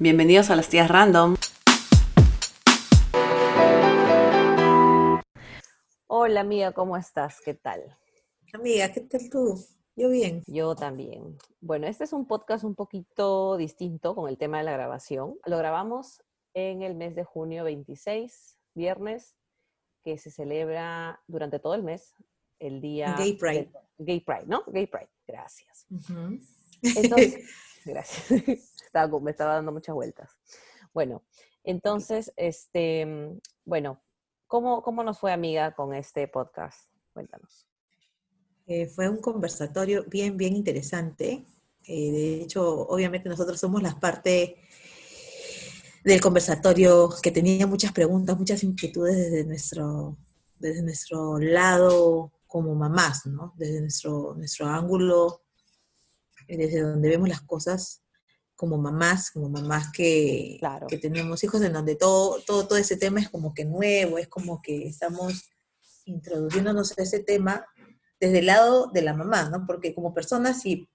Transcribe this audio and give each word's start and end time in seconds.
Bienvenidos 0.00 0.50
a 0.50 0.56
las 0.56 0.68
tías 0.68 0.90
random. 0.90 1.36
Hola 6.08 6.40
amiga, 6.40 6.72
¿cómo 6.72 6.96
estás? 6.96 7.40
¿Qué 7.40 7.54
tal? 7.54 7.96
Amiga, 8.52 8.90
¿qué 8.90 9.02
tal 9.02 9.30
tú? 9.30 9.64
Yo 9.94 10.10
bien. 10.10 10.42
Yo 10.48 10.74
también. 10.74 11.38
Bueno, 11.60 11.86
este 11.86 12.02
es 12.02 12.12
un 12.12 12.26
podcast 12.26 12.64
un 12.64 12.74
poquito 12.74 13.56
distinto 13.56 14.16
con 14.16 14.28
el 14.28 14.36
tema 14.36 14.58
de 14.58 14.64
la 14.64 14.72
grabación. 14.72 15.38
Lo 15.46 15.58
grabamos 15.58 16.20
en 16.54 16.82
el 16.82 16.96
mes 16.96 17.14
de 17.14 17.22
junio 17.22 17.62
26, 17.62 18.58
viernes, 18.74 19.36
que 20.02 20.18
se 20.18 20.32
celebra 20.32 21.22
durante 21.28 21.60
todo 21.60 21.74
el 21.74 21.84
mes, 21.84 22.16
el 22.58 22.80
día... 22.80 23.14
Gay 23.16 23.34
Pride. 23.34 23.70
Gay 23.98 24.20
Pride, 24.20 24.46
¿no? 24.46 24.64
Gay 24.66 24.88
Pride, 24.88 25.10
gracias. 25.24 25.86
Entonces, 26.82 27.38
gracias. 27.92 28.30
me 29.22 29.30
estaba 29.30 29.54
dando 29.54 29.72
muchas 29.72 29.94
vueltas. 29.94 30.36
Bueno, 30.92 31.22
entonces, 31.64 32.32
este, 32.36 33.06
bueno, 33.64 34.00
¿cómo, 34.46 34.82
¿cómo 34.82 35.02
nos 35.02 35.18
fue, 35.18 35.32
amiga, 35.32 35.74
con 35.74 35.94
este 35.94 36.28
podcast? 36.28 36.90
Cuéntanos. 37.12 37.66
Eh, 38.66 38.86
fue 38.86 39.08
un 39.08 39.18
conversatorio 39.18 40.04
bien, 40.04 40.36
bien 40.36 40.54
interesante. 40.54 41.44
Eh, 41.86 42.10
de 42.12 42.42
hecho, 42.42 42.86
obviamente 42.86 43.28
nosotros 43.28 43.60
somos 43.60 43.82
la 43.82 43.98
parte 43.98 44.56
del 46.02 46.20
conversatorio 46.20 47.10
que 47.22 47.30
tenía 47.30 47.66
muchas 47.66 47.92
preguntas, 47.92 48.38
muchas 48.38 48.62
inquietudes 48.62 49.16
desde 49.16 49.44
nuestro, 49.44 50.16
desde 50.58 50.82
nuestro 50.82 51.38
lado 51.38 52.32
como 52.46 52.74
mamás, 52.74 53.26
¿no? 53.26 53.54
Desde 53.56 53.80
nuestro, 53.80 54.34
nuestro 54.34 54.66
ángulo, 54.66 55.43
desde 56.48 56.80
donde 56.80 57.08
vemos 57.08 57.28
las 57.28 57.42
cosas 57.42 58.02
como 58.56 58.78
mamás, 58.78 59.30
como 59.30 59.48
mamás 59.48 59.90
que, 59.92 60.60
que 60.88 60.98
tenemos 60.98 61.42
hijos, 61.42 61.60
en 61.62 61.72
donde 61.72 61.96
todo, 61.96 62.40
todo, 62.46 62.66
todo 62.66 62.78
ese 62.78 62.96
tema 62.96 63.20
es 63.20 63.28
como 63.28 63.52
que 63.52 63.64
nuevo, 63.64 64.18
es 64.18 64.28
como 64.28 64.62
que 64.62 64.86
estamos 64.86 65.50
introduciéndonos 66.04 66.96
a 66.96 67.02
ese 67.02 67.20
tema 67.20 67.66
desde 68.20 68.38
el 68.38 68.46
lado 68.46 68.90
de 68.92 69.02
la 69.02 69.14
mamá, 69.14 69.50
¿no? 69.50 69.66
Porque 69.66 69.94
como 69.94 70.14
personas 70.14 70.62
sí 70.62 70.88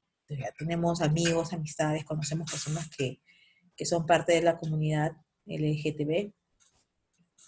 tenemos 0.58 1.02
amigos, 1.02 1.54
amistades, 1.54 2.06
conocemos 2.06 2.50
personas 2.50 2.90
que, 2.96 3.22
que 3.76 3.86
son 3.86 4.06
parte 4.06 4.34
de 4.34 4.42
la 4.42 4.58
comunidad 4.58 5.14
LGTB, 5.46 6.32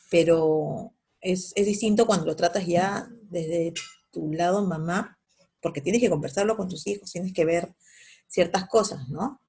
pero 0.10 0.94
es, 1.22 1.54
es, 1.56 1.66
distinto 1.66 2.06
cuando 2.06 2.26
lo 2.26 2.36
tratas 2.36 2.66
ya 2.66 3.08
desde 3.30 3.74
tu 4.12 4.34
lado 4.34 4.66
mamá, 4.66 5.20
porque 5.62 5.82
tienes 5.82 6.02
que 6.02 6.10
conversarlo 6.10 6.58
con 6.58 6.68
tus 6.68 6.86
hijos, 6.88 7.12
tienes 7.12 7.34
que 7.34 7.46
ver 7.46 7.74
ciertas 8.32 8.66
cosas, 8.68 9.10
¿no? 9.10 9.42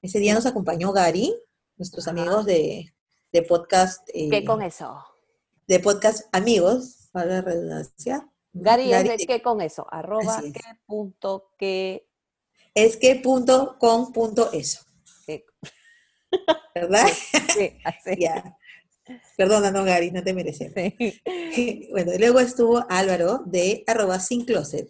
Ese 0.00 0.20
día 0.20 0.32
nos 0.32 0.46
acompañó 0.46 0.92
Gary, 0.92 1.34
nuestros 1.76 2.06
amigos 2.06 2.46
de, 2.46 2.94
de 3.32 3.42
podcast. 3.42 4.08
Eh, 4.14 4.28
¿Qué 4.30 4.44
con 4.44 4.62
eso? 4.62 5.04
De 5.66 5.80
podcast 5.80 6.28
amigos, 6.32 7.08
para 7.10 7.26
la 7.26 7.40
redundancia. 7.42 8.30
Gary, 8.52 8.92
es 8.92 9.04
de 9.04 9.26
qué 9.26 9.42
con 9.42 9.60
eso, 9.60 9.86
arroba 9.90 10.40
qué 10.40 10.60
punto 10.86 11.50
qué. 11.58 12.06
Es 12.74 12.96
que 12.96 13.16
punto 13.16 13.76
con 13.78 14.12
punto 14.12 14.52
eso. 14.52 14.80
¿Verdad? 16.74 17.06
Sí, 17.56 17.78
así. 17.84 18.16
ya. 18.20 18.56
Perdona, 19.36 19.70
no, 19.70 19.84
Gary, 19.84 20.10
no 20.10 20.22
te 20.22 20.32
mereces. 20.32 20.72
Sí. 20.74 21.88
bueno, 21.90 22.12
luego 22.18 22.40
estuvo 22.40 22.84
Álvaro 22.88 23.42
de 23.46 23.82
arroba 23.86 24.20
sin 24.20 24.44
closet. 24.44 24.88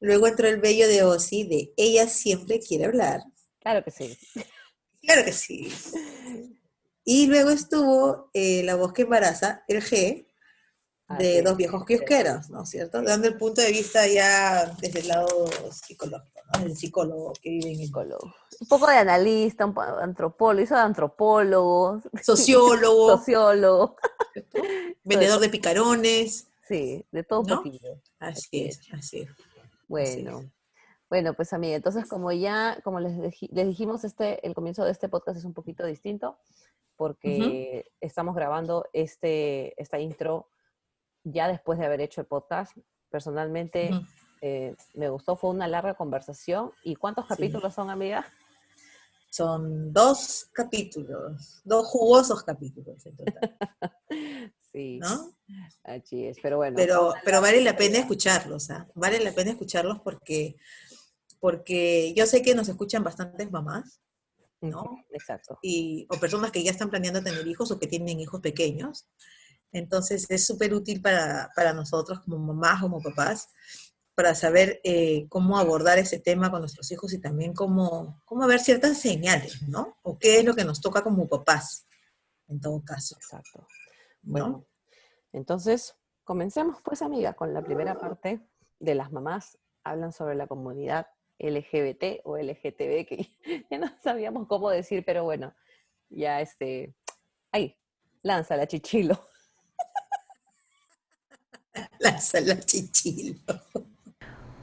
Luego 0.00 0.26
entró 0.26 0.48
el 0.48 0.60
bello 0.60 0.88
de 0.88 1.02
Osi 1.02 1.44
de 1.44 1.72
Ella 1.76 2.08
siempre 2.08 2.58
quiere 2.58 2.86
hablar. 2.86 3.20
Claro 3.60 3.84
que 3.84 3.90
sí. 3.90 4.18
Claro 5.02 5.24
que 5.24 5.32
sí. 5.32 5.72
Y 7.04 7.26
luego 7.26 7.50
estuvo 7.50 8.30
eh, 8.34 8.62
La 8.64 8.76
voz 8.76 8.92
que 8.92 9.02
embaraza, 9.02 9.64
el 9.68 9.82
G, 9.82 10.26
de 11.18 11.42
dos 11.42 11.56
viejos 11.56 11.84
kiosqueros, 11.84 12.50
¿no 12.50 12.62
es 12.62 12.70
cierto? 12.70 13.02
Dando 13.02 13.26
el 13.26 13.36
punto 13.36 13.60
de 13.60 13.72
vista 13.72 14.06
ya 14.06 14.66
desde 14.80 15.00
el 15.00 15.08
lado 15.08 15.48
psicológico, 15.72 16.40
¿no? 16.54 16.64
El 16.64 16.76
psicólogo 16.76 17.32
que 17.40 17.50
vive 17.50 17.72
en 17.72 17.80
el... 17.80 17.86
Psicólogo. 17.86 18.34
Un 18.60 18.68
poco 18.68 18.86
de 18.86 18.96
analista, 18.96 19.66
un 19.66 19.74
poco 19.74 19.96
de 19.96 20.02
antropólogo, 20.02 20.62
hizo 20.62 20.74
de 20.74 20.80
antropólogo. 20.80 22.02
Sociólogo. 22.22 23.08
Sociólogo. 23.16 23.96
Vendedor 25.02 25.40
de 25.40 25.48
picarones. 25.48 26.46
Sí, 26.68 27.04
de 27.10 27.24
todo 27.24 27.40
un 27.40 27.46
poquito. 27.46 28.00
Así 28.20 28.66
es, 28.66 28.80
así 28.92 29.20
es. 29.20 29.28
Bueno. 29.90 30.48
Bueno, 31.08 31.34
pues 31.34 31.52
amiga, 31.52 31.74
entonces 31.74 32.08
como 32.08 32.30
ya, 32.30 32.78
como 32.84 33.00
les, 33.00 33.18
les, 33.50 33.66
dijimos, 33.66 34.04
este, 34.04 34.46
el 34.46 34.54
comienzo 34.54 34.84
de 34.84 34.92
este 34.92 35.08
podcast 35.08 35.36
es 35.36 35.44
un 35.44 35.52
poquito 35.52 35.84
distinto 35.84 36.38
porque 36.94 37.90
estamos 38.00 38.36
grabando 38.36 38.86
este, 38.92 39.74
esta 39.82 39.98
intro 39.98 40.48
ya 41.24 41.48
después 41.48 41.76
de 41.80 41.86
haber 41.86 42.00
hecho 42.02 42.20
el 42.20 42.28
podcast. 42.28 42.76
Personalmente 43.08 43.90
eh, 44.40 44.76
me 44.94 45.08
gustó, 45.08 45.34
fue 45.34 45.50
una 45.50 45.66
larga 45.66 45.94
conversación. 45.94 46.70
¿Y 46.84 46.94
cuántos 46.94 47.26
capítulos 47.26 47.74
son, 47.74 47.90
amiga? 47.90 48.24
Son 49.28 49.92
dos 49.92 50.48
capítulos, 50.52 51.62
dos 51.64 51.88
jugosos 51.88 52.44
capítulos 52.44 53.04
en 53.06 53.16
total. 53.16 53.58
sí. 54.72 54.98
¿No? 54.98 55.34
Así 55.84 56.26
es, 56.26 56.38
pero 56.42 56.58
bueno. 56.58 56.76
Pero, 56.76 57.14
pero 57.24 57.40
vale 57.40 57.60
la 57.60 57.76
pena 57.76 57.98
escucharlos, 57.98 58.70
¿ah? 58.70 58.88
Vale 58.94 59.18
la 59.20 59.32
pena 59.32 59.50
escucharlos 59.50 60.00
porque 60.00 60.56
porque 61.40 62.12
yo 62.14 62.26
sé 62.26 62.42
que 62.42 62.54
nos 62.54 62.68
escuchan 62.68 63.02
bastantes 63.02 63.50
mamás, 63.50 64.00
¿no? 64.60 65.04
Exacto. 65.10 65.58
Y, 65.62 66.06
o 66.10 66.20
personas 66.20 66.52
que 66.52 66.62
ya 66.62 66.70
están 66.70 66.90
planeando 66.90 67.22
tener 67.22 67.46
hijos 67.48 67.70
o 67.70 67.78
que 67.78 67.86
tienen 67.86 68.20
hijos 68.20 68.40
pequeños. 68.40 69.08
Entonces 69.72 70.26
es 70.28 70.46
súper 70.46 70.74
útil 70.74 71.00
para, 71.00 71.50
nosotros 71.74 72.20
como 72.20 72.38
mamás, 72.38 72.82
como 72.82 73.00
papás, 73.00 73.48
para 74.14 74.34
saber 74.34 74.80
eh, 74.84 75.26
cómo 75.30 75.58
abordar 75.58 75.98
ese 75.98 76.18
tema 76.18 76.50
con 76.50 76.60
nuestros 76.60 76.90
hijos 76.92 77.12
y 77.14 77.18
también 77.18 77.54
cómo, 77.54 78.20
cómo 78.26 78.46
ver 78.46 78.60
ciertas 78.60 78.98
señales, 78.98 79.62
¿no? 79.62 79.96
O 80.02 80.18
qué 80.18 80.38
es 80.38 80.44
lo 80.44 80.54
que 80.54 80.64
nos 80.64 80.80
toca 80.80 81.02
como 81.02 81.26
papás, 81.26 81.86
en 82.48 82.60
todo 82.60 82.82
caso. 82.84 83.16
Exacto. 83.16 83.66
Bueno, 84.22 84.66
entonces 85.32 85.96
comencemos 86.24 86.80
pues, 86.82 87.02
amiga, 87.02 87.32
con 87.34 87.54
la 87.54 87.62
primera 87.62 87.98
parte 87.98 88.40
de 88.78 88.94
las 88.94 89.12
mamás 89.12 89.58
hablan 89.84 90.12
sobre 90.12 90.34
la 90.34 90.46
comunidad 90.46 91.06
LGBT 91.38 92.20
o 92.24 92.36
LGTB, 92.36 93.06
que 93.06 93.36
ya 93.70 93.78
no 93.78 93.90
sabíamos 94.02 94.46
cómo 94.46 94.70
decir, 94.70 95.04
pero 95.04 95.24
bueno, 95.24 95.54
ya 96.08 96.40
este, 96.40 96.94
ahí, 97.52 97.76
la 98.22 98.66
chichilo. 98.66 99.28
la 101.98 102.60
chichilo. 102.60 103.40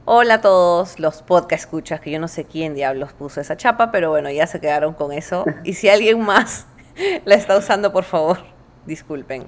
Hola 0.04 0.34
a 0.34 0.40
todos 0.40 0.98
los 0.98 1.22
podcast 1.22 1.64
escuchas, 1.64 2.00
que 2.00 2.10
yo 2.10 2.18
no 2.18 2.28
sé 2.28 2.46
quién 2.46 2.74
diablos 2.74 3.12
puso 3.12 3.42
esa 3.42 3.56
chapa, 3.58 3.90
pero 3.90 4.08
bueno, 4.08 4.30
ya 4.30 4.46
se 4.46 4.60
quedaron 4.60 4.94
con 4.94 5.12
eso. 5.12 5.44
Y 5.64 5.74
si 5.74 5.90
alguien 5.90 6.20
más 6.20 6.66
la 7.26 7.34
está 7.34 7.58
usando, 7.58 7.92
por 7.92 8.04
favor, 8.04 8.38
disculpen. 8.88 9.44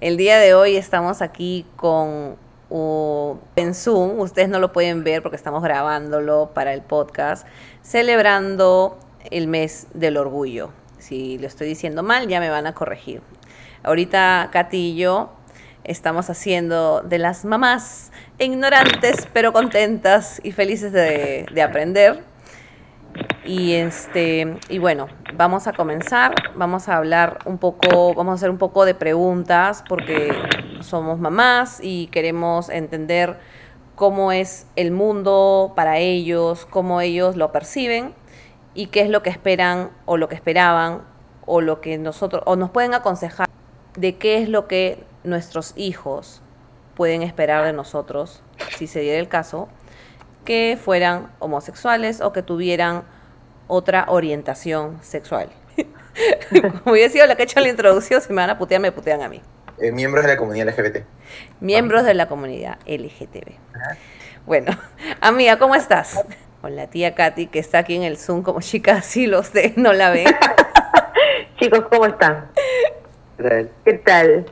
El 0.00 0.16
día 0.16 0.38
de 0.38 0.54
hoy 0.54 0.76
estamos 0.76 1.22
aquí 1.22 1.64
con 1.76 2.36
o 2.72 3.38
en 3.56 3.74
Zoom, 3.74 4.20
ustedes 4.20 4.48
no 4.48 4.60
lo 4.60 4.72
pueden 4.72 5.02
ver 5.02 5.22
porque 5.22 5.36
estamos 5.36 5.62
grabándolo 5.62 6.50
para 6.54 6.72
el 6.72 6.82
podcast, 6.82 7.46
celebrando 7.82 8.96
el 9.30 9.48
mes 9.48 9.88
del 9.92 10.16
orgullo. 10.16 10.70
Si 10.98 11.36
lo 11.38 11.46
estoy 11.46 11.66
diciendo 11.66 12.02
mal, 12.02 12.28
ya 12.28 12.38
me 12.38 12.48
van 12.48 12.66
a 12.66 12.74
corregir. 12.74 13.22
Ahorita 13.82 14.50
yo 14.94 15.32
estamos 15.82 16.30
haciendo 16.30 17.00
de 17.02 17.18
las 17.18 17.44
mamás 17.44 18.12
ignorantes 18.38 19.26
pero 19.32 19.52
contentas 19.52 20.40
y 20.44 20.52
felices 20.52 20.92
de 20.92 21.62
aprender 21.62 22.29
y 23.44 23.72
este, 23.72 24.58
y 24.68 24.78
bueno, 24.78 25.08
vamos 25.34 25.66
a 25.66 25.72
comenzar, 25.72 26.34
vamos 26.54 26.88
a 26.88 26.96
hablar 26.96 27.38
un 27.46 27.58
poco, 27.58 28.14
vamos 28.14 28.32
a 28.32 28.34
hacer 28.34 28.50
un 28.50 28.58
poco 28.58 28.84
de 28.84 28.94
preguntas 28.94 29.82
porque 29.88 30.32
somos 30.80 31.18
mamás 31.18 31.80
y 31.82 32.06
queremos 32.08 32.68
entender 32.68 33.38
cómo 33.96 34.32
es 34.32 34.66
el 34.76 34.92
mundo 34.92 35.72
para 35.74 35.98
ellos, 35.98 36.66
cómo 36.66 37.00
ellos 37.00 37.36
lo 37.36 37.52
perciben 37.52 38.14
y 38.74 38.86
qué 38.86 39.00
es 39.00 39.10
lo 39.10 39.22
que 39.22 39.30
esperan 39.30 39.90
o 40.06 40.16
lo 40.16 40.28
que 40.28 40.34
esperaban 40.34 41.02
o 41.46 41.60
lo 41.60 41.80
que 41.80 41.98
nosotros 41.98 42.42
o 42.46 42.56
nos 42.56 42.70
pueden 42.70 42.94
aconsejar 42.94 43.48
de 43.96 44.16
qué 44.16 44.42
es 44.42 44.48
lo 44.48 44.68
que 44.68 45.04
nuestros 45.24 45.72
hijos 45.76 46.42
pueden 46.94 47.22
esperar 47.22 47.64
de 47.64 47.72
nosotros 47.72 48.42
si 48.76 48.86
se 48.86 49.00
diera 49.00 49.18
el 49.18 49.28
caso 49.28 49.68
que 50.44 50.78
fueran 50.82 51.30
homosexuales 51.38 52.20
o 52.20 52.32
que 52.32 52.42
tuvieran 52.42 53.02
otra 53.66 54.06
orientación 54.08 54.98
sexual. 55.02 55.48
Como 56.84 56.96
yo 56.96 57.04
he 57.04 57.08
sido 57.08 57.26
la 57.26 57.36
que 57.36 57.42
ha 57.42 57.44
hecho 57.44 57.60
la 57.60 57.68
introducción, 57.68 58.20
si 58.20 58.28
me 58.32 58.36
van 58.36 58.50
a 58.50 58.58
putear, 58.58 58.80
me 58.80 58.92
putean 58.92 59.22
a 59.22 59.28
mí. 59.28 59.40
Eh, 59.78 59.92
miembros 59.92 60.24
de 60.24 60.30
la 60.30 60.36
comunidad 60.36 60.68
LGBT. 60.68 61.04
Miembros 61.60 62.04
de 62.04 62.14
la 62.14 62.28
comunidad 62.28 62.78
LGTB. 62.86 63.54
Bueno, 64.46 64.72
amiga, 65.20 65.58
¿cómo 65.58 65.74
estás? 65.74 66.24
con 66.60 66.76
la 66.76 66.88
tía 66.88 67.14
Katy, 67.14 67.46
que 67.46 67.58
está 67.58 67.78
aquí 67.78 67.96
en 67.96 68.02
el 68.02 68.16
Zoom 68.16 68.42
como 68.42 68.60
chica, 68.60 68.94
así 68.96 69.26
los 69.26 69.52
de 69.52 69.72
no 69.76 69.92
la 69.92 70.10
ven. 70.10 70.26
Chicos, 71.58 71.84
¿cómo 71.90 72.06
están? 72.06 72.46
¿Qué 73.36 73.42
tal? 73.42 73.70
¿Qué 73.84 73.92
tal? 73.94 74.46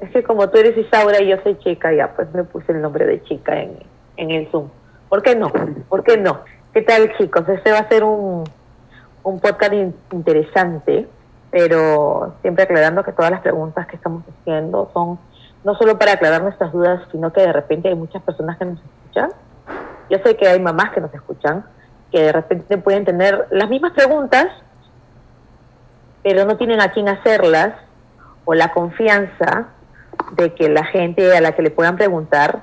Es 0.00 0.10
que 0.10 0.22
como 0.22 0.48
tú 0.50 0.58
eres 0.58 0.76
Isaura 0.76 1.22
y 1.22 1.28
yo 1.28 1.36
soy 1.42 1.58
chica, 1.58 1.92
ya 1.92 2.14
pues 2.14 2.32
me 2.34 2.44
puse 2.44 2.72
el 2.72 2.82
nombre 2.82 3.06
de 3.06 3.22
chica 3.24 3.60
en, 3.60 3.78
en 4.16 4.30
el 4.30 4.48
Zoom. 4.50 4.68
¿Por 5.08 5.22
qué 5.22 5.34
no? 5.34 5.50
¿Por 5.88 6.02
qué 6.04 6.16
no? 6.16 6.40
¿Qué 6.72 6.82
tal, 6.82 7.16
chicos? 7.16 7.48
Este 7.48 7.72
va 7.72 7.78
a 7.78 7.88
ser 7.88 8.04
un, 8.04 8.44
un 9.22 9.40
podcast 9.40 9.72
in- 9.72 9.94
interesante, 10.12 11.08
pero 11.50 12.34
siempre 12.42 12.64
aclarando 12.64 13.02
que 13.04 13.12
todas 13.12 13.30
las 13.30 13.40
preguntas 13.40 13.86
que 13.86 13.96
estamos 13.96 14.24
haciendo 14.28 14.90
son 14.92 15.18
no 15.64 15.74
solo 15.74 15.98
para 15.98 16.12
aclarar 16.12 16.42
nuestras 16.42 16.72
dudas, 16.72 17.00
sino 17.10 17.32
que 17.32 17.40
de 17.40 17.52
repente 17.52 17.88
hay 17.88 17.94
muchas 17.94 18.22
personas 18.22 18.56
que 18.58 18.64
nos 18.66 18.78
escuchan. 18.78 19.30
Yo 20.10 20.18
sé 20.24 20.36
que 20.36 20.46
hay 20.46 20.60
mamás 20.60 20.90
que 20.90 21.00
nos 21.00 21.12
escuchan, 21.12 21.64
que 22.12 22.22
de 22.22 22.32
repente 22.32 22.78
pueden 22.78 23.04
tener 23.04 23.46
las 23.50 23.68
mismas 23.68 23.92
preguntas, 23.92 24.46
pero 26.22 26.44
no 26.44 26.56
tienen 26.56 26.80
a 26.80 26.92
quién 26.92 27.08
hacerlas 27.08 27.74
o 28.44 28.54
la 28.54 28.72
confianza 28.72 29.68
de 30.32 30.54
que 30.54 30.68
la 30.68 30.84
gente 30.84 31.36
a 31.36 31.40
la 31.40 31.52
que 31.52 31.62
le 31.62 31.70
puedan 31.70 31.96
preguntar 31.96 32.62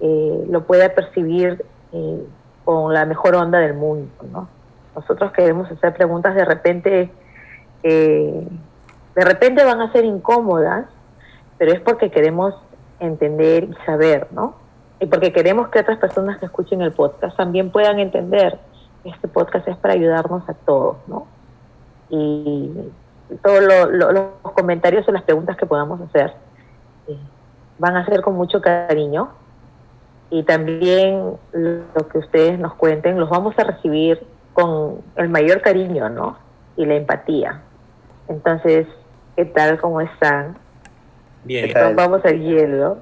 eh, 0.00 0.44
lo 0.50 0.64
pueda 0.64 0.88
percibir 0.94 1.64
eh, 1.92 2.26
con 2.64 2.92
la 2.92 3.04
mejor 3.06 3.34
onda 3.34 3.58
del 3.58 3.74
mundo, 3.74 4.10
¿no? 4.32 4.48
Nosotros 4.94 5.32
queremos 5.32 5.70
hacer 5.70 5.92
preguntas 5.94 6.34
de 6.34 6.44
repente, 6.44 7.10
eh, 7.82 8.48
de 9.14 9.24
repente 9.24 9.64
van 9.64 9.80
a 9.80 9.92
ser 9.92 10.04
incómodas, 10.04 10.86
pero 11.58 11.72
es 11.72 11.80
porque 11.80 12.10
queremos 12.10 12.54
entender 13.00 13.64
y 13.64 13.74
saber, 13.86 14.28
¿no? 14.32 14.54
Y 15.00 15.06
porque 15.06 15.32
queremos 15.32 15.68
que 15.68 15.80
otras 15.80 15.98
personas 15.98 16.38
que 16.38 16.46
escuchen 16.46 16.80
el 16.82 16.92
podcast 16.92 17.36
también 17.36 17.70
puedan 17.70 17.98
entender 17.98 18.58
que 19.02 19.10
este 19.10 19.28
podcast 19.28 19.66
es 19.68 19.76
para 19.76 19.94
ayudarnos 19.94 20.48
a 20.48 20.54
todos, 20.54 20.96
¿no? 21.06 21.26
Y 22.08 22.70
todos 23.42 23.60
lo- 23.62 23.86
lo- 23.90 24.12
los 24.12 24.52
comentarios 24.54 25.06
o 25.08 25.12
las 25.12 25.22
preguntas 25.22 25.56
que 25.56 25.66
podamos 25.66 26.00
hacer 26.00 26.32
eh, 27.08 27.18
van 27.78 27.96
a 27.96 28.04
ser 28.06 28.22
con 28.22 28.34
mucho 28.34 28.60
cariño 28.60 29.28
y 30.30 30.42
también 30.42 31.32
lo 31.52 32.08
que 32.08 32.18
ustedes 32.18 32.58
nos 32.58 32.74
cuenten 32.74 33.18
los 33.18 33.30
vamos 33.30 33.54
a 33.58 33.64
recibir 33.64 34.20
con 34.52 35.02
el 35.16 35.28
mayor 35.28 35.60
cariño, 35.60 36.08
¿no? 36.08 36.38
Y 36.76 36.86
la 36.86 36.96
empatía. 36.96 37.60
Entonces, 38.28 38.86
¿qué 39.36 39.44
tal? 39.44 39.80
¿Cómo 39.80 40.00
están? 40.00 40.56
Bien. 41.44 41.72
Vamos 41.94 42.24
al 42.24 42.40
hielo. 42.40 42.98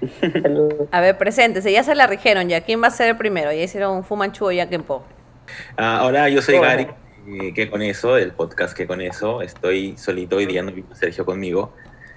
Saludos. 0.20 0.88
A 0.90 1.00
ver, 1.00 1.16
preséntese, 1.16 1.72
ya 1.72 1.82
se 1.82 1.94
la 1.94 2.06
rigieron 2.06 2.48
ya. 2.48 2.62
¿Quién 2.62 2.82
va 2.82 2.88
a 2.88 2.90
ser 2.90 3.08
el 3.08 3.16
primero? 3.16 3.52
Ya 3.52 3.62
hicieron 3.62 3.96
un 3.96 4.04
Fumanchu 4.04 4.50
ya 4.50 4.68
Kempo. 4.68 5.04
Ah, 5.76 5.98
ahora 5.98 6.28
yo 6.28 6.42
soy 6.42 6.56
Hola. 6.56 6.68
Gary, 6.68 6.86
eh, 7.28 7.54
que 7.54 7.70
con 7.70 7.82
eso, 7.82 8.14
del 8.14 8.32
podcast 8.32 8.76
que 8.76 8.86
con 8.86 9.00
eso, 9.00 9.42
estoy 9.42 9.96
solito 9.96 10.36
hoy 10.36 10.46
día, 10.46 10.62
no 10.62 10.72
vino 10.72 10.94
Sergio 10.94 11.24
conmigo, 11.24 11.72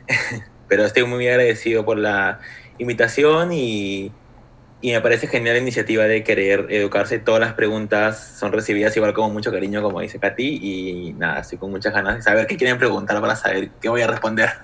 pero 0.67 0.83
estoy 0.83 1.05
muy 1.05 1.27
agradecido 1.27 1.85
por 1.85 1.97
la 1.97 2.39
invitación 2.77 3.51
y, 3.53 4.11
y 4.81 4.91
me 4.91 5.01
parece 5.01 5.27
genial 5.27 5.55
la 5.55 5.61
iniciativa 5.61 6.05
de 6.05 6.23
querer 6.23 6.65
educarse. 6.69 7.19
Todas 7.19 7.39
las 7.39 7.53
preguntas 7.53 8.35
son 8.39 8.51
recibidas 8.51 8.95
igual 8.97 9.13
con 9.13 9.31
mucho 9.31 9.51
cariño, 9.51 9.83
como 9.83 10.01
dice 10.01 10.19
Katy, 10.19 10.59
y 10.61 11.13
nada, 11.13 11.41
estoy 11.41 11.59
con 11.59 11.69
muchas 11.69 11.93
ganas 11.93 12.15
de 12.15 12.21
saber 12.23 12.47
qué 12.47 12.57
quieren 12.57 12.79
preguntar 12.79 13.21
para 13.21 13.35
saber 13.35 13.69
qué 13.79 13.89
voy 13.89 14.01
a 14.01 14.07
responder. 14.07 14.49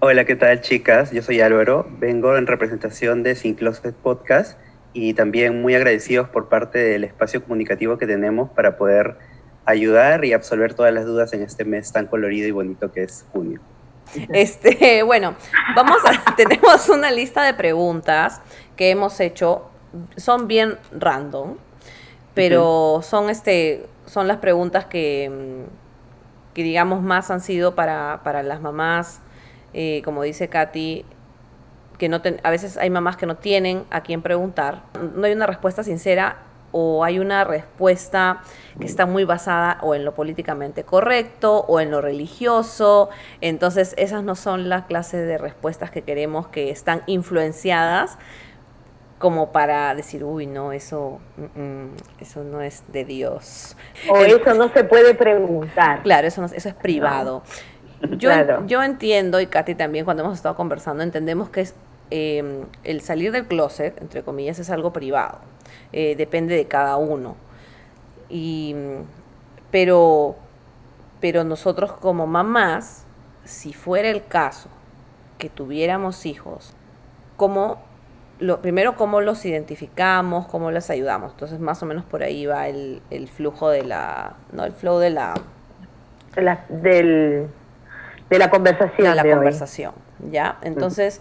Hola, 0.00 0.26
¿qué 0.26 0.36
tal 0.36 0.60
chicas? 0.60 1.12
Yo 1.12 1.22
soy 1.22 1.40
Álvaro, 1.40 1.86
vengo 1.98 2.36
en 2.36 2.46
representación 2.46 3.22
de 3.22 3.34
Sin 3.34 3.54
Closet 3.54 3.94
Podcast 3.94 4.58
y 4.92 5.14
también 5.14 5.62
muy 5.62 5.74
agradecidos 5.74 6.28
por 6.28 6.48
parte 6.48 6.78
del 6.78 7.04
espacio 7.04 7.42
comunicativo 7.42 7.96
que 7.96 8.06
tenemos 8.06 8.50
para 8.50 8.76
poder 8.76 9.16
ayudar 9.64 10.24
y 10.24 10.32
absolver 10.32 10.74
todas 10.74 10.92
las 10.92 11.06
dudas 11.06 11.32
en 11.32 11.42
este 11.42 11.64
mes 11.64 11.92
tan 11.92 12.06
colorido 12.06 12.48
y 12.48 12.50
bonito 12.50 12.92
que 12.92 13.02
es 13.02 13.24
junio. 13.32 13.60
Este, 14.32 15.02
bueno, 15.04 15.34
vamos 15.74 15.98
a, 16.04 16.34
tenemos 16.36 16.88
una 16.88 17.10
lista 17.10 17.42
de 17.42 17.54
preguntas 17.54 18.40
que 18.76 18.90
hemos 18.90 19.20
hecho, 19.20 19.68
son 20.16 20.48
bien 20.48 20.78
random, 20.92 21.56
pero 22.34 23.00
son 23.02 23.30
este, 23.30 23.86
son 24.06 24.26
las 24.28 24.38
preguntas 24.38 24.86
que, 24.86 25.30
mm, 25.68 26.54
que 26.54 26.62
digamos 26.62 27.02
más 27.02 27.30
han 27.30 27.40
sido 27.40 27.74
para, 27.74 28.20
para 28.24 28.42
las 28.42 28.60
mamás, 28.60 29.20
eh, 29.74 30.02
como 30.04 30.22
dice 30.22 30.48
Katy, 30.48 31.04
que 31.98 32.08
no 32.08 32.22
ten- 32.22 32.40
a 32.42 32.50
veces 32.50 32.76
hay 32.76 32.90
mamás 32.90 33.16
que 33.16 33.26
no 33.26 33.36
tienen 33.36 33.84
a 33.90 34.00
quién 34.02 34.22
preguntar. 34.22 34.82
No 35.14 35.26
hay 35.26 35.32
una 35.32 35.46
respuesta 35.46 35.84
sincera 35.84 36.38
o 36.72 37.02
hay 37.04 37.18
una 37.18 37.44
respuesta 37.44 38.42
que 38.78 38.86
está 38.86 39.06
muy 39.06 39.24
basada 39.24 39.78
o 39.82 39.94
en 39.94 40.04
lo 40.04 40.14
políticamente 40.14 40.84
correcto 40.84 41.64
o 41.68 41.80
en 41.80 41.90
lo 41.90 42.00
religioso. 42.00 43.10
Entonces, 43.40 43.94
esas 43.98 44.22
no 44.22 44.34
son 44.34 44.68
las 44.68 44.84
clases 44.86 45.26
de 45.26 45.36
respuestas 45.38 45.90
que 45.90 46.02
queremos 46.02 46.48
que 46.48 46.70
están 46.70 47.02
influenciadas 47.06 48.18
como 49.18 49.52
para 49.52 49.94
decir, 49.94 50.24
uy, 50.24 50.46
no, 50.46 50.72
eso, 50.72 51.18
mm, 51.36 51.60
mm, 51.60 51.90
eso 52.20 52.42
no 52.42 52.62
es 52.62 52.84
de 52.88 53.04
Dios. 53.04 53.76
O 54.08 54.16
eso 54.18 54.54
no 54.54 54.70
se 54.72 54.82
puede 54.84 55.14
preguntar. 55.14 56.02
Claro, 56.02 56.26
eso, 56.26 56.40
no- 56.40 56.46
eso 56.46 56.68
es 56.70 56.74
privado. 56.74 57.42
Yo, 58.12 58.30
Claro. 58.30 58.62
yo 58.66 58.82
entiendo, 58.82 59.38
y 59.40 59.46
Katy 59.46 59.74
también, 59.74 60.06
cuando 60.06 60.22
hemos 60.22 60.36
estado 60.36 60.54
conversando, 60.56 61.02
entendemos 61.02 61.50
que 61.50 61.60
es, 61.60 61.74
eh, 62.10 62.64
el 62.84 63.00
salir 63.00 63.32
del 63.32 63.46
closet, 63.46 64.00
entre 64.00 64.22
comillas, 64.22 64.58
es 64.58 64.70
algo 64.70 64.92
privado. 64.92 65.38
Eh, 65.92 66.16
depende 66.16 66.56
de 66.56 66.66
cada 66.66 66.96
uno. 66.96 67.36
Y, 68.28 68.74
pero, 69.70 70.36
pero 71.20 71.44
nosotros 71.44 71.92
como 71.92 72.26
mamás, 72.26 73.04
si 73.44 73.72
fuera 73.72 74.08
el 74.08 74.24
caso 74.26 74.68
que 75.38 75.48
tuviéramos 75.48 76.26
hijos, 76.26 76.74
¿cómo, 77.36 77.80
lo, 78.38 78.60
primero, 78.60 78.96
cómo 78.96 79.20
los 79.20 79.44
identificamos, 79.44 80.46
cómo 80.46 80.70
les 80.70 80.90
ayudamos? 80.90 81.32
Entonces, 81.32 81.58
más 81.60 81.82
o 81.82 81.86
menos 81.86 82.04
por 82.04 82.22
ahí 82.22 82.46
va 82.46 82.68
el, 82.68 83.02
el 83.10 83.28
flujo 83.28 83.68
de 83.68 83.84
la, 83.84 84.34
no, 84.52 84.64
el 84.64 84.72
flow 84.72 84.98
de 84.98 85.10
la, 85.10 85.34
de 86.34 86.42
la, 86.42 86.64
del, 86.68 87.48
de 88.28 88.38
la 88.38 88.50
conversación. 88.50 89.08
de 89.08 89.14
la 89.14 89.22
de 89.22 89.28
hoy. 89.30 89.34
conversación, 89.36 89.94
¿ya? 90.30 90.58
Entonces. 90.62 91.20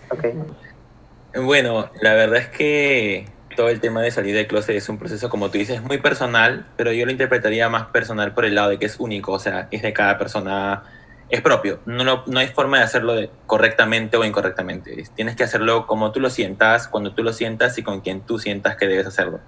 Bueno, 1.33 1.91
la 2.01 2.13
verdad 2.15 2.37
es 2.39 2.49
que 2.49 3.25
todo 3.55 3.69
el 3.69 3.79
tema 3.81 4.01
de 4.01 4.11
salir 4.11 4.33
del 4.35 4.47
closet 4.47 4.75
es 4.75 4.89
un 4.89 4.97
proceso, 4.97 5.29
como 5.29 5.51
tú 5.51 5.57
dices, 5.59 5.81
muy 5.83 5.99
personal, 5.99 6.73
pero 6.77 6.91
yo 6.91 7.05
lo 7.05 7.11
interpretaría 7.11 7.69
más 7.69 7.87
personal 7.91 8.33
por 8.33 8.45
el 8.45 8.55
lado 8.55 8.69
de 8.71 8.79
que 8.79 8.87
es 8.87 8.99
único, 8.99 9.33
o 9.33 9.39
sea, 9.39 9.67
es 9.71 9.81
de 9.83 9.93
cada 9.93 10.17
persona, 10.17 10.83
es 11.27 11.41
propio. 11.41 11.83
No, 11.85 12.23
no 12.25 12.39
hay 12.39 12.47
forma 12.47 12.79
de 12.79 12.83
hacerlo 12.85 13.13
de- 13.13 13.31
correctamente 13.45 14.17
o 14.17 14.25
incorrectamente. 14.25 14.99
Es- 15.01 15.13
Tienes 15.13 15.35
que 15.35 15.43
hacerlo 15.43 15.85
como 15.87 16.11
tú 16.11 16.19
lo 16.19 16.29
sientas, 16.31 16.87
cuando 16.87 17.13
tú 17.13 17.23
lo 17.23 17.33
sientas 17.33 17.77
y 17.77 17.83
con 17.83 18.01
quien 18.01 18.25
tú 18.25 18.39
sientas 18.39 18.75
que 18.77 18.87
debes 18.87 19.07
hacerlo. 19.07 19.43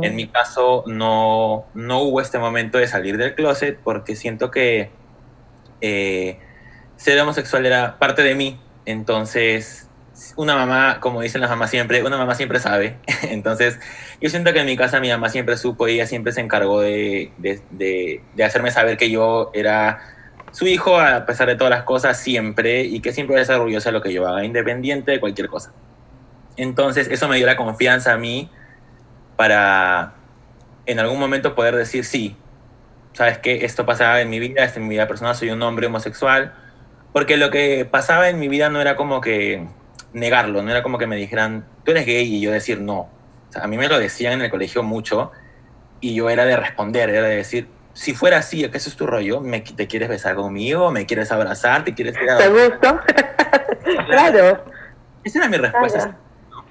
En 0.00 0.14
mi 0.16 0.30
caso 0.30 0.84
no, 0.86 1.70
no 1.74 2.00
hubo 2.02 2.20
este 2.20 2.38
momento 2.38 2.78
de 2.78 2.88
salir 2.88 3.16
del 3.18 3.34
closet 3.34 3.80
porque 3.84 4.16
siento 4.16 4.50
que 4.50 5.00
eh, 5.80 6.40
ser 6.96 7.20
homosexual 7.20 7.66
era 7.66 7.98
parte 7.98 8.22
de 8.22 8.34
mí. 8.34 8.62
Entonces, 8.84 9.85
una 10.36 10.54
mamá, 10.56 11.00
como 11.00 11.20
dicen 11.22 11.40
las 11.40 11.50
mamás 11.50 11.70
siempre, 11.70 12.02
una 12.04 12.16
mamá 12.18 12.34
siempre 12.34 12.60
sabe. 12.60 13.00
Entonces, 13.22 13.78
yo 14.20 14.28
siento 14.30 14.52
que 14.52 14.60
en 14.60 14.66
mi 14.66 14.76
casa 14.76 15.00
mi 15.00 15.10
mamá 15.10 15.28
siempre 15.28 15.56
supo 15.56 15.88
y 15.88 15.92
ella 15.94 16.06
siempre 16.06 16.32
se 16.32 16.40
encargó 16.40 16.80
de, 16.80 17.34
de, 17.38 17.66
de- 17.70 18.28
de 18.32 18.44
hacerme 18.44 18.70
saber 18.70 18.96
que 18.96 19.10
yo 19.10 19.50
era 19.54 20.00
su 20.50 20.66
hijo 20.66 20.98
a 20.98 21.26
pesar 21.26 21.48
de 21.48 21.56
todas 21.56 21.70
las 21.70 21.84
cosas 21.84 22.20
siempre 22.20 22.82
y 22.84 23.02
que 23.02 23.12
siempre 23.12 23.40
estar 23.40 23.56
orgullosa 23.60 23.90
de 23.90 23.92
lo 23.94 24.02
que 24.02 24.12
yo 24.12 24.26
haga, 24.26 24.44
independiente 24.44 25.12
de 25.12 25.20
cualquier 25.20 25.48
cosa. 25.48 25.74
Entonces, 26.56 27.08
eso 27.08 27.28
me 27.28 27.36
dio 27.36 27.46
la 27.46 27.56
confianza 27.56 28.12
a 28.14 28.18
mí 28.18 28.52
para 29.36 30.20
en 30.86 30.98
algún 31.00 31.18
momento 31.20 31.54
poder 31.54 31.76
decir 31.76 32.04
sí, 32.04 32.46
sabes 33.14 33.38
que 33.40 33.64
esto 33.66 33.86
pasaba 33.86 34.20
en 34.22 34.30
mi 34.30 34.40
vida, 34.40 34.64
esto 34.64 34.80
en 34.80 34.88
mi 34.88 34.96
vida 34.96 35.08
personal, 35.08 35.36
soy 35.36 35.50
un 35.50 35.62
hombre 35.62 35.88
homosexual, 35.88 36.54
porque 37.12 37.36
lo 37.38 37.50
que 37.50 37.86
pasaba 37.86 38.30
en 38.30 38.38
mi 38.40 38.48
vida 38.48 38.70
no 38.70 38.80
era 38.82 38.96
como 38.96 39.20
que 39.22 39.68
negarlo, 40.16 40.62
no 40.62 40.70
era 40.70 40.82
como 40.82 40.96
que 40.96 41.06
me 41.06 41.16
dijeran, 41.16 41.66
tú 41.84 41.90
eres 41.90 42.06
gay 42.06 42.34
y 42.34 42.40
yo 42.40 42.50
decir 42.50 42.80
no. 42.80 43.00
O 43.00 43.52
sea, 43.52 43.64
a 43.64 43.66
mí 43.66 43.76
me 43.76 43.86
lo 43.86 43.98
decían 43.98 44.32
en 44.32 44.40
el 44.40 44.50
colegio 44.50 44.82
mucho 44.82 45.30
y 46.00 46.14
yo 46.14 46.30
era 46.30 46.46
de 46.46 46.56
responder, 46.56 47.10
era 47.10 47.28
de 47.28 47.36
decir, 47.36 47.68
si 47.92 48.14
fuera 48.14 48.38
así, 48.38 48.64
eso 48.64 48.88
es 48.88 48.96
tu 48.96 49.06
rollo, 49.06 49.42
¿Me, 49.42 49.60
¿te 49.60 49.86
quieres 49.86 50.08
besar 50.08 50.34
conmigo? 50.34 50.90
¿Me 50.90 51.04
quieres 51.04 51.30
abrazar? 51.32 51.84
¿Te 51.84 51.94
quieres 51.94 52.16
a 52.16 52.38
¿Te 52.38 52.48
gustó? 52.48 52.98
claro. 54.08 54.64
esa 55.22 55.38
era 55.38 55.48
mi 55.48 55.58
respuesta. 55.58 55.98
Claro. 55.98 56.64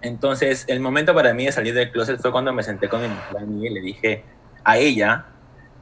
Entonces, 0.00 0.64
el 0.66 0.80
momento 0.80 1.14
para 1.14 1.34
mí 1.34 1.44
de 1.44 1.52
salir 1.52 1.74
del 1.74 1.92
closet 1.92 2.18
fue 2.18 2.32
cuando 2.32 2.52
me 2.54 2.62
senté 2.62 2.88
con 2.88 3.02
mi 3.02 3.08
amiga 3.38 3.70
y 3.70 3.74
le 3.74 3.80
dije 3.82 4.24
a 4.64 4.78
ella, 4.78 5.26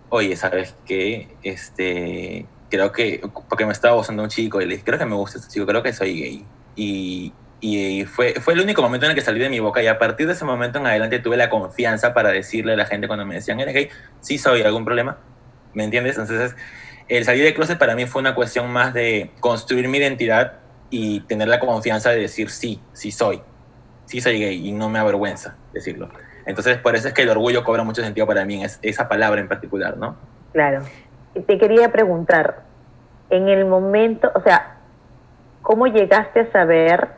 oye, 0.09 0.35
¿sabes 0.35 0.75
qué? 0.85 1.37
Este, 1.45 2.47
creo 2.69 2.91
que, 2.91 3.21
porque 3.49 3.67
me 3.67 3.73
estaba 3.73 3.95
gustando 3.95 4.25
un 4.25 4.29
chico 4.29 4.61
y 4.61 4.65
le 4.65 4.73
dije, 4.73 4.85
creo 4.85 4.99
que 4.99 5.07
me 5.07 5.15
gusta 5.15 5.39
este 5.39 5.53
chico, 5.53 5.67
creo 5.67 5.83
que 5.83 5.93
soy 5.93 6.21
gay. 6.21 6.47
Y, 6.79 7.33
Y 7.61 8.05
fue, 8.05 8.35
fue 8.35 8.55
el 8.55 8.61
único 8.61 8.83
momento 8.83 9.07
en 9.07 9.11
el 9.11 9.17
que 9.17 9.21
salí 9.21 9.41
de 9.41 9.51
mi 9.51 9.59
boca 9.59 9.83
y 9.83 9.89
a 9.89 9.99
partir 9.99 10.29
de 10.29 10.35
ese 10.35 10.45
momento 10.45 10.79
en 10.79 10.87
adelante 10.87 11.19
tuve 11.19 11.37
la 11.37 11.51
confianza 11.51 12.15
para 12.15 12.31
decirle 12.31 12.75
a 12.75 12.77
la 12.77 12.87
gente 12.87 13.09
cuando 13.09 13.27
me 13.27 13.35
decían, 13.35 13.59
¿eres 13.59 13.75
gay? 13.75 13.89
Sí 14.21 14.39
soy, 14.39 14.63
¿algún 14.63 14.85
problema? 14.85 15.19
¿Me 15.75 15.83
entiendes? 15.83 16.19
Entonces, 16.19 16.55
el 17.09 17.25
salir 17.25 17.43
de 17.43 17.55
closet 17.55 17.77
para 17.77 17.97
mí 17.97 18.07
fue 18.07 18.21
una 18.21 18.37
cuestión 18.37 18.71
más 18.71 18.95
de 18.95 19.33
construir 19.41 19.89
mi 19.89 19.99
identidad 19.99 20.61
y 20.89 21.21
tener 21.21 21.49
la 21.49 21.59
confianza 21.59 22.11
de 22.11 22.21
decir 22.21 22.49
sí, 22.49 22.81
sí 22.93 23.11
soy, 23.11 23.43
sí 24.07 24.21
soy 24.21 24.39
gay 24.39 24.69
y 24.69 24.71
no 24.71 24.89
me 24.89 25.01
avergüenza 25.01 25.57
decirlo. 25.73 26.09
Entonces, 26.47 26.79
por 26.79 26.95
eso 26.95 27.09
es 27.09 27.15
que 27.15 27.23
el 27.23 27.29
orgullo 27.29 27.65
cobra 27.65 27.83
mucho 27.83 28.03
sentido 28.03 28.27
para 28.27 28.45
mí, 28.45 28.63
es, 28.63 28.79
esa 28.83 29.09
palabra 29.09 29.41
en 29.41 29.49
particular, 29.49 29.97
¿no? 29.97 30.17
Claro. 30.53 30.83
Te 31.35 31.59
quería 31.59 31.91
preguntar, 31.91 32.63
en 33.31 33.49
el 33.49 33.65
momento, 33.67 34.31
o 34.35 34.43
sea, 34.43 34.78
¿cómo 35.69 35.87
llegaste 35.87 36.41
a 36.41 36.51
saber 36.51 37.09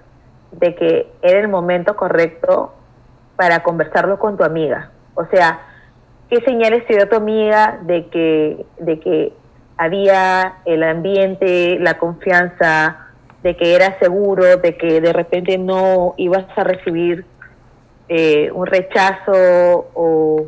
de 0.50 0.74
que 0.74 1.06
era 1.22 1.38
el 1.38 1.46
momento 1.46 1.94
correcto 1.94 2.74
para 3.36 3.62
conversarlo 3.62 4.18
con 4.18 4.36
tu 4.36 4.42
amiga? 4.42 4.90
O 5.14 5.24
sea, 5.26 5.60
¿qué 6.28 6.40
señales 6.40 6.84
te 6.88 6.96
dio 6.96 7.08
tu 7.08 7.14
amiga 7.14 7.78
de 7.82 8.06
que, 8.06 8.66
de 8.80 8.98
que 8.98 9.32
había 9.76 10.54
el 10.64 10.82
ambiente, 10.82 11.78
la 11.78 11.96
confianza, 11.96 13.06
de 13.44 13.56
que 13.56 13.76
era 13.76 13.96
seguro, 14.00 14.56
de 14.56 14.76
que 14.76 15.00
de 15.00 15.12
repente 15.12 15.56
no 15.56 16.14
ibas 16.16 16.46
a 16.56 16.64
recibir 16.64 17.24
eh, 18.08 18.50
un 18.52 18.66
rechazo 18.66 19.86
o 19.94 20.46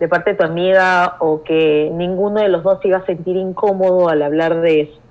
de 0.00 0.08
parte 0.08 0.32
de 0.32 0.36
tu 0.38 0.42
amiga 0.42 1.14
o 1.20 1.44
que 1.44 1.92
ninguno 1.94 2.40
de 2.40 2.48
los 2.48 2.64
dos 2.64 2.84
iba 2.84 2.98
a 2.98 3.06
sentir 3.06 3.36
incómodo 3.36 4.08
al 4.08 4.20
hablar 4.22 4.60
de 4.60 4.80
eso. 4.80 5.05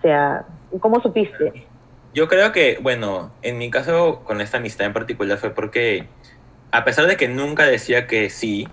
O 0.00 0.02
sea, 0.02 0.46
¿cómo 0.80 0.98
supiste? 1.00 1.66
Yo 2.14 2.26
creo 2.26 2.52
que, 2.52 2.78
bueno, 2.80 3.30
en 3.42 3.58
mi 3.58 3.70
caso 3.70 4.22
con 4.24 4.40
esta 4.40 4.56
amistad 4.56 4.86
en 4.86 4.94
particular 4.94 5.36
fue 5.36 5.50
porque, 5.50 6.08
a 6.72 6.84
pesar 6.84 7.06
de 7.06 7.18
que 7.18 7.28
nunca 7.28 7.66
decía 7.66 8.06
que 8.06 8.30
sí, 8.30 8.66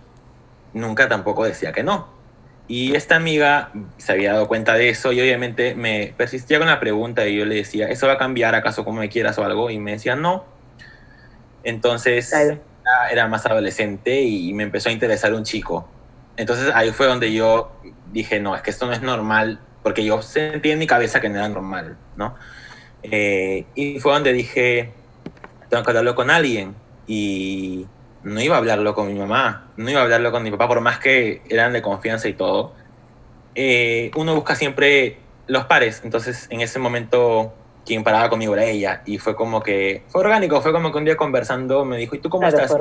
nunca 0.74 1.10
tampoco 1.10 1.44
decía 1.44 1.74
que 1.74 1.84
no. 1.84 2.08
Y 2.70 2.96
esta 2.96 3.18
amiga 3.18 3.72
se 3.98 4.14
había 4.14 4.34
dado 4.34 4.48
cuenta 4.48 4.74
de 4.76 4.90
eso 4.90 5.12
y 5.12 5.22
obviamente 5.22 5.76
me 5.76 6.14
persistía 6.18 6.60
con 6.60 6.68
la 6.68 6.80
pregunta 6.80 7.28
y 7.28 7.38
yo 7.38 7.46
le 7.46 7.56
decía, 7.56 7.90
¿eso 7.90 8.08
va 8.08 8.14
a 8.14 8.18
cambiar 8.18 8.56
acaso 8.56 8.86
como 8.86 9.02
me 9.02 9.10
quieras 9.10 9.38
o 9.38 9.44
algo? 9.44 9.70
Y 9.70 9.80
me 9.80 9.92
decía, 9.92 10.16
no. 10.16 10.46
Entonces 11.64 12.34
era 13.12 13.28
más 13.28 13.46
adolescente 13.46 14.22
y 14.22 14.54
me 14.54 14.64
empezó 14.64 14.88
a 14.90 14.94
interesar 14.94 15.34
un 15.34 15.44
chico. 15.44 15.90
Entonces 16.38 16.72
ahí 16.74 16.92
fue 16.92 17.08
donde 17.08 17.34
yo 17.34 17.72
dije, 18.12 18.40
no, 18.40 18.56
es 18.56 18.62
que 18.62 18.72
esto 18.72 18.86
no 18.86 18.94
es 18.94 19.02
normal, 19.02 19.60
porque 19.88 20.04
yo 20.04 20.22
sentí 20.22 20.70
en 20.70 20.80
mi 20.80 20.86
cabeza 20.86 21.22
que 21.22 21.30
no 21.30 21.36
era 21.36 21.48
normal, 21.48 21.98
¿no? 22.18 22.36
Eh, 23.04 23.72
y 23.74 24.02
fue 24.02 24.12
donde 24.12 24.34
dije, 24.34 24.94
tengo 25.70 25.82
que 25.82 25.92
hablarlo 25.92 26.14
con 26.14 26.30
alguien. 26.30 26.76
Y 27.06 27.88
no 28.22 28.42
iba 28.42 28.56
a 28.56 28.58
hablarlo 28.58 28.94
con 28.94 29.08
mi 29.08 29.18
mamá, 29.18 29.72
no 29.78 29.90
iba 29.90 30.02
a 30.02 30.04
hablarlo 30.04 30.34
con 30.34 30.44
mi 30.44 30.52
papá, 30.52 30.68
por 30.68 30.82
más 30.82 31.00
que 31.00 31.42
eran 31.50 31.72
de 31.72 31.82
confianza 31.82 32.28
y 32.28 32.34
todo. 32.34 32.76
Eh, 33.56 34.12
uno 34.18 34.36
busca 34.36 34.56
siempre 34.56 35.22
los 35.48 35.64
pares, 35.68 36.02
entonces 36.04 36.48
en 36.50 36.60
ese 36.60 36.80
momento 36.80 37.54
quien 37.86 38.04
paraba 38.04 38.30
conmigo 38.30 38.56
era 38.56 38.66
ella 38.66 39.04
y 39.06 39.20
fue 39.20 39.38
como 39.38 39.64
que, 39.64 40.06
fue 40.10 40.20
orgánico, 40.20 40.62
fue 40.62 40.74
como 40.74 40.92
que 40.92 40.98
un 40.98 41.06
día 41.06 41.16
conversando 41.16 41.86
me 41.86 41.96
dijo, 41.96 42.18
¿y 42.18 42.20
tú 42.20 42.28
cómo 42.28 42.46
estás? 42.46 42.76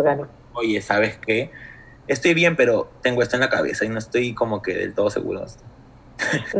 Oye, 0.54 0.82
¿sabes 0.82 1.20
qué? 1.24 1.52
Estoy 2.08 2.34
bien, 2.34 2.56
pero 2.56 2.98
tengo 3.00 3.22
esto 3.22 3.36
en 3.36 3.42
la 3.42 3.48
cabeza 3.48 3.84
y 3.84 3.90
no 3.90 4.00
estoy 4.00 4.34
como 4.34 4.60
que 4.60 4.74
del 4.74 4.92
todo 4.92 5.08
seguro. 5.08 5.46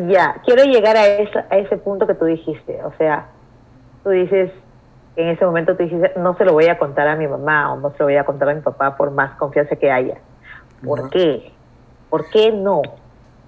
Ya, 0.08 0.40
quiero 0.44 0.64
llegar 0.64 0.96
a, 0.96 1.02
a 1.02 1.58
ese 1.58 1.76
punto 1.78 2.06
que 2.06 2.14
tú 2.14 2.26
dijiste, 2.26 2.82
o 2.84 2.92
sea, 2.98 3.28
tú 4.04 4.10
dices, 4.10 4.50
en 5.16 5.28
ese 5.28 5.44
momento 5.44 5.76
tú 5.76 5.84
dijiste, 5.84 6.12
no 6.16 6.36
se 6.36 6.44
lo 6.44 6.52
voy 6.52 6.66
a 6.66 6.78
contar 6.78 7.08
a 7.08 7.16
mi 7.16 7.26
mamá 7.26 7.72
o 7.72 7.80
no 7.80 7.90
se 7.92 7.98
lo 8.00 8.04
voy 8.04 8.16
a 8.16 8.24
contar 8.24 8.50
a 8.50 8.54
mi 8.54 8.60
papá 8.60 8.96
por 8.96 9.10
más 9.10 9.36
confianza 9.36 9.76
que 9.76 9.90
haya. 9.90 10.18
¿Por 10.84 11.10
qué? 11.10 11.52
¿Por 12.10 12.28
qué 12.30 12.52
no? 12.52 12.82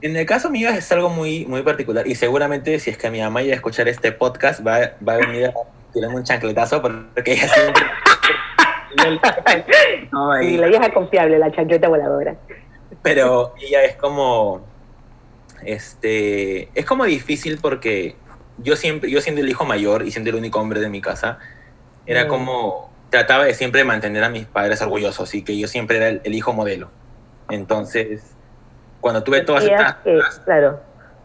En 0.01 0.17
el 0.17 0.27
caso 0.27 0.51
mío 0.51 0.69
es 0.71 0.91
algo 0.93 1.11
muy, 1.11 1.45
muy 1.47 1.63
particular 1.63 2.07
y 2.07 2.15
seguramente 2.15 2.79
si 2.79 2.91
es 2.91 2.97
que 2.97 3.11
mi 3.11 3.21
mamá 3.21 3.43
iba 3.43 3.53
a 3.53 3.57
escuchar 3.57 3.89
este 3.89 4.13
podcast 4.13 4.67
va, 4.67 4.79
va 5.07 5.15
a 5.15 5.17
venir 5.17 5.47
a 5.47 5.55
tirarme 5.93 6.17
un 6.17 6.25
chancletazo 6.25 6.81
porque 6.81 7.33
ella 7.33 7.49
siempre... 7.49 7.83
y 10.43 10.57
la 10.57 10.67
vieja 10.69 10.93
confiable, 10.93 11.39
la 11.39 11.53
chancleta 11.53 11.89
voladora. 11.89 12.37
Pero 13.03 13.55
ella 13.61 13.85
es 13.85 13.97
como... 13.97 14.63
Este, 15.65 16.69
es 16.75 16.85
como 16.85 17.05
difícil 17.05 17.59
porque 17.61 18.17
yo 18.59 18.77
siempre, 18.77 19.11
yo 19.11 19.21
siendo 19.21 19.41
el 19.41 19.49
hijo 19.49 19.65
mayor 19.65 20.07
y 20.07 20.11
siendo 20.11 20.31
el 20.31 20.37
único 20.37 20.61
hombre 20.61 20.81
de 20.81 20.89
mi 20.89 21.01
casa, 21.01 21.39
era 22.07 22.25
mm. 22.25 22.29
como, 22.29 22.91
trataba 23.11 23.45
de 23.45 23.55
siempre 23.55 23.85
mantener 23.85 24.25
a 24.25 24.29
mis 24.29 24.47
padres 24.47 24.81
orgullosos 24.83 25.35
y 25.35 25.43
que 25.43 25.59
yo 25.59 25.69
siempre 25.69 25.97
era 25.97 26.09
el, 26.09 26.35
hijo 26.35 26.53
modelo. 26.53 26.91
Entonces, 27.51 28.23
cuando 29.01 29.23
tuve 29.23 29.41
todas 29.43 29.65
estas... 29.65 29.97
Claro, 30.45 30.81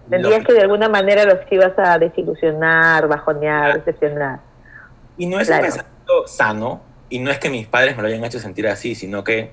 Tendrías 0.10 0.46
que 0.46 0.54
de 0.54 0.62
alguna 0.62 0.90
manera 0.90 1.24
los 1.24 1.40
ibas 1.50 1.78
a 1.78 1.98
desilusionar, 1.98 3.08
bajonear, 3.08 3.76
decepcionar. 3.76 4.40
Y 5.18 5.28
no 5.28 5.40
es 5.40 5.50
un 5.50 5.62
pensamiento 5.62 6.28
sano, 6.28 6.82
y 7.10 7.20
no 7.20 7.32
es 7.32 7.40
que 7.40 7.50
mis 7.50 7.68
padres 7.68 7.96
me 7.96 8.02
lo 8.02 8.10
hayan 8.10 8.24
hecho 8.26 8.40
sentir 8.40 8.68
así, 8.68 8.96
sino 8.96 9.24
que 9.24 9.52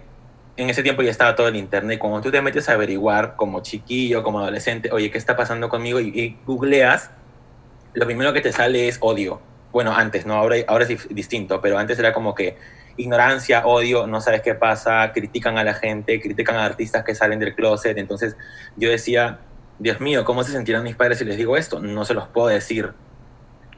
en 0.61 0.71
ese 0.71 0.83
tiempo 0.83 1.02
ya 1.02 1.11
estaba 1.11 1.35
todo 1.35 1.49
el 1.49 1.57
internet. 1.57 1.99
Cuando 1.99 2.21
tú 2.21 2.31
te 2.31 2.40
metes 2.43 2.69
a 2.69 2.73
averiguar 2.73 3.37
como 3.37 3.61
chiquillo, 3.61 4.23
como 4.23 4.40
adolescente, 4.40 4.90
oye, 4.93 5.11
¿qué 5.11 5.19
está 5.19 5.37
pasando 5.37 5.69
conmigo? 5.69 6.00
Y, 6.00 6.09
y 6.09 6.38
googleas, 6.47 7.11
lo 7.95 8.07
primero 8.07 8.33
que 8.33 8.40
te 8.40 8.52
sale 8.52 8.88
es 8.88 8.99
odio 9.00 9.40
bueno, 9.73 9.93
antes, 9.95 10.26
¿no? 10.26 10.35
Ahora, 10.35 10.57
ahora 10.67 10.85
es 10.85 11.09
distinto, 11.14 11.61
pero 11.61 11.79
antes 11.79 11.99
era 11.99 12.12
como 12.12 12.35
que 12.35 12.57
ignorancia, 12.97 13.67
odio, 13.67 14.07
no 14.07 14.21
sabes 14.21 14.43
qué 14.43 14.55
pasa, 14.55 15.11
critican 15.12 15.59
a 15.59 15.64
la 15.64 15.75
gente, 15.75 16.21
critican 16.21 16.57
a 16.57 16.64
artistas 16.64 17.05
que 17.05 17.14
salen 17.14 17.38
del 17.38 17.55
closet. 17.55 17.97
Entonces 17.97 18.37
yo 18.76 18.90
decía, 18.90 19.38
Dios 19.79 20.00
mío, 20.00 20.25
¿cómo 20.25 20.43
se 20.43 20.52
sentirán 20.52 20.83
mis 20.83 20.97
padres 20.97 21.19
si 21.19 21.25
les 21.25 21.37
digo 21.37 21.57
esto? 21.57 21.81
No 21.81 22.05
se 22.05 22.14
los 22.14 22.29
puedo 22.29 22.49
decir. 22.49 22.93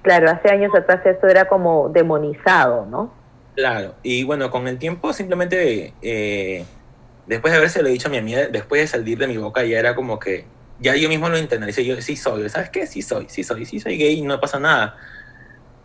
Claro, 0.00 0.30
hace 0.30 0.50
años 0.50 0.74
atrás 0.74 1.04
esto 1.04 1.28
era 1.28 1.44
como 1.44 1.88
demonizado, 1.90 2.86
¿no? 2.86 3.12
Claro, 3.54 3.96
y 4.02 4.24
bueno, 4.24 4.50
con 4.50 4.66
el 4.68 4.78
tiempo 4.78 5.12
simplemente, 5.12 5.94
eh, 6.00 6.64
después 7.26 7.52
de 7.52 7.58
haberse 7.58 7.82
lo 7.82 7.88
dicho 7.88 8.08
a 8.08 8.10
mi 8.10 8.16
amiga, 8.16 8.46
después 8.46 8.80
de 8.80 8.86
salir 8.86 9.18
de 9.18 9.26
mi 9.26 9.36
boca 9.36 9.64
ya 9.64 9.78
era 9.78 9.94
como 9.94 10.18
que, 10.18 10.46
ya 10.78 10.96
yo 10.96 11.08
mismo 11.08 11.28
lo 11.28 11.38
internalicé, 11.38 11.84
yo 11.84 12.00
sí 12.00 12.16
soy, 12.16 12.48
¿sabes 12.48 12.70
qué? 12.70 12.86
Sí 12.86 13.02
soy, 13.02 13.28
sí 13.28 13.44
soy, 13.44 13.66
sí 13.66 13.78
soy 13.78 13.98
gay, 13.98 14.22
no 14.22 14.40
pasa 14.40 14.58
nada 14.58 14.96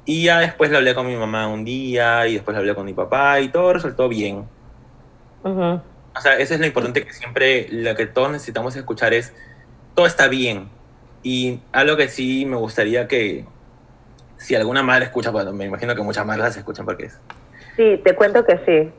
y 0.10 0.24
ya 0.24 0.40
después 0.40 0.72
le 0.72 0.78
hablé 0.78 0.96
con 0.96 1.06
mi 1.06 1.18
mamá 1.18 1.48
un 1.50 1.66
día 1.66 2.26
y 2.28 2.36
después 2.36 2.56
le 2.56 2.60
hablé 2.60 2.74
con 2.74 2.86
mi 2.86 2.94
papá 2.94 3.42
y 3.42 3.50
todo 3.52 3.74
resultó 3.74 4.08
bien. 4.08 4.50
O 6.16 6.22
sea, 6.22 6.38
eso 6.38 6.54
es 6.54 6.62
lo 6.62 6.66
importante 6.66 7.04
que 7.06 7.12
siempre, 7.12 7.68
lo 7.70 7.94
que 7.94 8.08
todos 8.08 8.32
necesitamos 8.32 8.74
escuchar 8.78 9.14
es, 9.14 9.34
todo 9.94 10.06
está 10.06 10.30
bien. 10.30 10.70
Y 11.24 11.60
algo 11.74 11.98
que 11.98 12.08
sí 12.08 12.46
me 12.46 12.56
gustaría 12.56 13.10
que, 13.10 13.46
si 14.38 14.56
alguna 14.56 14.82
madre 14.82 15.06
escucha, 15.06 15.30
bueno, 15.30 15.52
me 15.52 15.66
imagino 15.66 15.94
que 15.94 16.02
muchas 16.04 16.26
madres 16.26 16.46
las 16.46 16.58
escuchan 16.58 16.86
porque 16.86 17.08
es. 17.08 17.22
Sí, 17.78 18.02
te 18.04 18.16
cuento 18.16 18.44
que 18.44 18.58
sí. 18.66 18.92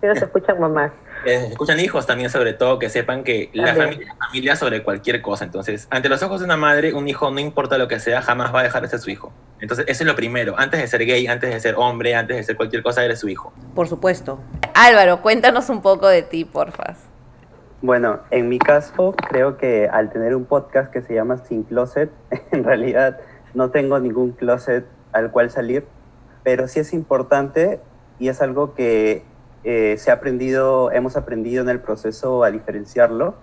Sí 0.00 0.06
nos 0.06 0.20
escuchan 0.20 0.58
mamás. 0.58 0.90
Eh, 1.24 1.48
escuchan 1.50 1.78
hijos 1.78 2.06
también 2.06 2.30
sobre 2.30 2.54
todo, 2.54 2.78
que 2.78 2.88
sepan 2.88 3.22
que 3.22 3.50
la 3.52 3.74
familia 3.74 4.08
es 4.10 4.26
familia 4.26 4.56
sobre 4.56 4.82
cualquier 4.82 5.22
cosa. 5.22 5.44
Entonces, 5.44 5.86
ante 5.90 6.08
los 6.08 6.22
ojos 6.22 6.40
de 6.40 6.46
una 6.46 6.56
madre, 6.56 6.94
un 6.94 7.06
hijo, 7.06 7.30
no 7.30 7.38
importa 7.38 7.78
lo 7.78 7.86
que 7.86 8.00
sea, 8.00 8.22
jamás 8.22 8.52
va 8.52 8.60
a 8.60 8.62
dejar 8.64 8.82
de 8.82 8.88
ser 8.88 8.98
su 8.98 9.10
hijo. 9.10 9.32
Entonces, 9.60 9.84
eso 9.86 10.02
es 10.02 10.06
lo 10.08 10.16
primero. 10.16 10.54
Antes 10.58 10.80
de 10.80 10.88
ser 10.88 11.04
gay, 11.06 11.26
antes 11.28 11.50
de 11.50 11.60
ser 11.60 11.76
hombre, 11.76 12.16
antes 12.16 12.36
de 12.36 12.42
ser 12.42 12.56
cualquier 12.56 12.82
cosa, 12.82 13.04
eres 13.04 13.20
su 13.20 13.28
hijo. 13.28 13.52
Por 13.74 13.86
supuesto. 13.86 14.40
Álvaro, 14.74 15.22
cuéntanos 15.22 15.68
un 15.68 15.82
poco 15.82 16.08
de 16.08 16.22
ti, 16.22 16.44
porfas. 16.44 16.98
Bueno, 17.82 18.20
en 18.30 18.48
mi 18.48 18.58
caso, 18.58 19.14
creo 19.28 19.58
que 19.58 19.88
al 19.92 20.10
tener 20.10 20.34
un 20.34 20.46
podcast 20.46 20.90
que 20.90 21.02
se 21.02 21.14
llama 21.14 21.36
Sin 21.36 21.64
Closet, 21.64 22.10
en 22.50 22.64
realidad 22.64 23.20
no 23.54 23.70
tengo 23.70 24.00
ningún 24.00 24.32
closet 24.32 24.86
al 25.12 25.30
cual 25.30 25.50
salir, 25.50 25.86
pero 26.42 26.66
sí 26.66 26.80
es 26.80 26.92
importante 26.92 27.80
y 28.22 28.28
es 28.28 28.40
algo 28.40 28.74
que 28.74 29.24
eh, 29.64 29.96
se 29.98 30.12
ha 30.12 30.14
aprendido, 30.14 30.92
hemos 30.92 31.16
aprendido 31.16 31.60
en 31.60 31.68
el 31.68 31.80
proceso 31.80 32.44
a 32.44 32.52
diferenciarlo, 32.52 33.34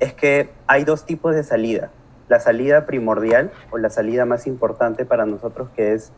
es 0.00 0.12
que 0.12 0.50
hay 0.66 0.82
dos 0.82 1.06
tipos 1.06 1.36
de 1.36 1.44
salida. 1.44 1.90
La 2.28 2.40
salida 2.40 2.84
primordial 2.84 3.52
o 3.70 3.78
la 3.78 3.90
salida 3.90 4.24
más 4.24 4.48
importante 4.48 5.04
para 5.04 5.24
nosotros, 5.24 5.68
que 5.76 5.94
es 5.94 6.10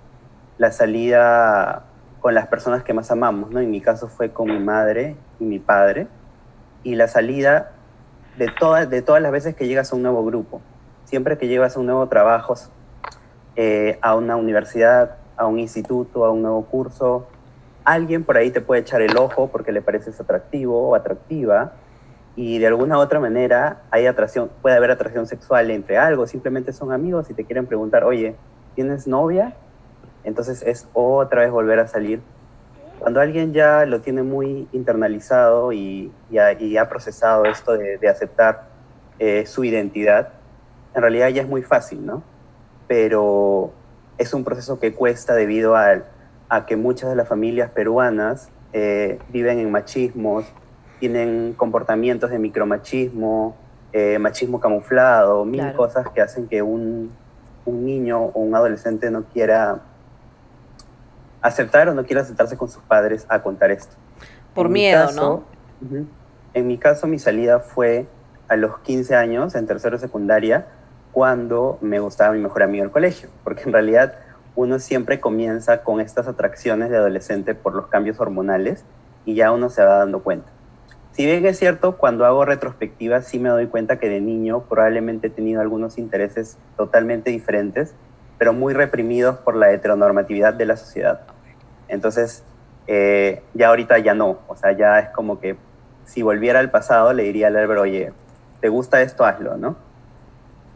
la 0.57 0.73
salida 0.73 1.85
con 2.21 2.33
las 2.33 2.47
personas 2.47 2.85
que 2.85 2.95
más 2.95 3.11
amamos, 3.11 3.50
¿no? 3.50 3.61
En 3.61 3.71
mi 3.71 3.83
caso 3.83 4.09
fue 4.09 4.30
con 4.30 4.49
mi 4.49 4.61
madre 4.61 5.14
y 5.38 5.45
mi 5.45 5.59
padre. 5.59 6.07
Y 6.83 6.95
la 6.95 7.07
salida 7.07 7.73
de, 8.38 8.49
todas 8.49 8.88
de 8.88 9.02
todas 9.02 9.21
las 9.21 9.30
veces 9.30 9.54
que 9.54 9.69
llegas 9.69 9.92
a 9.92 9.97
un 9.97 10.00
nuevo 10.04 10.25
grupo. 10.25 10.62
Siempre 11.04 11.37
que 11.37 11.49
llegas 11.49 11.76
a 11.76 11.80
un 11.80 11.85
nuevo 11.85 12.09
trabajo, 12.09 12.54
eh, 13.57 13.99
a 14.00 14.14
una 14.14 14.37
universidad, 14.37 15.19
a 15.37 15.45
un 15.45 15.59
instituto, 15.59 16.25
a 16.25 16.30
un 16.30 16.40
nuevo 16.40 16.64
curso, 16.64 17.26
alguien 17.84 18.25
por 18.25 18.37
ahí 18.37 18.50
te 18.50 18.60
puede 18.60 18.82
echar 18.82 19.02
el 19.02 19.16
ojo 19.16 19.49
porque 19.49 19.72
le 19.72 19.82
pareces 19.82 20.20
atractivo 20.20 20.88
o 20.88 20.94
atractiva 20.94 21.72
y 22.37 22.58
de 22.58 22.66
alguna 22.66 22.99
u 22.99 23.00
otra 23.00 23.20
manera 23.20 23.82
hay 23.90 24.06
atracción, 24.06 24.50
puede 24.62 24.76
haber 24.76 24.90
atracción 24.90 25.26
sexual 25.26 25.70
entre 25.70 25.99
algo, 25.99 26.26
simplemente 26.26 26.72
son 26.72 26.92
amigos 26.92 27.30
y 27.30 27.34
te 27.34 27.44
quieren 27.44 27.66
preguntar, 27.66 28.04
oye, 28.04 28.37
¿tienes 28.75 29.06
novia? 29.06 29.54
Entonces 30.25 30.62
es 30.62 30.88
otra 30.92 31.42
vez 31.42 31.50
volver 31.50 31.80
a 31.80 31.87
salir. 31.87 32.20
Cuando 32.99 33.20
alguien 33.20 33.52
ya 33.52 33.87
lo 33.87 34.02
tiene 34.02 34.22
muy 34.22 34.68
internalizado 34.72 35.72
y, 35.72 36.12
y, 36.30 36.76
ha, 36.76 36.88
procesado 36.88 37.46
esto 37.46 37.76
de, 37.76 38.08
aceptar 38.08 38.68
eh, 39.18 39.46
su 39.46 39.64
identidad, 39.64 40.28
en 40.94 41.02
realidad 41.02 41.28
ya 41.28 41.42
es 41.42 41.49
muy 41.49 41.62
fácil, 41.62 42.04
¿no? 42.04 42.22
Pero 42.87 43.72
es 44.18 44.34
un 44.34 44.44
proceso 44.44 44.78
que 44.78 44.94
cuesta 44.94 45.34
debido 45.34 45.76
a, 45.76 46.02
a 46.50 46.66
que 46.66 46.76
muchas 46.76 47.09
de 47.09 47.16
las 47.16 47.28
familias 47.28 47.71
peruanas 47.71 48.50
eh, 48.73 49.19
viven 49.30 49.59
en 49.61 49.71
machismos, 49.71 50.45
tienen 50.99 51.54
comportamientos 51.57 52.30
de 52.30 52.38
micromachismo, 52.38 53.57
eh, 53.92 54.19
machismo 54.19 54.61
camuflado, 54.61 55.45
mil 55.45 55.73
cosas 55.73 56.09
que 56.14 56.21
hacen 56.21 56.49
que 56.49 56.61
un, 56.61 57.12
un, 57.64 57.85
niño 57.87 58.25
o 58.26 58.40
un 58.40 58.54
adolescente 58.54 59.11
no 59.11 59.25
quiera 59.25 59.80
aceptar 61.40 61.88
o 61.88 61.95
no 61.95 62.04
quiera 62.04 62.21
aceptarse 62.23 62.57
con 62.57 62.69
sus 62.69 62.83
padres 62.83 63.25
a 63.28 63.42
contar 63.42 63.71
esto. 63.71 63.95
Por 64.54 64.69
miedo, 64.69 65.11
¿no? 65.12 65.45
En 66.52 66.66
mi 66.66 66.78
caso, 66.78 67.07
mi 67.07 67.19
salida 67.19 67.61
fue 67.61 68.07
a 68.49 68.57
los 68.57 68.78
15 68.80 69.14
años, 69.14 69.54
en 69.54 69.66
tercero 69.66 69.99
secundaria, 69.99 70.66
cuando 71.12 71.78
me 71.80 72.00
gustaba 72.00 72.35
mi 72.35 72.40
mejor 72.40 72.64
amigo 72.64 72.83
del 72.85 72.92
colegio, 72.92 73.28
porque 73.45 73.62
en 73.62 73.73
realidad 73.73 74.14
uno 74.57 74.78
siempre 74.78 75.21
comienza 75.21 75.83
con 75.83 76.00
estas 76.00 76.26
atracciones 76.28 76.90
de 76.90 76.97
adolescente 76.97 77.54
por 77.54 77.75
los 77.75 77.87
cambios 77.87 78.21
hormonales 78.21 78.85
y 79.25 79.35
ya 79.35 79.52
uno 79.52 79.71
se 79.71 79.85
va 79.85 79.99
dando 79.99 80.23
cuenta. 80.23 80.50
Si 81.12 81.26
bien 81.26 81.45
es 81.45 81.59
cierto, 81.59 81.97
cuando 81.97 82.25
hago 82.25 82.45
retrospectiva 82.45 83.23
sí 83.23 83.38
me 83.38 83.49
doy 83.49 83.66
cuenta 83.66 83.99
que 83.99 84.09
de 84.09 84.21
niño 84.21 84.62
probablemente 84.69 85.26
he 85.26 85.30
tenido 85.30 85.61
algunos 85.61 85.99
intereses 85.99 86.57
totalmente 86.76 87.30
diferentes, 87.30 87.95
pero 88.38 88.52
muy 88.52 88.75
reprimidos 88.75 89.37
por 89.38 89.57
la 89.57 89.71
heteronormatividad 89.73 90.54
de 90.54 90.66
la 90.66 90.76
sociedad. 90.76 91.21
Entonces, 91.88 92.45
eh, 92.87 93.42
ya 93.54 93.69
ahorita 93.69 93.99
ya 93.99 94.14
no, 94.14 94.38
o 94.49 94.57
sea, 94.57 94.73
ya 94.73 94.99
es 94.99 95.11
como 95.11 95.40
que 95.40 95.57
si 96.04 96.23
volviera 96.23 96.61
al 96.61 96.71
pasado 96.71 97.12
le 97.12 97.25
diría 97.25 97.49
al 97.49 97.57
Álvaro, 97.57 97.83
oye, 97.83 98.12
¿te 98.61 98.69
gusta 98.69 99.02
esto? 99.02 99.25
Hazlo, 99.25 99.57
¿no? 99.57 99.76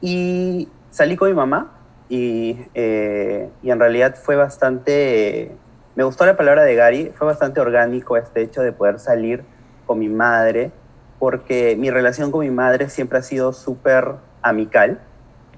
Y 0.00 0.68
salí 0.90 1.16
con 1.16 1.28
mi 1.28 1.34
mamá 1.34 1.72
y, 2.14 2.64
eh, 2.74 3.50
y 3.60 3.72
en 3.72 3.80
realidad 3.80 4.14
fue 4.14 4.36
bastante, 4.36 5.50
me 5.96 6.04
gustó 6.04 6.24
la 6.24 6.36
palabra 6.36 6.62
de 6.62 6.76
Gary, 6.76 7.12
fue 7.16 7.26
bastante 7.26 7.60
orgánico 7.60 8.16
este 8.16 8.40
hecho 8.40 8.62
de 8.62 8.70
poder 8.70 9.00
salir 9.00 9.42
con 9.84 9.98
mi 9.98 10.08
madre, 10.08 10.70
porque 11.18 11.74
mi 11.76 11.90
relación 11.90 12.30
con 12.30 12.42
mi 12.42 12.50
madre 12.50 12.88
siempre 12.88 13.18
ha 13.18 13.22
sido 13.22 13.52
súper 13.52 14.12
amical. 14.42 15.00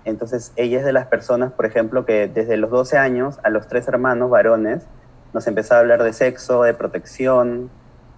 Entonces, 0.06 0.54
ella 0.56 0.78
es 0.78 0.86
de 0.86 0.94
las 0.94 1.08
personas, 1.08 1.52
por 1.52 1.66
ejemplo, 1.66 2.06
que 2.06 2.26
desde 2.26 2.56
los 2.56 2.70
12 2.70 2.96
años 2.96 3.38
a 3.42 3.50
los 3.50 3.68
tres 3.68 3.86
hermanos 3.88 4.30
varones 4.30 4.86
nos 5.34 5.46
empezaba 5.46 5.80
a 5.80 5.82
hablar 5.82 6.02
de 6.02 6.14
sexo, 6.14 6.62
de 6.62 6.72
protección. 6.72 7.68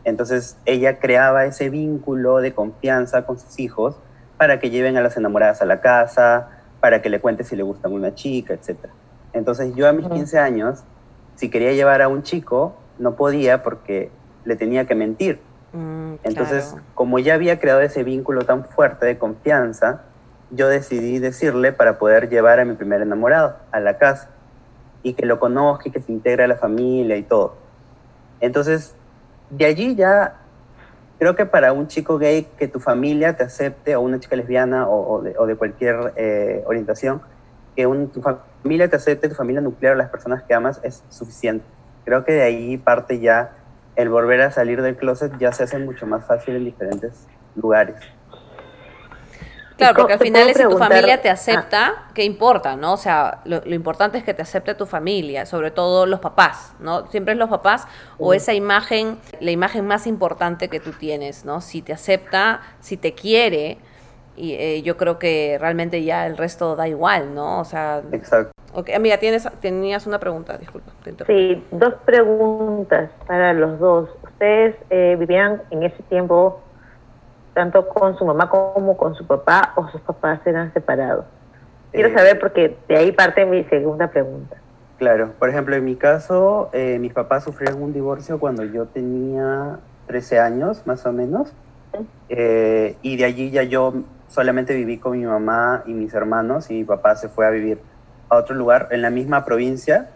Entonces, 0.05 0.59
ella 0.65 1.01
creaba 1.01 1.45
ese 1.45 1.71
vínculo 1.71 2.39
de 2.39 2.55
confianza 2.55 3.27
con 3.27 3.37
sus 3.37 3.59
hijos 3.59 3.97
para 4.37 4.61
que 4.61 4.71
lleven 4.71 4.97
a 4.97 5.01
las 5.01 5.17
enamoradas 5.17 5.61
a 5.61 5.65
la 5.65 5.81
casa, 5.81 6.58
para 6.81 7.03
que 7.03 7.09
le 7.09 7.21
cuente 7.21 7.45
si 7.45 7.57
le 7.57 7.63
gusta 7.63 7.89
una 7.89 8.15
chica, 8.15 8.55
etc. 8.55 8.77
Entonces, 9.33 9.75
yo 9.75 9.89
a 9.89 9.93
mis 9.93 10.07
15 10.07 10.39
años, 10.39 10.81
si 11.37 11.51
quería 11.51 11.73
llevar 11.73 12.03
a 12.03 12.09
un 12.09 12.23
chico, 12.23 12.77
no 12.99 13.15
podía 13.15 13.63
porque 13.63 14.11
le 14.45 14.57
tenía 14.57 14.87
que 14.87 14.95
mentir 14.95 15.41
Mm, 15.73 16.15
Entonces, 16.23 16.75
como 16.95 17.19
ya 17.19 17.35
había 17.35 17.61
creado 17.61 17.81
ese 17.81 18.03
vínculo 18.03 18.45
tan 18.45 18.65
fuerte 18.65 19.07
de 19.07 19.19
confianza, 19.19 20.03
yo 20.51 20.69
decidí 20.69 21.19
decirle 21.19 21.73
para 21.73 21.99
poder 21.99 22.31
llevar 22.31 22.59
a 22.59 22.65
mi 22.65 22.75
primer 22.75 23.03
enamorado 23.03 23.57
a 23.71 23.81
la 23.81 23.99
casa 23.99 24.31
y 25.03 25.13
que 25.13 25.27
lo 25.27 25.39
conozca 25.39 25.89
y 25.89 25.93
que 25.93 26.01
se 26.01 26.11
integre 26.11 26.45
a 26.45 26.49
la 26.49 26.57
familia 26.57 27.17
y 27.17 27.23
todo. 27.23 27.57
Entonces, 28.41 28.95
de 29.51 29.67
allí 29.67 29.95
ya 29.95 30.37
creo 31.19 31.35
que 31.35 31.47
para 31.47 31.73
un 31.73 31.89
chico 31.89 32.19
gay 32.19 32.47
que 32.59 32.69
tu 32.69 32.81
familia 32.81 33.37
te 33.37 33.45
acepte, 33.45 33.97
o 33.97 34.01
una 34.01 34.21
chica 34.21 34.37
lesbiana 34.37 34.89
o, 34.89 35.23
de, 35.23 35.57
cualquier 35.57 36.13
eh, 36.17 36.63
orientación, 36.67 37.21
que 37.77 37.85
tu 38.13 38.23
familia 38.23 38.89
te 38.89 38.97
acepte, 38.97 39.29
tu 39.29 39.35
familia 39.35 39.61
nuclear, 39.61 39.97
las 39.97 40.11
personas 40.11 40.43
que 40.43 40.55
amas, 40.55 40.81
es 40.83 41.05
suficiente. 41.09 41.65
Creo 42.05 42.25
que 42.25 42.33
de 42.33 42.43
ahí 42.43 42.77
parte 42.77 43.21
ya 43.21 43.53
el 43.97 44.09
volver 44.09 44.41
a 44.43 44.51
salir 44.51 44.81
del 44.83 44.97
closet 44.97 45.37
ya 45.39 45.53
se 45.53 45.65
hace 45.65 45.79
mucho 45.79 46.07
más 46.07 46.25
fácil 46.25 46.57
en 46.57 46.65
diferentes 46.65 47.27
lugares. 47.57 47.97
Claro, 49.79 49.95
porque 49.95 50.15
al 50.15 50.19
final 50.19 50.53
si 50.53 50.63
tu 50.65 50.77
familia 50.77 51.23
te 51.23 51.31
acepta, 51.31 52.09
¿qué 52.13 52.25
importa, 52.25 52.75
no? 52.75 52.95
O 52.95 52.97
sea, 52.97 53.41
lo, 53.45 53.63
importante 53.73 54.19
es 54.19 54.25
que 54.25 54.35
te 54.35 54.43
acepte 54.43 54.75
tu 54.75 54.87
familia, 54.87 55.47
sobre 55.47 55.71
todo 55.71 56.05
los 56.05 56.19
papás, 56.19 56.75
¿no? 56.81 57.07
Siempre 57.07 57.35
es 57.35 57.39
los 57.39 57.49
papás 57.49 57.87
o 58.19 58.35
esa 58.35 58.55
imagen, 58.55 59.19
la 59.41 59.53
imagen 59.53 59.87
más 59.87 60.09
importante 60.09 60.69
que 60.69 60.81
tú 60.81 60.91
tienes, 60.93 61.45
¿no? 61.45 61.61
Si 61.61 61.81
te 61.81 61.93
acepta, 61.93 62.61
si 62.81 62.97
te 62.97 63.15
quiere, 63.15 63.79
y 64.37 64.55
eh, 64.55 64.83
yo 64.83 64.97
creo 64.97 65.21
que 65.21 65.57
realmente 65.61 66.03
ya 66.03 66.27
el 66.27 66.37
resto 66.37 66.75
da 66.75 66.89
igual, 66.89 67.35
¿no? 67.35 67.61
O 67.61 67.65
sea, 67.65 68.03
Exacto. 68.11 68.51
Ok, 68.75 68.91
amiga, 68.91 69.17
tienes, 69.19 69.49
tenías 69.61 70.07
una 70.07 70.19
pregunta, 70.19 70.59
disculpa. 70.59 70.93
sí, 71.27 71.65
dos 71.71 71.95
preguntas 72.05 73.11
para 73.27 73.53
los 73.55 73.79
dos. 73.79 74.11
¿Ustedes 74.23 74.77
eh, 74.91 75.17
vivían 75.19 75.63
en 75.71 75.85
ese 75.85 76.03
tiempo 76.05 76.61
tanto 77.59 77.89
con 77.89 78.17
su 78.17 78.25
mamá 78.25 78.49
como 78.49 78.97
con 78.97 79.17
su 79.17 79.27
papá 79.27 79.73
o 79.75 79.89
sus 79.89 80.01
papás 80.03 80.39
eran 80.47 80.73
separados? 80.73 81.25
Quiero 81.91 82.11
eh, 82.11 82.15
saber 82.15 82.39
porque 82.39 82.77
de 82.87 82.97
ahí 82.97 83.11
parte 83.11 83.45
mi 83.47 83.65
segunda 83.65 84.07
pregunta. 84.07 84.57
Claro, 84.97 85.33
por 85.41 85.49
ejemplo, 85.49 85.75
en 85.75 85.85
mi 85.85 85.97
caso, 85.97 86.71
eh, 86.73 86.99
mis 87.01 87.13
papás 87.13 87.43
sufrieron 87.43 87.83
un 87.83 87.93
divorcio 87.93 88.39
cuando 88.39 88.63
yo 88.63 88.87
tenía 88.87 89.81
13 90.07 90.39
años, 90.39 90.87
más 90.87 91.05
o 91.05 91.13
menos, 91.13 91.53
y 92.29 93.17
de 93.17 93.25
allí 93.25 93.51
ya 93.51 93.65
yo 93.65 93.93
solamente 94.29 94.73
viví 94.73 94.99
con 94.99 95.19
mi 95.19 95.25
mamá 95.25 95.83
y 95.85 95.95
mis 95.95 96.15
hermanos 96.15 96.71
y 96.71 96.75
mi 96.75 96.85
papá 96.85 97.17
se 97.17 97.29
fue 97.29 97.45
a 97.45 97.51
vivir 97.51 97.81
a 98.29 98.37
otro 98.37 98.55
lugar 98.55 98.87
en 98.93 99.03
la 99.03 99.11
misma 99.11 99.45
provincia, 99.45 100.11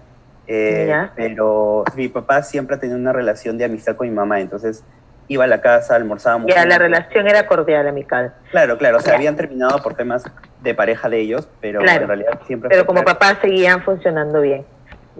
eh, 0.46 0.94
pero 1.16 1.82
mi 1.96 2.06
papá 2.06 2.44
siempre 2.44 2.76
ha 2.76 2.78
tenido 2.78 2.98
una 3.00 3.12
relación 3.12 3.58
de 3.58 3.64
amistad 3.64 3.96
con 3.96 4.08
mi 4.08 4.14
mamá, 4.14 4.40
entonces 4.40 4.84
iba 5.32 5.44
a 5.44 5.46
la 5.46 5.60
casa, 5.60 5.96
almorzábamos. 5.96 6.52
Ya, 6.52 6.64
la 6.66 6.78
relación 6.78 7.26
era 7.26 7.46
cordial, 7.46 7.88
amical. 7.88 8.34
Claro, 8.50 8.76
claro, 8.76 8.98
o 8.98 9.00
sea, 9.00 9.14
habían 9.14 9.36
terminado 9.36 9.82
por 9.82 9.94
temas 9.94 10.24
de 10.60 10.74
pareja 10.74 11.08
de 11.08 11.20
ellos, 11.20 11.48
pero 11.60 11.80
en 11.80 12.06
realidad 12.06 12.40
siempre... 12.46 12.68
Pero 12.68 12.86
como 12.86 13.02
papás 13.02 13.38
seguían 13.40 13.82
funcionando 13.82 14.40
bien. 14.40 14.64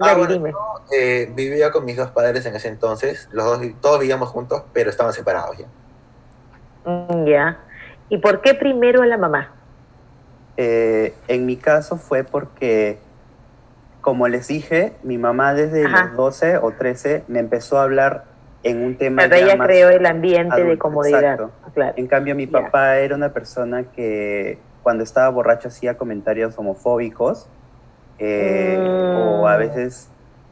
Ah, 0.01 0.15
dime. 0.29 0.53
Eh, 0.97 1.31
vivía 1.35 1.71
con 1.71 1.85
mis 1.85 1.97
dos 1.97 2.11
padres 2.11 2.45
en 2.47 2.57
ese 2.57 2.69
entonces, 2.69 3.29
los 3.33 3.45
dos, 3.45 3.61
todos 3.81 4.01
vivíamos 4.01 4.29
juntos, 4.29 4.65
pero 4.73 4.91
estaban 4.91 5.13
separados 5.13 5.59
ya. 5.59 5.67
Mm, 6.85 7.27
ya. 7.27 7.59
¿Y 8.09 8.19
por 8.19 8.41
qué 8.41 8.55
primero 8.55 9.05
la 9.05 9.17
mamá? 9.17 9.53
Eh, 10.57 11.15
en 11.29 11.47
mi 11.47 11.57
caso 11.57 11.97
fue 11.97 12.25
porque, 12.25 12.99
como 14.01 14.29
les 14.29 14.49
dije, 14.49 14.93
mi 15.03 15.19
mamá 15.19 15.55
desde 15.55 15.89
los 15.89 16.17
12 16.17 16.59
o 16.59 16.73
13 16.73 17.25
me 17.29 17.39
empezó 17.39 17.79
a 17.79 17.85
hablar 17.85 18.32
en 18.63 18.83
un 18.83 18.97
tema... 18.97 19.23
Pero 19.23 19.37
ella 19.37 19.59
creó 19.59 19.91
el 19.91 20.07
ambiente 20.07 20.63
de 20.63 20.79
comodidad. 20.79 21.51
Claro. 21.75 21.95
En 21.97 22.07
cambio, 22.07 22.35
mi 22.35 22.47
papá 22.47 22.99
era 22.99 23.15
una 23.15 23.33
persona 23.33 23.85
que 23.85 24.59
cuando 24.83 25.05
estaba 25.05 25.29
borracho 25.29 25.69
hacía 25.69 25.97
comentarios 25.97 26.59
homofóbicos 26.59 27.49
eh, 28.19 28.79
o 28.79 29.47
a 29.47 29.57
mm. 29.57 29.59
veces, 29.59 30.09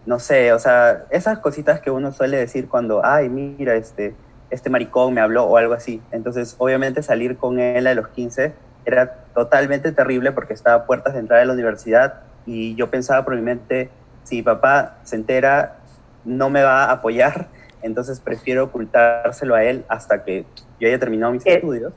no 0.07 0.19
sé, 0.19 0.53
o 0.53 0.59
sea, 0.59 1.05
esas 1.11 1.39
cositas 1.39 1.81
que 1.81 1.91
uno 1.91 2.13
suele 2.13 2.37
decir 2.37 2.69
cuando, 2.69 3.05
ay, 3.05 3.29
mira, 3.29 3.75
este, 3.75 4.15
este 4.51 4.71
maricón 4.71 5.15
me 5.15 5.21
habló 5.21 5.45
o 5.45 5.57
algo 5.57 5.75
así. 5.75 6.03
Entonces, 6.11 6.57
obviamente 6.59 7.03
salir 7.03 7.37
con 7.37 7.59
él 7.59 7.87
a 7.87 7.95
los 7.95 8.09
15 8.09 8.53
era 8.85 9.15
totalmente 9.35 9.93
terrible 9.93 10.33
porque 10.33 10.55
estaba 10.55 10.83
a 10.83 10.87
puertas 10.87 11.15
de 11.15 11.21
entrada 11.21 11.41
de 11.41 11.47
la 11.47 11.53
universidad 11.53 12.21
y 12.47 12.75
yo 12.75 12.91
pensaba 12.91 13.25
por 13.25 13.37
mi 13.37 13.43
mente, 13.43 13.91
si 14.25 14.43
papá 14.43 14.97
se 15.05 15.17
entera, 15.17 15.77
no 16.25 16.51
me 16.51 16.63
va 16.63 16.85
a 16.85 16.93
apoyar, 16.93 17.49
entonces 17.83 18.21
prefiero 18.21 18.65
ocultárselo 18.65 19.55
a 19.55 19.65
él 19.65 19.85
hasta 19.89 20.25
que 20.25 20.45
yo 20.79 20.89
haya 20.89 20.99
terminado 20.99 21.33
mis 21.33 21.47
estudios. 21.47 21.93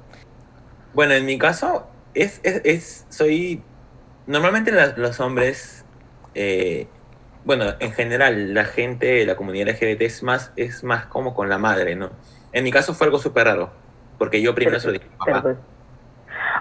Bueno, 0.94 1.14
en 1.14 1.26
mi 1.26 1.38
caso, 1.38 1.88
es, 2.14 2.40
es, 2.44 3.06
soy, 3.10 3.62
normalmente 4.28 4.72
los 4.98 5.20
hombres, 5.20 5.86
eh, 6.36 6.88
bueno, 7.46 7.66
en 7.80 7.92
general, 7.92 8.54
la 8.54 8.66
gente, 8.66 9.26
la 9.26 9.36
comunidad 9.36 9.70
LGBT 9.70 10.02
es 10.04 10.24
más, 10.24 10.52
es 10.56 10.84
más 10.84 11.06
como 11.08 11.34
con 11.34 11.50
la 11.50 11.58
madre, 11.58 11.96
¿no? 11.96 12.12
En 12.52 12.64
mi 12.64 12.72
caso 12.72 12.94
fue 12.94 13.08
algo 13.08 13.20
súper 13.20 13.46
raro, 13.48 13.72
porque 14.18 14.42
yo 14.42 14.54
primero 14.54 14.80
se 14.80 14.88
lo 14.88 14.94
dije 14.94 15.08
a 15.20 15.26
papá. 15.26 15.56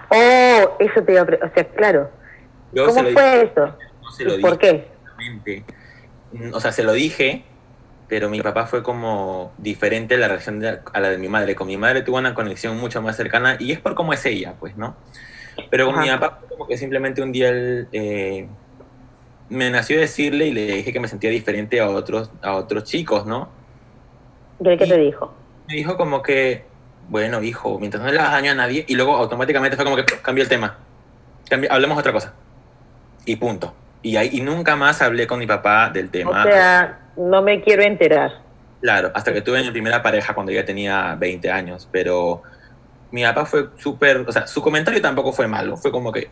Oh, 0.09 0.75
eso 0.79 1.03
te 1.03 1.11
iba 1.13 1.21
a 1.21 1.23
O 1.23 1.53
sea, 1.53 1.67
claro. 1.75 2.09
¿Cómo 2.75 3.03
fue 3.11 3.43
eso? 3.43 3.77
¿Por 4.41 4.57
qué? 4.57 4.87
O 6.51 6.59
sea, 6.59 6.71
se 6.71 6.83
lo 6.83 6.93
dije, 6.93 7.45
pero 8.13 8.29
mi 8.29 8.41
papá 8.43 8.67
fue 8.67 8.83
como 8.83 9.55
diferente 9.57 10.17
la 10.17 10.27
reacción 10.27 10.63
a 10.63 10.99
la 10.99 11.09
de 11.09 11.17
mi 11.17 11.27
madre. 11.29 11.55
Con 11.55 11.65
mi 11.65 11.77
madre 11.77 12.03
tuvo 12.03 12.19
una 12.19 12.35
conexión 12.35 12.77
mucho 12.77 13.01
más 13.01 13.17
cercana 13.17 13.57
y 13.59 13.71
es 13.71 13.81
por 13.81 13.95
cómo 13.95 14.13
es 14.13 14.23
ella, 14.27 14.55
pues, 14.59 14.75
¿no? 14.77 14.99
Pero 15.71 15.87
con 15.87 15.99
mi 15.99 16.07
papá 16.09 16.39
como 16.47 16.67
que 16.67 16.77
simplemente 16.77 17.23
un 17.23 17.31
día 17.31 17.49
él, 17.49 17.89
eh, 17.91 18.51
me 19.49 19.71
nació 19.71 19.99
decirle 19.99 20.45
y 20.45 20.51
le 20.51 20.67
dije 20.67 20.93
que 20.93 20.99
me 20.99 21.07
sentía 21.07 21.31
diferente 21.31 21.79
a 21.79 21.89
otros, 21.89 22.29
a 22.43 22.53
otros 22.53 22.83
chicos, 22.83 23.25
¿no? 23.25 23.51
¿Qué, 24.63 24.77
qué 24.77 24.85
te 24.85 24.97
dijo? 24.99 25.35
Me 25.67 25.73
dijo 25.73 25.97
como 25.97 26.21
que, 26.21 26.67
bueno, 27.01 27.41
hijo, 27.41 27.79
mientras 27.79 28.03
no 28.03 28.11
le 28.11 28.19
hagas 28.19 28.33
daño 28.33 28.51
a 28.51 28.55
nadie, 28.55 28.85
y 28.87 28.93
luego 28.93 29.15
automáticamente 29.15 29.75
fue 29.75 29.85
como 29.85 29.97
que 29.97 30.05
cambió 30.21 30.43
el 30.43 30.49
tema. 30.49 30.77
Cambi- 31.49 31.67
hablemos 31.67 31.97
otra 31.97 32.13
cosa. 32.13 32.35
Y 33.25 33.37
punto. 33.37 33.75
Y, 34.03 34.17
ahí, 34.17 34.29
y 34.33 34.41
nunca 34.41 34.75
más 34.75 35.01
hablé 35.01 35.25
con 35.27 35.39
mi 35.39 35.47
papá 35.47 35.89
del 35.89 36.11
tema. 36.11 36.31
O 36.31 36.43
sea, 36.43 37.02
no 37.15 37.41
me 37.41 37.61
quiero 37.61 37.83
enterar. 37.83 38.31
Claro, 38.79 39.11
hasta 39.15 39.31
que 39.33 39.41
tuve 39.41 39.63
mi 39.63 39.71
primera 39.71 40.03
pareja 40.03 40.33
cuando 40.33 40.51
ya 40.51 40.65
tenía 40.65 41.15
20 41.15 41.49
años, 41.49 41.87
pero 41.91 42.41
mi 43.11 43.23
papá 43.23 43.45
fue 43.45 43.69
súper, 43.77 44.17
o 44.19 44.31
sea, 44.31 44.47
su 44.47 44.61
comentario 44.61 45.01
tampoco 45.01 45.33
fue 45.33 45.47
malo, 45.47 45.77
fue 45.77 45.91
como 45.91 46.11
que, 46.11 46.31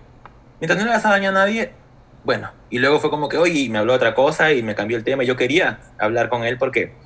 mientras 0.59 0.79
no 0.79 0.85
le 0.85 0.91
hagas 0.91 1.03
daño 1.03 1.29
a 1.29 1.33
nadie, 1.33 1.77
bueno, 2.23 2.53
y 2.69 2.79
luego 2.79 2.99
fue 2.99 3.09
como 3.11 3.29
que, 3.29 3.37
oye, 3.37 3.69
me 3.69 3.79
habló 3.79 3.93
otra 3.93 4.15
cosa 4.15 4.53
y 4.53 4.63
me 4.63 4.75
cambió 4.75 4.97
el 4.97 5.03
tema, 5.05 5.23
y 5.23 5.27
yo 5.27 5.37
quería 5.37 5.81
hablar 5.99 6.29
con 6.29 6.43
él 6.45 6.57
porque 6.59 6.99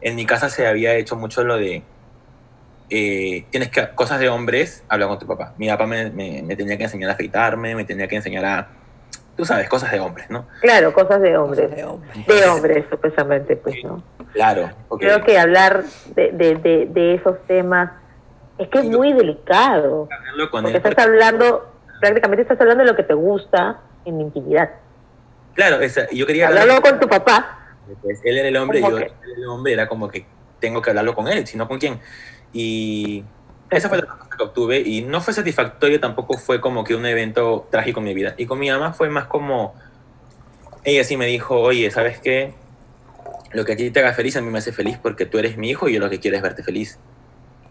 en 0.00 0.16
mi 0.16 0.26
casa 0.26 0.50
se 0.50 0.66
había 0.66 0.96
hecho 0.96 1.16
mucho 1.16 1.44
lo 1.44 1.56
de, 1.58 1.92
eh, 2.88 3.48
tienes 3.50 3.70
que, 3.70 3.94
cosas 3.94 4.20
de 4.20 4.28
hombres, 4.28 4.84
habla 4.88 5.08
con 5.08 5.18
tu 5.18 5.26
papá. 5.26 5.54
Mi 5.58 5.68
papá 5.68 5.86
me, 5.86 6.10
me- 6.10 6.42
me 6.42 6.56
tenía 6.56 6.76
que 6.78 6.84
enseñar 6.84 7.10
a 7.10 7.14
afeitarme, 7.14 7.74
me 7.74 7.84
tenía 7.84 8.08
que 8.08 8.16
enseñar 8.16 8.44
a, 8.44 8.72
tú 9.36 9.44
sabes, 9.44 9.68
cosas 9.68 9.90
de 9.92 10.00
hombres, 10.00 10.28
¿no? 10.30 10.46
Claro, 10.60 10.92
cosas 10.92 11.20
de 11.20 11.36
hombres. 11.36 11.70
De 11.74 11.84
hombre. 11.84 12.10
De 12.26 12.46
hombres, 12.48 12.84
supuestamente, 12.90 13.56
pues, 13.56 13.76
¿no? 13.84 14.02
Claro. 14.32 14.70
Creo 14.98 15.22
que 15.24 15.38
hablar 15.38 15.84
de, 16.14 16.32
de, 16.32 16.54
de, 16.56 16.86
de 16.90 17.14
esos 17.14 17.36
temas 17.46 17.90
es 18.58 18.68
que 18.68 18.78
es 18.78 18.84
muy 18.84 19.12
delicado. 19.12 20.08
hablarlo 20.10 20.50
con 20.50 20.62
Porque 20.62 20.76
él 20.78 20.82
estás 20.86 21.04
hablando, 21.04 21.72
prácticamente 22.00 22.42
estás 22.42 22.60
hablando 22.60 22.84
de 22.84 22.90
lo 22.90 22.96
que 22.96 23.02
te 23.02 23.14
gusta 23.14 23.80
en 24.04 24.20
intimidad. 24.20 24.70
Claro, 25.54 25.80
esa- 25.80 26.08
yo 26.10 26.26
quería 26.26 26.48
hablar- 26.48 26.62
Hablarlo 26.62 26.82
con 26.82 27.00
tu 27.00 27.08
papá. 27.08 27.58
Pues 28.02 28.20
él 28.24 28.38
era 28.38 28.48
el 28.48 28.56
hombre 28.56 28.78
y 28.78 28.82
¿Cómo 28.82 28.92
yo 28.98 28.98
que? 28.98 29.04
era 29.12 29.36
el 29.36 29.46
hombre, 29.46 29.72
era 29.72 29.88
como 29.88 30.08
que 30.08 30.26
tengo 30.58 30.80
que 30.80 30.90
hablarlo 30.90 31.14
con 31.14 31.28
él, 31.28 31.46
sino 31.46 31.68
con 31.68 31.78
quién. 31.78 32.00
Y 32.52 33.24
esa 33.70 33.88
fue 33.88 33.98
la 33.98 34.04
respuesta 34.06 34.36
que 34.38 34.44
obtuve 34.44 34.80
y 34.80 35.02
no 35.02 35.20
fue 35.20 35.34
satisfactorio, 35.34 36.00
tampoco 36.00 36.38
fue 36.38 36.60
como 36.60 36.84
que 36.84 36.94
un 36.94 37.06
evento 37.06 37.68
trágico 37.70 38.00
en 38.00 38.04
mi 38.06 38.14
vida. 38.14 38.34
Y 38.38 38.46
con 38.46 38.58
mi 38.58 38.70
mamá 38.70 38.92
fue 38.92 39.08
más 39.10 39.26
como, 39.26 39.74
ella 40.84 41.04
sí 41.04 41.16
me 41.16 41.26
dijo, 41.26 41.60
oye, 41.60 41.90
¿sabes 41.90 42.20
qué? 42.20 42.54
Lo 43.52 43.64
que 43.64 43.72
a 43.72 43.76
ti 43.76 43.90
te 43.90 44.00
haga 44.00 44.14
feliz 44.14 44.36
a 44.36 44.40
mí 44.42 44.50
me 44.50 44.58
hace 44.58 44.72
feliz 44.72 44.98
porque 45.02 45.26
tú 45.26 45.38
eres 45.38 45.56
mi 45.56 45.70
hijo 45.70 45.88
y 45.88 45.94
yo 45.94 46.00
lo 46.00 46.10
que 46.10 46.20
quiero 46.20 46.36
es 46.36 46.42
verte 46.42 46.62
feliz. 46.62 47.00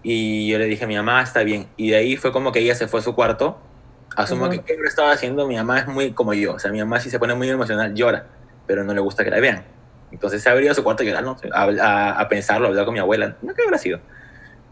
Y 0.03 0.49
yo 0.49 0.59
le 0.59 0.65
dije 0.67 0.85
a 0.85 0.87
mi 0.87 0.95
mamá, 0.95 1.21
está 1.23 1.43
bien. 1.43 1.73
Y 1.77 1.91
de 1.91 1.97
ahí 1.97 2.17
fue 2.17 2.31
como 2.31 2.51
que 2.51 2.59
ella 2.59 2.75
se 2.75 2.87
fue 2.87 2.99
a 3.01 3.03
su 3.03 3.15
cuarto. 3.15 3.71
Asumo 4.17 4.45
Ujú. 4.45 4.51
que 4.51 4.63
qué 4.65 4.75
lo 4.77 4.87
estaba 4.87 5.11
haciendo, 5.13 5.47
mi 5.47 5.55
mamá 5.55 5.79
es 5.79 5.87
muy 5.87 6.13
como 6.13 6.33
yo. 6.33 6.55
O 6.55 6.59
sea, 6.59 6.71
mi 6.71 6.79
mamá 6.79 6.99
si 7.01 7.09
se 7.09 7.19
pone 7.19 7.35
muy 7.35 7.49
emocional, 7.49 7.93
llora, 7.95 8.31
pero 8.65 8.83
no 8.83 8.93
le 8.93 9.01
gusta 9.01 9.23
que 9.23 9.31
la 9.31 9.39
vean. 9.39 9.67
Entonces 10.11 10.43
se 10.43 10.49
abrió 10.49 10.71
a 10.71 10.75
su 10.75 10.83
cuarto 10.83 11.03
a 11.03 11.05
llorar, 11.05 11.23
¿no? 11.23 11.37
a, 11.53 11.63
a- 11.65 12.19
a 12.21 12.29
pensarlo, 12.29 12.67
a 12.67 12.69
hablar 12.69 12.85
con 12.85 12.93
mi 12.95 12.99
abuela. 13.01 13.37
No 13.41 13.53
que 13.55 13.63
habrá 13.63 13.77
sido. 13.79 14.01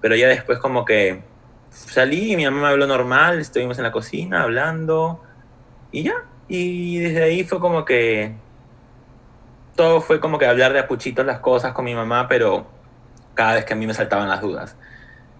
Pero 0.01 0.15
ya 0.15 0.27
después 0.27 0.59
como 0.59 0.83
que 0.83 1.31
salí 1.69 2.33
y 2.33 2.35
mi 2.35 2.45
mamá 2.45 2.61
me 2.61 2.67
habló 2.67 2.87
normal, 2.87 3.39
estuvimos 3.39 3.77
en 3.77 3.83
la 3.85 3.91
cocina 3.91 4.43
hablando 4.43 5.21
y 5.91 6.03
ya. 6.03 6.13
Y 6.47 6.97
desde 6.99 7.23
ahí 7.23 7.43
fue 7.45 7.59
como 7.59 7.85
que 7.85 8.41
todo 9.75 10.01
fue 10.01 10.19
como 10.19 10.37
que 10.37 10.45
hablar 10.45 10.73
de 10.73 10.79
a 10.79 10.87
puchitos 10.87 11.25
las 11.25 11.39
cosas 11.39 11.73
con 11.73 11.85
mi 11.85 11.95
mamá, 11.95 12.27
pero 12.27 12.81
cada 13.33 13.53
vez 13.55 13.65
que 13.65 13.73
a 13.73 13.77
mí 13.77 13.87
me 13.87 13.93
saltaban 13.93 14.27
las 14.27 14.41
dudas. 14.41 14.77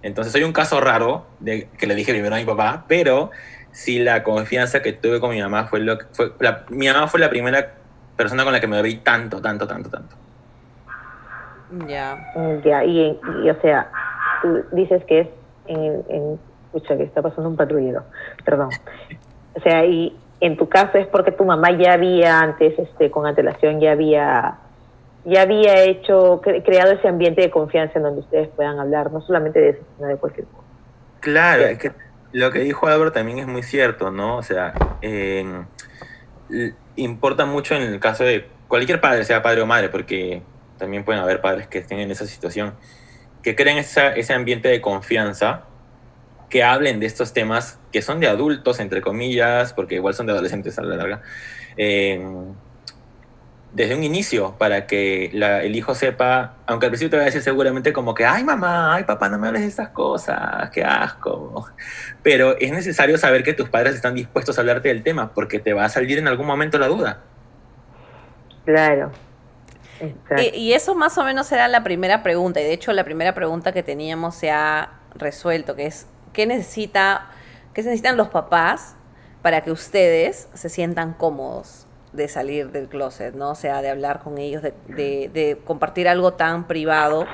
Entonces 0.02 0.32
soy 0.32 0.44
un 0.44 0.54
caso 0.54 0.80
raro 0.80 1.36
de 1.40 1.72
que 1.72 1.86
le 1.86 1.96
dije 1.96 2.12
primero 2.14 2.36
a 2.36 2.40
mi 2.40 2.46
papá, 2.46 2.86
pero 2.88 3.32
sí 3.72 4.00
la 4.00 4.24
confianza 4.24 4.82
que 4.82 4.94
tuve 4.94 5.20
con 5.20 5.32
mi 5.32 5.42
mamá 5.42 5.68
fue 5.68 5.80
lo 5.82 5.98
que 5.98 6.06
fue 6.14 6.34
la- 6.40 6.66
mi 6.70 6.88
mamá 6.88 7.08
fue 7.08 7.20
la 7.20 7.30
primera 7.30 7.68
persona 8.16 8.44
con 8.44 8.54
la 8.54 8.60
que 8.60 8.68
me 8.68 8.78
abrí 8.78 9.04
tanto, 9.04 9.42
tanto, 9.42 9.68
tanto, 9.68 9.90
tanto. 9.90 10.16
Ya. 11.88 12.18
Ya, 12.66 12.84
y, 12.84 13.20
o 13.50 13.62
sea, 13.62 13.90
tú 14.42 14.64
dices 14.72 15.04
que 15.06 15.20
es 15.22 15.28
en, 15.68 16.04
en 16.10 16.40
escucha, 16.66 16.98
que 16.98 17.04
está 17.04 17.22
pasando 17.22 17.50
un 17.50 17.58
patrullero, 17.58 18.06
perdón. 18.46 18.70
O 19.56 19.60
sea, 19.62 19.86
y 19.86 20.18
en 20.40 20.58
tu 20.58 20.70
caso 20.70 20.98
es 20.98 21.08
porque 21.08 21.32
tu 21.32 21.46
mamá 21.46 21.72
ya 21.78 21.94
había 21.94 22.40
antes, 22.40 22.78
este, 22.80 23.12
con 23.12 23.28
antelación, 23.28 23.80
ya 23.80 23.92
había, 23.92 24.60
ya 25.26 25.42
había 25.42 25.84
hecho, 25.84 26.42
cre- 26.42 26.64
creado 26.64 26.94
ese 26.94 27.08
ambiente 27.08 27.42
de 27.42 27.52
confianza 27.52 28.00
en 28.00 28.04
donde 28.04 28.22
ustedes 28.22 28.50
puedan 28.50 28.80
hablar, 28.80 29.12
no 29.12 29.22
solamente 29.22 29.60
de 29.60 29.70
eso, 29.70 29.86
sino 29.96 30.08
de 30.08 30.18
cualquier 30.18 30.48
cosa. 30.48 30.68
Claro, 31.20 31.64
es 31.64 31.78
que 31.78 31.92
lo 32.32 32.52
que 32.52 32.60
dijo 32.60 32.88
Álvaro 32.88 33.12
también 33.12 33.40
es 33.40 33.48
muy 33.48 33.64
cierto, 33.64 34.10
¿no? 34.10 34.38
O 34.38 34.44
sea, 34.44 34.74
eh, 35.02 35.46
importa 36.96 37.46
mucho 37.46 37.76
en 37.76 37.84
el 37.84 38.00
caso 38.00 38.24
de 38.24 38.50
cualquier 38.68 39.02
padre, 39.02 39.24
sea 39.26 39.44
padre 39.44 39.62
o 39.62 39.66
madre, 39.66 39.90
porque 39.90 40.42
también 40.78 41.04
pueden 41.06 41.22
haber 41.22 41.42
padres 41.42 41.68
que 41.68 41.80
estén 41.80 42.00
en 42.00 42.10
esa 42.10 42.26
situación, 42.26 42.74
que 43.44 43.56
creen 43.56 43.78
esa, 43.78 44.10
ese 44.14 44.34
ambiente 44.34 44.68
de 44.70 44.82
confianza, 44.82 45.64
que 46.50 46.64
hablen 46.64 47.00
de 47.00 47.06
estos 47.06 47.34
temas 47.34 47.80
que 47.92 48.02
son 48.02 48.20
de 48.20 48.28
adultos, 48.28 48.80
entre 48.80 49.02
comillas, 49.02 49.74
porque 49.74 49.96
igual 49.96 50.14
son 50.14 50.26
de 50.26 50.34
adolescentes 50.34 50.78
a 50.78 50.84
la 50.84 50.96
larga, 50.98 51.22
eh, 51.78 52.22
desde 53.74 53.96
un 53.96 54.04
inicio, 54.04 54.58
para 54.58 54.86
que 54.86 55.30
la- 55.34 55.64
el 55.64 55.76
hijo 55.78 55.96
sepa, 55.96 56.58
aunque 56.68 56.88
al 56.88 56.92
principio 56.92 57.12
te 57.12 57.16
va 57.18 57.22
a 57.24 57.26
decir 57.28 57.42
seguramente 57.42 57.94
como 57.94 58.14
que, 58.14 58.26
ay 58.26 58.44
mamá, 58.44 58.94
ay 58.96 59.06
papá, 59.06 59.30
no 59.30 59.40
me 59.40 59.48
hables 59.48 59.62
de 59.62 59.70
estas 59.70 59.90
cosas, 59.92 60.70
qué 60.72 60.84
asco. 60.84 61.66
Pero 62.22 62.58
es 62.60 62.72
necesario 62.74 63.18
saber 63.18 63.44
que 63.44 63.54
tus 63.54 63.70
padres 63.70 63.96
están 63.96 64.14
dispuestos 64.14 64.58
a 64.58 64.62
hablarte 64.62 64.90
del 64.90 65.04
tema, 65.04 65.34
porque 65.34 65.60
te 65.60 65.72
va 65.74 65.86
a 65.86 65.90
salir 65.90 66.18
en 66.18 66.28
algún 66.28 66.48
momento 66.48 66.78
la 66.78 66.88
duda. 66.88 67.24
Claro. 68.66 69.12
Y 70.54 70.74
eso 70.74 70.96
más 70.96 71.18
o 71.18 71.24
menos 71.24 71.52
era 71.52 71.68
la 71.68 71.84
primera 71.84 72.24
pregunta, 72.24 72.60
y 72.62 72.64
de 72.64 72.74
hecho 72.74 72.92
la 72.94 73.04
primera 73.04 73.34
pregunta 73.34 73.72
que 73.72 73.84
teníamos 73.84 74.36
se 74.36 74.50
ha 74.52 74.94
resuelto, 75.16 75.76
que 75.76 75.86
es, 75.86 76.08
¿qué, 76.34 76.46
necesita, 76.46 77.30
qué 77.74 77.84
necesitan 77.84 78.18
los 78.18 78.30
papás 78.30 78.96
para 79.42 79.62
que 79.62 79.72
ustedes 79.72 80.48
se 80.54 80.70
sientan 80.70 81.14
cómodos 81.14 81.88
de 82.14 82.28
salir 82.28 82.72
del 82.72 82.88
closet, 82.90 83.34
¿no? 83.36 83.52
O 83.52 83.56
sea, 83.56 83.82
de 83.82 83.90
hablar 83.90 84.20
con 84.20 84.38
ellos, 84.38 84.62
de, 84.62 84.74
de- 84.88 85.30
de 85.34 85.62
compartir 85.64 86.08
algo 86.10 86.34
tan 86.34 86.68
privado 86.68 87.26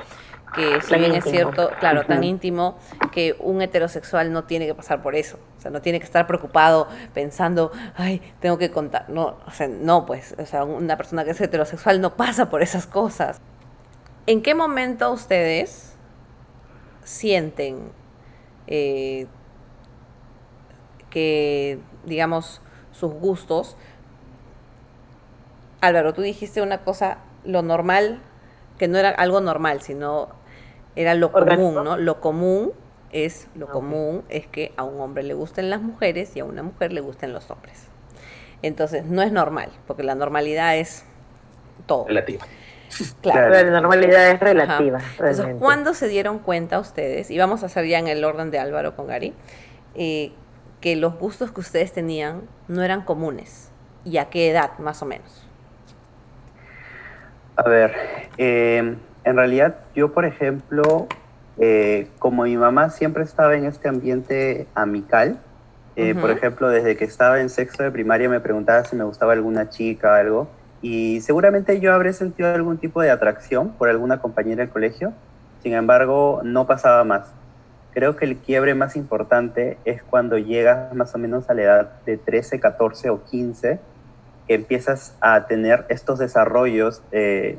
que 0.53 0.81
si 0.81 0.89
Tan 0.89 0.99
bien 0.99 1.15
es 1.15 1.23
cierto, 1.23 1.69
claro, 1.79 2.05
tan 2.05 2.23
íntimo, 2.23 2.77
que 3.11 3.35
un 3.39 3.61
heterosexual 3.61 4.31
no 4.31 4.45
tiene 4.45 4.65
que 4.65 4.73
pasar 4.73 5.01
por 5.01 5.15
eso. 5.15 5.37
O 5.57 5.61
sea, 5.61 5.71
no 5.71 5.81
tiene 5.81 5.99
que 5.99 6.05
estar 6.05 6.25
preocupado 6.25 6.87
pensando, 7.13 7.71
ay, 7.95 8.21
tengo 8.39 8.57
que 8.57 8.71
contar. 8.71 9.09
No, 9.09 9.37
o 9.45 9.51
sea, 9.51 9.67
no, 9.67 10.05
pues, 10.05 10.35
o 10.37 10.45
sea, 10.45 10.63
una 10.63 10.97
persona 10.97 11.25
que 11.25 11.31
es 11.31 11.41
heterosexual 11.41 12.01
no 12.01 12.15
pasa 12.15 12.49
por 12.49 12.61
esas 12.61 12.87
cosas. 12.87 13.39
¿En 14.25 14.41
qué 14.41 14.55
momento 14.55 15.11
ustedes 15.11 15.95
sienten 17.03 17.91
eh, 18.67 19.27
que, 21.09 21.79
digamos, 22.05 22.61
sus 22.91 23.13
gustos... 23.13 23.77
Álvaro, 25.79 26.13
tú 26.13 26.23
dijiste 26.23 26.63
una 26.63 26.79
cosa, 26.79 27.19
lo 27.45 27.61
normal, 27.61 28.19
que 28.77 28.87
no 28.87 28.97
era 28.97 29.09
algo 29.09 29.41
normal, 29.41 29.81
sino 29.81 30.29
era 30.95 31.13
lo 31.13 31.27
Orgánico. 31.27 31.69
común, 31.73 31.83
¿no? 31.83 31.97
Lo 31.97 32.19
común 32.21 32.73
es, 33.11 33.47
lo 33.55 33.67
Ah, 33.67 33.71
común 33.71 34.23
es 34.29 34.47
que 34.47 34.73
a 34.77 34.83
un 34.83 34.99
hombre 34.99 35.23
le 35.23 35.33
gusten 35.33 35.69
las 35.69 35.81
mujeres 35.81 36.35
y 36.35 36.39
a 36.39 36.45
una 36.45 36.63
mujer 36.63 36.91
le 36.91 37.01
gusten 37.01 37.33
los 37.33 37.49
hombres. 37.51 37.87
Entonces, 38.61 39.05
no 39.05 39.21
es 39.21 39.31
normal, 39.31 39.69
porque 39.85 40.03
la 40.03 40.15
normalidad 40.15 40.77
es 40.77 41.05
todo. 41.85 42.07
Relativa. 42.07 42.45
Claro. 43.21 43.49
La 43.49 43.81
normalidad 43.81 44.31
es 44.31 44.39
relativa. 44.39 44.99
Entonces. 45.11 45.55
¿cuándo 45.59 45.93
se 45.93 46.07
dieron 46.07 46.39
cuenta 46.39 46.79
ustedes, 46.79 47.29
y 47.29 47.37
vamos 47.37 47.63
a 47.63 47.67
hacer 47.67 47.85
ya 47.85 47.99
en 47.99 48.07
el 48.07 48.23
orden 48.23 48.49
de 48.49 48.59
Álvaro 48.59 48.95
con 48.95 49.07
Gary, 49.07 49.33
eh, 49.95 50.31
que 50.81 50.95
los 50.95 51.17
gustos 51.19 51.51
que 51.51 51.59
ustedes 51.59 51.91
tenían 51.91 52.43
no 52.67 52.83
eran 52.83 53.03
comunes? 53.03 53.71
¿Y 54.05 54.17
a 54.17 54.29
qué 54.29 54.49
edad, 54.49 54.77
más 54.79 55.01
o 55.01 55.05
menos? 55.05 55.46
A 57.57 57.67
ver, 57.67 57.93
eh, 58.37 58.97
en 59.23 59.35
realidad 59.35 59.79
yo, 59.95 60.13
por 60.13 60.25
ejemplo, 60.25 61.07
eh, 61.59 62.07
como 62.19 62.43
mi 62.43 62.55
mamá 62.55 62.91
siempre 62.91 63.23
estaba 63.23 63.55
en 63.55 63.65
este 63.65 63.89
ambiente 63.89 64.67
amical, 64.75 65.41
eh, 65.95 66.13
por 66.13 66.29
Ujú. 66.29 66.37
ejemplo, 66.37 66.69
desde 66.69 66.95
que 66.95 67.05
estaba 67.05 67.41
en 67.41 67.49
sexto 67.49 67.81
de 67.81 67.91
primaria 67.91 68.29
me 68.29 68.39
preguntaba 68.39 68.83
si 68.85 68.95
me 68.95 69.03
gustaba 69.03 69.33
alguna 69.33 69.69
chica 69.69 70.11
o 70.11 70.13
algo, 70.13 70.51
y 70.81 71.19
seguramente 71.21 71.79
yo 71.79 71.93
habré 71.93 72.13
sentido 72.13 72.53
algún 72.53 72.77
tipo 72.77 73.01
de 73.01 73.09
atracción 73.09 73.75
por 73.77 73.89
alguna 73.89 74.19
compañera 74.19 74.61
del 74.63 74.69
colegio, 74.69 75.13
sin 75.57 75.73
embargo, 75.73 76.41
no 76.43 76.67
pasaba 76.67 77.03
más. 77.03 77.33
Creo 77.89 78.15
que 78.15 78.25
el 78.25 78.37
quiebre 78.43 78.75
más 78.75 78.95
importante 78.95 79.79
es 79.83 80.03
cuando 80.03 80.37
llegas 80.37 80.93
más 80.93 81.15
o 81.15 81.17
menos 81.17 81.49
a 81.49 81.55
la 81.55 81.63
edad 81.63 82.03
de 82.05 82.17
13, 82.17 82.59
14 82.59 83.09
o 83.09 83.23
15, 83.23 83.79
que 83.79 83.96
empiezas 84.47 85.15
a 85.21 85.45
tener 85.47 85.85
estos 85.89 86.19
desarrollos 86.19 87.01
eh, 87.11 87.57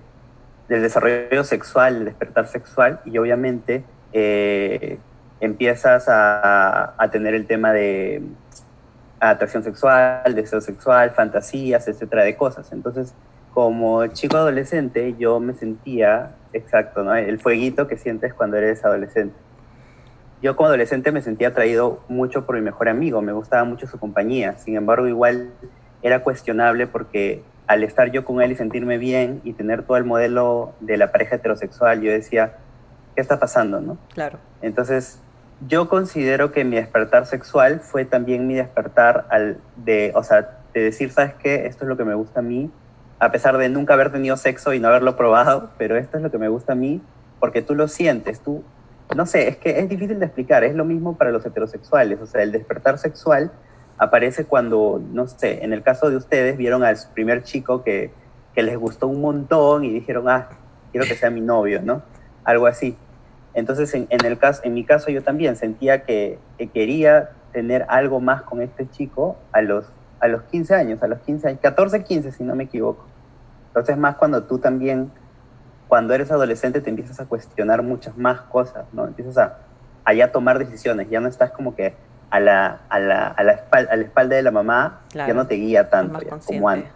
del 0.69 0.83
desarrollo 0.83 1.45
sexual, 1.45 1.97
el 1.97 2.05
despertar 2.07 2.47
sexual, 2.47 3.01
y 3.05 3.19
obviamente 3.19 3.85
eh, 4.13 4.99
empiezas 5.41 6.09
a, 6.09 6.95
a 6.97 7.11
tener 7.11 7.35
el 7.35 7.47
tema 7.47 7.73
de, 7.73 8.23
atracción 9.21 9.63
sexual, 9.63 10.35
deseo 10.35 10.61
sexual, 10.61 11.11
fantasías, 11.11 11.89
etcétera, 11.89 12.25
de 12.25 12.37
cosas. 12.37 12.73
Entonces, 12.73 13.15
como 13.53 14.07
chico 14.09 14.37
adolescente, 14.37 15.15
yo 15.19 15.41
me 15.41 15.55
sentía, 15.55 16.33
exacto, 16.53 17.03
¿no? 17.03 17.15
El 17.15 17.41
fueguito 17.41 17.89
que 17.89 17.97
sientes 17.97 18.35
cuando 18.35 18.57
eres 18.57 18.85
adolescente. 18.85 19.37
Yo 20.41 20.55
como 20.55 20.69
adolescente 20.69 21.11
me 21.11 21.21
sentía 21.21 21.49
atraído 21.49 22.05
mucho 22.09 22.47
por 22.47 22.55
mi 22.55 22.61
mejor 22.63 22.89
amigo, 22.89 23.21
me 23.23 23.33
gustaba 23.33 23.65
mucho 23.65 23.89
su 23.89 23.99
compañía. 23.99 24.57
Sin 24.59 24.77
embargo, 24.77 25.09
igual 25.09 25.51
era 26.03 26.23
cuestionable 26.23 26.87
porque 26.87 27.43
al 27.67 27.85
estar 27.85 28.11
yo 28.11 28.25
con 28.25 28.41
él 28.41 28.53
y 28.53 28.57
sentirme 28.57 28.99
bien 28.99 29.41
y 29.45 29.53
tener 29.53 29.83
todo 29.83 29.97
el 29.97 30.05
modelo 30.05 30.73
de 30.81 30.97
la 30.97 31.13
pareja 31.13 31.37
heterosexual, 31.37 32.01
yo 32.01 32.11
decía, 32.11 32.55
¿qué 33.15 33.21
está 33.21 33.39
pasando, 33.39 33.81
no? 33.81 33.99
Claro. 34.15 34.39
Entonces, 34.63 35.21
yo 35.67 35.89
considero 35.89 36.51
que 36.53 36.65
mi 36.65 36.77
despertar 36.77 37.27
sexual 37.27 37.81
fue 37.81 38.05
también 38.05 38.47
mi 38.47 38.55
despertar 38.55 39.27
al 39.29 39.59
de, 39.77 40.13
o 40.15 40.23
sea, 40.23 40.59
de 40.73 40.81
decir, 40.81 41.11
¿sabes 41.11 41.35
qué? 41.35 41.67
Esto 41.67 41.85
es 41.85 41.89
lo 41.89 41.97
que 41.97 42.05
me 42.05 42.15
gusta 42.15 42.41
a 42.41 42.43
mí, 42.43 42.71
a 43.19 43.33
pesar 43.33 43.59
de 43.59 43.69
nunca 43.69 43.95
haber 43.95 44.13
tenido 44.13 44.37
sexo 44.37 44.73
y 44.73 44.81
no 44.81 44.89
haberlo 44.89 45.17
probado, 45.17 45.71
pero 45.77 45.97
esto 45.97 46.17
es 46.17 46.23
lo 46.23 46.31
que 46.31 46.39
me 46.39 46.49
gusta 46.49 46.73
a 46.73 46.77
mí, 46.77 47.03
porque 47.41 47.61
tú 47.61 47.75
lo 47.75 47.89
sientes, 47.89 48.41
tú, 48.41 48.63
no 49.15 49.27
sé, 49.27 49.49
es 49.49 49.57
que 49.57 49.79
es 49.81 49.89
difícil 49.89 50.19
de 50.21 50.27
explicar, 50.27 50.65
es 50.65 50.75
lo 50.75 50.85
mismo 50.85 51.17
para 51.17 51.33
los 51.33 51.45
heterosexuales, 51.45 52.21
o 52.21 52.27
sea, 52.27 52.43
el 52.43 52.53
despertar 52.53 52.99
sexual 52.99 53.51
aparece 53.99 54.45
cuando, 54.45 55.03
no 55.13 55.27
sé, 55.27 55.65
en 55.65 55.73
el 55.73 55.83
caso 55.83 56.09
de 56.09 56.17
ustedes 56.17 56.57
vieron 56.57 56.85
al 56.85 56.97
primer 57.15 57.43
chico 57.43 57.83
que, 57.83 58.13
que 58.55 58.63
les 58.63 58.79
gustó 58.79 59.09
un 59.09 59.21
montón 59.21 59.85
y 59.85 59.93
dijeron, 59.93 60.29
ah, 60.29 60.49
quiero 60.93 61.07
que 61.07 61.15
sea 61.15 61.31
mi 61.31 61.41
novio, 61.41 61.83
¿no? 61.83 62.03
Algo 62.45 62.67
así. 62.67 62.97
Entonces, 63.55 63.93
en, 63.95 64.07
en, 64.11 64.25
el 64.25 64.39
caso, 64.39 64.61
en 64.65 64.75
mi 64.75 64.85
caso, 64.85 65.11
yo 65.11 65.23
también 65.23 65.57
sentía 65.57 66.05
que, 66.05 66.39
que, 66.57 66.69
quería 66.69 67.31
tener 67.53 67.87
algo 67.89 68.21
más 68.21 68.43
con 68.43 68.63
este 68.63 68.89
chico 68.89 69.37
a 69.53 69.63
los, 69.63 69.87
a 70.21 70.29
los 70.29 70.43
15 70.45 70.75
años, 70.75 71.03
a 71.03 71.09
los 71.09 71.19
15 71.21 71.49
años, 71.49 71.61
14, 71.61 72.05
15, 72.05 72.33
si 72.33 72.45
no 72.45 72.55
me 72.55 72.65
equivoco. 72.65 73.05
Entonces, 73.69 73.97
más 73.97 74.17
cuando 74.17 74.45
tú 74.45 74.59
también, 74.59 75.11
cuando 75.89 76.15
eres 76.15 76.31
adolescente, 76.31 76.81
te 76.81 76.91
empiezas 76.91 77.19
a 77.19 77.27
cuestionar 77.27 77.83
muchas 77.83 78.17
más 78.17 78.43
cosas, 78.43 78.85
¿no? 78.93 79.07
Empiezas 79.07 79.39
a, 79.39 79.59
a 80.05 80.15
ya 80.15 80.31
tomar 80.31 80.59
decisiones, 80.59 81.11
ya 81.11 81.21
no 81.21 81.29
estás 81.29 81.51
como 81.51 81.75
que 81.75 81.95
a 82.31 82.41
la, 82.41 82.81
a 82.89 82.99
la, 82.99 83.29
a 83.29 83.43
la, 83.43 83.53
espalda, 83.53 83.93
a 83.93 83.97
la 83.97 84.03
espalda 84.03 84.37
de 84.37 84.43
la 84.43 84.51
mamá, 84.51 85.01
claro, 85.11 85.29
ya 85.29 85.35
no 85.35 85.47
te 85.47 85.55
guía 85.55 85.89
tanto 85.89 86.21
ya, 86.21 86.39
como 86.39 86.69
antes. 86.69 86.93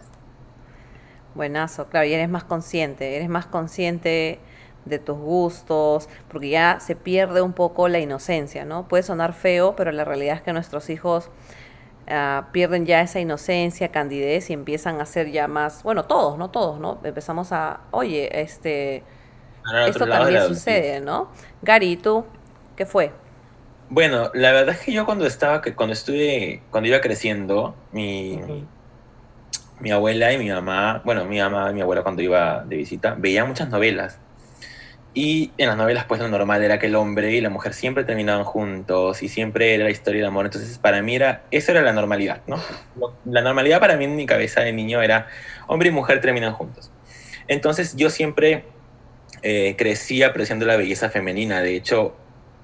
Buenazo, 1.35 1.87
claro, 1.87 2.07
y 2.07 2.13
eres 2.13 2.29
más 2.29 2.45
consciente, 2.45 3.17
eres 3.17 3.29
más 3.29 3.47
consciente 3.47 4.39
de 4.85 4.99
tus 4.99 5.17
gustos, 5.17 6.09
porque 6.29 6.51
ya 6.51 6.79
se 6.81 6.97
pierde 6.97 7.41
un 7.41 7.53
poco 7.53 7.89
la 7.89 8.01
inocencia, 8.01 8.65
¿no? 8.65 8.89
Puede 8.89 9.03
sonar 9.03 9.33
feo, 9.33 9.75
pero 9.77 9.93
la 9.93 10.05
realidad 10.05 10.37
es 10.37 10.43
que 10.43 10.53
nuestros 10.53 10.91
hijos 10.91 11.31
uh, 12.09 12.51
pierden 12.53 12.85
ya 12.85 13.01
esa 13.01 13.21
inocencia, 13.21 13.89
candidez 13.89 14.51
y 14.51 14.53
empiezan 14.53 15.01
a 15.01 15.07
ser 15.07 15.31
ya 15.31 15.49
más, 15.49 15.83
bueno, 15.85 16.05
todos, 16.05 16.37
no 16.37 16.51
todos, 16.51 16.81
¿no? 16.81 16.99
Empezamos 17.05 17.53
a, 17.53 17.81
oye, 17.93 18.41
este, 18.43 19.05
esto 19.87 20.07
también 20.07 20.43
sucede, 20.47 21.01
¿no? 21.01 21.31
Gary, 21.63 21.97
¿tú 21.97 22.27
qué 22.77 22.85
fue? 22.85 23.13
Bueno, 23.95 24.31
la 24.33 24.53
verdad 24.53 24.75
es 24.75 24.81
que 24.81 24.91
yo 24.91 25.05
cuando 25.05 25.27
estaba, 25.27 25.61
cuando 25.61 25.93
estuve, 25.93 26.63
cuando 26.71 26.89
iba 26.89 27.03
creciendo, 27.03 27.77
mi, 27.93 28.39
-huh. 28.39 28.67
mi 29.81 29.91
abuela 29.91 30.33
y 30.33 30.39
mi 30.39 30.49
mamá, 30.49 31.03
bueno, 31.05 31.27
mi 31.27 31.39
mamá 31.39 31.71
y 31.71 31.75
mi 31.75 31.83
abuela 31.83 32.03
cuando 32.03 32.23
iba 32.23 32.65
de 32.65 32.77
visita, 32.77 33.15
veían 33.19 33.49
muchas 33.49 33.69
novelas. 33.69 34.19
Y 35.13 35.53
en 35.59 35.69
las 35.69 35.77
novelas, 35.77 36.07
pues 36.07 36.23
lo 36.23 36.29
normal 36.29 36.63
era 36.63 36.79
que 36.79 36.87
el 36.87 36.95
hombre 36.95 37.33
y 37.33 37.43
la 37.43 37.51
mujer 37.51 37.75
siempre 37.75 38.05
terminaban 38.05 38.45
juntos 38.45 39.23
y 39.23 39.29
siempre 39.29 39.75
era 39.75 39.85
la 39.85 39.91
historia 39.91 40.23
de 40.23 40.29
amor. 40.29 40.47
Entonces, 40.47 40.79
para 40.79 41.03
mí 41.03 41.15
era, 41.15 41.43
eso 41.51 41.73
era 41.73 41.83
la 41.83 41.93
normalidad, 41.93 42.41
¿no? 42.47 42.59
La 43.27 43.43
normalidad 43.43 43.79
para 43.79 43.99
mí 43.99 44.05
en 44.07 44.17
mi 44.17 44.25
cabeza 44.25 44.63
de 44.63 44.73
niño 44.73 45.03
era 45.03 45.27
hombre 45.67 45.91
y 45.91 45.93
mujer 45.93 46.23
terminan 46.23 46.55
juntos. 46.55 46.91
Entonces, 47.47 47.95
yo 47.95 48.09
siempre 48.09 48.65
eh, 49.43 49.75
crecí 49.77 50.23
apreciando 50.23 50.65
la 50.65 50.77
belleza 50.79 51.11
femenina. 51.11 51.61
De 51.61 51.77
hecho, 51.77 52.17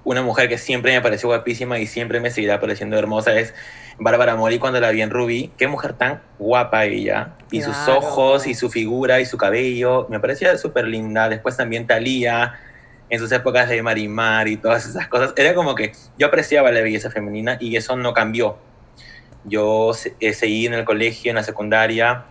una 0.08 0.22
mujer 0.22 0.48
que 0.48 0.56
siempre 0.56 0.94
me 0.94 1.02
pareció 1.02 1.28
guapísima 1.28 1.78
y 1.78 1.86
siempre 1.86 2.18
me 2.18 2.30
seguirá 2.30 2.58
pareciendo 2.60 2.98
hermosa 2.98 3.38
es 3.38 3.52
Bárbara 3.98 4.36
Mori 4.36 4.58
cuando 4.58 4.80
la 4.80 4.90
vi 4.90 5.02
en 5.02 5.10
Ruby. 5.10 5.52
Qué 5.58 5.68
mujer 5.68 5.92
tan 5.92 6.22
guapa 6.38 6.86
ella. 6.86 7.34
Y 7.50 7.60
claro. 7.60 7.74
sus 7.74 7.88
ojos 7.88 8.46
y 8.46 8.54
su 8.54 8.70
figura 8.70 9.20
y 9.20 9.26
su 9.26 9.36
cabello. 9.36 10.06
Me 10.08 10.18
parecía 10.18 10.56
súper 10.56 10.86
linda. 10.86 11.28
Después 11.28 11.58
también 11.58 11.86
Talía 11.86 12.54
en 13.10 13.18
sus 13.18 13.30
épocas 13.32 13.68
de 13.68 13.82
Marimar 13.82 14.48
y 14.48 14.56
todas 14.56 14.86
esas 14.86 15.08
cosas. 15.08 15.34
Era 15.36 15.54
como 15.54 15.74
que 15.74 15.92
yo 16.16 16.26
apreciaba 16.26 16.72
la 16.72 16.80
belleza 16.80 17.10
femenina 17.10 17.58
y 17.60 17.76
eso 17.76 17.94
no 17.94 18.14
cambió. 18.14 18.56
Yo 19.44 19.92
eh, 20.20 20.32
seguí 20.32 20.64
en 20.66 20.72
el 20.72 20.86
colegio, 20.86 21.30
en 21.30 21.36
la 21.36 21.42
secundaria, 21.42 22.24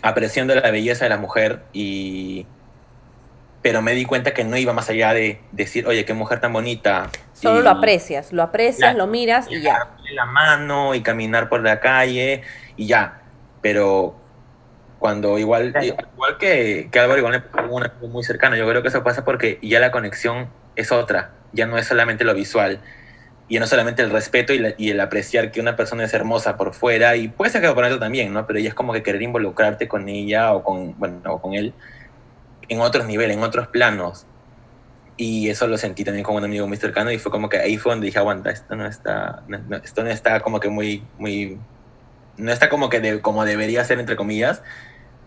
apreciando 0.00 0.54
la 0.54 0.70
belleza 0.70 1.04
de 1.04 1.10
la 1.10 1.18
mujer 1.18 1.62
y 1.74 2.46
pero 3.62 3.80
me 3.80 3.92
di 3.92 4.04
cuenta 4.04 4.34
que 4.34 4.44
no 4.44 4.56
iba 4.56 4.72
más 4.72 4.90
allá 4.90 5.14
de 5.14 5.40
decir, 5.52 5.86
oye, 5.86 6.04
qué 6.04 6.14
mujer 6.14 6.40
tan 6.40 6.52
bonita. 6.52 7.10
Solo 7.32 7.60
y, 7.60 7.62
lo 7.62 7.70
aprecias, 7.70 8.32
lo 8.32 8.42
aprecias, 8.42 8.92
la, 8.92 8.98
lo 8.98 9.06
miras 9.06 9.46
y, 9.48 9.54
y 9.56 9.62
ya. 9.62 9.88
la 10.12 10.26
mano 10.26 10.94
y 10.94 11.02
caminar 11.02 11.48
por 11.48 11.62
la 11.62 11.78
calle 11.80 12.42
y 12.76 12.88
ya. 12.88 13.22
Pero 13.60 14.16
cuando 14.98 15.38
igual, 15.38 15.74
igual 15.80 16.38
que, 16.38 16.88
que 16.90 16.98
Álvaro, 16.98 17.18
igual 17.18 17.44
una 17.70 17.92
muy 18.02 18.24
cercana, 18.24 18.56
yo 18.56 18.68
creo 18.68 18.82
que 18.82 18.88
eso 18.88 19.04
pasa 19.04 19.24
porque 19.24 19.58
ya 19.62 19.78
la 19.78 19.92
conexión 19.92 20.48
es 20.74 20.90
otra, 20.90 21.30
ya 21.52 21.66
no 21.66 21.78
es 21.78 21.86
solamente 21.86 22.24
lo 22.24 22.34
visual, 22.34 22.80
y 23.48 23.58
no 23.58 23.66
solamente 23.66 24.02
el 24.02 24.10
respeto 24.10 24.52
y, 24.52 24.60
la, 24.60 24.74
y 24.78 24.90
el 24.90 25.00
apreciar 25.00 25.50
que 25.50 25.60
una 25.60 25.76
persona 25.76 26.04
es 26.04 26.14
hermosa 26.14 26.56
por 26.56 26.72
fuera, 26.72 27.16
y 27.16 27.28
puede 27.28 27.50
ser 27.50 27.62
que 27.62 27.68
por 27.72 27.82
dentro 27.82 27.98
también, 27.98 28.32
¿no? 28.32 28.46
Pero 28.46 28.60
ya 28.60 28.68
es 28.68 28.74
como 28.74 28.92
que 28.92 29.02
querer 29.02 29.22
involucrarte 29.22 29.88
con 29.88 30.08
ella 30.08 30.52
o 30.52 30.62
con, 30.62 30.96
bueno, 30.98 31.20
o 31.26 31.42
con 31.42 31.54
él 31.54 31.74
en 32.68 32.80
otros 32.80 33.06
niveles, 33.06 33.36
en 33.36 33.42
otros 33.42 33.68
planos. 33.68 34.26
Y 35.16 35.50
eso 35.50 35.66
lo 35.66 35.76
sentí 35.76 36.04
también 36.04 36.24
con 36.24 36.34
un 36.36 36.44
amigo 36.44 36.66
muy 36.66 36.76
cercano 36.76 37.10
y 37.10 37.18
fue 37.18 37.30
como 37.30 37.48
que 37.48 37.58
ahí 37.58 37.76
fue 37.76 37.92
donde 37.92 38.06
dije, 38.06 38.18
aguanta, 38.18 38.50
esto 38.50 38.74
no 38.74 38.86
está, 38.86 39.42
no, 39.46 39.76
esto 39.76 40.02
no 40.02 40.10
está 40.10 40.40
como 40.40 40.58
que 40.58 40.68
muy, 40.68 41.04
muy, 41.18 41.58
no 42.38 42.50
está 42.50 42.68
como 42.68 42.88
que 42.88 43.00
de, 43.00 43.20
como 43.20 43.44
debería 43.44 43.84
ser, 43.84 44.00
entre 44.00 44.16
comillas, 44.16 44.62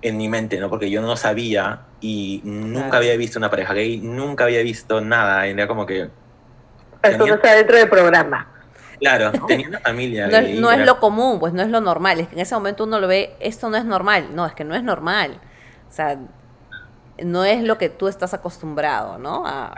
en 0.02 0.18
mi 0.18 0.28
mente, 0.28 0.60
¿no? 0.60 0.70
Porque 0.70 0.90
yo 0.90 1.02
no 1.02 1.16
sabía 1.16 1.82
y 2.02 2.42
nunca 2.44 2.90
claro. 2.90 2.98
había 2.98 3.18
visto 3.18 3.40
una 3.40 3.50
pareja 3.50 3.74
gay, 3.74 4.00
nunca 4.00 4.46
había 4.46 4.62
visto 4.64 5.02
nada, 5.02 5.46
era 5.46 5.68
como 5.68 5.86
que... 5.86 6.02
Esto 6.02 7.18
tenía... 7.18 7.28
no 7.28 7.36
está 7.36 7.56
dentro 7.56 7.78
del 7.78 7.90
programa. 7.90 8.52
Claro, 9.00 9.32
tenía 9.48 9.68
una 9.68 9.80
familia. 9.80 10.28
No, 10.28 10.38
es, 10.38 10.60
no 10.60 10.72
es 10.72 10.86
lo 10.86 11.00
común, 11.00 11.40
pues 11.40 11.54
no 11.54 11.62
es 11.62 11.70
lo 11.70 11.82
normal, 11.82 12.20
es 12.20 12.28
que 12.28 12.36
en 12.36 12.42
ese 12.42 12.56
momento 12.56 12.86
uno 12.86 13.00
lo 13.00 13.08
ve, 13.08 13.36
esto 13.40 13.70
no 13.70 13.78
es 13.78 13.86
normal, 13.86 14.30
no, 14.34 14.46
es 14.46 14.54
que 14.54 14.64
no 14.64 14.76
es 14.76 14.84
normal. 14.84 15.40
O 15.90 15.94
sea, 15.94 16.18
no 17.24 17.46
es 17.46 17.64
lo 17.64 17.78
que 17.78 17.90
tú 17.90 18.08
estás 18.08 18.34
acostumbrado, 18.34 19.18
¿no? 19.18 19.46
A... 19.46 19.74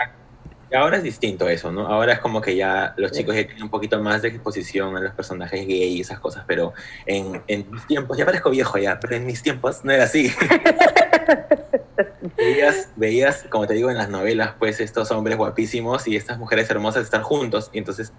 Ahora 0.75 0.97
es 0.97 1.03
distinto 1.03 1.47
eso, 1.47 1.71
¿no? 1.71 1.87
Ahora 1.87 2.13
es 2.13 2.19
como 2.19 2.41
que 2.41 2.55
ya 2.55 2.93
los 2.97 3.13
chicos 3.13 3.35
ya 3.35 3.45
tienen 3.45 3.63
un 3.63 3.69
poquito 3.69 4.01
más 4.01 4.21
de 4.21 4.29
exposición 4.29 4.97
a 4.97 4.99
los 4.99 5.13
personajes 5.13 5.65
gay 5.65 5.93
y 5.93 6.01
esas 6.01 6.19
cosas, 6.19 6.43
pero 6.45 6.73
en, 7.05 7.41
en 7.47 7.71
mis 7.71 7.87
tiempos, 7.87 8.17
ya 8.17 8.25
parezco 8.25 8.49
viejo 8.49 8.77
ya, 8.77 8.99
pero 8.99 9.15
en 9.15 9.25
mis 9.25 9.41
tiempos 9.41 9.85
no 9.85 9.93
era 9.93 10.03
así. 10.03 10.33
veías, 12.37 12.89
veías, 12.97 13.45
como 13.49 13.65
te 13.65 13.75
digo, 13.75 13.89
en 13.89 13.97
las 13.97 14.09
novelas, 14.09 14.55
pues 14.59 14.81
estos 14.81 15.09
hombres 15.11 15.37
guapísimos 15.37 16.05
y 16.05 16.17
estas 16.17 16.37
mujeres 16.37 16.69
hermosas 16.69 17.03
estar 17.05 17.21
juntos, 17.21 17.69
y 17.71 17.77
entonces 17.77 18.11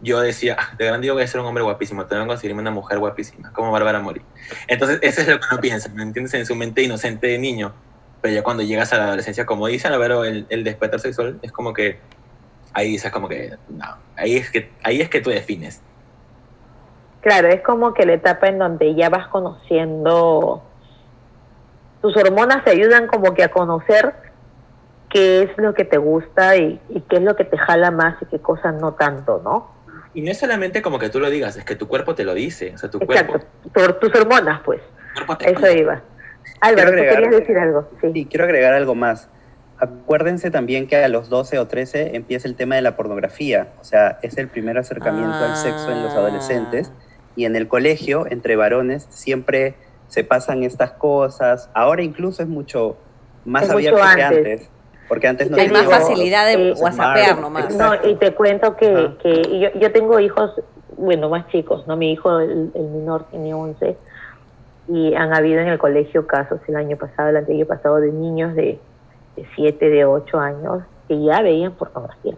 yo 0.00 0.20
decía, 0.20 0.56
ah, 0.58 0.74
de 0.78 0.86
grande 0.86 1.08
yo 1.08 1.14
voy 1.14 1.24
a 1.24 1.26
ser 1.26 1.40
un 1.40 1.46
hombre 1.46 1.64
guapísimo, 1.64 2.06
tengo 2.06 2.22
que 2.22 2.28
conseguirme 2.28 2.60
una 2.60 2.70
mujer 2.70 3.00
guapísima, 3.00 3.52
como 3.52 3.72
Bárbara 3.72 3.98
Mori. 3.98 4.22
Entonces, 4.68 5.00
eso 5.02 5.22
es 5.22 5.28
lo 5.28 5.40
que 5.40 5.46
uno 5.50 5.60
piensa, 5.60 5.88
¿me 5.88 6.04
entiendes? 6.04 6.34
En 6.34 6.46
su 6.46 6.54
mente 6.54 6.82
inocente 6.82 7.26
de 7.26 7.38
niño 7.38 7.74
pero 8.20 8.34
ya 8.34 8.42
cuando 8.42 8.62
llegas 8.62 8.92
a 8.92 8.98
la 8.98 9.04
adolescencia, 9.04 9.46
como 9.46 9.66
dicen, 9.66 9.92
pero 9.98 10.24
el, 10.24 10.46
el 10.50 10.64
despertar 10.64 11.00
sexual 11.00 11.38
es 11.42 11.52
como 11.52 11.72
que 11.72 11.98
ahí 12.72 12.90
dices 12.90 13.10
como 13.10 13.28
que 13.28 13.56
no, 13.68 13.96
ahí 14.16 14.36
es 14.36 14.50
que 14.50 14.70
ahí 14.82 15.00
es 15.00 15.08
que 15.08 15.20
tú 15.20 15.30
defines. 15.30 15.80
Claro, 17.20 17.48
es 17.48 17.60
como 17.62 17.92
que 17.92 18.06
la 18.06 18.14
etapa 18.14 18.48
en 18.48 18.58
donde 18.58 18.94
ya 18.94 19.10
vas 19.10 19.28
conociendo 19.28 20.62
tus 22.00 22.16
hormonas 22.16 22.64
te 22.64 22.70
ayudan 22.70 23.06
como 23.08 23.34
que 23.34 23.44
a 23.44 23.50
conocer 23.50 24.14
qué 25.10 25.42
es 25.42 25.50
lo 25.58 25.74
que 25.74 25.84
te 25.84 25.98
gusta 25.98 26.56
y, 26.56 26.80
y 26.88 27.00
qué 27.02 27.16
es 27.16 27.22
lo 27.22 27.36
que 27.36 27.44
te 27.44 27.58
jala 27.58 27.90
más 27.90 28.16
y 28.22 28.26
qué 28.26 28.38
cosas 28.38 28.74
no 28.80 28.94
tanto, 28.94 29.40
¿no? 29.44 29.70
Y 30.14 30.22
no 30.22 30.30
es 30.30 30.38
solamente 30.38 30.82
como 30.82 30.98
que 30.98 31.08
tú 31.10 31.20
lo 31.20 31.28
digas, 31.30 31.56
es 31.56 31.64
que 31.64 31.76
tu 31.76 31.86
cuerpo 31.88 32.14
te 32.14 32.24
lo 32.24 32.34
dice, 32.34 32.72
o 32.74 32.78
sea, 32.78 32.90
tu 32.90 32.98
Exacto, 32.98 33.32
cuerpo. 33.32 33.46
por 33.74 33.92
tus 34.00 34.14
hormonas, 34.14 34.60
pues. 34.64 34.80
Eso 35.40 35.70
iba. 35.70 36.00
Álvaro, 36.60 36.88
agregar, 36.88 37.14
querías 37.14 37.40
decir 37.40 37.58
algo. 37.58 37.88
Sí. 38.00 38.10
sí, 38.12 38.26
quiero 38.26 38.44
agregar 38.44 38.74
algo 38.74 38.94
más. 38.94 39.28
Acuérdense 39.78 40.50
también 40.50 40.86
que 40.86 40.96
a 40.96 41.08
los 41.08 41.30
12 41.30 41.58
o 41.58 41.66
13 41.66 42.14
empieza 42.14 42.46
el 42.46 42.54
tema 42.54 42.74
de 42.74 42.82
la 42.82 42.96
pornografía, 42.96 43.68
o 43.80 43.84
sea, 43.84 44.18
es 44.22 44.36
el 44.36 44.48
primer 44.48 44.76
acercamiento 44.76 45.32
ah. 45.32 45.50
al 45.50 45.56
sexo 45.56 45.90
en 45.90 46.02
los 46.02 46.12
adolescentes 46.12 46.92
y 47.34 47.46
en 47.46 47.56
el 47.56 47.66
colegio, 47.66 48.26
entre 48.28 48.56
varones, 48.56 49.06
siempre 49.08 49.74
se 50.08 50.22
pasan 50.24 50.64
estas 50.64 50.90
cosas. 50.92 51.70
Ahora 51.72 52.02
incluso 52.02 52.42
es 52.42 52.48
mucho 52.48 52.98
más 53.46 53.64
es 53.64 53.70
abierto 53.70 53.98
mucho 53.98 54.14
que 54.14 54.22
antes. 54.22 54.38
antes. 54.38 54.70
Porque 55.08 55.28
antes 55.28 55.50
no 55.50 55.56
Hay 55.56 55.70
más 55.70 55.86
facilidad 55.86 56.46
de 56.46 56.70
eh, 56.70 56.74
whatsappear 56.74 57.38
nomás. 57.38 57.74
No, 57.74 57.94
y 58.04 58.14
te 58.16 58.34
cuento 58.34 58.76
que, 58.76 58.86
Ajá. 58.86 59.14
que 59.22 59.60
yo, 59.60 59.80
yo 59.80 59.90
tengo 59.92 60.20
hijos 60.20 60.60
bueno, 60.96 61.30
más 61.30 61.48
chicos, 61.48 61.86
¿no? 61.86 61.96
Mi 61.96 62.12
hijo, 62.12 62.38
el, 62.38 62.70
el 62.74 62.84
menor, 62.88 63.24
tiene 63.30 63.54
11 63.54 63.96
y 64.92 65.14
han 65.14 65.32
habido 65.34 65.60
en 65.60 65.68
el 65.68 65.78
colegio 65.78 66.26
casos 66.26 66.60
el 66.66 66.76
año 66.76 66.96
pasado, 66.96 67.28
el 67.28 67.36
año 67.36 67.66
pasado, 67.66 67.96
de 68.00 68.10
niños 68.10 68.54
de, 68.54 68.80
de 69.36 69.46
7, 69.54 69.88
de 69.88 70.04
8 70.04 70.38
años 70.40 70.82
que 71.06 71.22
ya 71.22 71.40
veían 71.42 71.72
pornografía. 71.72 72.34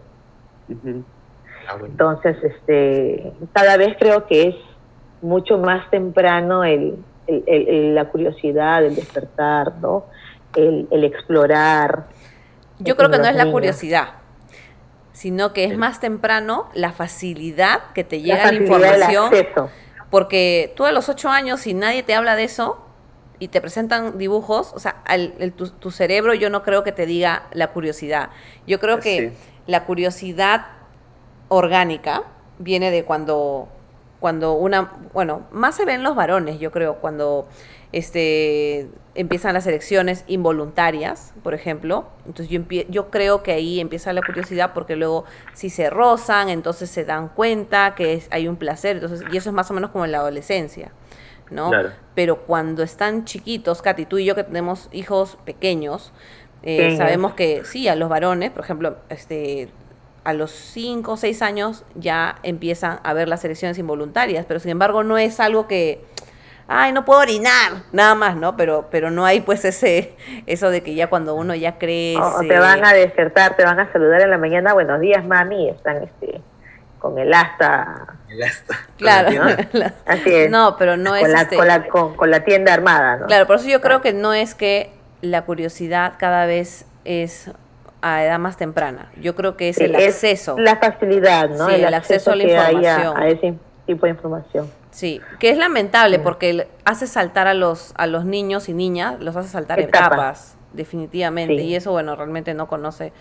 Ujú. 0.69 1.03
Ah, 1.69 1.73
bueno. 1.79 1.87
Entonces, 1.87 2.37
este, 2.43 3.33
cada 3.53 3.77
vez 3.77 3.97
creo 3.99 4.27
que 4.27 4.49
es 4.49 4.55
mucho 5.23 5.57
más 5.59 5.89
temprano 5.91 6.63
el, 6.65 6.97
el- 7.27 7.95
la 7.95 8.07
curiosidad, 8.11 8.85
el 8.85 8.97
despertar, 8.97 9.77
¿no? 9.81 10.05
El, 10.57 10.89
el 10.91 11.05
explorar. 11.05 12.07
Yo 12.81 12.97
creo 12.97 13.11
que 13.11 13.19
no 13.19 13.27
es 13.27 13.37
la 13.37 13.51
curiosidad, 13.51 14.09
sino 15.13 15.53
que 15.53 15.65
es 15.65 15.79
más 15.79 16.01
temprano 16.01 16.69
la 16.75 16.93
facilidad 16.93 17.81
que 17.95 18.05
te 18.05 18.21
llega 18.21 18.45
la, 18.45 18.51
del 18.51 18.63
información. 18.63 19.27
acceso. 19.27 19.71
Porque 20.13 20.75
tú 20.77 20.85
a 20.85 20.93
los 20.93 21.09
ocho 21.09 21.31
años, 21.31 21.61
si 21.61 21.73
nadie 21.73 22.03
te 22.03 22.15
habla 22.15 22.37
de 22.37 22.45
eso 22.45 22.79
y 23.39 23.49
te 23.49 23.63
presentan 23.63 24.19
dibujos, 24.19 24.75
o 24.75 24.79
sea, 24.79 25.03
el- 25.09 25.55
tu, 25.55 25.71
tu 25.71 25.91
cerebro 25.91 26.35
yo 26.35 26.51
no 26.51 26.63
creo 26.63 26.85
que 26.85 26.93
te 26.93 27.07
diga 27.07 27.45
la 27.53 27.69
curiosidad. 27.73 28.29
Yo 28.67 28.79
creo 28.79 29.01
que 29.01 29.31
Sí. 29.31 29.37
la 29.67 29.87
curiosidad 29.87 30.67
orgánica 31.49 32.25
viene 32.59 32.91
de 32.91 33.05
cuando, 33.05 33.69
cuando 34.21 34.53
una, 34.53 34.93
bueno, 35.15 35.47
más 35.51 35.77
se 35.77 35.87
ven 35.87 36.03
los 36.03 36.15
varones, 36.15 36.61
yo 36.61 36.71
creo, 36.73 36.97
cuando 36.97 37.49
este, 37.93 38.89
empiezan 39.15 39.53
las 39.55 39.67
elecciones 39.67 40.25
involuntarias, 40.27 41.33
por 41.43 41.55
ejemplo. 41.55 42.07
Entonces 42.27 42.49
yo, 42.49 42.61
yo 42.89 43.11
creo 43.11 43.43
que 43.43 43.53
ahí 43.53 43.81
empieza 43.81 44.13
la 44.13 44.23
curiosidad 44.23 44.73
porque 44.73 44.97
luego 44.97 45.25
si 45.55 45.69
se 45.71 45.91
rozan, 45.91 46.49
entonces 46.49 46.91
se 46.91 47.05
dan 47.05 47.29
cuenta 47.29 47.95
que 47.95 48.15
es- 48.15 48.29
hay 48.31 48.49
un 48.49 48.57
placer, 48.57 48.97
entonces, 48.97 49.25
y 49.31 49.37
eso 49.37 49.51
es 49.51 49.55
más 49.55 49.71
o 49.71 49.75
menos 49.75 49.91
como 49.91 50.05
en 50.05 50.13
la 50.13 50.19
adolescencia, 50.19 50.93
¿no? 51.51 51.69
Claro. 51.71 51.91
Pero 52.15 52.41
cuando 52.47 52.83
están 52.83 53.25
chiquitos, 53.25 53.83
Katy, 53.83 54.07
tú 54.07 54.19
y 54.19 54.25
yo 54.25 54.35
que 54.35 54.45
tenemos 54.45 54.89
hijos 54.93 55.37
pequeños, 55.45 56.13
eh, 56.63 56.77
sabemos 56.97 57.35
que 57.35 57.65
sí, 57.65 57.89
a 57.89 57.97
los 57.97 58.09
varones, 58.09 58.51
por 58.51 58.65
ejemplo, 58.65 58.97
este, 59.11 59.69
a 60.25 60.33
los 60.33 60.53
5 60.53 61.13
o 61.13 61.17
6 61.17 61.43
años 61.43 61.85
ya 61.97 62.37
empiezan 62.45 63.01
a 63.03 63.13
ver 63.13 63.29
las 63.29 63.45
elecciones 63.45 63.77
involuntarias, 63.79 64.47
pero 64.47 64.61
sin 64.61 64.71
embargo 64.71 65.03
no 65.03 65.19
es 65.19 65.41
algo 65.41 65.67
que, 65.67 66.05
ay, 66.73 66.93
no 66.93 67.05
puedo 67.05 67.21
orinar, 67.21 67.73
nada 67.93 68.15
más, 68.15 68.37
¿no? 68.37 68.57
Pero, 68.57 68.89
pero 68.91 69.11
no 69.11 69.25
hay 69.25 69.41
pues 69.41 69.65
ese, 69.65 70.15
eso 70.47 70.71
de 70.71 70.83
que 70.83 70.95
ya 70.95 71.09
cuando 71.09 71.35
uno 71.35 71.55
ya 71.55 71.79
crece... 71.79 72.19
O, 72.21 72.39
o 72.39 72.41
te 72.41 72.59
van 72.59 72.85
a 72.85 72.93
despertar, 72.93 73.57
te 73.57 73.65
van 73.65 73.79
a 73.79 73.93
saludar 73.93 74.23
en 74.23 74.31
la 74.31 74.39
mañana, 74.39 74.73
buenos 74.73 75.01
días, 75.01 75.25
mami, 75.25 75.69
están 75.69 76.03
este, 76.03 76.41
con 76.99 77.19
el 77.19 77.33
asta, 77.35 78.17
Ya 78.37 78.47
está. 78.47 78.77
Claro, 78.97 79.29
así 80.07 80.35
es, 80.35 80.51
no, 80.51 80.77
pero 80.79 80.97
no 80.97 81.15
es... 81.15 81.23
con, 81.23 81.33
la, 81.33 81.41
este- 81.43 81.57
con, 81.57 81.69
la, 81.69 81.89
con, 81.89 82.17
con 82.17 82.31
la 82.31 82.45
tienda 82.45 82.73
armada, 82.73 83.17
¿no? 83.17 83.27
Claro, 83.27 83.47
por 83.47 83.57
eso 83.57 83.69
yo 83.69 83.81
creo 83.81 84.01
que 84.01 84.13
no 84.13 84.33
es 84.33 84.55
que 84.55 84.93
la 85.21 85.43
curiosidad 85.43 86.15
cada 86.19 86.47
vez 86.47 86.87
es 87.05 87.51
a 88.03 88.25
edad 88.25 88.39
más 88.39 88.57
temprana. 88.57 89.13
Yo 89.21 89.35
creo 89.37 89.57
que 89.57 89.69
es 89.69 89.77
Sí, 89.77 89.85
el 89.85 89.95
es 89.95 90.15
acceso. 90.15 90.57
La 90.59 90.77
facilidad, 90.77 91.49
¿no? 91.51 91.69
Sí, 91.69 91.75
el 91.77 91.95
acceso 91.95 92.33
a 92.33 92.37
la 92.37 92.43
información. 92.43 93.17
a 93.17 93.29
ese 93.29 93.55
tipo 93.87 94.07
de 94.07 94.11
información. 94.11 94.82
Sí, 94.93 95.21
que 95.41 95.51
es 95.51 95.59
lamentable 95.59 96.19
Sí. 96.19 96.23
porque 96.23 96.69
hace 96.85 97.07
saltar 97.09 97.49
a 97.49 97.55
los 97.55 97.93
a 97.97 98.07
los 98.07 98.25
niños 98.25 98.69
y 98.69 98.75
niñas, 98.75 99.19
los 99.21 99.35
hace 99.37 99.49
saltar 99.49 99.81
Etapas. 99.81 100.07
etapas, 100.07 100.57
definitivamente. 100.75 101.57
Sí. 101.59 101.63
Y 101.65 101.75
eso, 101.75 101.91
bueno, 101.93 102.15
realmente 102.15 102.55
no 102.55 102.69
conoce 102.69 103.13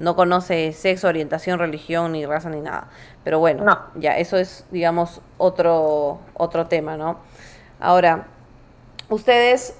no 0.00 0.16
conoce 0.16 0.72
sexo, 0.72 1.08
orientación, 1.08 1.58
religión, 1.58 2.12
ni 2.12 2.24
raza, 2.24 2.48
ni 2.48 2.62
nada. 2.62 2.88
Pero 3.22 3.38
bueno, 3.38 3.64
No. 3.64 3.78
ya, 3.96 4.16
eso 4.16 4.38
es, 4.38 4.64
digamos, 4.70 5.20
otro, 5.36 6.20
otro 6.32 6.68
tema, 6.68 6.96
¿no? 6.96 7.18
Ahora, 7.78 8.26
ustedes, 9.10 9.78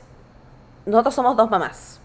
nosotros 0.84 1.14
somos 1.14 1.38
dos 1.38 1.50
mamás. 1.50 2.02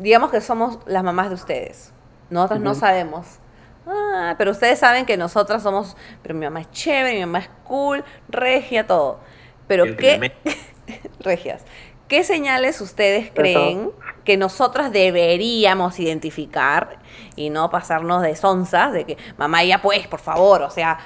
Digamos 0.00 0.32
que 0.32 0.40
somos 0.40 0.80
las 0.86 1.04
mamás 1.04 1.28
de 1.28 1.36
ustedes. 1.36 1.92
Nosotros 2.28 2.58
no 2.58 2.74
sabemos. 2.74 3.38
Ah, 3.86 4.34
pero 4.38 4.50
ustedes 4.52 4.78
saben 4.78 5.04
que 5.04 5.16
nosotras 5.16 5.62
somos, 5.62 5.96
pero 6.22 6.34
mi 6.34 6.44
mamá 6.46 6.60
es 6.62 6.70
chévere, 6.70 7.14
mi 7.14 7.20
mamá 7.20 7.40
es 7.40 7.50
cool, 7.64 8.04
regia, 8.28 8.86
todo. 8.86 9.20
Pero 9.66 9.84
El 9.84 9.96
¿qué, 9.96 10.32
regias, 11.20 11.62
qué 12.08 12.24
señales 12.24 12.80
ustedes 12.80 13.30
creen 13.34 13.90
que 14.24 14.36
nosotras 14.38 14.90
deberíamos 14.92 15.98
identificar 16.00 16.98
y 17.36 17.50
no 17.50 17.68
pasarnos 17.70 18.22
de 18.22 18.36
sonzas, 18.36 18.92
de 18.92 19.04
que, 19.04 19.18
mamá, 19.36 19.64
ya 19.64 19.82
pues, 19.82 20.06
por 20.06 20.20
favor, 20.20 20.62
o 20.62 20.70
sea, 20.70 20.98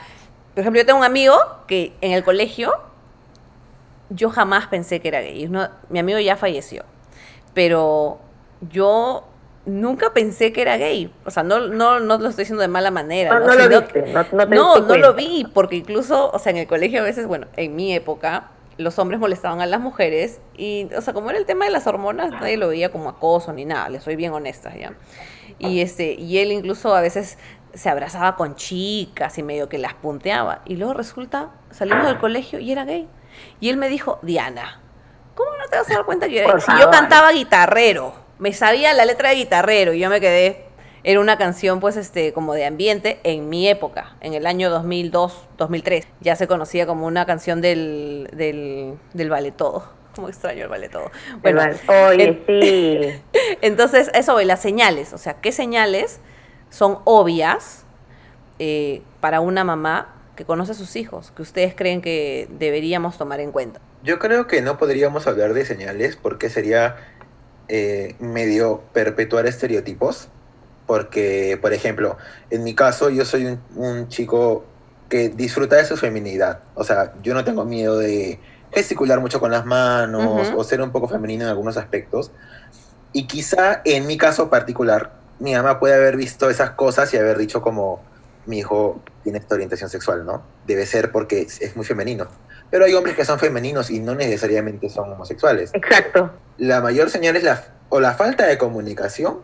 por 0.54 0.60
ejemplo, 0.60 0.80
yo 0.80 0.86
tengo 0.86 0.98
un 1.00 1.04
amigo 1.04 1.36
que 1.66 1.94
en 2.00 2.12
el 2.12 2.22
colegio 2.24 2.72
yo 4.10 4.30
jamás 4.30 4.66
pensé 4.68 5.00
que 5.00 5.08
era 5.08 5.20
gay. 5.20 5.46
Uno- 5.46 5.68
mi 5.88 5.98
amigo 5.98 6.18
ya 6.18 6.36
falleció, 6.36 6.84
pero 7.54 8.18
yo 8.70 9.24
nunca 9.68 10.12
pensé 10.12 10.52
que 10.52 10.62
era 10.62 10.76
gay. 10.76 11.12
O 11.24 11.30
sea, 11.30 11.42
no, 11.42 11.60
no, 11.60 12.00
no 12.00 12.18
lo 12.18 12.28
estoy 12.28 12.42
diciendo 12.42 12.62
de 12.62 12.68
mala 12.68 12.90
manera. 12.90 13.38
No, 13.38 13.40
¿no? 13.40 13.46
no 13.46 13.54
lo 13.54 13.62
Sino 13.62 13.80
viste, 13.80 14.02
no, 14.12 14.26
no 14.32 14.48
te 14.48 14.54
no, 14.54 14.74
diste 14.74 14.88
no 14.88 14.96
lo 14.96 15.14
vi, 15.14 15.46
porque 15.52 15.76
incluso, 15.76 16.30
o 16.30 16.38
sea, 16.38 16.50
en 16.50 16.58
el 16.58 16.66
colegio 16.66 17.00
a 17.00 17.04
veces, 17.04 17.26
bueno, 17.26 17.46
en 17.56 17.76
mi 17.76 17.94
época, 17.94 18.50
los 18.78 18.98
hombres 18.98 19.20
molestaban 19.20 19.60
a 19.60 19.66
las 19.66 19.80
mujeres 19.80 20.40
y, 20.56 20.88
o 20.96 21.00
sea, 21.00 21.12
como 21.12 21.30
era 21.30 21.38
el 21.38 21.46
tema 21.46 21.64
de 21.64 21.70
las 21.70 21.86
hormonas, 21.86 22.30
nadie 22.30 22.56
lo 22.56 22.68
veía 22.68 22.90
como 22.90 23.08
acoso 23.08 23.52
ni 23.52 23.64
nada, 23.64 23.88
le 23.88 24.00
soy 24.00 24.16
bien 24.16 24.32
honesta, 24.32 24.74
¿ya? 24.76 24.94
Y, 25.58 25.80
este, 25.80 26.14
y 26.14 26.38
él 26.38 26.52
incluso 26.52 26.94
a 26.94 27.00
veces 27.00 27.38
se 27.74 27.88
abrazaba 27.90 28.36
con 28.36 28.54
chicas 28.54 29.38
y 29.38 29.42
medio 29.42 29.68
que 29.68 29.78
las 29.78 29.94
punteaba. 29.94 30.62
Y 30.64 30.76
luego 30.76 30.94
resulta, 30.94 31.50
salimos 31.70 32.06
del 32.06 32.18
colegio 32.18 32.60
y 32.60 32.70
era 32.70 32.84
gay. 32.84 33.08
Y 33.60 33.68
él 33.68 33.76
me 33.76 33.88
dijo, 33.88 34.20
Diana, 34.22 34.80
¿cómo 35.34 35.50
no 35.56 35.68
te 35.68 35.76
vas 35.76 35.90
a 35.90 35.94
dar 35.94 36.04
cuenta 36.04 36.28
que 36.28 36.38
era 36.38 36.52
gay? 36.52 36.60
Si 36.60 36.72
yo 36.80 36.90
cantaba 36.90 37.32
guitarrero, 37.32 38.14
me 38.38 38.52
sabía 38.52 38.92
la 38.94 39.04
letra 39.04 39.30
de 39.30 39.36
guitarrero 39.36 39.92
y 39.92 40.00
yo 40.00 40.10
me 40.10 40.20
quedé 40.20 40.68
era 41.04 41.20
una 41.20 41.38
canción 41.38 41.80
pues 41.80 41.96
este 41.96 42.32
como 42.32 42.54
de 42.54 42.66
ambiente 42.66 43.20
en 43.22 43.48
mi 43.48 43.68
época, 43.68 44.16
en 44.20 44.34
el 44.34 44.46
año 44.46 44.68
2002, 44.68 45.48
2003. 45.56 46.06
Ya 46.20 46.36
se 46.36 46.46
conocía 46.46 46.86
como 46.86 47.06
una 47.06 47.24
canción 47.24 47.60
del 47.60 48.28
del 48.32 48.94
del 49.14 49.30
vale 49.30 49.52
todo. 49.52 49.84
Como 50.14 50.28
extraño 50.28 50.64
el 50.64 50.68
vale 50.68 50.88
todo. 50.88 51.10
Bueno, 51.42 51.62
Oye, 52.08 52.42
sí. 52.46 53.22
entonces 53.62 54.10
eso 54.14 54.36
de 54.36 54.44
las 54.44 54.60
señales, 54.60 55.12
o 55.12 55.18
sea, 55.18 55.34
¿qué 55.34 55.52
señales 55.52 56.20
son 56.70 56.98
obvias 57.04 57.84
eh, 58.58 59.02
para 59.20 59.40
una 59.40 59.62
mamá 59.62 60.14
que 60.34 60.44
conoce 60.44 60.72
a 60.72 60.74
sus 60.74 60.96
hijos, 60.96 61.30
que 61.30 61.42
ustedes 61.42 61.74
creen 61.74 62.02
que 62.02 62.48
deberíamos 62.50 63.16
tomar 63.16 63.40
en 63.40 63.52
cuenta? 63.52 63.80
Yo 64.02 64.18
creo 64.18 64.46
que 64.46 64.60
no 64.60 64.76
podríamos 64.76 65.26
hablar 65.26 65.54
de 65.54 65.64
señales 65.64 66.16
porque 66.16 66.50
sería 66.50 66.96
eh, 67.68 68.14
medio 68.18 68.82
perpetuar 68.92 69.46
estereotipos. 69.46 70.28
Porque, 70.86 71.58
por 71.60 71.74
ejemplo, 71.74 72.16
en 72.50 72.64
mi 72.64 72.74
caso 72.74 73.10
yo 73.10 73.26
soy 73.26 73.44
un, 73.44 73.60
un 73.76 74.08
chico 74.08 74.64
que 75.08 75.28
disfruta 75.28 75.76
de 75.76 75.84
su 75.84 75.96
feminidad. 75.96 76.60
O 76.74 76.84
sea, 76.84 77.12
yo 77.22 77.34
no 77.34 77.44
tengo 77.44 77.64
miedo 77.64 77.98
de 77.98 78.40
gesticular 78.72 79.20
mucho 79.20 79.40
con 79.40 79.50
las 79.50 79.64
manos 79.64 80.52
o 80.54 80.64
ser 80.64 80.80
un 80.82 80.90
poco 80.90 81.08
femenino 81.08 81.44
en 81.44 81.50
algunos 81.50 81.76
aspectos. 81.76 82.30
Y 83.12 83.26
quizá 83.26 83.80
en 83.84 84.06
mi 84.06 84.16
caso 84.18 84.50
particular, 84.50 85.12
mi 85.38 85.54
mamá 85.54 85.78
puede 85.78 85.94
haber 85.94 86.16
visto 86.16 86.50
esas 86.50 86.70
cosas 86.70 87.12
y 87.14 87.16
haber 87.16 87.38
dicho 87.38 87.62
como, 87.62 88.00
mi 88.46 88.58
hijo 88.58 89.00
tiene 89.22 89.38
esta 89.38 89.54
orientación 89.54 89.88
sexual, 89.88 90.26
¿no? 90.26 90.42
Debe 90.66 90.84
ser 90.86 91.10
porque 91.10 91.42
es 91.42 91.76
muy 91.76 91.86
femenino. 91.86 92.28
Pero 92.70 92.84
hay 92.84 92.94
hombres 92.94 93.16
que 93.16 93.24
son 93.24 93.38
femeninos 93.38 93.90
y 93.90 94.00
no 94.00 94.14
necesariamente 94.14 94.88
son 94.88 95.10
homosexuales. 95.12 95.70
Exacto. 95.74 96.30
La 96.58 96.80
mayor 96.80 97.08
señal 97.10 97.36
es 97.36 97.42
la, 97.44 97.64
o 97.88 98.00
la 98.00 98.12
falta 98.14 98.46
de 98.46 98.58
comunicación, 98.58 99.38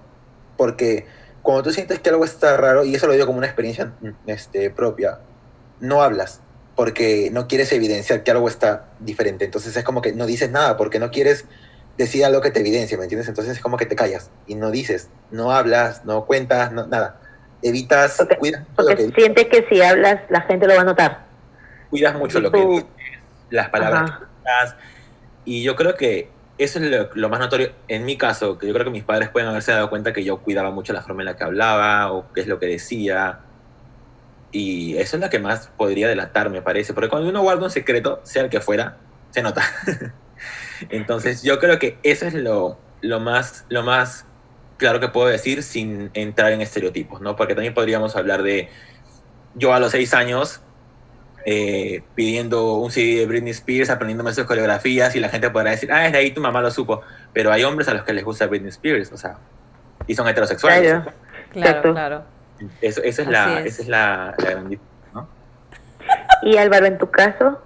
porque 0.56 1.06
cuando 1.42 1.62
tú 1.62 1.70
sientes 1.72 2.00
que 2.00 2.10
algo 2.10 2.24
está 2.24 2.56
raro, 2.56 2.84
y 2.84 2.94
eso 2.94 3.06
lo 3.06 3.12
digo 3.14 3.26
como 3.26 3.38
una 3.38 3.46
experiencia 3.46 3.92
mm, 4.00 4.08
este, 4.26 4.70
propia, 4.70 5.18
no 5.80 6.02
hablas, 6.02 6.40
porque 6.76 7.30
no 7.32 7.46
quieres 7.48 7.72
evidenciar 7.72 8.22
que 8.24 8.30
algo 8.30 8.48
está 8.48 8.87
diferente. 9.00 9.44
Entonces 9.44 9.76
es 9.76 9.84
como 9.84 10.02
que 10.02 10.12
no 10.12 10.26
dices 10.26 10.50
nada, 10.50 10.76
porque 10.76 10.98
no 10.98 11.10
quieres 11.10 11.44
decir 11.96 12.24
algo 12.24 12.40
que 12.40 12.50
te 12.50 12.60
evidencie, 12.60 12.96
¿me 12.98 13.04
entiendes? 13.04 13.28
Entonces 13.28 13.56
es 13.56 13.62
como 13.62 13.77
que 13.77 13.87
te 13.87 13.94
callas 13.96 14.31
y 14.46 14.56
no 14.56 14.70
dices, 14.70 15.08
no 15.31 15.52
hablas, 15.52 16.04
no 16.04 16.27
cuentas, 16.27 16.72
no- 16.72 16.87
nada. 16.87 17.20
Evitas, 17.62 18.16
Porque- 18.18 18.37
cuidas 18.37 18.62
lo 18.77 18.85
Porque 18.85 18.96
que 19.06 19.12
sientes 19.14 19.46
que 19.46 19.64
si 19.70 19.81
hablas, 19.81 20.20
la 20.29 20.42
gente 20.42 20.66
lo 20.66 20.75
va 20.75 20.83
a 20.83 20.85
notar. 20.85 21.25
cuidas 21.90 22.14
mucho 22.16 22.40
lo 22.40 22.50
que 22.50 22.60
Tú- 22.60 22.70
dices, 22.72 22.87
las 23.55 23.71
palabras 23.71 24.11
Ajá. 24.11 24.19
que 24.19 24.25
usas, 24.42 24.77
y 25.44 25.63
yo 25.63 25.77
creo 25.77 25.94
que 25.94 26.31
eso 26.59 26.79
es 26.79 26.90
lo, 26.90 27.11
lo 27.15 27.29
más 27.29 27.40
notorio 27.40 27.73
en 27.88 28.05
mi 28.05 28.17
caso, 28.17 28.59
que 28.59 28.67
yo 28.67 28.73
creo 28.73 28.85
que 28.85 28.90
mis 28.90 29.05
padres 29.05 29.29
pueden 29.29 29.48
haberse 29.48 29.73
dado 29.73 29.90
cuenta 29.90 30.13
que 30.13 30.25
yo 30.25 30.38
cuidaba 30.38 30.71
mucho 30.71 30.92
la 30.92 31.02
forma 31.02 31.23
en 31.23 31.27
la 31.27 31.37
que 31.37 31.44
hablaba 31.44 32.13
o 32.13 32.33
qué 32.33 32.40
es 32.42 32.46
lo 32.46 32.59
que 32.59 32.67
decía, 32.67 33.40
y 34.52 34.96
eso 34.98 35.17
es 35.17 35.23
lo 35.23 35.31
que 35.31 35.40
más 35.40 35.69
podría 35.77 36.07
delatar, 36.07 36.48
me 36.48 36.63
parece, 36.63 36.94
porque 36.94 37.09
cuando 37.09 37.29
uno 37.29 37.42
guarda 37.42 37.65
un 37.65 37.71
secreto, 37.71 38.21
sea 38.23 38.44
el 38.44 38.50
que 38.50 38.61
fuera, 38.61 38.98
se 39.31 39.42
nota. 39.42 39.63
Entonces 40.90 41.42
yo 41.42 41.59
creo 41.59 41.79
que 41.79 41.98
eso 42.05 42.27
es 42.27 42.35
lo, 42.35 42.79
lo, 43.00 43.19
más, 43.19 43.65
lo 43.69 43.83
más 43.83 44.27
claro 44.77 45.00
que 45.00 45.09
puedo 45.09 45.27
decir 45.27 45.65
sin 45.65 46.11
entrar 46.15 46.52
en 46.52 46.61
estereotipos, 46.61 47.21
¿no? 47.21 47.35
Porque 47.35 47.55
también 47.55 47.75
podríamos 47.75 48.15
hablar 48.15 48.44
de 48.44 48.69
yo 49.55 49.75
a 49.75 49.81
los 49.81 49.90
seis 49.90 50.15
años 50.15 50.61
eh, 51.45 52.03
pidiendo 52.15 52.75
un 52.75 52.90
CD 52.90 53.21
de 53.21 53.27
Britney 53.27 53.51
Spears, 53.51 53.90
aprendiéndome 53.90 54.33
sus 54.33 54.45
coreografías 54.45 55.15
y 55.15 55.21
la 55.21 55.29
gente 55.29 55.51
podrá 55.51 55.71
decir, 55.71 55.92
ah, 55.92 56.07
es 56.07 56.13
de 56.13 56.19
ahí 56.19 56.31
tu 56.31 56.40
mamá 56.40 56.61
lo 56.61 56.71
supo. 56.71 57.03
Pero 57.33 57.53
hay 57.53 57.65
hombres 57.65 57.88
a 57.88 57.95
los 57.95 58.05
que 58.05 58.13
les 58.13 58.25
gusta 58.25 58.47
Britney 58.47 58.71
Spears, 58.71 59.13
o 59.13 59.17
sea, 59.17 59.37
y 60.07 60.15
son 60.15 60.29
heterosexuales. 60.29 60.90
Claro. 60.90 61.13
Claro, 61.53 61.92
claro. 61.92 62.23
Eso, 62.81 63.03
esa 63.03 63.23
es, 63.23 63.29
la, 63.29 63.61
es. 63.61 63.67
esa 63.67 63.83
es 63.83 63.88
la, 63.88 64.35
la 64.38 64.51
gran 64.51 64.69
diferencia, 64.69 65.09
¿no? 65.13 65.29
Y 66.42 66.57
Álvaro, 66.57 66.87
en 66.87 66.99
tu 66.99 67.11
caso, 67.11 67.61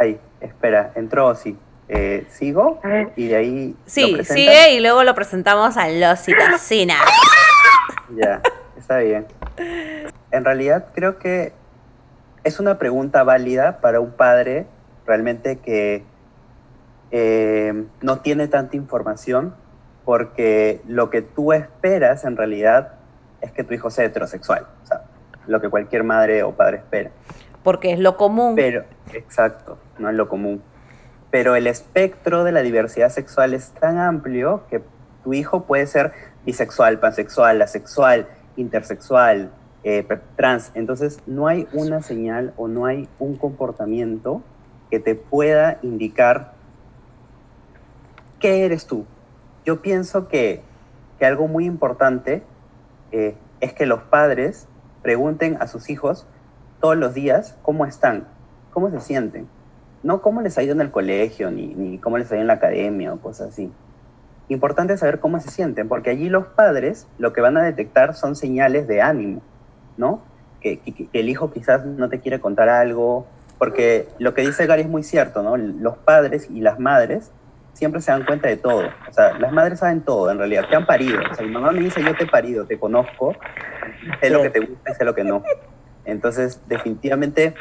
Ahí, 0.00 0.18
espera, 0.40 0.92
entró 0.94 1.26
Osi. 1.26 1.58
Eh, 1.86 2.26
¿Sigo? 2.30 2.80
Y 3.16 3.28
de 3.28 3.36
ahí. 3.36 3.76
Sí, 3.84 4.16
sigue 4.24 4.72
y 4.72 4.80
luego 4.80 5.04
lo 5.04 5.14
presentamos 5.14 5.76
a 5.76 5.90
Los 5.90 6.26
y 6.26 6.32
Cocina. 6.32 6.94
Ya, 8.16 8.40
está 8.78 8.98
bien. 8.98 9.26
En 10.30 10.44
realidad 10.44 10.86
creo 10.94 11.18
que 11.18 11.52
es 12.44 12.60
una 12.60 12.78
pregunta 12.78 13.22
válida 13.22 13.80
para 13.80 14.00
un 14.00 14.12
padre 14.12 14.66
realmente 15.06 15.58
que 15.58 16.04
eh, 17.10 17.84
no 18.00 18.20
tiene 18.20 18.48
tanta 18.48 18.76
información 18.76 19.54
porque 20.04 20.80
lo 20.86 21.10
que 21.10 21.22
tú 21.22 21.52
esperas 21.52 22.24
en 22.24 22.36
realidad 22.36 22.94
es 23.40 23.52
que 23.52 23.64
tu 23.64 23.74
hijo 23.74 23.90
sea 23.90 24.04
heterosexual, 24.04 24.66
o 24.82 24.86
sea, 24.86 25.02
lo 25.46 25.60
que 25.60 25.68
cualquier 25.68 26.04
madre 26.04 26.42
o 26.42 26.52
padre 26.52 26.78
espera. 26.78 27.10
Porque 27.62 27.92
es 27.92 27.98
lo 27.98 28.16
común. 28.16 28.54
Pero, 28.54 28.84
exacto, 29.12 29.78
no 29.98 30.08
es 30.08 30.14
lo 30.14 30.28
común. 30.28 30.62
Pero 31.30 31.54
el 31.56 31.66
espectro 31.66 32.44
de 32.44 32.52
la 32.52 32.62
diversidad 32.62 33.10
sexual 33.10 33.54
es 33.54 33.70
tan 33.72 33.98
amplio 33.98 34.64
que 34.68 34.82
tu 35.22 35.34
hijo 35.34 35.64
puede 35.64 35.86
ser 35.86 36.12
bisexual, 36.44 36.98
pansexual, 36.98 37.60
asexual, 37.62 38.26
intersexual, 38.56 39.50
eh, 39.84 40.06
trans. 40.36 40.70
Entonces, 40.74 41.20
no 41.26 41.46
hay 41.46 41.66
una 41.72 42.02
señal 42.02 42.52
o 42.56 42.68
no 42.68 42.86
hay 42.86 43.08
un 43.18 43.36
comportamiento 43.36 44.42
que 44.90 45.00
te 45.00 45.14
pueda 45.14 45.78
indicar 45.82 46.52
qué 48.38 48.64
eres 48.64 48.86
tú. 48.86 49.06
Yo 49.64 49.82
pienso 49.82 50.28
que, 50.28 50.62
que 51.18 51.26
algo 51.26 51.46
muy 51.46 51.66
importante 51.66 52.42
eh, 53.12 53.36
es 53.60 53.72
que 53.72 53.86
los 53.86 54.02
padres 54.02 54.66
pregunten 55.02 55.56
a 55.60 55.66
sus 55.66 55.90
hijos 55.90 56.26
todos 56.80 56.96
los 56.96 57.14
días 57.14 57.56
cómo 57.62 57.86
están, 57.86 58.26
cómo 58.72 58.90
se 58.90 59.00
sienten. 59.00 59.48
No 60.02 60.22
cómo 60.22 60.40
les 60.40 60.56
ha 60.56 60.62
ido 60.62 60.72
en 60.72 60.80
el 60.80 60.90
colegio, 60.90 61.50
ni, 61.50 61.74
ni 61.74 61.98
cómo 61.98 62.16
les 62.16 62.30
ha 62.30 62.34
ido 62.34 62.42
en 62.42 62.46
la 62.46 62.54
academia 62.54 63.12
o 63.12 63.20
cosas 63.20 63.48
así. 63.48 63.70
Importante 64.48 64.96
saber 64.96 65.20
cómo 65.20 65.38
se 65.40 65.50
sienten, 65.50 65.88
porque 65.88 66.10
allí 66.10 66.28
los 66.28 66.46
padres 66.46 67.06
lo 67.18 67.32
que 67.32 67.42
van 67.42 67.56
a 67.58 67.62
detectar 67.62 68.14
son 68.14 68.34
señales 68.34 68.88
de 68.88 69.02
ánimo, 69.02 69.42
¿no? 70.00 70.26
Que, 70.60 70.82
que- 70.82 70.94
que 70.94 71.10
el 71.12 71.28
hijo 71.28 71.52
quizás 71.52 71.86
no 71.86 72.08
te 72.08 72.20
quiere 72.20 72.40
contar 72.40 72.68
algo, 72.68 73.30
porque 73.58 74.08
lo 74.18 74.34
que 74.34 74.42
dice 74.42 74.66
Gary 74.66 74.82
es 74.82 74.88
muy 74.88 75.02
cierto, 75.04 75.42
¿no? 75.42 75.56
Los 75.56 75.98
padres 75.98 76.50
y 76.50 76.60
las 76.60 76.78
madres 76.80 77.32
siempre 77.72 78.00
se 78.00 78.10
dan 78.10 78.24
cuenta 78.24 78.48
de 78.48 78.56
todo. 78.56 78.86
O 79.08 79.12
sea, 79.12 79.34
las 79.34 79.52
madres 79.52 79.78
saben 79.78 80.02
todo, 80.04 80.30
en 80.30 80.38
realidad. 80.38 80.66
Te 80.68 80.76
han 80.76 80.86
parido. 80.86 81.20
O 81.30 81.34
sea, 81.34 81.44
mi 81.46 81.52
mamá 81.52 81.70
me 81.72 81.80
dice, 81.82 82.02
yo 82.02 82.14
te 82.16 82.24
he 82.24 82.26
parido, 82.26 82.66
te 82.66 82.78
conozco, 82.78 83.36
sé 84.20 84.30
lo 84.30 84.42
que 84.42 84.50
te 84.50 84.60
gusta 84.60 84.90
y 84.90 84.94
sé 84.94 85.04
lo 85.04 85.14
que 85.14 85.24
no. 85.24 85.42
Entonces, 86.04 86.62
definitivamente, 86.66 87.56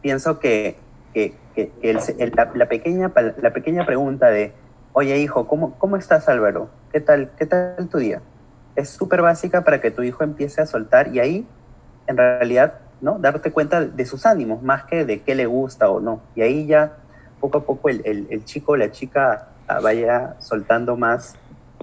pienso 0.00 0.38
que, 0.40 0.78
que- 1.12 1.50
el- 1.82 1.98
el- 2.18 2.32
la, 2.36 2.50
la 2.54 2.68
pequeña, 2.68 3.12
la 3.42 3.52
pequeña 3.52 3.84
pregunta 3.84 4.30
de, 4.30 4.54
oye 4.92 5.18
hijo, 5.18 5.46
¿cómo, 5.46 5.78
¿cómo 5.78 5.96
estás 5.96 6.28
Álvaro? 6.28 6.70
¿Qué 6.90 7.00
tal, 7.00 7.34
¿Qué 7.36 7.46
tal 7.46 7.88
tu 7.90 7.98
día? 7.98 8.22
Es 8.80 8.90
súper 8.96 9.22
básica 9.22 9.62
para 9.62 9.80
que 9.80 9.90
tu 9.90 10.02
hijo 10.02 10.24
empiece 10.24 10.60
a 10.62 10.66
soltar 10.66 11.08
y 11.14 11.20
ahí, 11.20 11.48
en 12.06 12.16
realidad, 12.16 12.74
¿no? 13.00 13.18
Darte 13.18 13.52
cuenta 13.52 13.84
de 13.84 14.04
sus 14.06 14.26
ánimos, 14.26 14.62
más 14.62 14.84
que 14.84 15.04
de 15.04 15.22
qué 15.22 15.34
le 15.34 15.46
gusta 15.46 15.90
o 15.90 16.00
no. 16.00 16.30
Y 16.34 16.42
ahí 16.42 16.66
ya, 16.66 16.96
poco 17.38 17.58
a 17.58 17.64
poco, 17.66 17.88
el, 17.88 18.02
el- 18.04 18.26
el 18.30 18.44
chico 18.44 18.72
o 18.72 18.76
la 18.76 18.90
chica 18.90 19.46
ah, 19.68 19.80
vaya 19.80 20.36
soltando 20.40 20.96
más 20.96 21.34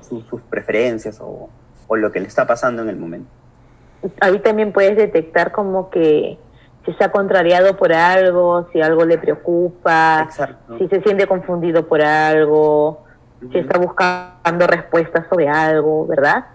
su- 0.01 0.21
sus 0.21 0.41
preferencias 0.43 1.17
o, 1.21 1.49
o 1.87 1.95
lo 1.95 2.11
que 2.11 2.19
le 2.19 2.27
está 2.27 2.45
pasando 2.45 2.81
en 2.81 2.89
el 2.89 2.97
momento. 2.97 3.31
ahí 4.21 4.39
también 4.39 4.71
puedes 4.73 4.95
detectar 4.97 5.51
como 5.51 5.89
que 5.89 6.39
si 6.85 6.91
está 6.91 7.11
contrariado 7.11 7.75
por 7.77 7.91
algo, 7.93 8.67
si 8.71 8.81
algo 8.81 9.05
le 9.05 9.17
preocupa, 9.17 10.23
Exacto. 10.23 10.77
si 10.77 10.87
se 10.87 11.01
siente 11.01 11.27
confundido 11.27 11.87
por 11.87 12.01
algo, 12.01 13.03
si 13.51 13.57
está 13.59 13.77
buscando 13.77 14.67
respuestas 14.67 15.27
sobre 15.29 15.47
algo, 15.49 16.07
¿verdad? 16.07 16.45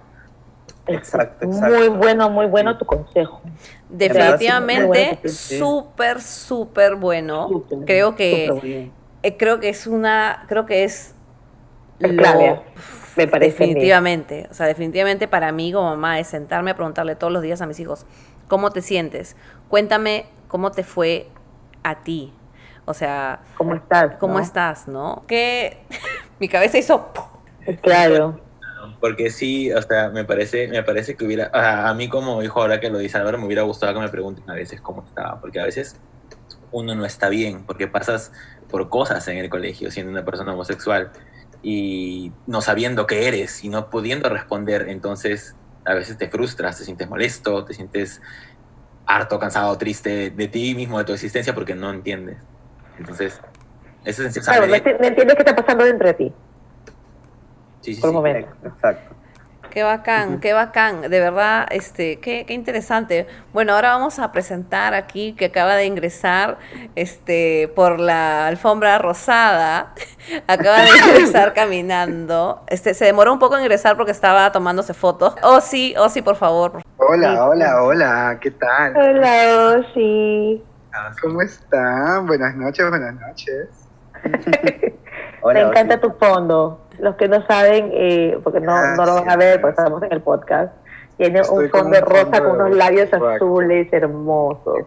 Exacto, 0.86 1.46
Muy 1.46 1.88
bueno, 1.88 2.28
muy 2.28 2.46
bueno 2.46 2.76
tu 2.76 2.84
consejo. 2.84 3.40
Definitivamente 3.88 5.28
súper, 5.28 6.20
súper 6.20 6.96
bueno. 6.96 7.64
Creo 7.86 8.16
que 8.16 8.90
eh, 9.22 9.36
creo 9.36 9.60
que 9.60 9.68
es 9.68 9.86
una, 9.86 10.44
creo 10.48 10.66
que 10.66 10.84
es 10.84 11.14
clave, 11.98 12.60
me 13.16 13.28
parece. 13.28 13.52
definitivamente, 13.52 14.48
o 14.50 14.54
sea, 14.54 14.66
definitivamente 14.66 15.28
para 15.28 15.52
mí 15.52 15.72
como 15.72 15.90
mamá 15.90 16.18
es 16.18 16.26
sentarme 16.26 16.72
a 16.72 16.74
preguntarle 16.74 17.14
todos 17.14 17.32
los 17.32 17.42
días 17.42 17.60
a 17.62 17.66
mis 17.66 17.78
hijos, 17.78 18.06
¿cómo 18.48 18.70
te 18.70 18.82
sientes? 18.82 19.36
Cuéntame 19.68 20.26
cómo 20.48 20.72
te 20.72 20.82
fue 20.82 21.28
a 21.84 22.02
ti. 22.02 22.32
O 22.84 22.94
sea, 22.94 23.40
¿Cómo 23.56 23.74
estás? 23.74 24.16
¿cómo 24.18 24.34
no? 24.34 24.40
estás, 24.40 24.88
no? 24.88 25.22
Que 25.28 25.78
mi 26.40 26.48
cabeza 26.48 26.78
hizo. 26.78 27.12
Claro. 27.82 28.40
Porque 29.02 29.30
sí, 29.30 29.72
o 29.72 29.82
sea, 29.82 30.10
me 30.10 30.24
parece, 30.24 30.68
me 30.68 30.84
parece 30.84 31.16
que 31.16 31.24
hubiera, 31.24 31.50
a, 31.52 31.88
a 31.90 31.94
mí 31.94 32.08
como 32.08 32.40
hijo 32.40 32.60
ahora 32.60 32.78
que 32.78 32.88
lo 32.88 32.98
dice 32.98 33.18
Álvaro, 33.18 33.36
me 33.36 33.46
hubiera 33.46 33.62
gustado 33.62 33.92
que 33.94 33.98
me 33.98 34.08
pregunten 34.08 34.48
a 34.48 34.54
veces 34.54 34.80
cómo 34.80 35.04
estaba, 35.04 35.40
porque 35.40 35.58
a 35.58 35.64
veces 35.64 36.00
uno 36.70 36.94
no 36.94 37.04
está 37.04 37.28
bien, 37.28 37.66
porque 37.66 37.88
pasas 37.88 38.30
por 38.70 38.88
cosas 38.88 39.26
en 39.26 39.38
el 39.38 39.50
colegio 39.50 39.90
siendo 39.90 40.12
una 40.12 40.24
persona 40.24 40.54
homosexual 40.54 41.10
y 41.62 42.32
no 42.46 42.60
sabiendo 42.60 43.08
qué 43.08 43.26
eres 43.26 43.64
y 43.64 43.70
no 43.70 43.90
pudiendo 43.90 44.28
responder, 44.28 44.88
entonces 44.88 45.56
a 45.84 45.94
veces 45.94 46.16
te 46.16 46.30
frustras, 46.30 46.78
te 46.78 46.84
sientes 46.84 47.08
molesto, 47.08 47.64
te 47.64 47.74
sientes 47.74 48.20
harto, 49.04 49.40
cansado, 49.40 49.76
triste 49.78 50.30
de 50.30 50.46
ti 50.46 50.76
mismo, 50.76 50.98
de 50.98 51.06
tu 51.06 51.12
existencia, 51.12 51.52
porque 51.56 51.74
no 51.74 51.90
entiendes. 51.90 52.38
Entonces, 52.96 53.40
es 54.04 54.16
esencial 54.20 54.44
Claro, 54.44 54.66
no 54.68 55.06
entiendes 55.08 55.34
qué 55.34 55.42
está 55.42 55.56
pasando 55.56 55.84
dentro 55.84 56.06
de 56.06 56.14
ti, 56.14 56.32
Sí, 57.82 57.94
sí, 57.94 58.00
por 58.00 58.10
sí. 58.10 58.16
un 58.16 58.22
momento. 58.22 58.48
Exacto. 58.64 59.14
Qué 59.70 59.82
bacán, 59.84 60.40
qué 60.40 60.52
bacán, 60.52 61.00
de 61.00 61.18
verdad, 61.18 61.66
este, 61.70 62.20
qué, 62.20 62.44
qué 62.44 62.52
interesante. 62.52 63.26
Bueno, 63.54 63.72
ahora 63.72 63.92
vamos 63.92 64.18
a 64.18 64.30
presentar 64.30 64.92
aquí 64.92 65.32
que 65.32 65.46
acaba 65.46 65.76
de 65.76 65.86
ingresar, 65.86 66.58
este, 66.94 67.72
por 67.74 67.98
la 67.98 68.48
alfombra 68.48 68.98
rosada, 68.98 69.94
acaba 70.46 70.82
de 70.82 70.90
ingresar 70.90 71.52
caminando. 71.54 72.62
Este, 72.68 72.92
se 72.92 73.06
demoró 73.06 73.32
un 73.32 73.38
poco 73.38 73.56
en 73.56 73.62
ingresar 73.62 73.96
porque 73.96 74.12
estaba 74.12 74.52
tomándose 74.52 74.92
fotos. 74.92 75.36
Oh 75.42 75.62
sí, 75.62 75.94
oh 75.96 76.10
sí, 76.10 76.20
por 76.20 76.36
favor. 76.36 76.82
Hola, 76.98 77.46
hola, 77.46 77.82
hola, 77.82 78.38
¿qué 78.42 78.50
tal? 78.50 78.94
Hola, 78.94 79.86
sí. 79.94 80.62
¿Cómo 81.22 81.40
están? 81.40 82.26
Buenas 82.26 82.54
noches, 82.56 82.90
buenas 82.90 83.14
noches. 83.14 83.68
Hola, 85.44 85.60
Me 85.64 85.68
encanta 85.70 85.94
Osi. 85.96 86.02
tu 86.02 86.10
fondo. 86.24 86.86
Los 87.02 87.16
que 87.16 87.26
no 87.28 87.44
saben, 87.46 87.90
eh, 87.92 88.38
porque 88.44 88.60
no, 88.60 88.94
no 88.94 89.04
lo 89.04 89.14
van 89.16 89.28
a 89.28 89.36
ver, 89.36 89.60
porque 89.60 89.72
estamos 89.80 90.02
en 90.04 90.12
el 90.12 90.20
podcast, 90.22 90.72
tiene 91.16 91.40
Estoy 91.40 91.64
un 91.64 91.68
con 91.70 91.80
fondo 91.82 91.98
un 91.98 92.04
rosa 92.06 92.22
fondo 92.26 92.48
con 92.48 92.60
unos 92.60 92.76
labios 92.76 93.12
azules 93.12 93.92
hermosos. 93.92 94.78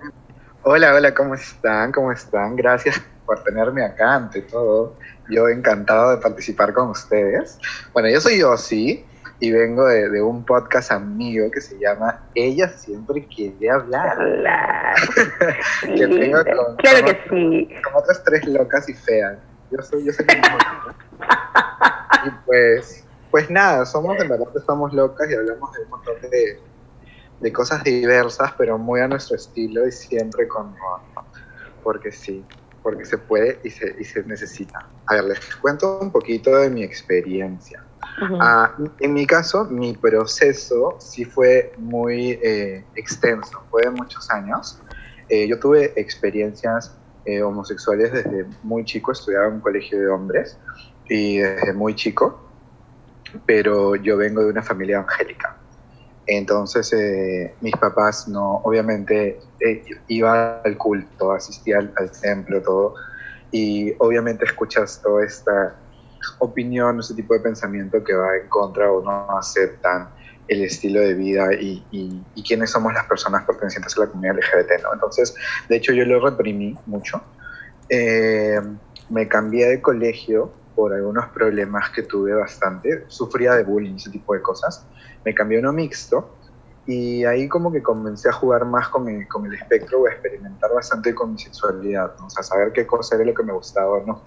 Hola, 0.64 0.96
hola, 0.96 1.14
¿cómo 1.14 1.36
están? 1.36 1.92
¿Cómo 1.92 2.14
están? 2.14 2.56
Gracias 2.56 3.02
por 3.26 3.44
tenerme 3.44 3.84
acá 3.84 4.16
ante 4.16 4.42
todo. 4.44 4.96
Yo 5.30 5.50
encantado 5.50 6.12
de 6.12 6.18
participar 6.18 6.72
con 6.74 6.90
ustedes. 6.92 7.60
Bueno, 7.92 8.08
yo 8.10 8.22
soy 8.22 8.40
Yossi 8.40 9.06
y 9.42 9.52
vengo 9.52 9.86
de, 9.86 10.10
de 10.10 10.22
un 10.22 10.46
podcast 10.46 10.94
amigo 10.94 11.52
que 11.52 11.60
se 11.60 11.78
llama 11.78 12.22
Ella 12.34 12.70
siempre 12.70 13.26
quiere 13.28 13.70
hablar. 13.70 14.18
Hola. 14.18 14.96
Que 15.82 16.08
tengo 16.08 16.38
con- 16.46 16.76
Claro 16.78 17.04
con- 17.04 17.06
que 17.06 17.20
sí. 17.30 17.70
Como 17.84 17.98
otras 17.98 18.24
tres 18.24 18.46
locas 18.48 18.88
y 18.88 18.94
feas. 18.94 19.36
Yo 19.70 19.82
soy, 19.82 20.06
yo 20.06 20.14
soy. 20.14 20.26
Y 22.26 22.30
pues, 22.46 23.06
pues 23.32 23.50
nada, 23.50 23.86
somos 23.86 24.20
en 24.20 24.30
verdad 24.30 24.48
estamos 24.56 24.94
locas 24.94 25.30
y 25.30 25.36
hablamos 25.36 25.72
de 25.74 25.84
un 25.84 25.90
montón 25.90 26.22
de, 26.22 26.60
de 27.40 27.54
cosas 27.54 27.84
diversas, 27.84 28.54
pero 28.58 28.78
muy 28.78 29.02
a 29.02 29.08
nuestro 29.08 29.36
estilo 29.36 29.88
y 29.88 29.92
siempre 29.92 30.48
con 30.48 30.72
¿no? 30.72 31.28
Porque 31.84 32.12
sí, 32.12 32.46
porque 32.82 33.06
se 33.06 33.18
puede 33.18 33.60
y 33.64 33.70
se, 33.70 33.96
y 34.00 34.04
se 34.04 34.24
necesita. 34.24 34.90
A 35.08 35.16
ver, 35.16 35.26
les 35.26 35.56
cuento 35.58 36.00
un 36.00 36.12
poquito 36.12 36.56
de 36.56 36.70
mi 36.70 36.84
experiencia. 36.84 37.84
Ah, 38.40 38.76
en 39.00 39.14
mi 39.14 39.28
caso, 39.28 39.66
mi 39.66 39.94
proceso 39.94 40.98
sí 41.00 41.26
fue 41.26 41.74
muy 41.78 42.40
eh, 42.44 42.86
extenso, 42.96 43.66
fue 43.70 43.84
de 43.84 43.90
muchos 43.90 44.30
años. 44.30 44.82
Eh, 45.28 45.48
yo 45.48 45.60
tuve 45.60 45.94
experiencias 46.00 46.98
eh, 47.26 47.42
homosexuales 47.42 48.14
desde 48.14 48.46
muy 48.62 48.86
chico, 48.86 49.12
estudiaba 49.12 49.48
en 49.48 49.56
un 49.56 49.62
colegio 49.62 50.00
de 50.00 50.08
hombres 50.08 50.58
y 51.10 51.38
desde 51.38 51.74
muy 51.74 51.96
chico, 51.96 52.40
pero 53.46 53.96
yo 53.96 54.18
vengo 54.18 54.42
de 54.42 54.50
una 54.50 54.64
familia 54.64 54.98
evangélica. 54.98 55.58
Entonces, 56.28 56.92
eh, 56.94 57.54
mis 57.62 57.76
papás 57.76 58.28
no, 58.28 58.62
obviamente, 58.64 59.40
eh, 59.60 59.84
iba 60.08 60.62
al 60.62 60.78
culto, 60.78 61.32
asistía 61.32 61.78
al, 61.78 61.94
al, 61.98 62.12
templo, 62.12 62.62
todo, 62.62 62.96
y 63.52 63.94
obviamente 64.00 64.46
escuchas 64.46 65.02
toda 65.04 65.24
esta 65.24 65.76
opinión, 66.40 67.00
ese 67.00 67.14
tipo 67.14 67.36
de 67.36 67.42
pensamiento 67.42 68.04
que 68.04 68.14
va 68.14 68.38
en 68.38 68.50
contra 68.50 68.92
o 68.92 69.04
no 69.04 69.38
aceptan 69.38 70.10
el 70.48 70.64
estilo 70.64 71.02
de 71.02 71.14
vida 71.14 71.54
y, 71.54 71.86
y, 71.92 72.24
y 72.36 72.44
quiénes 72.44 72.72
somos 72.72 72.94
las 72.94 73.06
personas 73.06 73.44
pertenecientes 73.46 73.98
a 73.98 74.02
la 74.02 74.08
comunidad 74.08 74.36
LGBT, 74.36 74.84
¿no? 74.84 74.94
Entonces, 74.94 75.36
de 75.70 75.76
hecho, 75.76 75.94
yo 75.94 76.06
lo 76.06 76.20
reprimí 76.20 76.78
mucho. 76.86 77.22
Eh, 77.90 78.60
me 79.10 79.28
cambié 79.28 79.68
de 79.68 79.82
colegio 79.82 80.52
por 80.76 80.94
algunos 80.94 81.28
problemas 81.28 81.90
que 81.92 82.04
tuve 82.04 82.34
bastante, 82.34 83.06
sufría 83.08 83.54
de 83.54 83.64
bullying, 83.64 83.96
ese 83.96 84.12
tipo 84.12 84.34
de 84.34 84.42
cosas. 84.42 84.86
Me 85.24 85.34
cambié 85.34 85.58
a 85.58 85.62
uno 85.62 85.74
mixto 85.74 86.36
y 86.86 87.24
ahí 87.26 87.48
como 87.48 87.72
que 87.72 87.82
comencé 87.82 88.30
a 88.30 88.34
jugar 88.34 88.66
más 88.66 88.90
con 88.90 89.08
el, 89.08 89.28
con 89.28 89.46
el 89.46 89.54
espectro 89.56 90.02
o 90.02 90.08
a 90.08 90.12
experimentar 90.12 90.72
bastante 90.74 91.16
con 91.16 91.34
mi 91.34 91.40
sexualidad, 91.40 92.14
¿no? 92.20 92.28
o 92.28 92.30
saber 92.30 92.72
qué 92.74 92.86
cosa 92.86 93.16
era 93.16 93.26
lo 93.26 93.34
que 93.34 93.44
me 93.44 93.54
gustaba 93.54 94.02
no. 94.06 94.22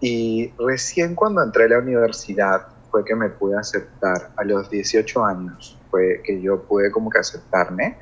Y 0.00 0.52
recién 0.58 1.14
cuando 1.14 1.42
entré 1.42 1.64
a 1.64 1.68
la 1.68 1.78
universidad 1.78 2.68
fue 2.90 3.04
que 3.04 3.14
me 3.14 3.28
pude 3.28 3.58
aceptar, 3.58 4.30
a 4.36 4.44
los 4.44 4.70
18 4.70 5.24
años 5.24 5.78
fue 5.90 6.22
que 6.24 6.40
yo 6.40 6.62
pude 6.62 6.90
como 6.90 7.10
que 7.10 7.18
aceptarme. 7.18 7.98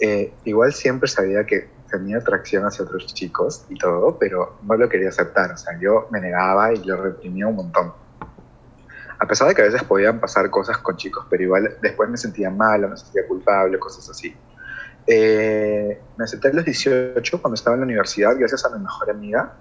Eh, 0.00 0.32
igual 0.44 0.72
siempre 0.72 1.08
sabía 1.08 1.44
que 1.44 1.68
tenía 1.90 2.18
atracción 2.18 2.64
hacia 2.64 2.84
otros 2.84 3.06
chicos 3.14 3.64
y 3.68 3.76
todo, 3.76 4.18
pero 4.18 4.58
no 4.62 4.76
lo 4.76 4.88
quería 4.88 5.08
aceptar. 5.08 5.52
O 5.52 5.56
sea, 5.56 5.78
yo 5.78 6.08
me 6.10 6.20
negaba 6.20 6.72
y 6.72 6.82
lo 6.84 7.02
reprimía 7.02 7.46
un 7.46 7.56
montón. 7.56 7.92
A 9.20 9.26
pesar 9.26 9.48
de 9.48 9.54
que 9.54 9.62
a 9.62 9.64
veces 9.64 9.82
podían 9.82 10.20
pasar 10.20 10.48
cosas 10.50 10.78
con 10.78 10.96
chicos, 10.96 11.26
pero 11.28 11.42
igual 11.42 11.76
después 11.82 12.08
me 12.08 12.16
sentía 12.16 12.50
mal, 12.50 12.88
me 12.88 12.96
sentía 12.96 13.26
culpable, 13.26 13.78
cosas 13.78 14.08
así. 14.08 14.34
Eh, 15.06 16.00
me 16.16 16.24
acepté 16.24 16.48
a 16.48 16.52
los 16.52 16.64
18 16.64 17.40
cuando 17.40 17.54
estaba 17.54 17.74
en 17.74 17.80
la 17.80 17.86
universidad, 17.86 18.36
gracias 18.38 18.64
a 18.64 18.70
mi 18.70 18.82
mejor 18.82 19.10
amiga, 19.10 19.54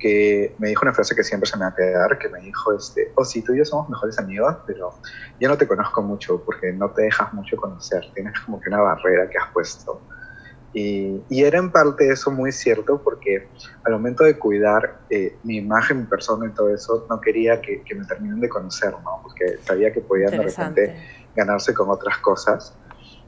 que 0.00 0.56
me 0.58 0.68
dijo 0.68 0.82
una 0.82 0.92
frase 0.92 1.14
que 1.14 1.22
siempre 1.22 1.48
se 1.48 1.56
me 1.56 1.62
va 1.62 1.68
a 1.68 1.74
quedar, 1.74 2.18
que 2.18 2.28
me 2.28 2.40
dijo, 2.40 2.74
este, 2.74 3.12
oh 3.14 3.24
sí, 3.24 3.42
tú 3.42 3.54
y 3.54 3.58
yo 3.58 3.64
somos 3.64 3.88
mejores 3.88 4.18
amigos, 4.18 4.56
pero 4.66 4.94
yo 5.38 5.48
no 5.48 5.56
te 5.56 5.68
conozco 5.68 6.02
mucho 6.02 6.42
porque 6.44 6.72
no 6.72 6.90
te 6.90 7.02
dejas 7.02 7.32
mucho 7.32 7.56
conocer, 7.56 8.04
tienes 8.14 8.38
como 8.40 8.60
que 8.60 8.68
una 8.68 8.80
barrera 8.80 9.30
que 9.30 9.38
has 9.38 9.48
puesto. 9.52 10.02
Y, 10.72 11.20
y, 11.28 11.42
era 11.42 11.58
en 11.58 11.72
parte 11.72 12.08
eso 12.08 12.30
muy 12.30 12.52
cierto 12.52 13.02
porque 13.02 13.48
al 13.84 13.92
momento 13.92 14.22
de 14.22 14.38
cuidar 14.38 15.00
eh, 15.10 15.36
mi 15.42 15.56
imagen, 15.56 15.98
mi 15.98 16.04
persona 16.04 16.46
y 16.46 16.50
todo 16.50 16.72
eso, 16.72 17.06
no 17.10 17.20
quería 17.20 17.60
que, 17.60 17.82
que, 17.82 17.94
me 17.96 18.04
terminen 18.04 18.40
de 18.40 18.48
conocer, 18.48 18.92
¿no? 18.92 19.20
Porque 19.22 19.58
sabía 19.64 19.92
que 19.92 20.00
podían 20.00 20.30
de 20.30 20.42
repente 20.42 20.94
ganarse 21.34 21.74
con 21.74 21.90
otras 21.90 22.18
cosas. 22.18 22.76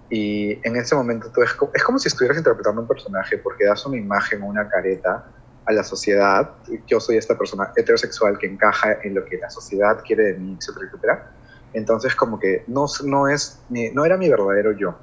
Y 0.08 0.60
en 0.62 0.76
ese 0.76 0.94
momento 0.94 1.32
tú 1.34 1.42
es, 1.42 1.52
como, 1.54 1.72
es 1.74 1.82
como 1.82 1.98
si 1.98 2.06
estuvieras 2.06 2.38
interpretando 2.38 2.82
un 2.82 2.86
personaje 2.86 3.38
porque 3.38 3.64
das 3.64 3.84
una 3.86 3.96
imagen 3.96 4.42
una 4.42 4.68
careta 4.68 5.24
a 5.64 5.72
la 5.72 5.82
sociedad. 5.82 6.48
Yo 6.86 7.00
soy 7.00 7.16
esta 7.16 7.36
persona 7.36 7.72
heterosexual 7.74 8.38
que 8.38 8.46
encaja 8.46 8.98
en 9.02 9.14
lo 9.14 9.24
que 9.24 9.38
la 9.38 9.50
sociedad 9.50 10.00
quiere 10.06 10.24
de 10.24 10.34
mí, 10.34 10.56
etcétera, 10.60 10.86
etcétera. 10.86 11.30
Entonces 11.72 12.14
como 12.14 12.38
que 12.38 12.62
no, 12.68 12.86
no, 13.04 13.26
es, 13.26 13.60
no 13.68 14.04
era 14.04 14.16
mi 14.16 14.28
verdadero 14.28 14.72
yo 14.72 14.94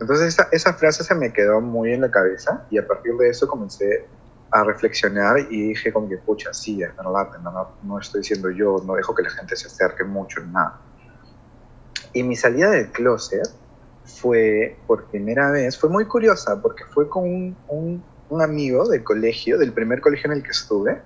entonces 0.00 0.28
esa, 0.28 0.48
esa, 0.52 0.74
frase 0.74 1.04
se 1.04 1.14
me 1.14 1.32
quedó 1.32 1.60
muy 1.60 1.92
en 1.92 2.02
la 2.02 2.10
cabeza 2.10 2.66
y 2.70 2.78
a 2.78 2.86
partir 2.86 3.14
de 3.14 3.30
eso 3.30 3.48
comencé 3.48 4.06
a 4.50 4.62
reflexionar 4.62 5.38
y 5.50 5.68
dije 5.68 5.92
como 5.92 6.08
que, 6.08 6.18
pucha, 6.18 6.52
sí, 6.52 6.82
es 6.82 6.94
verdad, 6.96 7.30
no, 7.42 7.70
no 7.82 7.98
estoy 7.98 8.22
siendo 8.22 8.50
yo, 8.50 8.82
no 8.84 8.94
dejo 8.94 9.14
que 9.14 9.22
la 9.22 9.30
gente 9.30 9.56
se 9.56 9.66
acerque 9.66 10.04
mucho 10.04 10.40
en 10.40 10.52
nada. 10.52 10.80
Y 12.12 12.22
mi 12.22 12.36
salida 12.36 12.70
del 12.70 12.90
closet 12.92 13.48
fue 14.04 14.76
por 14.86 15.04
primera 15.06 15.50
vez, 15.50 15.78
fue 15.78 15.90
muy 15.90 16.04
curiosa 16.04 16.60
porque 16.60 16.84
fue 16.84 17.08
con 17.08 17.24
un, 17.24 17.56
un, 17.68 18.04
un 18.28 18.42
amigo 18.42 18.88
del 18.88 19.02
colegio, 19.02 19.58
del 19.58 19.72
primer 19.72 20.00
colegio 20.00 20.30
en 20.30 20.38
el 20.38 20.42
que 20.42 20.50
estuve. 20.50 21.02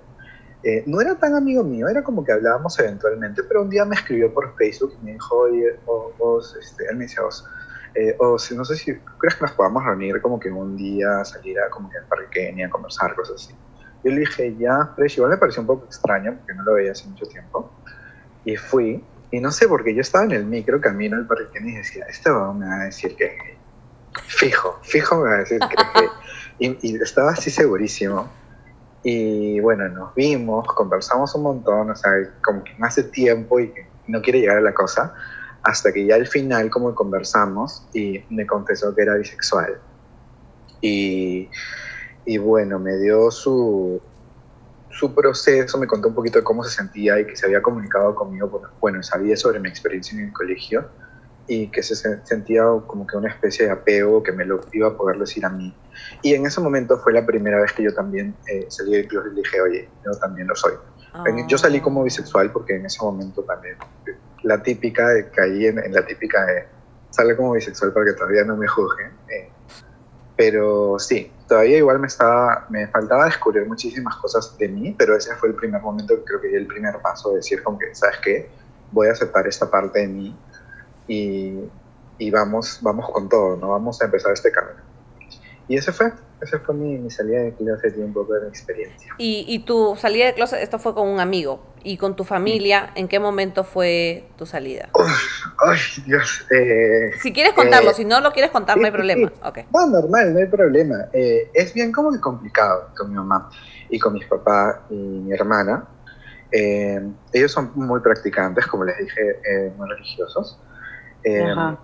Eh, 0.63 0.83
no 0.85 1.01
era 1.01 1.15
tan 1.15 1.33
amigo 1.33 1.63
mío, 1.63 1.87
era 1.87 2.03
como 2.03 2.23
que 2.23 2.31
hablábamos 2.31 2.77
eventualmente, 2.79 3.41
pero 3.43 3.63
un 3.63 3.69
día 3.69 3.83
me 3.83 3.95
escribió 3.95 4.31
por 4.31 4.55
Facebook 4.55 4.93
y 5.01 5.05
me 5.05 5.13
dijo, 5.13 5.35
oye, 5.35 5.79
vos, 6.19 6.55
este, 6.61 6.85
él 6.87 6.97
me 6.97 7.05
decía, 7.05 7.23
vos, 7.23 7.43
eh, 7.95 8.15
o 8.19 8.39
si, 8.39 8.55
no 8.55 8.65
sé 8.65 8.75
si 8.75 8.93
crees 9.17 9.35
que 9.35 9.41
nos 9.41 9.51
podamos 9.51 9.83
reunir 9.83 10.21
como 10.21 10.39
que 10.39 10.49
un 10.49 10.77
día, 10.77 11.23
salir 11.25 11.59
a 11.59 11.69
como 11.69 11.89
que 11.89 11.97
al 11.97 12.05
Parque 12.05 12.27
Kenia, 12.47 12.69
conversar, 12.69 13.15
cosas 13.15 13.43
así. 13.43 13.55
Yo 14.03 14.11
le 14.11 14.21
dije, 14.21 14.55
ya, 14.57 14.93
pero 14.95 15.07
igual 15.07 15.31
me 15.31 15.37
pareció 15.37 15.61
un 15.61 15.67
poco 15.67 15.85
extraño 15.85 16.35
porque 16.37 16.53
no 16.53 16.63
lo 16.63 16.73
veía 16.73 16.91
hace 16.91 17.07
mucho 17.07 17.25
tiempo. 17.27 17.71
Y 18.45 18.55
fui, 18.55 19.03
y 19.29 19.39
no 19.39 19.51
sé, 19.51 19.67
porque 19.67 19.93
yo 19.93 20.01
estaba 20.01 20.25
en 20.25 20.31
el 20.31 20.45
micro 20.45 20.81
camino 20.81 21.17
al 21.17 21.27
Parque 21.27 21.47
Kenia 21.53 21.73
y 21.73 21.77
decía, 21.77 22.05
este 22.09 22.29
me 22.31 22.65
va 22.65 22.81
a 22.81 22.85
decir 22.85 23.15
que 23.15 23.59
Fijo, 24.27 24.79
fijo 24.81 25.17
me 25.17 25.29
va 25.29 25.35
a 25.35 25.39
decir 25.39 25.59
que 25.59 26.09
y, 26.59 26.77
y 26.81 26.95
estaba 27.01 27.31
así 27.31 27.49
segurísimo. 27.49 28.29
Y 29.03 29.59
bueno, 29.61 29.87
nos 29.89 30.13
vimos, 30.13 30.67
conversamos 30.67 31.33
un 31.35 31.43
montón, 31.43 31.89
o 31.89 31.95
sea, 31.95 32.11
como 32.43 32.63
que 32.63 32.75
hace 32.81 33.03
tiempo 33.03 33.59
y 33.59 33.73
no 34.07 34.21
quiere 34.21 34.41
llegar 34.41 34.57
a 34.57 34.61
la 34.61 34.73
cosa 34.73 35.13
hasta 35.63 35.91
que 35.91 36.05
ya 36.05 36.15
al 36.15 36.27
final 36.27 36.69
como 36.69 36.93
conversamos 36.95 37.85
y 37.93 38.23
me 38.29 38.45
confesó 38.45 38.93
que 38.95 39.03
era 39.03 39.15
bisexual. 39.15 39.79
Y, 40.81 41.49
y 42.25 42.37
bueno, 42.37 42.79
me 42.79 42.97
dio 42.97 43.29
su, 43.29 44.01
su 44.89 45.13
proceso, 45.13 45.77
me 45.77 45.87
contó 45.87 46.07
un 46.07 46.15
poquito 46.15 46.39
de 46.39 46.43
cómo 46.43 46.63
se 46.63 46.71
sentía 46.71 47.19
y 47.19 47.25
que 47.25 47.35
se 47.35 47.45
había 47.45 47.61
comunicado 47.61 48.15
conmigo, 48.15 48.49
porque, 48.49 48.67
bueno, 48.79 49.03
sabía 49.03 49.37
sobre 49.37 49.59
mi 49.59 49.69
experiencia 49.69 50.17
en 50.17 50.25
el 50.25 50.33
colegio 50.33 50.85
y 51.47 51.67
que 51.67 51.83
se 51.83 51.95
sentía 51.95 52.63
como 52.87 53.05
que 53.05 53.17
una 53.17 53.29
especie 53.29 53.65
de 53.65 53.71
apego 53.71 54.23
que 54.23 54.31
me 54.31 54.45
lo 54.45 54.61
iba 54.73 54.87
a 54.87 54.97
poder 54.97 55.17
decir 55.17 55.45
a 55.45 55.49
mí. 55.49 55.75
Y 56.21 56.33
en 56.33 56.45
ese 56.45 56.61
momento 56.61 56.97
fue 56.97 57.13
la 57.13 57.25
primera 57.25 57.59
vez 57.59 57.73
que 57.73 57.83
yo 57.83 57.93
también 57.93 58.35
eh, 58.47 58.65
salí 58.69 58.93
del 58.93 59.07
club 59.07 59.25
y 59.31 59.35
dije, 59.35 59.61
oye, 59.61 59.89
yo 60.05 60.11
también 60.19 60.47
lo 60.47 60.55
soy. 60.55 60.73
Oh. 61.13 61.25
Yo 61.47 61.57
salí 61.57 61.81
como 61.81 62.03
bisexual 62.03 62.51
porque 62.51 62.75
en 62.75 62.85
ese 62.85 63.03
momento 63.03 63.43
también 63.43 63.75
la 64.43 64.61
típica 64.61 65.09
de 65.09 65.29
caí 65.29 65.67
en, 65.67 65.79
en, 65.79 65.93
la 65.93 66.05
típica 66.05 66.45
de 66.45 66.65
sale 67.09 67.35
como 67.35 67.53
bisexual 67.53 67.93
para 67.93 68.05
que 68.07 68.13
todavía 68.13 68.43
no 68.43 68.55
me 68.55 68.67
juzguen. 68.67 69.11
Eh, 69.29 69.49
pero 70.35 70.97
sí, 70.97 71.31
todavía 71.47 71.77
igual 71.77 71.99
me 71.99 72.07
estaba, 72.07 72.65
me 72.69 72.87
faltaba 72.87 73.25
descubrir 73.25 73.67
muchísimas 73.67 74.15
cosas 74.15 74.57
de 74.57 74.67
mí, 74.67 74.95
pero 74.97 75.15
ese 75.15 75.35
fue 75.35 75.49
el 75.49 75.55
primer 75.55 75.81
momento 75.81 76.15
que 76.15 76.23
creo 76.23 76.41
que 76.41 76.47
di 76.47 76.55
el 76.55 76.67
primer 76.67 76.99
paso 77.01 77.29
de 77.29 77.35
decir 77.37 77.61
como 77.61 77.77
que, 77.77 77.93
¿sabes 77.93 78.17
qué? 78.23 78.49
Voy 78.91 79.07
a 79.07 79.11
aceptar 79.11 79.45
esta 79.47 79.69
parte 79.69 79.99
de 79.99 80.07
mí 80.07 80.35
y, 81.07 81.59
y 82.17 82.31
vamos, 82.31 82.79
vamos 82.81 83.09
con 83.11 83.29
todo, 83.29 83.57
¿no? 83.57 83.69
Vamos 83.69 84.01
a 84.01 84.05
empezar 84.05 84.33
este 84.33 84.51
camino. 84.51 84.90
Y 85.71 85.77
ese 85.77 85.93
fue, 85.93 86.11
esa 86.41 86.59
fue 86.59 86.75
mi, 86.75 86.97
mi, 86.97 87.09
salida 87.09 87.43
de 87.43 87.53
closet 87.53 87.95
y 87.97 88.01
un 88.01 88.11
poco 88.11 88.33
de 88.33 88.41
mi 88.41 88.47
experiencia. 88.49 89.15
¿Y, 89.17 89.45
¿Y, 89.47 89.59
tu 89.59 89.95
salida 89.95 90.25
de 90.25 90.33
closet, 90.33 90.61
esto 90.61 90.79
fue 90.79 90.93
con 90.93 91.07
un 91.07 91.21
amigo? 91.21 91.63
¿Y 91.81 91.95
con 91.95 92.17
tu 92.17 92.25
familia, 92.25 92.91
en 92.95 93.07
qué 93.07 93.21
momento 93.21 93.63
fue 93.63 94.27
tu 94.37 94.45
salida? 94.45 94.89
Ay, 95.65 95.79
Dios. 96.05 96.45
Eh, 96.51 97.11
si 97.21 97.31
quieres 97.31 97.53
contarlo, 97.53 97.91
eh, 97.91 97.93
si 97.93 98.03
no 98.03 98.19
lo 98.19 98.33
quieres 98.33 98.51
contar, 98.51 98.75
sí, 98.75 98.81
no 98.81 98.85
hay 98.85 98.91
problema. 98.91 99.29
Sí. 99.29 99.41
Okay. 99.45 99.65
No, 99.73 99.87
normal, 99.87 100.33
no 100.33 100.39
hay 100.39 100.47
problema. 100.47 101.05
Eh, 101.13 101.49
es 101.53 101.73
bien 101.73 101.93
como 101.93 102.11
que 102.11 102.19
complicado 102.19 102.89
con 102.97 103.09
mi 103.09 103.15
mamá 103.15 103.49
y 103.89 103.97
con 103.97 104.11
mis 104.11 104.25
papás 104.25 104.75
y 104.89 104.95
mi 104.95 105.31
hermana. 105.31 105.87
Eh, 106.51 107.01
ellos 107.31 107.49
son 107.53 107.71
muy 107.75 108.01
practicantes, 108.01 108.67
como 108.67 108.83
les 108.83 108.97
dije, 108.97 109.71
muy 109.77 109.87
religiosos. 109.87 110.59
Ajá 111.25 111.79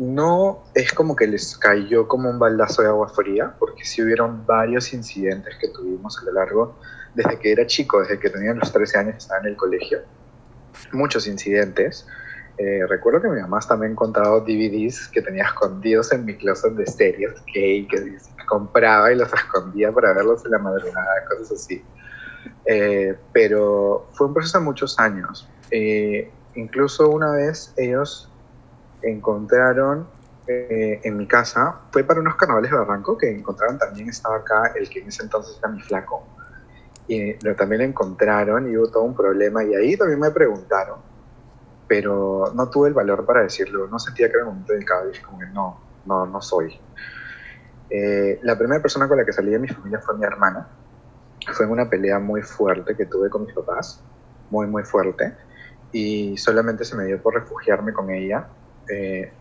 no 0.00 0.62
es 0.74 0.94
como 0.94 1.14
que 1.14 1.26
les 1.26 1.58
cayó 1.58 2.08
como 2.08 2.30
un 2.30 2.38
baldazo 2.38 2.80
de 2.80 2.88
agua 2.88 3.10
fría, 3.10 3.54
porque 3.58 3.84
sí 3.84 4.02
hubieron 4.02 4.46
varios 4.46 4.94
incidentes 4.94 5.54
que 5.60 5.68
tuvimos 5.68 6.18
a 6.18 6.24
lo 6.24 6.32
largo, 6.32 6.74
desde 7.14 7.38
que 7.38 7.52
era 7.52 7.66
chico, 7.66 8.00
desde 8.00 8.18
que 8.18 8.30
tenía 8.30 8.54
los 8.54 8.72
13 8.72 8.98
años, 8.98 9.16
estaba 9.18 9.40
en 9.40 9.48
el 9.48 9.56
colegio. 9.56 9.98
Muchos 10.92 11.26
incidentes. 11.26 12.06
Eh, 12.56 12.86
recuerdo 12.88 13.20
que 13.20 13.28
mi 13.28 13.42
mamá 13.42 13.60
también 13.60 13.92
encontrado 13.92 14.40
DVDs 14.40 15.06
que 15.08 15.20
tenía 15.20 15.44
escondidos 15.44 16.12
en 16.12 16.24
mi 16.24 16.34
closet 16.34 16.72
de 16.72 16.84
estéreos, 16.84 17.38
que, 17.52 17.86
que 17.90 18.16
compraba 18.46 19.12
y 19.12 19.16
los 19.16 19.30
escondía 19.30 19.92
para 19.92 20.14
verlos 20.14 20.46
en 20.46 20.52
la 20.52 20.58
madrugada, 20.60 21.26
cosas 21.28 21.52
así. 21.52 21.84
Eh, 22.64 23.14
pero 23.34 24.08
fue 24.12 24.28
un 24.28 24.32
proceso 24.32 24.60
de 24.60 24.64
muchos 24.64 24.98
años. 24.98 25.46
Eh, 25.70 26.30
incluso 26.54 27.10
una 27.10 27.32
vez 27.32 27.74
ellos 27.76 28.29
encontraron 29.02 30.06
eh, 30.46 31.00
en 31.04 31.16
mi 31.16 31.26
casa, 31.26 31.80
fue 31.92 32.02
para 32.02 32.20
unos 32.20 32.34
carnavales 32.34 32.70
de 32.70 32.76
Barranco 32.76 33.16
que 33.16 33.30
encontraron 33.30 33.78
también, 33.78 34.08
estaba 34.08 34.36
acá 34.36 34.72
el 34.74 34.88
que 34.88 35.00
en 35.00 35.08
ese 35.08 35.22
entonces 35.22 35.56
era 35.58 35.68
mi 35.68 35.80
flaco, 35.80 36.26
y 37.06 37.34
lo, 37.44 37.54
también 37.54 37.82
lo 37.82 37.88
encontraron 37.88 38.70
y 38.70 38.76
hubo 38.76 38.88
todo 38.88 39.02
un 39.04 39.14
problema 39.14 39.62
y 39.62 39.74
ahí 39.74 39.96
también 39.96 40.18
me 40.18 40.30
preguntaron, 40.30 40.98
pero 41.86 42.52
no 42.54 42.68
tuve 42.68 42.88
el 42.88 42.94
valor 42.94 43.24
para 43.24 43.42
decirlo, 43.42 43.86
no 43.86 43.98
sentía 43.98 44.28
que 44.28 44.34
era 44.36 44.44
un 44.44 44.50
momento 44.50 44.72
delicado, 44.72 45.06
dije 45.08 45.22
como 45.22 45.38
que 45.38 45.46
no, 45.46 45.80
no, 46.06 46.26
no 46.26 46.40
soy. 46.40 46.78
Eh, 47.88 48.38
la 48.42 48.56
primera 48.56 48.80
persona 48.80 49.08
con 49.08 49.18
la 49.18 49.24
que 49.24 49.32
salí 49.32 49.50
de 49.50 49.58
mi 49.58 49.68
familia 49.68 50.00
fue 50.00 50.16
mi 50.16 50.24
hermana, 50.24 50.68
fue 51.52 51.66
una 51.66 51.88
pelea 51.88 52.18
muy 52.18 52.42
fuerte 52.42 52.96
que 52.96 53.06
tuve 53.06 53.30
con 53.30 53.44
mis 53.44 53.54
papás, 53.54 54.02
muy, 54.50 54.66
muy 54.66 54.84
fuerte, 54.84 55.34
y 55.92 56.36
solamente 56.38 56.84
se 56.84 56.96
me 56.96 57.04
dio 57.04 57.22
por 57.22 57.34
refugiarme 57.34 57.92
con 57.92 58.10
ella 58.10 58.48
eh, 58.90 59.32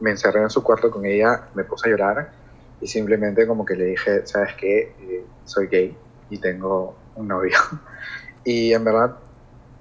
me 0.00 0.10
encerré 0.10 0.42
en 0.42 0.50
su 0.50 0.62
cuarto 0.62 0.90
con 0.90 1.04
ella, 1.06 1.48
me 1.54 1.64
puse 1.64 1.88
a 1.88 1.90
llorar 1.90 2.32
y 2.80 2.86
simplemente 2.86 3.46
como 3.46 3.64
que 3.64 3.74
le 3.74 3.84
dije, 3.86 4.26
¿sabes 4.26 4.54
qué? 4.58 4.94
Eh, 5.00 5.24
soy 5.44 5.68
gay 5.68 5.96
y 6.30 6.38
tengo 6.38 6.96
un 7.14 7.28
novio. 7.28 7.58
Y 8.48 8.72
en 8.72 8.84
verdad, 8.84 9.16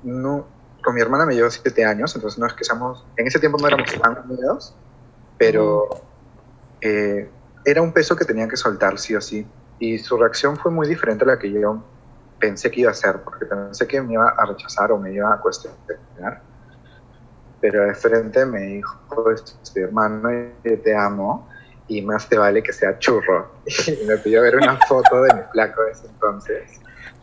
no, 0.01 0.47
con 0.83 0.95
mi 0.95 1.01
hermana 1.01 1.27
me 1.27 1.35
llevo 1.35 1.51
siete 1.51 1.85
años, 1.85 2.15
entonces 2.15 2.39
no 2.39 2.47
es 2.47 2.53
que 2.53 2.63
seamos, 2.63 3.05
en 3.15 3.27
ese 3.27 3.39
tiempo 3.39 3.59
no 3.59 3.67
éramos 3.67 3.93
tan 4.01 4.27
unidos, 4.27 4.75
pero 5.37 5.87
eh, 6.81 7.29
era 7.63 7.81
un 7.83 7.91
peso 7.91 8.15
que 8.15 8.25
tenía 8.25 8.47
que 8.47 8.57
soltar 8.57 8.97
sí 8.97 9.15
o 9.15 9.21
sí. 9.21 9.45
Y 9.77 9.99
su 9.99 10.17
reacción 10.17 10.57
fue 10.57 10.71
muy 10.71 10.87
diferente 10.87 11.25
a 11.25 11.27
la 11.27 11.37
que 11.37 11.51
yo 11.51 11.83
pensé 12.39 12.71
que 12.71 12.81
iba 12.81 12.91
a 12.91 12.93
ser, 12.93 13.21
porque 13.23 13.45
pensé 13.45 13.87
que 13.87 14.01
me 14.01 14.13
iba 14.13 14.29
a 14.29 14.45
rechazar 14.45 14.91
o 14.91 14.97
me 14.97 15.11
iba 15.13 15.33
a 15.33 15.39
cuestionar. 15.39 16.41
Pero 17.65 17.83
de 17.83 17.95
frente 17.95 18.45
me 18.45 18.61
dijo, 18.61 19.31
este 19.31 19.81
hermano, 19.81 20.29
yo 20.63 20.79
te 20.81 20.95
amo 20.95 21.49
y 21.87 21.99
más 22.03 22.29
te 22.29 22.37
vale 22.37 22.61
que 22.61 22.71
sea 22.71 22.99
churro. 22.99 23.49
Y 23.87 24.05
me 24.05 24.17
pidió 24.17 24.43
ver 24.43 24.55
una 24.57 24.77
foto 24.87 25.23
de 25.23 25.33
mi 25.33 25.41
flaco 25.51 25.81
de 25.81 25.91
ese 25.91 26.05
entonces. 26.05 26.79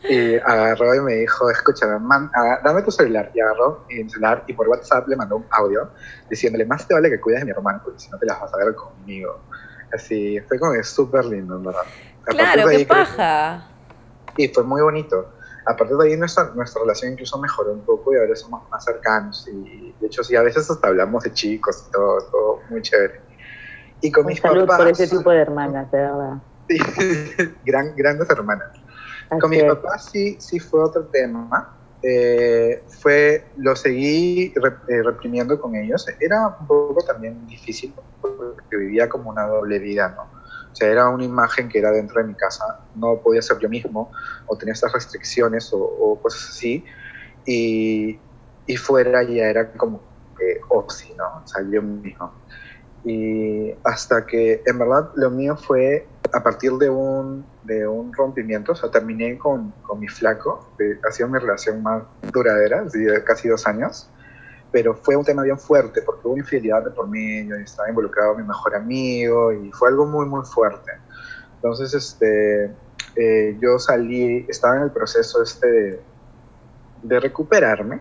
Y 0.09 0.34
agarró 0.34 0.97
y 0.97 1.01
me 1.01 1.14
dijo, 1.14 1.49
escúchame, 1.49 1.97
man, 2.01 2.28
ah, 2.34 2.59
dame 2.64 2.82
tu 2.82 2.90
celular. 2.90 3.30
Y 3.32 3.40
agarró 3.40 3.84
mi 3.88 4.11
celular 4.11 4.43
y 4.49 4.53
por 4.53 4.68
WhatsApp 4.68 5.07
le 5.07 5.14
mandó 5.14 5.36
un 5.36 5.47
audio 5.53 5.88
diciéndole, 6.28 6.66
más 6.66 6.88
te 6.88 6.95
vale 6.95 7.09
que 7.09 7.20
cuides 7.20 7.43
de 7.43 7.45
mi 7.45 7.53
hermano, 7.53 7.80
porque 7.84 8.01
si 8.01 8.11
no 8.11 8.18
te 8.18 8.26
las 8.26 8.40
vas 8.40 8.53
a 8.53 8.57
ver 8.57 8.74
conmigo. 8.74 9.38
Así, 9.95 10.40
fue 10.49 10.59
como 10.59 10.72
que 10.72 10.82
súper 10.82 11.24
lindo, 11.24 11.55
en 11.55 11.62
verdad. 11.62 11.82
A 12.26 12.30
Claro, 12.32 12.68
qué 12.68 12.84
paja. 12.84 13.64
y 14.36 14.49
fue 14.49 14.64
muy 14.64 14.82
bonito. 14.82 15.28
A 15.64 15.76
partir 15.76 15.96
de 15.96 16.08
ahí 16.08 16.16
nuestra, 16.16 16.50
nuestra 16.54 16.82
relación 16.82 17.12
incluso 17.12 17.38
mejoró 17.38 17.72
un 17.72 17.82
poco 17.82 18.12
y 18.12 18.18
ahora 18.18 18.34
somos 18.34 18.68
más 18.70 18.84
cercanos. 18.84 19.48
Y 19.48 19.94
de 20.00 20.06
hecho 20.06 20.24
sí, 20.24 20.34
a 20.36 20.42
veces 20.42 20.68
hasta 20.70 20.88
hablamos 20.88 21.24
de 21.24 21.32
chicos 21.32 21.86
y 21.88 21.92
todo, 21.92 22.18
todo 22.30 22.60
muy 22.70 22.82
chévere. 22.82 23.20
Y 24.00 24.10
con 24.10 24.24
Un 24.24 24.28
mis 24.28 24.40
salud 24.40 24.66
papás... 24.66 24.78
por 24.78 24.88
ese 24.88 25.16
tipo 25.16 25.30
de 25.30 25.38
hermanas, 25.38 25.90
de 25.92 25.98
verdad. 25.98 26.34
Sí, 26.68 26.78
gran, 27.64 27.94
grandes 27.96 28.28
hermanas. 28.30 28.68
Con 29.40 29.50
mis 29.50 29.64
papás 29.64 30.10
sí, 30.12 30.36
sí 30.40 30.58
fue 30.58 30.80
otro 30.82 31.04
tema. 31.06 31.76
Eh, 32.02 32.82
fue, 33.00 33.46
lo 33.56 33.76
seguí 33.76 34.52
eh, 34.88 35.02
reprimiendo 35.02 35.60
con 35.60 35.76
ellos. 35.76 36.04
Era 36.20 36.56
un 36.58 36.66
poco 36.66 37.02
también 37.04 37.46
difícil 37.46 37.94
porque 38.20 38.76
vivía 38.76 39.08
como 39.08 39.30
una 39.30 39.46
doble 39.46 39.78
vida, 39.78 40.08
¿no? 40.16 40.41
O 40.72 40.76
sea, 40.76 40.88
era 40.88 41.08
una 41.08 41.24
imagen 41.24 41.68
que 41.68 41.78
era 41.78 41.90
dentro 41.90 42.20
de 42.20 42.28
mi 42.28 42.34
casa, 42.34 42.80
no 42.94 43.18
podía 43.18 43.42
ser 43.42 43.58
yo 43.58 43.68
mismo, 43.68 44.10
o 44.46 44.56
tenía 44.56 44.72
estas 44.72 44.92
restricciones 44.92 45.70
o, 45.72 46.18
cosas 46.22 46.48
así. 46.50 46.84
Y, 47.44 48.18
y 48.66 48.76
fuera 48.76 49.22
ya 49.22 49.46
era 49.46 49.72
como 49.72 50.00
que, 50.38 50.60
oh 50.70 50.86
¿no? 51.16 51.42
O 51.44 51.46
sea, 51.46 51.62
yo 51.70 51.82
mismo. 51.82 52.32
Y 53.04 53.72
hasta 53.84 54.24
que 54.26 54.62
en 54.64 54.78
verdad 54.78 55.10
lo 55.16 55.30
mío 55.30 55.56
fue 55.56 56.06
a 56.32 56.42
partir 56.42 56.72
de 56.72 56.88
un, 56.88 57.44
de 57.64 57.86
un 57.86 58.12
rompimiento, 58.12 58.72
o 58.72 58.74
sea, 58.74 58.90
terminé 58.90 59.36
con, 59.38 59.72
con 59.82 60.00
mi 60.00 60.08
flaco, 60.08 60.68
que 60.78 60.98
ha 61.06 61.12
sido 61.12 61.28
mi 61.28 61.38
relación 61.38 61.82
más 61.82 62.02
duradera, 62.32 62.84
casi 63.26 63.48
dos 63.48 63.66
años, 63.66 64.08
pero 64.72 64.94
fue 64.94 65.14
un 65.14 65.24
tema 65.24 65.42
bien 65.42 65.58
fuerte 65.58 66.00
porque 66.00 66.26
hubo 66.26 66.38
infidelidad 66.38 66.82
de 66.82 66.90
por 66.90 67.06
medio 67.06 67.60
y 67.60 67.62
estaba 67.62 67.90
involucrado 67.90 68.34
mi 68.34 68.42
mejor 68.42 68.74
amigo 68.74 69.52
y 69.52 69.70
fue 69.70 69.90
algo 69.90 70.06
muy, 70.06 70.26
muy 70.26 70.44
fuerte. 70.46 70.92
Entonces, 71.56 71.92
este, 71.94 72.74
eh, 73.14 73.56
yo 73.60 73.78
salí, 73.78 74.46
estaba 74.48 74.78
en 74.78 74.82
el 74.84 74.90
proceso 74.90 75.42
este 75.42 76.00
de, 77.02 77.20
recuperarme 77.20 78.00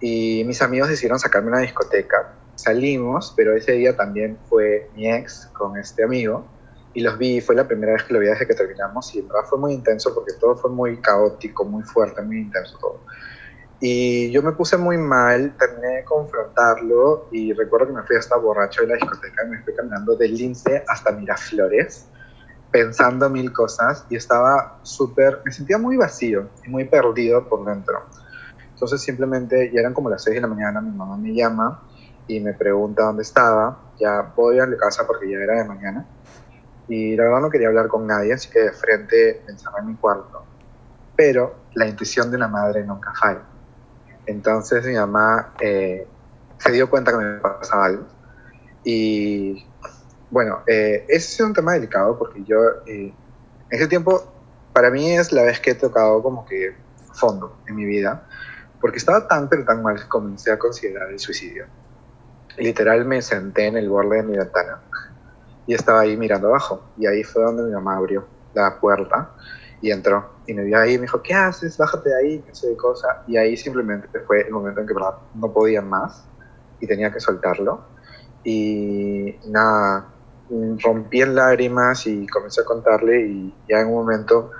y 0.00 0.42
mis 0.44 0.60
amigos 0.60 0.88
decidieron 0.88 1.20
sacarme 1.20 1.50
a 1.50 1.52
una 1.52 1.60
discoteca. 1.60 2.34
Salimos, 2.56 3.32
pero 3.36 3.54
ese 3.54 3.72
día 3.72 3.96
también 3.96 4.36
fue 4.48 4.90
mi 4.94 5.10
ex 5.10 5.48
con 5.52 5.78
este 5.78 6.02
amigo 6.02 6.44
y 6.92 7.02
los 7.02 7.16
vi, 7.16 7.40
fue 7.40 7.54
la 7.54 7.68
primera 7.68 7.92
vez 7.92 8.02
que 8.02 8.12
lo 8.12 8.18
vi 8.18 8.26
desde 8.26 8.46
que 8.46 8.54
terminamos 8.54 9.14
y 9.14 9.24
fue 9.48 9.58
muy 9.58 9.72
intenso 9.72 10.12
porque 10.14 10.32
todo 10.40 10.56
fue 10.56 10.70
muy 10.70 10.96
caótico, 11.00 11.64
muy 11.64 11.84
fuerte, 11.84 12.20
muy 12.22 12.40
intenso 12.40 12.76
todo. 12.78 13.00
Y 13.82 14.30
yo 14.30 14.42
me 14.42 14.52
puse 14.52 14.76
muy 14.76 14.98
mal, 14.98 15.56
terminé 15.58 15.96
de 15.96 16.04
confrontarlo 16.04 17.28
y 17.32 17.54
recuerdo 17.54 17.86
que 17.86 17.92
me 17.94 18.02
fui 18.02 18.16
hasta 18.16 18.36
borracho 18.36 18.82
de 18.82 18.88
la 18.88 18.94
discoteca, 18.96 19.44
me 19.48 19.62
fui 19.62 19.74
caminando 19.74 20.16
del 20.16 20.34
Lince 20.34 20.84
hasta 20.86 21.12
Miraflores, 21.12 22.06
pensando 22.70 23.30
mil 23.30 23.50
cosas 23.54 24.04
y 24.10 24.16
estaba 24.16 24.80
súper, 24.82 25.40
me 25.46 25.50
sentía 25.50 25.78
muy 25.78 25.96
vacío 25.96 26.50
y 26.66 26.68
muy 26.68 26.84
perdido 26.84 27.48
por 27.48 27.64
dentro. 27.64 28.02
Entonces 28.74 29.00
simplemente 29.00 29.70
ya 29.72 29.80
eran 29.80 29.94
como 29.94 30.10
las 30.10 30.24
6 30.24 30.34
de 30.34 30.40
la 30.42 30.48
mañana, 30.48 30.82
mi 30.82 30.90
mamá 30.90 31.16
me 31.16 31.32
llama 31.34 31.82
y 32.26 32.38
me 32.40 32.52
pregunta 32.52 33.04
dónde 33.04 33.22
estaba, 33.22 33.94
ya 33.98 34.30
voy 34.36 34.58
a 34.58 34.66
la 34.66 34.76
casa 34.76 35.06
porque 35.06 35.30
ya 35.30 35.38
era 35.38 35.54
de 35.54 35.64
mañana 35.64 36.06
y 36.86 37.16
la 37.16 37.24
verdad 37.24 37.40
no 37.40 37.50
quería 37.50 37.68
hablar 37.68 37.88
con 37.88 38.06
nadie, 38.06 38.34
así 38.34 38.50
que 38.50 38.60
de 38.60 38.72
frente 38.72 39.42
me 39.46 39.52
encerré 39.52 39.78
en 39.80 39.86
mi 39.86 39.94
cuarto. 39.94 40.44
Pero 41.16 41.54
la 41.74 41.86
intuición 41.86 42.30
de 42.30 42.36
una 42.36 42.48
madre 42.48 42.84
nunca 42.84 43.12
falla. 43.14 43.49
Entonces 44.26 44.86
mi 44.86 44.94
mamá 44.94 45.54
eh, 45.60 46.06
se 46.58 46.72
dio 46.72 46.88
cuenta 46.90 47.12
que 47.12 47.18
me 47.18 47.38
pasaba 47.40 47.86
algo. 47.86 48.06
Y 48.84 49.66
bueno, 50.30 50.60
eh, 50.66 51.04
ese 51.08 51.34
es 51.34 51.40
un 51.40 51.52
tema 51.52 51.72
delicado 51.72 52.18
porque 52.18 52.42
yo 52.44 52.58
eh, 52.86 53.12
en 53.70 53.78
ese 53.78 53.86
tiempo, 53.88 54.22
para 54.72 54.90
mí 54.90 55.10
es 55.12 55.32
la 55.32 55.42
vez 55.44 55.60
que 55.60 55.70
he 55.70 55.74
tocado 55.74 56.22
como 56.22 56.44
que 56.44 56.74
fondo 57.12 57.56
en 57.66 57.76
mi 57.76 57.84
vida, 57.84 58.26
porque 58.80 58.98
estaba 58.98 59.28
tan 59.28 59.48
pero 59.48 59.64
tan 59.64 59.82
mal 59.82 59.96
que 59.96 60.08
comencé 60.08 60.50
a 60.50 60.58
considerar 60.58 61.10
el 61.10 61.18
suicidio. 61.18 61.66
Literal 62.56 63.04
me 63.04 63.22
senté 63.22 63.66
en 63.66 63.76
el 63.76 63.88
borde 63.88 64.16
de 64.16 64.22
mi 64.24 64.36
ventana 64.36 64.80
y 65.66 65.74
estaba 65.74 66.00
ahí 66.00 66.16
mirando 66.16 66.48
abajo. 66.48 66.82
Y 66.96 67.06
ahí 67.06 67.22
fue 67.22 67.42
donde 67.42 67.62
mi 67.62 67.70
mamá 67.70 67.96
abrió 67.96 68.26
la 68.54 68.80
puerta 68.80 69.30
y 69.80 69.90
entró. 69.92 70.39
Y 70.50 70.52
me 70.52 70.64
vio 70.64 70.80
ahí 70.80 70.94
y 70.94 70.98
me 70.98 71.02
dijo, 71.02 71.22
¿qué 71.22 71.32
haces? 71.32 71.78
Bájate 71.78 72.08
de 72.08 72.16
ahí, 72.16 72.44
no 72.44 72.52
sé 72.52 72.70
de 72.70 72.76
cosa. 72.76 73.22
Y 73.28 73.36
ahí 73.36 73.56
simplemente 73.56 74.08
fue 74.26 74.40
el 74.40 74.50
momento 74.50 74.80
en 74.80 74.88
que 74.88 74.94
¿verdad? 74.94 75.14
no 75.36 75.52
podía 75.52 75.80
más 75.80 76.24
y 76.80 76.88
tenía 76.88 77.12
que 77.12 77.20
soltarlo. 77.20 77.84
Y 78.42 79.36
nada, 79.46 80.08
rompí 80.82 81.22
en 81.22 81.36
lágrimas 81.36 82.04
y 82.08 82.26
comencé 82.26 82.62
a 82.62 82.64
contarle 82.64 83.26
y 83.26 83.54
ya 83.68 83.78
en 83.78 83.86
un 83.86 83.94
momento 83.94 84.50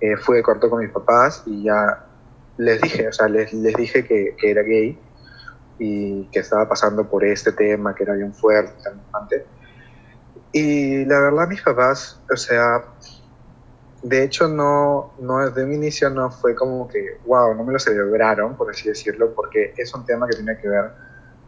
eh, 0.00 0.16
fui 0.16 0.38
de 0.38 0.42
corto 0.42 0.70
con 0.70 0.80
mis 0.80 0.90
papás 0.90 1.42
y 1.44 1.64
ya 1.64 2.06
les 2.56 2.80
dije, 2.80 3.06
o 3.06 3.12
sea, 3.12 3.28
les, 3.28 3.52
les 3.52 3.74
dije 3.74 4.06
que, 4.06 4.36
que 4.38 4.50
era 4.50 4.62
gay 4.62 4.98
y 5.78 6.24
que 6.28 6.38
estaba 6.38 6.66
pasando 6.66 7.10
por 7.10 7.22
este 7.26 7.52
tema, 7.52 7.94
que 7.94 8.04
era 8.04 8.14
bien 8.14 8.32
fuerte, 8.32 8.72
tan 8.82 8.94
importante. 8.94 9.44
Y 10.52 11.04
la 11.04 11.20
verdad, 11.20 11.46
mis 11.46 11.60
papás, 11.60 12.22
o 12.32 12.36
sea, 12.36 12.82
de 14.08 14.22
hecho, 14.22 14.46
no, 14.46 15.14
no 15.18 15.44
desde 15.44 15.64
un 15.64 15.72
inicio 15.72 16.10
no 16.10 16.30
fue 16.30 16.54
como 16.54 16.86
que, 16.86 17.18
wow, 17.26 17.54
no 17.54 17.64
me 17.64 17.72
lo 17.72 17.78
celebraron, 17.78 18.56
por 18.56 18.70
así 18.70 18.88
decirlo, 18.88 19.34
porque 19.34 19.74
es 19.76 19.92
un 19.94 20.04
tema 20.04 20.28
que 20.28 20.36
tiene 20.36 20.56
que 20.58 20.68
ver, 20.68 20.92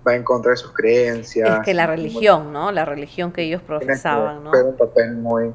va 0.07 0.15
en 0.17 0.25
contra 0.25 0.51
de 0.51 0.57
sus 0.57 0.73
creencias. 0.73 1.59
Es 1.59 1.65
que 1.65 1.75
la 1.75 1.87
religión, 1.87 2.53
¿no? 2.53 2.73
La 2.73 2.85
religión 2.85 3.31
que 3.31 3.43
ellos 3.43 3.63
profesaban, 3.63 4.43
¿no? 4.43 4.51
Fue 4.51 4.63
un 4.65 4.77
papel 4.77 5.15
muy, 5.17 5.53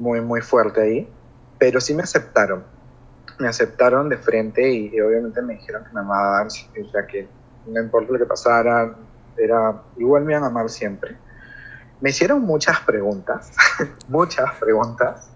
muy, 0.00 0.20
muy 0.20 0.40
fuerte 0.40 0.80
ahí, 0.82 1.08
pero 1.58 1.80
sí 1.80 1.94
me 1.94 2.02
aceptaron. 2.02 2.64
Me 3.38 3.46
aceptaron 3.46 4.08
de 4.08 4.16
frente 4.16 4.68
y, 4.68 4.92
y 4.92 5.00
obviamente 5.00 5.40
me 5.40 5.54
dijeron 5.54 5.84
que 5.84 5.92
me 5.92 6.00
amaban, 6.00 6.48
o 6.48 6.90
sea, 6.90 7.06
que 7.06 7.28
no 7.66 7.80
importa 7.80 8.12
lo 8.12 8.18
que 8.18 8.26
pasara, 8.26 8.92
era, 9.36 9.82
igual 9.96 10.24
me 10.24 10.32
iban 10.32 10.42
a 10.42 10.46
amar 10.48 10.68
siempre. 10.68 11.16
Me 12.00 12.10
hicieron 12.10 12.42
muchas 12.42 12.80
preguntas, 12.80 13.52
muchas 14.08 14.52
preguntas. 14.58 15.30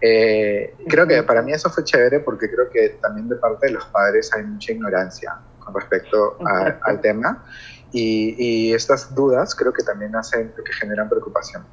Eh, 0.00 0.74
creo 0.88 1.06
que 1.06 1.22
para 1.22 1.42
mí 1.42 1.52
eso 1.52 1.70
fue 1.70 1.84
chévere 1.84 2.20
porque 2.20 2.50
creo 2.50 2.68
que 2.70 2.98
también 3.00 3.28
de 3.28 3.36
parte 3.36 3.66
de 3.68 3.72
los 3.72 3.84
padres 3.86 4.32
hay 4.34 4.42
mucha 4.44 4.72
ignorancia 4.72 5.36
con 5.58 5.74
respecto 5.74 6.36
a- 6.46 6.78
al 6.82 7.00
tema. 7.00 7.44
Y, 7.92 8.34
y 8.38 8.74
estas 8.74 9.14
dudas 9.14 9.54
creo 9.54 9.72
que 9.72 9.82
también 9.82 10.14
hacen 10.16 10.52
que 10.64 10.72
generan 10.72 11.08
preocupación. 11.08 11.64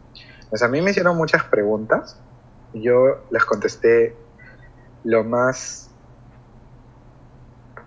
Pues 0.49 0.61
a 0.61 0.67
mí 0.67 0.81
me 0.81 0.91
hicieron 0.91 1.17
muchas 1.17 1.43
preguntas 1.45 2.19
y 2.73 2.83
yo 2.83 3.23
las 3.31 3.43
contesté 3.45 4.15
lo 5.03 5.23
más 5.23 5.89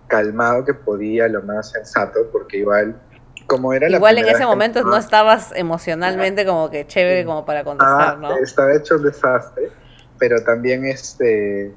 calmado 0.07 0.65
que 0.65 0.73
podía, 0.73 1.27
lo 1.27 1.41
más 1.41 1.71
sensato, 1.71 2.19
porque 2.31 2.57
igual, 2.57 2.99
como 3.47 3.73
era 3.73 3.89
la 3.89 3.97
Igual 3.97 4.17
en 4.19 4.27
ese 4.27 4.39
que 4.39 4.45
momento 4.45 4.83
me 4.83 4.91
no 4.91 4.97
estabas 4.97 5.51
emocionalmente 5.55 6.45
como 6.45 6.69
que 6.69 6.85
chévere 6.85 7.25
como 7.25 7.45
para 7.45 7.63
contestar, 7.63 8.15
Ah, 8.15 8.17
¿no? 8.19 8.37
Estaba 8.37 8.73
hecho 8.75 8.95
un 8.95 9.03
desastre, 9.03 9.71
pero 10.17 10.43
también 10.43 10.85
este... 10.85 11.73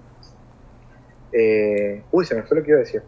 eh, 1.32 2.02
uy, 2.10 2.24
se 2.24 2.34
me 2.34 2.42
fue 2.42 2.58
lo 2.58 2.62
que 2.64 2.70
iba 2.70 2.78
a 2.78 2.82
decir. 2.82 3.02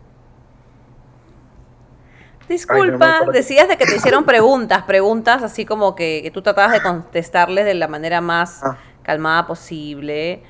Disculpa, 2.49 3.21
decías 3.33 3.69
de 3.69 3.77
que 3.77 3.87
te 3.87 3.95
hicieron 3.95 4.25
preguntas, 4.25 4.83
preguntas 4.83 5.43
así 5.45 5.65
como 5.65 5.95
que, 5.95 6.21
que 6.23 6.33
tú 6.33 6.43
tratabas 6.43 6.73
de 6.73 6.83
contestarles 6.83 7.65
de 7.65 7.75
la 7.75 7.87
manera 7.87 8.21
más 8.21 8.61
Ah. 8.65 8.77
calmada 9.03 9.47
posible. 9.47 10.43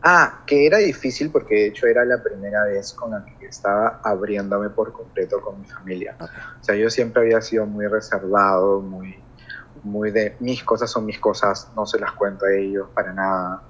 Ah, 0.00 0.42
que 0.46 0.64
era 0.64 0.78
difícil 0.78 1.30
porque 1.30 1.56
de 1.56 1.66
hecho 1.66 1.88
era 1.88 2.04
la 2.04 2.22
primera 2.22 2.62
vez 2.64 2.92
con 2.92 3.10
la 3.10 3.24
que 3.40 3.46
estaba 3.46 4.00
abriéndome 4.04 4.70
por 4.70 4.92
completo 4.92 5.40
con 5.40 5.60
mi 5.60 5.66
familia. 5.66 6.14
O 6.20 6.62
sea, 6.64 6.76
yo 6.76 6.88
siempre 6.88 7.22
había 7.22 7.40
sido 7.40 7.66
muy 7.66 7.88
reservado, 7.88 8.80
muy 8.80 9.18
muy 9.82 10.10
de 10.10 10.36
mis 10.40 10.62
cosas 10.64 10.90
son 10.90 11.06
mis 11.06 11.18
cosas, 11.18 11.70
no 11.76 11.86
se 11.86 11.98
las 11.98 12.12
cuento 12.12 12.46
a 12.46 12.52
ellos 12.52 12.88
para 12.94 13.12
nada. 13.12 13.62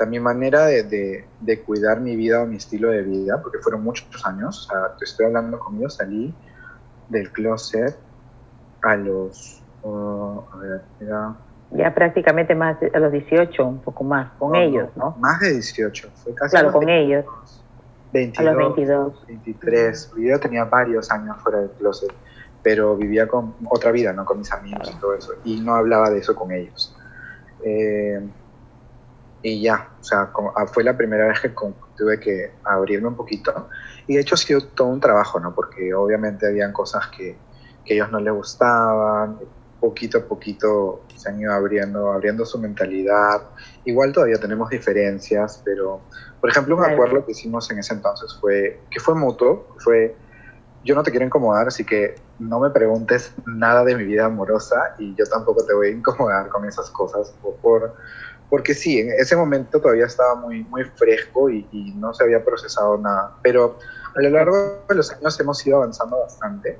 Sea, 0.00 0.08
mi 0.08 0.18
manera 0.18 0.64
de, 0.64 0.84
de, 0.84 1.28
de 1.38 1.62
cuidar 1.62 2.00
mi 2.00 2.16
vida 2.16 2.42
o 2.42 2.46
mi 2.46 2.56
estilo 2.56 2.88
de 2.88 3.02
vida, 3.02 3.38
porque 3.42 3.58
fueron 3.58 3.84
muchos 3.84 4.08
años, 4.24 4.66
o 4.66 4.72
sea, 4.72 4.96
te 4.98 5.04
estoy 5.04 5.26
hablando 5.26 5.58
conmigo, 5.58 5.90
salí 5.90 6.34
del 7.06 7.30
closet 7.30 7.98
a 8.80 8.96
los, 8.96 9.62
oh, 9.82 10.48
a 10.50 10.56
ver, 10.56 10.80
era 11.00 11.38
Ya 11.68 11.94
prácticamente 11.94 12.54
más 12.54 12.80
de- 12.80 12.90
a 12.94 12.98
los 12.98 13.12
18, 13.12 13.62
un 13.66 13.82
poco 13.82 14.02
más, 14.04 14.32
con 14.38 14.52
No, 14.52 14.62
ellos, 14.62 14.88
¿no? 14.96 15.16
Más 15.18 15.38
de 15.40 15.52
18, 15.52 16.10
fue 16.14 16.34
casi 16.34 16.52
Claro, 16.52 16.72
con 16.72 16.88
ellos, 16.88 17.26
22, 18.10 18.38
a 18.38 18.42
los 18.42 18.56
22. 18.56 19.24
23. 19.28 20.12
Yo 20.16 20.40
tenía 20.40 20.64
varios 20.64 21.10
años 21.10 21.36
fuera 21.42 21.60
del 21.60 21.72
closet, 21.72 22.10
pero 22.62 22.96
vivía 22.96 23.28
con 23.28 23.54
otra 23.68 23.92
vida, 23.92 24.14
¿no? 24.14 24.24
Con 24.24 24.38
mis 24.38 24.50
amigos 24.50 24.90
y 24.90 24.98
todo 24.98 25.14
eso. 25.14 25.32
Y 25.44 25.60
no 25.60 25.74
hablaba 25.74 26.08
de 26.08 26.20
eso 26.20 26.34
con 26.34 26.52
ellos. 26.52 26.96
Eh, 27.62 28.32
y 29.42 29.62
ya, 29.62 29.88
o 30.00 30.04
sea, 30.04 30.30
como- 30.32 30.52
ah, 30.56 30.66
fue 30.66 30.84
la 30.84 30.96
primera 30.96 31.26
vez 31.28 31.40
que 31.40 31.54
con- 31.54 31.76
tuve 31.96 32.20
que 32.20 32.58
abrirme 32.64 33.08
un 33.08 33.16
poquito. 33.16 33.68
Y 34.06 34.14
de 34.16 34.20
hecho 34.22 34.34
ha 34.34 34.38
sido 34.38 34.60
todo 34.74 34.88
un 34.88 35.00
trabajo, 35.00 35.40
¿no? 35.40 35.54
Porque 35.54 35.92
obviamente 35.94 36.46
habían 36.46 36.72
cosas 36.72 37.08
que, 37.16 37.44
que 37.84 37.94
ellos 37.94 38.10
no 38.10 38.20
les 38.20 38.32
gustaban. 38.34 39.38
Poquito 39.78 40.18
a 40.18 40.28
poquito 40.28 41.06
se 41.16 41.30
han 41.30 41.40
ido 41.40 41.52
abriendo, 41.52 42.12
abriendo 42.12 42.44
su 42.44 42.58
mentalidad. 42.58 43.42
Igual 43.84 44.12
todavía 44.12 44.38
tenemos 44.38 44.68
diferencias, 44.70 45.62
pero, 45.64 46.08
por 46.40 46.50
ejemplo, 46.50 46.76
un 46.76 46.84
acuerdo 46.84 47.24
que 47.24 47.32
hicimos 47.32 47.70
en 47.70 47.78
ese 47.78 47.94
entonces 47.94 48.36
fue, 48.40 48.86
que 48.90 49.00
fue 49.00 49.14
mutuo, 49.14 49.68
fue, 49.78 50.18
yo 50.82 50.94
no 50.94 51.02
te 51.02 51.10
quiero 51.10 51.26
incomodar, 51.26 51.68
así 51.68 51.84
que 51.84 52.14
no 52.38 52.60
me 52.60 52.70
preguntes 52.70 53.32
nada 53.46 53.84
de 53.84 53.96
mi 53.96 54.04
vida 54.04 54.26
amorosa 54.26 54.94
y 54.98 55.14
yo 55.16 55.24
tampoco 55.26 55.64
te 55.66 55.74
voy 55.74 55.88
a 55.88 55.90
incomodar 55.90 56.48
con 56.50 56.64
esas 56.66 56.90
cosas, 56.90 57.38
o 57.42 57.58
por, 57.60 57.94
porque 58.50 58.74
sí, 58.74 58.98
en 58.98 59.12
ese 59.12 59.36
momento 59.36 59.80
todavía 59.80 60.06
estaba 60.06 60.34
muy, 60.34 60.64
muy 60.64 60.84
fresco 60.84 61.48
y, 61.48 61.66
y 61.70 61.94
no 61.94 62.12
se 62.12 62.24
había 62.24 62.44
procesado 62.44 62.98
nada, 62.98 63.36
pero 63.42 63.78
a 64.14 64.20
lo 64.20 64.30
largo 64.30 64.82
de 64.88 64.94
los 64.96 65.10
años 65.12 65.38
hemos 65.38 65.64
ido 65.64 65.76
avanzando 65.76 66.18
bastante 66.18 66.76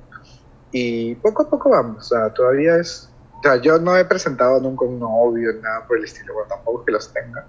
y 0.72 1.14
poco 1.16 1.44
a 1.44 1.48
poco 1.48 1.70
vamos, 1.70 2.12
o 2.12 2.16
sea, 2.16 2.34
todavía 2.34 2.76
es, 2.76 3.08
o 3.38 3.42
sea, 3.42 3.56
yo 3.56 3.78
no 3.78 3.96
he 3.96 4.04
presentado 4.04 4.60
nunca 4.60 4.84
un 4.84 4.98
novio, 4.98 5.52
nada 5.62 5.86
por 5.86 5.98
el 5.98 6.04
estilo, 6.04 6.34
bueno, 6.34 6.48
tampoco 6.48 6.84
que 6.84 6.92
los 6.92 7.12
tenga, 7.12 7.46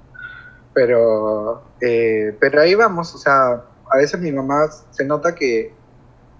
pero, 0.73 1.63
eh, 1.81 2.37
pero 2.39 2.61
ahí 2.61 2.75
vamos, 2.75 3.13
o 3.15 3.17
sea, 3.17 3.63
a 3.91 3.97
veces 3.97 4.19
mi 4.19 4.31
mamá 4.31 4.69
se 4.91 5.03
nota 5.03 5.35
que 5.35 5.73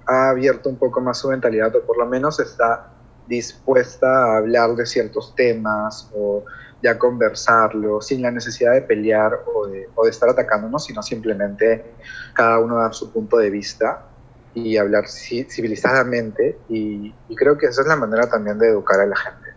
ha 0.07 0.29
abierto 0.29 0.69
un 0.69 0.77
poco 0.77 1.01
más 1.01 1.17
su 1.17 1.29
mentalidad, 1.29 1.75
o 1.75 1.82
por 1.82 1.97
lo 1.97 2.05
menos 2.05 2.39
está 2.39 2.91
dispuesta 3.27 4.07
a 4.07 4.38
hablar 4.38 4.75
de 4.75 4.86
ciertos 4.86 5.36
temas 5.36 6.09
o 6.15 6.43
ya 6.82 6.97
conversarlo 6.97 8.01
sin 8.01 8.21
la 8.21 8.32
necesidad 8.32 8.73
de 8.73 8.82
pelear 8.82 9.39
o 9.53 9.67
de, 9.67 9.88
o 9.95 10.05
de 10.05 10.09
estar 10.09 10.29
atacándonos, 10.29 10.86
sino 10.86 11.03
simplemente 11.03 11.86
cada 12.34 12.59
uno 12.59 12.77
dar 12.77 12.93
su 12.93 13.11
punto 13.11 13.38
de 13.38 13.49
vista 13.49 14.05
y 14.53 14.77
hablar 14.77 15.05
ci- 15.05 15.47
civilizadamente 15.49 16.57
y, 16.69 17.13
y 17.29 17.36
creo 17.36 17.57
que 17.57 17.67
esa 17.67 17.82
es 17.82 17.88
la 17.88 17.95
manera 17.95 18.29
también 18.29 18.57
de 18.59 18.69
educar 18.69 18.99
a 18.99 19.05
la 19.05 19.15
gente. 19.15 19.49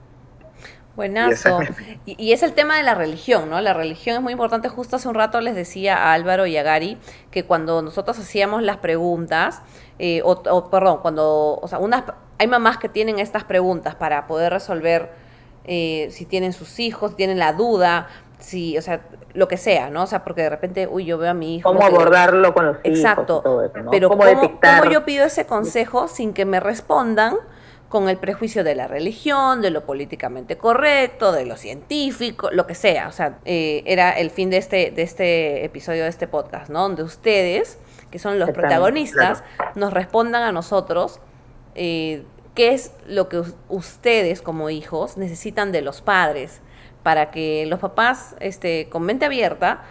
Buenazo. 0.94 1.58
Y, 2.06 2.22
y 2.24 2.32
es 2.32 2.44
el 2.44 2.52
tema 2.52 2.76
de 2.76 2.84
la 2.84 2.94
religión, 2.94 3.50
¿no? 3.50 3.60
La 3.60 3.72
religión 3.72 4.14
es 4.14 4.22
muy 4.22 4.32
importante. 4.32 4.68
Justo 4.68 4.94
hace 4.94 5.08
un 5.08 5.16
rato 5.16 5.40
les 5.40 5.56
decía 5.56 5.96
a 5.96 6.12
Álvaro 6.12 6.46
y 6.46 6.56
a 6.56 6.62
Gary 6.62 6.98
que 7.32 7.44
cuando 7.44 7.82
nosotros 7.82 8.16
hacíamos 8.20 8.62
las 8.62 8.76
preguntas, 8.76 9.62
eh, 9.98 10.22
o, 10.22 10.30
o, 10.30 10.70
perdón, 10.70 10.98
cuando, 11.02 11.58
o 11.60 11.66
sea, 11.66 11.80
unas, 11.80 12.04
hay 12.38 12.46
mamás 12.46 12.78
que 12.78 12.88
tienen 12.88 13.18
estas 13.18 13.42
preguntas 13.42 13.96
para 13.96 14.28
poder 14.28 14.52
resolver 14.52 15.23
eh, 15.64 16.08
si 16.10 16.24
tienen 16.26 16.52
sus 16.52 16.78
hijos, 16.80 17.12
si 17.12 17.16
tienen 17.16 17.38
la 17.38 17.52
duda, 17.52 18.08
si, 18.38 18.76
o 18.76 18.82
sea, 18.82 19.00
lo 19.32 19.48
que 19.48 19.56
sea, 19.56 19.90
¿no? 19.90 20.02
O 20.02 20.06
sea, 20.06 20.22
porque 20.22 20.42
de 20.42 20.50
repente, 20.50 20.86
uy, 20.86 21.04
yo 21.04 21.18
veo 21.18 21.30
a 21.30 21.34
mi 21.34 21.56
hijo. 21.56 21.68
Cómo 21.68 21.80
que- 21.80 21.86
abordarlo 21.86 22.54
con 22.54 22.66
los 22.66 22.76
hijos 22.84 22.98
Exacto. 22.98 23.38
y 23.40 23.42
todo 23.42 23.64
eso, 23.64 23.78
¿no? 23.78 23.90
Pero 23.90 24.08
cómo, 24.08 24.22
¿cómo, 24.22 24.90
yo 24.90 25.04
pido 25.04 25.24
ese 25.24 25.46
consejo 25.46 26.08
sin 26.08 26.32
que 26.32 26.44
me 26.44 26.60
respondan 26.60 27.36
con 27.88 28.08
el 28.08 28.16
prejuicio 28.18 28.64
de 28.64 28.74
la 28.74 28.86
religión, 28.88 29.62
de 29.62 29.70
lo 29.70 29.84
políticamente 29.84 30.56
correcto, 30.56 31.32
de 31.32 31.46
lo 31.46 31.56
científico, 31.56 32.50
lo 32.52 32.66
que 32.66 32.74
sea? 32.74 33.08
O 33.08 33.12
sea, 33.12 33.38
eh, 33.44 33.82
era 33.86 34.10
el 34.12 34.30
fin 34.30 34.50
de 34.50 34.58
este, 34.58 34.90
de 34.90 35.02
este 35.02 35.64
episodio 35.64 36.02
de 36.02 36.10
este 36.10 36.26
podcast, 36.28 36.70
¿no? 36.70 36.82
Donde 36.82 37.02
ustedes, 37.02 37.78
que 38.10 38.18
son 38.18 38.38
los 38.38 38.50
protagonistas, 38.50 39.42
nos 39.74 39.92
respondan 39.92 40.42
a 40.42 40.52
nosotros 40.52 41.20
eh, 41.74 42.24
qué 42.54 42.72
es 42.74 42.94
lo 43.06 43.28
que 43.28 43.38
us- 43.40 43.56
ustedes 43.68 44.42
como 44.42 44.70
hijos 44.70 45.16
necesitan 45.16 45.72
de 45.72 45.82
los 45.82 46.00
padres 46.02 46.60
para 47.02 47.30
que 47.30 47.66
los 47.66 47.80
papás, 47.80 48.36
este, 48.40 48.88
con 48.88 49.02
mente 49.02 49.24
abierta 49.26 49.82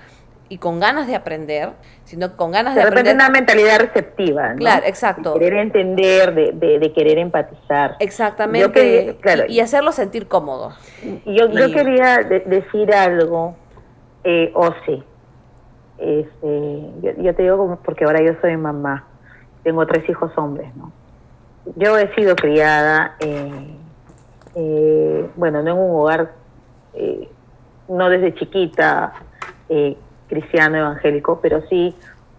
y 0.50 0.58
con 0.58 0.80
ganas 0.80 1.08
de 1.08 1.16
aprender, 1.16 1.70
sino 2.06 2.36
con 2.38 2.52
ganas 2.52 2.76
de, 2.76 2.82
de 2.82 2.86
repente 2.90 3.10
aprender 3.12 3.16
una 3.28 3.30
mentalidad 3.30 3.80
receptiva, 3.80 4.50
¿no? 4.50 4.58
Claro, 4.58 4.84
exacto. 4.86 5.34
De 5.34 5.40
querer 5.40 5.60
entender, 5.60 6.34
de, 6.36 6.52
de, 6.54 6.80
de 6.80 6.94
querer 6.94 7.18
empatizar. 7.18 7.96
Exactamente. 8.00 8.60
Yo 8.68 8.72
quería- 8.72 9.18
claro. 9.18 9.44
y, 9.48 9.54
y 9.54 9.60
hacerlo 9.62 9.92
sentir 9.92 10.28
cómodos. 10.28 10.76
Y 11.26 11.36
Yo, 11.38 11.50
yo 11.50 11.68
Y- 11.68 11.74
quería 11.74 12.18
de- 12.20 12.42
decir 12.42 12.94
algo, 12.94 13.56
eh, 14.24 14.52
Osi. 14.54 15.04
Este, 15.98 16.82
yo, 17.02 17.12
yo 17.18 17.36
te 17.36 17.44
digo 17.44 17.58
como 17.58 17.78
porque 17.78 18.04
ahora 18.06 18.22
yo 18.22 18.34
soy 18.42 18.58
mamá, 18.58 19.08
tengo 19.64 19.86
tres 19.88 20.08
hijos 20.10 20.32
hombres, 20.38 20.76
¿no? 20.76 20.92
Yo 21.76 21.98
he 21.98 22.14
sido 22.16 22.36
criada, 22.36 23.16
eh, 23.20 23.78
eh, 24.56 25.30
bueno, 25.36 25.64
no 25.64 25.72
en 25.72 25.78
un 25.78 25.96
hogar, 25.96 26.32
eh, 26.94 27.28
no 27.88 28.10
desde 28.10 28.34
chiquita, 28.36 29.14
eh, 29.70 29.98
cristiano 30.28 30.78
evangélico, 30.78 31.40
pero 31.42 31.62
sí 31.70 31.96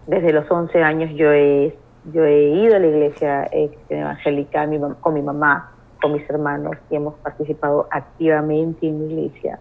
desde 0.07 0.31
los 0.31 0.49
11 0.49 0.83
años 0.83 1.11
yo 1.15 1.31
he, 1.31 1.75
yo 2.13 2.23
he 2.23 2.49
ido 2.49 2.75
a 2.75 2.79
la 2.79 2.87
iglesia 2.87 3.49
eh, 3.51 3.75
evangélica 3.89 4.65
mi 4.67 4.79
con 5.01 5.13
mi 5.13 5.21
mamá, 5.21 5.71
con 6.01 6.13
mis 6.13 6.29
hermanos 6.29 6.77
y 6.89 6.95
hemos 6.95 7.15
participado 7.15 7.87
activamente 7.91 8.87
en 8.87 9.07
la 9.07 9.13
iglesia, 9.13 9.59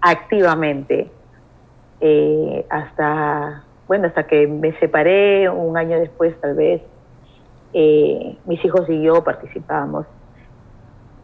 activamente, 0.00 1.10
hasta, 2.70 3.64
bueno, 3.88 4.06
hasta 4.06 4.24
que 4.24 4.46
me 4.46 4.72
separé 4.78 5.48
un 5.50 5.76
año 5.76 5.98
después 5.98 6.38
tal 6.40 6.54
vez, 6.54 6.82
eh, 7.72 8.36
mis 8.46 8.64
hijos 8.64 8.88
y 8.88 9.02
yo 9.02 9.22
participábamos. 9.24 10.06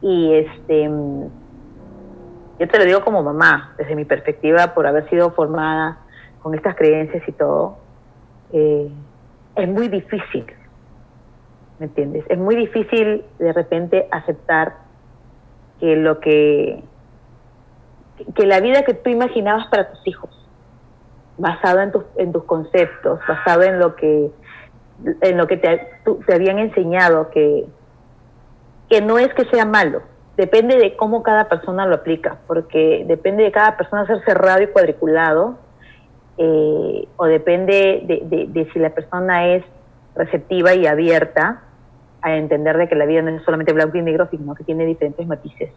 Y 0.02 0.34
este, 0.34 0.84
yo 0.84 2.68
te 2.68 2.78
lo 2.78 2.84
digo 2.84 3.04
como 3.04 3.22
mamá, 3.22 3.74
desde 3.78 3.96
mi 3.96 4.04
perspectiva, 4.04 4.74
por 4.74 4.86
haber 4.86 5.08
sido 5.08 5.30
formada 5.32 5.98
con 6.42 6.54
estas 6.54 6.76
creencias 6.76 7.26
y 7.26 7.32
todo, 7.32 7.78
eh, 8.52 8.90
es 9.56 9.68
muy 9.68 9.88
difícil, 9.88 10.44
¿me 11.78 11.86
entiendes? 11.86 12.24
Es 12.28 12.38
muy 12.38 12.54
difícil 12.54 13.24
de 13.38 13.52
repente 13.52 14.06
aceptar 14.10 14.74
que 15.80 15.96
lo 15.96 16.20
que, 16.20 16.82
que 18.34 18.46
la 18.46 18.60
vida 18.60 18.82
que 18.82 18.94
tú 18.94 19.10
imaginabas 19.10 19.66
para 19.68 19.90
tus 19.90 20.06
hijos, 20.06 20.30
basado 21.38 21.80
en 21.80 21.92
tus, 21.92 22.04
en 22.16 22.32
tus 22.32 22.44
conceptos, 22.44 23.20
basado 23.26 23.62
en 23.62 23.78
lo 23.78 23.96
que, 23.96 24.30
en 25.20 25.36
lo 25.36 25.46
que 25.46 25.56
te, 25.56 25.86
te 26.26 26.34
habían 26.34 26.58
enseñado, 26.58 27.30
que, 27.30 27.64
que 28.88 29.00
no 29.00 29.18
es 29.18 29.32
que 29.34 29.44
sea 29.46 29.64
malo, 29.64 30.02
depende 30.36 30.76
de 30.76 30.96
cómo 30.96 31.22
cada 31.22 31.48
persona 31.48 31.86
lo 31.86 31.94
aplica, 31.96 32.38
porque 32.46 33.04
depende 33.06 33.44
de 33.44 33.52
cada 33.52 33.76
persona 33.76 34.06
ser 34.06 34.22
cerrado 34.24 34.62
y 34.62 34.66
cuadriculado, 34.68 35.58
eh, 36.36 37.08
o 37.16 37.24
depende 37.26 38.02
de, 38.04 38.46
de- 38.48 38.70
si 38.72 38.78
la 38.78 38.90
persona 38.90 39.46
es 39.54 39.64
receptiva 40.16 40.74
y 40.74 40.86
abierta 40.86 41.62
a 42.22 42.36
entender 42.36 42.76
de 42.76 42.88
que 42.88 42.94
la 42.96 43.04
vida 43.06 43.22
no 43.22 43.30
es 43.30 43.42
solamente 43.44 43.72
blanco 43.72 43.96
y 43.98 44.02
negro, 44.02 44.26
sino 44.30 44.54
que 44.54 44.64
tiene 44.64 44.86
diferentes 44.86 45.26
matices 45.26 45.70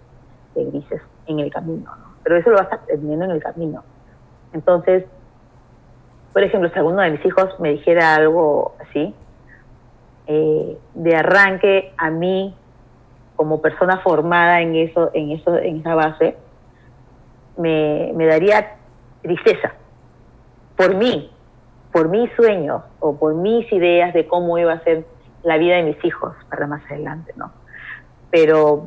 de 0.56 0.66
grises 0.66 1.02
en 1.28 1.40
el 1.40 1.52
camino, 1.52 1.92
¿no? 1.96 2.06
Pero 2.24 2.38
eso 2.38 2.50
lo 2.50 2.58
vas 2.58 2.72
aprendiendo 2.72 3.26
en 3.26 3.32
el 3.32 3.44
camino. 3.44 3.84
Entonces, 4.54 5.06
por 6.38 6.44
ejemplo, 6.44 6.70
si 6.70 6.78
alguno 6.78 7.02
de 7.02 7.10
mis 7.10 7.26
hijos 7.26 7.60
me 7.60 7.72
dijera 7.72 8.14
algo 8.14 8.76
así, 8.80 9.12
eh, 10.28 10.78
de 10.94 11.16
arranque 11.16 11.92
a 11.98 12.12
mí, 12.12 12.54
como 13.36 13.60
persona 13.60 14.02
formada 14.02 14.62
en 14.62 14.76
eso, 14.76 15.10
en 15.16 15.32
eso, 15.32 15.58
en 15.58 15.78
esa 15.78 15.96
base, 15.96 16.38
me, 17.58 18.14
daría 18.28 18.76
tristeza 19.24 19.74
por 20.76 20.94
mí, 20.94 21.32
por 21.92 22.08
mis 22.08 22.32
sueños 22.34 22.84
o 23.00 23.18
por 23.18 23.34
mis 23.34 23.74
ideas 23.74 24.14
de 24.14 24.28
cómo 24.28 24.60
iba 24.60 24.74
a 24.74 24.84
ser 24.84 25.06
la 25.42 25.58
vida 25.58 25.78
de 25.78 25.84
mis 25.86 26.06
hijos 26.06 26.36
para 26.52 26.68
más 26.68 26.84
adelante, 26.86 27.34
¿no? 27.36 27.52
Pero 28.30 28.86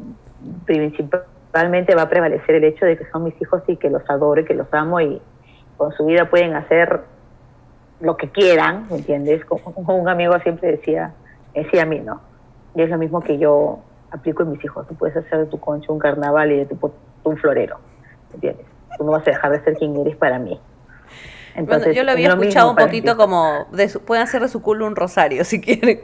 principalmente 0.66 1.96
va 1.96 2.02
a 2.02 2.08
prevalecer 2.08 2.54
el 2.54 2.62
hecho 2.62 2.86
de 2.86 2.96
que 2.96 3.10
son 3.10 3.24
mis 3.24 3.42
hijos 3.42 3.60
y 3.66 3.76
que 3.76 3.90
los 3.90 4.08
adoro 4.08 4.40
y 4.40 4.44
que 4.44 4.54
los 4.54 4.72
amo 4.72 5.00
y 5.00 5.20
con 5.76 5.90
su 5.94 6.06
vida 6.06 6.30
pueden 6.30 6.54
hacer 6.54 7.18
lo 8.00 8.16
que 8.16 8.30
quieran, 8.30 8.86
¿me 8.90 8.96
entiendes? 8.96 9.44
Como 9.44 9.72
como 9.74 9.96
un 9.96 10.08
amigo 10.08 10.38
siempre 10.40 10.72
decía, 10.72 11.12
decía 11.54 11.82
a 11.82 11.86
mí, 11.86 12.00
¿no? 12.00 12.20
Y 12.74 12.82
es 12.82 12.88
lo 12.90 12.98
mismo 12.98 13.20
que 13.20 13.38
yo 13.38 13.80
aplico 14.10 14.42
en 14.42 14.52
mis 14.52 14.64
hijos. 14.64 14.86
Tú 14.88 14.94
puedes 14.94 15.16
hacer 15.16 15.38
de 15.38 15.46
tu 15.46 15.60
concha 15.60 15.92
un 15.92 15.98
carnaval 15.98 16.50
y 16.52 16.56
de 16.58 16.66
tu 16.66 16.92
un 17.24 17.36
florero, 17.36 17.78
¿entiendes? 18.32 18.66
Tú 18.96 19.04
no 19.04 19.12
vas 19.12 19.22
a 19.26 19.30
dejar 19.30 19.52
de 19.52 19.62
ser 19.64 19.74
quien 19.74 19.96
eres 19.96 20.16
para 20.16 20.38
mí. 20.38 20.58
Entonces, 21.54 21.88
bueno, 21.88 21.96
yo 21.96 22.04
lo 22.04 22.12
había 22.12 22.28
es 22.28 22.34
escuchado 22.34 22.70
un 22.70 22.76
poquito 22.76 23.16
como, 23.16 23.66
de 23.72 23.88
su- 23.88 24.02
pueden 24.04 24.22
hacer 24.22 24.40
de 24.40 24.48
su 24.48 24.62
culo 24.62 24.86
un 24.86 24.96
rosario 24.96 25.44
si 25.44 25.60
quieren. 25.60 26.00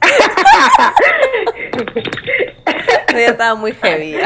ya 3.12 3.28
estaba 3.28 3.54
muy 3.54 3.72
heavy. 3.72 4.16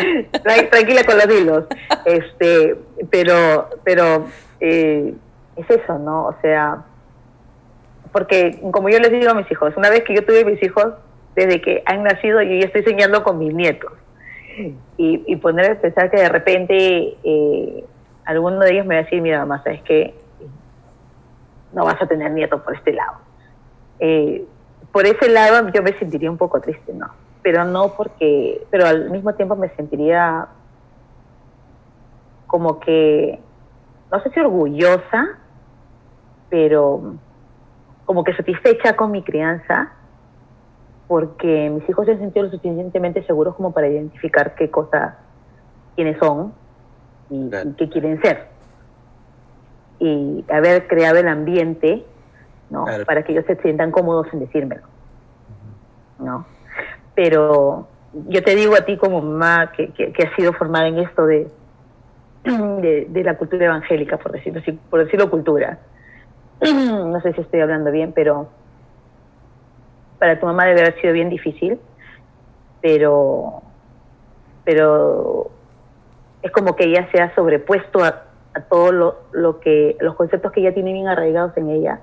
tranquila 0.71 1.05
con 1.05 1.18
los 1.18 1.31
hilos. 1.31 1.64
Este, 2.05 2.77
pero, 3.11 3.68
pero 3.85 4.27
eh, 4.61 5.14
es 5.57 5.71
eso, 5.71 5.99
¿no? 5.99 6.27
O 6.27 6.35
sea, 6.41 6.85
porque 8.12 8.61
como 8.72 8.88
yo 8.88 8.98
les 8.98 9.11
digo 9.11 9.30
a 9.30 9.34
mis 9.34 9.50
hijos, 9.50 9.76
una 9.76 9.90
vez 9.90 10.02
que 10.04 10.14
yo 10.14 10.24
tuve 10.24 10.44
mis 10.44 10.62
hijos, 10.62 10.94
desde 11.34 11.61
que 11.61 11.82
han 11.86 12.02
nacido, 12.02 12.42
yo 12.42 12.54
ya 12.54 12.66
estoy 12.66 12.82
soñando 12.82 13.22
con 13.22 13.38
mis 13.38 13.54
nietos. 13.54 13.92
Y, 14.96 15.22
y 15.26 15.36
poner 15.36 15.70
a 15.70 15.80
pensar 15.80 16.11
que 16.11 16.18
de 16.18 16.28
repente 16.28 17.16
eh, 17.22 17.84
alguno 18.24 18.58
de 18.61 18.72
ellos 18.72 18.86
me 18.86 18.96
va 18.96 19.00
a 19.00 19.04
decir, 19.04 19.22
mira, 19.22 19.38
mamá, 19.40 19.62
¿sabes 19.62 19.82
qué? 19.82 20.14
No 21.72 21.84
vas 21.84 22.00
a 22.02 22.06
tener 22.06 22.30
nietos 22.32 22.61
por 22.62 22.74
este 22.74 22.92
lado. 22.92 23.18
Eh, 24.00 24.44
por 24.92 25.06
ese 25.06 25.28
lado 25.28 25.70
yo 25.72 25.82
me 25.82 25.92
sentiría 25.98 26.30
un 26.30 26.36
poco 26.36 26.61
triste, 26.61 26.92
¿no? 26.92 27.08
Pero 27.42 27.64
no 27.64 27.94
porque, 27.94 28.66
pero 28.70 28.86
al 28.86 29.11
mismo 29.11 29.34
tiempo 29.34 29.56
me 29.56 29.68
sentiría 29.70 30.48
como 32.46 32.80
que, 32.80 33.38
no 34.11 34.22
sé 34.22 34.30
si 34.30 34.40
orgullosa, 34.40 35.38
pero 36.50 37.14
como 38.11 38.24
que 38.24 38.34
satisfecha 38.34 38.96
con 38.96 39.12
mi 39.12 39.22
crianza, 39.22 39.92
porque 41.06 41.70
mis 41.70 41.88
hijos 41.88 42.06
se 42.06 42.11
han 42.11 42.18
sentido 42.18 42.46
lo 42.46 42.50
suficientemente 42.50 43.22
seguros 43.22 43.54
como 43.54 43.70
para 43.70 43.86
identificar 43.86 44.56
qué 44.56 44.68
cosas, 44.68 45.14
quiénes 45.94 46.18
son 46.18 46.52
y, 47.30 47.48
Claro. 47.48 47.70
y 47.70 47.72
qué 47.74 47.88
quieren 47.88 48.20
ser. 48.20 48.48
Y 50.00 50.44
haber 50.52 50.88
creado 50.88 51.18
el 51.18 51.28
ambiente, 51.28 52.04
¿no? 52.68 52.84
Claro. 52.84 53.04
Para 53.04 53.22
que 53.22 53.30
ellos 53.30 53.44
se 53.46 53.54
sientan 53.62 53.92
cómodos 53.92 54.26
en 54.32 54.40
decírmelo, 54.40 54.82
¿no? 56.18 56.46
Pero 57.14 57.86
yo 58.26 58.42
te 58.42 58.56
digo 58.56 58.74
a 58.74 58.84
ti 58.84 58.96
como 58.96 59.22
mamá 59.22 59.70
que, 59.70 59.92
que, 59.92 60.12
que 60.12 60.24
has 60.24 60.34
sido 60.34 60.52
formada 60.54 60.88
en 60.88 60.98
esto 60.98 61.26
de, 61.26 61.48
de, 62.42 63.06
de 63.08 63.22
la 63.22 63.36
cultura 63.36 63.66
evangélica, 63.66 64.16
por 64.16 64.32
decirlo 64.32 64.58
así, 64.58 64.72
por 64.72 65.04
decirlo 65.04 65.30
cultura. 65.30 65.78
No 67.11 67.20
sé 67.22 67.32
si 67.32 67.40
estoy 67.40 67.61
hablando 67.61 67.90
bien, 67.90 68.12
pero 68.12 68.50
para 70.18 70.38
tu 70.38 70.46
mamá 70.46 70.66
debe 70.66 70.82
haber 70.82 71.00
sido 71.00 71.12
bien 71.14 71.30
difícil, 71.30 71.80
pero, 72.82 73.62
pero 74.64 75.50
es 76.42 76.52
como 76.52 76.76
que 76.76 76.84
ella 76.84 77.08
se 77.12 77.20
ha 77.22 77.34
sobrepuesto 77.34 78.04
a, 78.04 78.26
todo 78.68 78.92
lo, 78.92 79.16
lo 79.32 79.61
que, 79.61 79.96
los 80.00 80.16
conceptos 80.16 80.52
que 80.52 80.61
ella 80.61 80.74
tiene 80.74 80.92
bien 80.92 81.08
arraigados 81.08 81.56
en 81.56 81.70
ella 81.70 82.00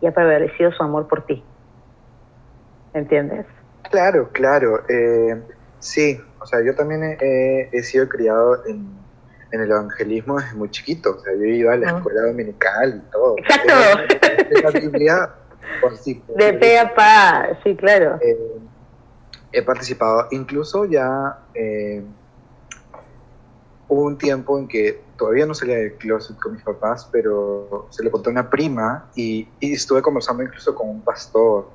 y 0.00 0.06
ha 0.06 0.12
prevalecido 0.12 0.72
su 0.72 0.82
amor 0.82 1.08
por 1.08 1.26
ti. 1.26 1.44
¿Entiendes? 2.94 3.46
Claro, 3.90 4.30
claro. 4.32 4.82
eh, 4.88 5.42
sí, 5.78 6.18
o 6.40 6.46
sea, 6.46 6.60
yo 6.64 6.74
también 6.74 7.02
he- 7.20 7.68
he 7.72 7.82
sido 7.82 8.08
criado 8.08 8.64
en, 8.66 9.01
en 9.52 9.60
el 9.60 9.70
evangelismo 9.70 10.38
desde 10.40 10.54
muy 10.54 10.70
chiquito. 10.70 11.16
O 11.16 11.20
sea, 11.20 11.32
yo 11.34 11.44
iba 11.44 11.72
a 11.74 11.76
la 11.76 11.90
Ah. 11.90 11.96
escuela 11.98 12.22
dominical 12.22 13.02
y 13.06 13.10
todo. 13.12 13.36
Exacto. 13.38 13.72
De 14.50 14.62
la 14.62 14.70
Biblia, 14.70 15.30
por 15.80 15.96
sí, 15.96 16.14
por 16.16 16.36
De 16.36 16.52
pe 16.54 16.78
a 16.78 16.94
pa, 16.94 17.48
sí, 17.62 17.76
claro. 17.76 18.18
Eh, 18.20 18.36
he 19.52 19.62
participado, 19.62 20.28
incluso 20.30 20.86
ya 20.86 21.38
eh, 21.54 22.02
hubo 23.88 24.02
un 24.04 24.16
tiempo 24.16 24.58
en 24.58 24.66
que 24.68 25.02
todavía 25.18 25.44
no 25.46 25.54
salía 25.54 25.76
del 25.76 25.94
closet 25.94 26.36
con 26.38 26.54
mis 26.54 26.62
papás, 26.62 27.08
pero 27.12 27.86
se 27.90 28.02
lo 28.02 28.10
conté 28.10 28.30
a 28.30 28.32
una 28.32 28.50
prima 28.50 29.10
y, 29.14 29.46
y 29.60 29.74
estuve 29.74 30.00
conversando 30.02 30.42
incluso 30.42 30.74
con 30.74 30.88
un 30.88 31.02
pastor 31.02 31.68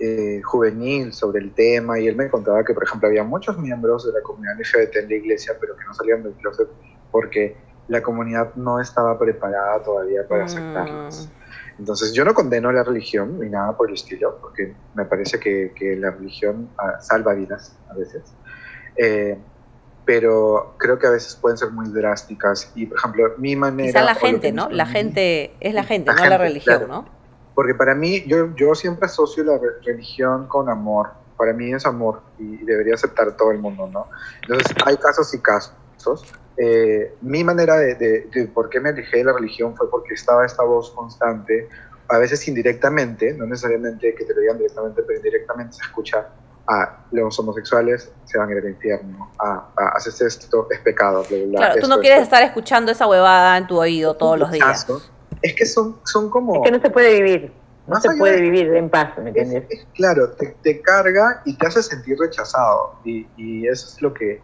eh, 0.00 0.40
juvenil 0.42 1.12
sobre 1.12 1.40
el 1.40 1.52
tema 1.54 2.00
y 2.00 2.08
él 2.08 2.16
me 2.16 2.28
contaba 2.28 2.64
que, 2.64 2.74
por 2.74 2.82
ejemplo, 2.82 3.08
había 3.08 3.22
muchos 3.22 3.56
miembros 3.58 4.04
de 4.04 4.12
la 4.12 4.20
comunidad 4.22 4.58
LGBT 4.58 4.96
en 4.96 5.08
la 5.08 5.14
iglesia, 5.14 5.54
pero 5.60 5.76
que 5.76 5.84
no 5.84 5.94
salían 5.94 6.24
del 6.24 6.32
closet 6.32 6.66
porque 7.12 7.56
la 7.86 8.02
comunidad 8.02 8.54
no 8.56 8.80
estaba 8.80 9.16
preparada 9.18 9.80
todavía 9.82 10.26
para 10.26 10.46
aceptarlos. 10.46 11.28
Entonces 11.78 12.12
yo 12.12 12.24
no 12.24 12.34
condeno 12.34 12.72
la 12.72 12.82
religión 12.82 13.38
ni 13.38 13.48
nada 13.48 13.76
por 13.76 13.88
el 13.88 13.94
estilo, 13.94 14.38
porque 14.40 14.74
me 14.94 15.04
parece 15.04 15.38
que, 15.38 15.72
que 15.74 15.96
la 15.96 16.10
religión 16.10 16.68
ah, 16.78 17.00
salva 17.00 17.34
vidas 17.34 17.76
a 17.90 17.94
veces. 17.94 18.22
Eh, 18.96 19.38
pero 20.04 20.74
creo 20.78 20.98
que 20.98 21.06
a 21.06 21.10
veces 21.10 21.36
pueden 21.36 21.56
ser 21.56 21.70
muy 21.70 21.88
drásticas 21.88 22.72
y, 22.74 22.86
por 22.86 22.98
ejemplo, 22.98 23.34
mi 23.38 23.54
manera... 23.54 23.88
Quizá 23.88 24.02
la 24.02 24.14
gente, 24.14 24.52
¿no? 24.52 24.68
La 24.68 24.86
gente, 24.86 25.54
es 25.60 25.74
la 25.74 25.84
gente, 25.84 26.06
La 26.06 26.14
no 26.14 26.18
la 26.24 26.28
gente, 26.30 26.38
religión, 26.44 26.78
claro. 26.78 26.92
¿no? 26.92 27.08
Porque 27.54 27.74
para 27.74 27.94
mí, 27.94 28.24
yo, 28.26 28.54
yo 28.56 28.74
siempre 28.74 29.06
asocio 29.06 29.44
la 29.44 29.58
re- 29.58 29.80
religión 29.84 30.48
con 30.48 30.68
amor. 30.68 31.10
Para 31.36 31.52
mí 31.52 31.72
es 31.72 31.86
amor 31.86 32.20
y 32.38 32.64
debería 32.64 32.94
aceptar 32.94 33.36
todo 33.36 33.52
el 33.52 33.58
mundo, 33.58 33.88
¿no? 33.92 34.08
Entonces, 34.42 34.74
hay 34.84 34.96
casos 34.96 35.32
y 35.34 35.38
casos. 35.38 35.72
Eh, 36.56 37.14
mi 37.22 37.42
manera 37.44 37.76
de, 37.76 37.94
de, 37.94 38.28
de 38.32 38.46
por 38.48 38.68
qué 38.68 38.80
me 38.80 38.90
alejé 38.90 39.18
de 39.18 39.24
la 39.24 39.32
religión 39.32 39.76
fue 39.76 39.90
porque 39.90 40.14
estaba 40.14 40.44
esta 40.44 40.62
voz 40.64 40.90
constante, 40.90 41.68
a 42.08 42.18
veces 42.18 42.46
indirectamente, 42.48 43.32
no 43.34 43.46
necesariamente 43.46 44.14
que 44.14 44.24
te 44.24 44.34
lo 44.34 44.40
digan 44.40 44.58
directamente, 44.58 45.02
pero 45.02 45.16
indirectamente 45.18 45.72
se 45.74 45.82
escucha 45.84 46.28
a 46.68 47.06
los 47.10 47.36
homosexuales 47.40 48.12
se 48.24 48.38
van 48.38 48.48
a 48.48 48.52
ir 48.52 48.58
al 48.58 48.68
infierno, 48.70 49.32
a, 49.38 49.72
a 49.76 49.88
haces 49.96 50.20
esto, 50.20 50.68
es 50.70 50.78
pecado, 50.80 51.24
bla, 51.28 51.38
bla, 51.38 51.58
Claro, 51.58 51.72
tú 51.74 51.78
esto, 51.78 51.88
no 51.88 51.94
esto. 51.94 52.02
quieres 52.02 52.22
estar 52.22 52.42
escuchando 52.42 52.92
esa 52.92 53.06
huevada 53.08 53.56
en 53.58 53.66
tu 53.66 53.78
oído 53.80 54.14
todos 54.16 54.38
los 54.38 54.50
días. 54.52 54.84
Caso. 54.84 55.02
Es 55.40 55.54
que 55.54 55.66
son, 55.66 55.96
son 56.04 56.30
como... 56.30 56.56
Es 56.56 56.60
que 56.70 56.76
no 56.76 56.80
se 56.80 56.90
puede 56.90 57.14
vivir. 57.20 57.52
No 57.88 58.00
se 58.00 58.10
puede 58.16 58.36
de- 58.36 58.42
vivir 58.42 58.72
en 58.76 58.88
paz, 58.90 59.18
¿me 59.18 59.30
Es- 59.30 59.36
entiendes? 59.38 59.64
es- 59.70 59.86
claro, 59.94 60.30
te, 60.34 60.56
te 60.62 60.80
carga 60.82 61.42
y 61.44 61.56
te 61.58 61.66
hace 61.66 61.82
sentir 61.82 62.16
rechazado. 62.16 62.94
Y, 63.04 63.26
y 63.36 63.66
eso 63.66 63.88
es 63.88 64.00
lo 64.00 64.14
que, 64.14 64.40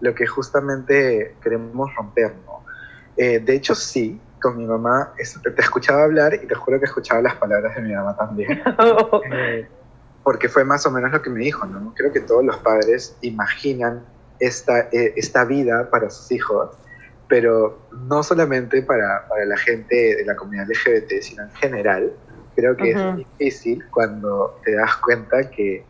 lo 0.00 0.14
que 0.14 0.26
justamente 0.26 1.38
queremos 1.42 1.94
romper, 1.96 2.34
¿no? 2.44 2.64
Eh, 3.16 3.40
de 3.40 3.54
hecho, 3.54 3.74
sí, 3.74 4.22
con 4.40 4.56
mi 4.56 4.66
mamá 4.66 5.12
es- 5.18 5.40
te 5.42 5.60
escuchaba 5.60 6.04
hablar 6.04 6.34
y 6.34 6.46
te 6.46 6.54
juro 6.54 6.78
que 6.78 6.84
escuchaba 6.86 7.20
las 7.22 7.34
palabras 7.36 7.74
de 7.74 7.82
mi 7.82 7.92
mamá 7.94 8.16
también. 8.16 8.48
Eh, 9.30 9.68
porque 10.22 10.48
fue 10.48 10.64
más 10.64 10.84
o 10.86 10.90
menos 10.90 11.10
lo 11.10 11.22
que 11.22 11.30
me 11.30 11.40
dijo, 11.40 11.66
¿no? 11.66 11.94
Creo 11.94 12.12
que 12.12 12.20
todos 12.20 12.44
los 12.44 12.58
padres 12.58 13.16
imaginan 13.22 14.06
esta, 14.38 14.88
eh, 14.92 15.14
esta 15.16 15.44
vida 15.44 15.90
para 15.90 16.10
sus 16.10 16.30
hijos, 16.30 16.70
pero 17.28 17.88
no 18.08 18.22
solamente 18.22 18.82
para, 18.82 19.26
para 19.28 19.44
la 19.46 19.56
gente 19.56 20.16
de 20.16 20.24
la 20.24 20.36
comunidad 20.36 20.66
LGBT, 20.70 21.22
sino 21.22 21.44
en 21.44 21.50
general. 21.52 22.16
Creo 22.54 22.76
que 22.76 22.92
Ujú. 22.92 23.10
es 23.10 23.16
difícil 23.16 23.84
cuando 23.90 24.60
te 24.64 24.74
das 24.74 24.96
cuenta 24.96 25.50
que 25.50 25.86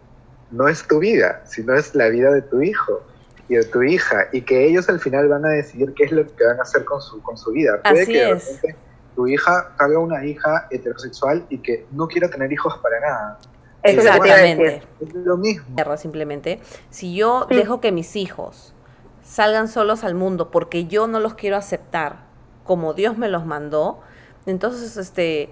no 0.50 0.68
es 0.68 0.86
tu 0.86 1.00
vida, 1.00 1.42
sino 1.46 1.74
es 1.74 1.94
la 1.94 2.08
vida 2.08 2.32
de 2.32 2.42
tu 2.42 2.62
hijo 2.62 3.02
y 3.48 3.56
de 3.56 3.64
tu 3.64 3.82
hija, 3.82 4.26
y 4.32 4.42
que 4.42 4.66
ellos 4.66 4.88
al 4.88 5.00
final 5.00 5.28
van 5.28 5.44
a 5.46 5.48
decidir 5.50 5.94
qué 5.94 6.04
es 6.04 6.12
lo 6.12 6.24
que 6.26 6.44
van 6.44 6.58
a 6.58 6.62
hacer 6.62 6.84
con 6.84 7.00
su, 7.00 7.22
con 7.22 7.36
su 7.38 7.52
vida. 7.52 7.80
Puede 7.82 8.02
Así 8.02 8.12
que 8.12 8.18
de 8.24 8.30
es. 8.32 8.46
repente 8.56 8.76
tu 9.16 9.26
hija 9.26 9.72
salga 9.78 9.98
una 9.98 10.24
hija 10.24 10.66
heterosexual 10.70 11.44
y 11.48 11.58
que 11.58 11.86
no 11.92 12.06
quiera 12.06 12.28
tener 12.28 12.52
hijos 12.52 12.78
para 12.78 13.00
nada. 13.00 13.38
Exactamente. 13.82 14.82
Es 15.00 15.14
lo 15.14 15.36
mismo. 15.36 15.66
Simplemente. 15.96 16.60
Si 16.90 17.14
yo 17.14 17.46
Sí. 17.48 17.56
dejo 17.56 17.80
que 17.80 17.90
mis 17.92 18.16
hijos 18.16 18.74
salgan 19.22 19.68
solos 19.68 20.04
al 20.04 20.14
mundo 20.14 20.50
porque 20.50 20.86
yo 20.86 21.06
no 21.06 21.20
los 21.20 21.34
quiero 21.34 21.56
aceptar 21.56 22.26
como 22.64 22.92
Dios 22.94 23.16
me 23.16 23.28
los 23.28 23.44
mandó, 23.46 24.00
entonces 24.46 24.96
este 24.96 25.50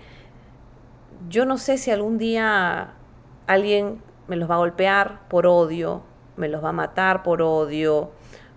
yo 1.28 1.44
no 1.46 1.56
sé 1.58 1.78
si 1.78 1.90
algún 1.90 2.18
día 2.18 2.92
alguien 3.46 4.02
me 4.28 4.36
los 4.36 4.50
va 4.50 4.56
a 4.56 4.58
golpear 4.58 5.20
por 5.28 5.46
odio, 5.46 6.02
me 6.36 6.48
los 6.48 6.62
va 6.62 6.70
a 6.70 6.72
matar 6.72 7.22
por 7.22 7.42
odio, 7.42 8.10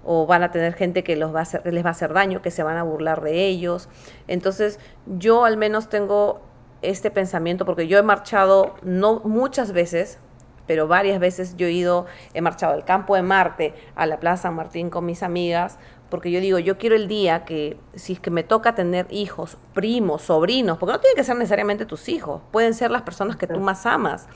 o 0.04 0.26
van 0.26 0.44
a 0.44 0.52
tener 0.52 0.74
gente 0.74 1.04
que 1.04 1.16
los 1.16 1.34
va 1.34 1.40
a 1.40 1.42
hacer, 1.44 1.72
les 1.72 1.84
va 1.84 1.90
a 1.90 1.92
hacer 1.92 2.14
daño, 2.14 2.42
que 2.42 2.52
se 2.52 2.64
van 2.64 2.78
a 2.78 2.84
burlar 2.84 3.22
de 3.22 3.46
ellos. 3.46 3.90
Entonces, 4.28 4.80
yo 5.06 5.46
al 5.46 5.58
menos 5.58 5.90
tengo 5.90 6.42
este 6.82 7.12
pensamiento, 7.12 7.66
porque 7.66 7.88
yo 7.88 7.98
he 7.98 8.04
marchado, 8.04 8.76
no 8.82 9.20
muchas 9.20 9.72
veces, 9.74 10.20
pero 10.66 10.88
varias 10.88 11.20
veces 11.20 11.58
yo 11.58 11.68
he 11.68 11.72
ido, 11.72 12.06
he 12.34 12.42
marchado 12.42 12.74
del 12.74 12.86
campo 12.86 13.16
de 13.16 13.24
Marte 13.24 13.74
a 13.96 14.06
la 14.06 14.20
Plaza 14.20 14.44
San 14.44 14.56
Martín 14.56 14.90
con 14.90 15.06
mis 15.06 15.24
amigas, 15.24 15.80
porque 16.10 16.32
yo 16.32 16.40
digo, 16.40 16.60
yo 16.60 16.78
quiero 16.78 16.96
el 16.96 17.08
día 17.08 17.44
que, 17.44 17.78
si 17.96 18.14
es 18.14 18.20
que 18.20 18.32
me 18.32 18.44
toca 18.44 18.76
tener 18.76 19.06
hijos, 19.10 19.58
primos, 19.74 20.24
sobrinos, 20.24 20.78
porque 20.78 20.94
no 20.94 21.00
tienen 21.00 21.16
que 21.16 21.24
ser 21.24 21.36
necesariamente 21.36 21.86
tus 21.86 22.08
hijos, 22.10 22.42
pueden 22.52 22.74
ser 22.74 22.92
las 22.92 23.04
personas 23.04 23.36
que 23.36 23.48
tú 23.48 23.60
más 23.60 23.86
amas. 23.86 24.28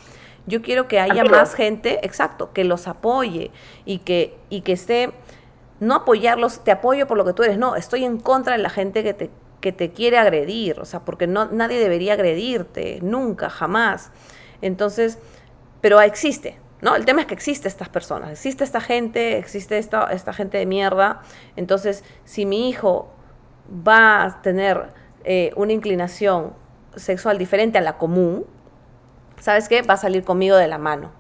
Yo 0.46 0.62
quiero 0.62 0.88
que 0.88 1.00
haya 1.00 1.24
más 1.24 1.56
gente, 1.56 2.00
exacto, 2.04 2.52
que 2.52 2.64
los 2.64 2.88
apoye 2.88 3.52
y 3.86 4.00
que, 4.00 4.38
y 4.50 4.62
que 4.62 4.74
esté, 4.74 5.12
no 5.80 5.96
apoyarlos, 5.96 6.64
te 6.64 6.72
apoyo 6.72 7.08
por 7.08 7.18
lo 7.18 7.26
que 7.26 7.34
tú 7.34 7.44
eres, 7.44 7.58
no, 7.58 7.76
estoy 7.76 8.04
en 8.04 8.20
contra 8.20 8.58
de 8.58 8.62
la 8.62 8.70
gente 8.70 9.04
que 9.04 9.14
te, 9.14 9.30
que 9.62 9.72
te 9.72 9.92
quiere 9.92 10.18
agredir, 10.18 10.80
o 10.82 10.86
sea, 10.86 11.00
porque 11.02 11.28
no, 11.28 11.46
nadie 11.46 11.80
debería 11.80 12.14
agredirte, 12.14 13.00
nunca, 13.02 13.50
jamás. 13.50 14.12
Entonces, 14.62 15.18
pero 15.80 16.02
existe, 16.02 16.60
¿no? 16.82 16.96
El 16.98 17.06
tema 17.06 17.22
es 17.22 17.28
que 17.28 17.34
existe 17.34 17.70
estas 17.70 17.88
personas, 17.88 18.30
existe 18.30 18.66
esta 18.66 18.82
gente, 18.82 19.38
existe 19.38 19.78
esta, 19.78 20.12
esta 20.12 20.34
gente 20.34 20.58
de 20.58 20.66
mierda. 20.66 21.22
Entonces, 21.56 22.04
si 22.26 22.46
mi 22.46 22.68
hijo 22.70 23.14
va 23.88 24.24
a 24.24 24.42
tener 24.42 24.90
eh, 25.24 25.52
una 25.56 25.72
inclinación 25.72 26.54
sexual 26.98 27.38
diferente 27.38 27.78
a 27.78 27.82
la 27.82 27.98
común, 27.98 28.46
¿sabes 29.44 29.68
qué? 29.68 29.82
Va 29.82 29.96
a 29.96 29.98
salir 29.98 30.24
conmigo 30.24 30.56
de 30.56 30.70
la 30.70 30.78
mano. 30.78 31.12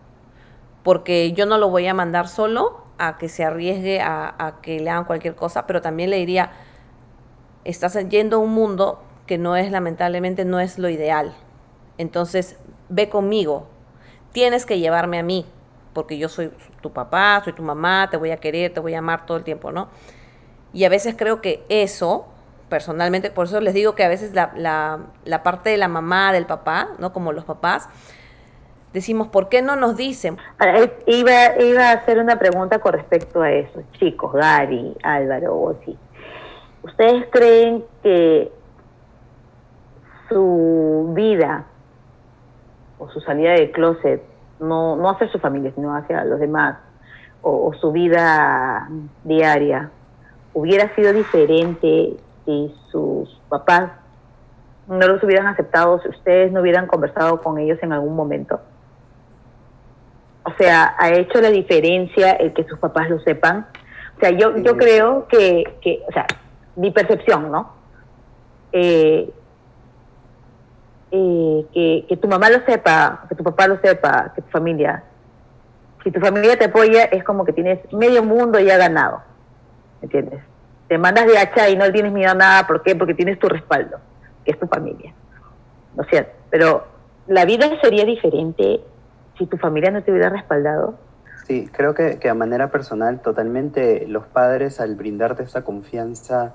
Porque 0.81 1.33
yo 1.33 1.45
no 1.45 1.57
lo 1.57 1.69
voy 1.69 1.87
a 1.87 1.93
mandar 1.93 2.29
solo 2.29 2.85
a 2.97 3.17
que 3.17 3.27
se 3.27 3.43
arriesgue 3.43 3.99
a, 3.99 4.33
a 4.37 4.61
que 4.61 4.79
le 4.79 4.89
hagan 4.89 5.03
cualquier 5.03 5.35
cosa, 5.35 5.67
pero 5.67 5.81
también 5.81 6.09
le 6.09 6.17
diría, 6.17 6.51
estás 7.65 7.97
yendo 8.07 8.37
a 8.37 8.39
un 8.39 8.53
mundo 8.53 9.03
que 9.27 9.37
no 9.37 9.57
es, 9.57 9.71
lamentablemente, 9.71 10.45
no 10.45 10.61
es 10.61 10.79
lo 10.79 10.87
ideal. 10.87 11.35
Entonces, 11.97 12.57
ve 12.87 13.09
conmigo. 13.09 13.67
Tienes 14.31 14.65
que 14.65 14.79
llevarme 14.79 15.19
a 15.19 15.23
mí, 15.23 15.45
porque 15.91 16.17
yo 16.17 16.29
soy 16.29 16.49
tu 16.79 16.93
papá, 16.93 17.41
soy 17.43 17.51
tu 17.51 17.61
mamá, 17.61 18.07
te 18.09 18.15
voy 18.15 18.31
a 18.31 18.37
querer, 18.37 18.73
te 18.73 18.79
voy 18.79 18.93
a 18.93 18.99
amar 18.99 19.25
todo 19.25 19.35
el 19.35 19.43
tiempo, 19.43 19.73
¿no? 19.73 19.89
Y 20.71 20.85
a 20.85 20.89
veces 20.89 21.15
creo 21.17 21.41
que 21.41 21.65
eso, 21.67 22.27
personalmente, 22.69 23.31
por 23.31 23.45
eso 23.45 23.59
les 23.61 23.73
digo 23.73 23.95
que 23.95 24.03
a 24.03 24.07
veces 24.07 24.33
la, 24.33 24.51
la, 24.55 24.99
la 25.25 25.43
parte 25.43 25.69
de 25.69 25.77
la 25.77 25.87
mamá, 25.87 26.31
del 26.33 26.45
papá, 26.45 26.89
¿no? 26.99 27.13
Como 27.13 27.31
los 27.31 27.45
papás, 27.45 27.89
decimos, 28.93 29.27
¿por 29.27 29.49
qué 29.49 29.61
no 29.61 29.75
nos 29.75 29.97
dicen? 29.97 30.37
Ahora, 30.57 30.79
eh, 30.79 30.93
Iba, 31.07 31.59
iba 31.59 31.89
a 31.89 31.93
hacer 31.93 32.19
una 32.19 32.37
pregunta 32.37 32.79
con 32.79 32.93
respecto 32.93 33.41
a 33.41 33.51
eso, 33.51 33.81
chicos, 33.93 34.33
Gary, 34.33 34.95
Álvaro, 35.03 35.59
Osi. 35.59 35.97
¿Ustedes 36.83 37.27
creen 37.31 37.83
que 38.01 38.51
su 40.29 41.11
vida 41.15 41.65
o 42.99 43.09
su 43.09 43.19
salida 43.21 43.51
del 43.51 43.71
closet, 43.71 44.21
no, 44.59 44.95
no 44.95 45.09
hacia 45.09 45.29
su 45.29 45.39
familia, 45.39 45.71
sino 45.75 45.95
hacia 45.95 46.23
los 46.23 46.39
demás, 46.39 46.77
o 47.41 47.73
su 47.73 47.91
vida 47.91 48.87
diaria, 49.25 49.91
hubiera 50.53 50.93
sido 50.95 51.11
diferente 51.11 52.15
si 52.45 52.75
sus 52.91 53.41
papás 53.49 53.91
no 54.87 55.07
los 55.07 55.23
hubieran 55.23 55.47
aceptado, 55.47 56.01
si 56.01 56.09
ustedes 56.09 56.51
no 56.51 56.61
hubieran 56.61 56.87
conversado 56.87 57.41
con 57.41 57.57
ellos 57.57 57.79
en 57.81 57.93
algún 57.93 58.15
momento? 58.15 58.59
O 60.43 60.51
sea, 60.57 60.95
¿ha 60.97 61.11
hecho 61.11 61.39
la 61.39 61.49
diferencia 61.49 62.31
el 62.31 62.53
que 62.53 62.65
sus 62.65 62.77
papás 62.79 63.09
lo 63.09 63.19
sepan? 63.19 63.67
O 64.17 64.19
sea, 64.19 64.31
yo, 64.31 64.57
yo 64.57 64.77
creo 64.77 65.27
que, 65.27 65.63
que, 65.81 66.03
o 66.07 66.11
sea, 66.11 66.25
mi 66.75 66.91
percepción, 66.91 67.51
¿no? 67.51 67.71
Eh, 68.71 69.31
eh, 71.11 71.65
que, 71.73 72.05
que 72.09 72.17
tu 72.17 72.27
mamá 72.27 72.49
lo 72.49 72.59
sepa, 72.65 73.25
que 73.29 73.35
tu 73.35 73.43
papá 73.43 73.67
lo 73.67 73.79
sepa, 73.79 74.33
que 74.35 74.41
tu 74.41 74.49
familia. 74.49 75.03
Si 76.03 76.11
tu 76.11 76.19
familia 76.19 76.57
te 76.57 76.65
apoya, 76.65 77.05
es 77.05 77.23
como 77.23 77.45
que 77.45 77.53
tienes 77.53 77.79
medio 77.93 78.23
mundo 78.23 78.59
ya 78.59 78.77
ganado. 78.77 79.21
¿Me 80.01 80.07
entiendes? 80.07 80.41
Te 80.93 80.99
mandas 80.99 81.25
de 81.25 81.35
hacha 81.39 81.67
y 81.71 81.75
no 81.75 81.91
tienes 81.91 82.11
miedo 82.11 82.29
a 82.29 82.35
nada. 82.35 82.67
¿Por 82.67 82.83
qué? 82.83 82.95
Porque 82.95 83.15
tienes 83.15 83.39
tu 83.39 83.49
respaldo, 83.49 83.97
que 84.45 84.51
es 84.51 84.59
tu 84.59 84.67
familia. 84.67 85.11
¿No 85.95 86.03
es 86.03 86.07
cierto? 86.07 86.33
Pero 86.51 86.85
la 87.25 87.45
vida 87.45 87.67
sería 87.81 88.05
diferente 88.05 88.79
si 89.35 89.47
tu 89.47 89.57
familia 89.57 89.89
no 89.89 90.03
te 90.03 90.11
hubiera 90.11 90.29
respaldado. 90.29 90.93
Sí, 91.47 91.67
creo 91.73 91.95
que, 91.95 92.19
que 92.19 92.29
a 92.29 92.35
manera 92.35 92.69
personal, 92.69 93.23
totalmente 93.23 94.05
los 94.07 94.27
padres 94.27 94.79
al 94.79 94.93
brindarte 94.93 95.41
esa 95.41 95.63
confianza, 95.63 96.53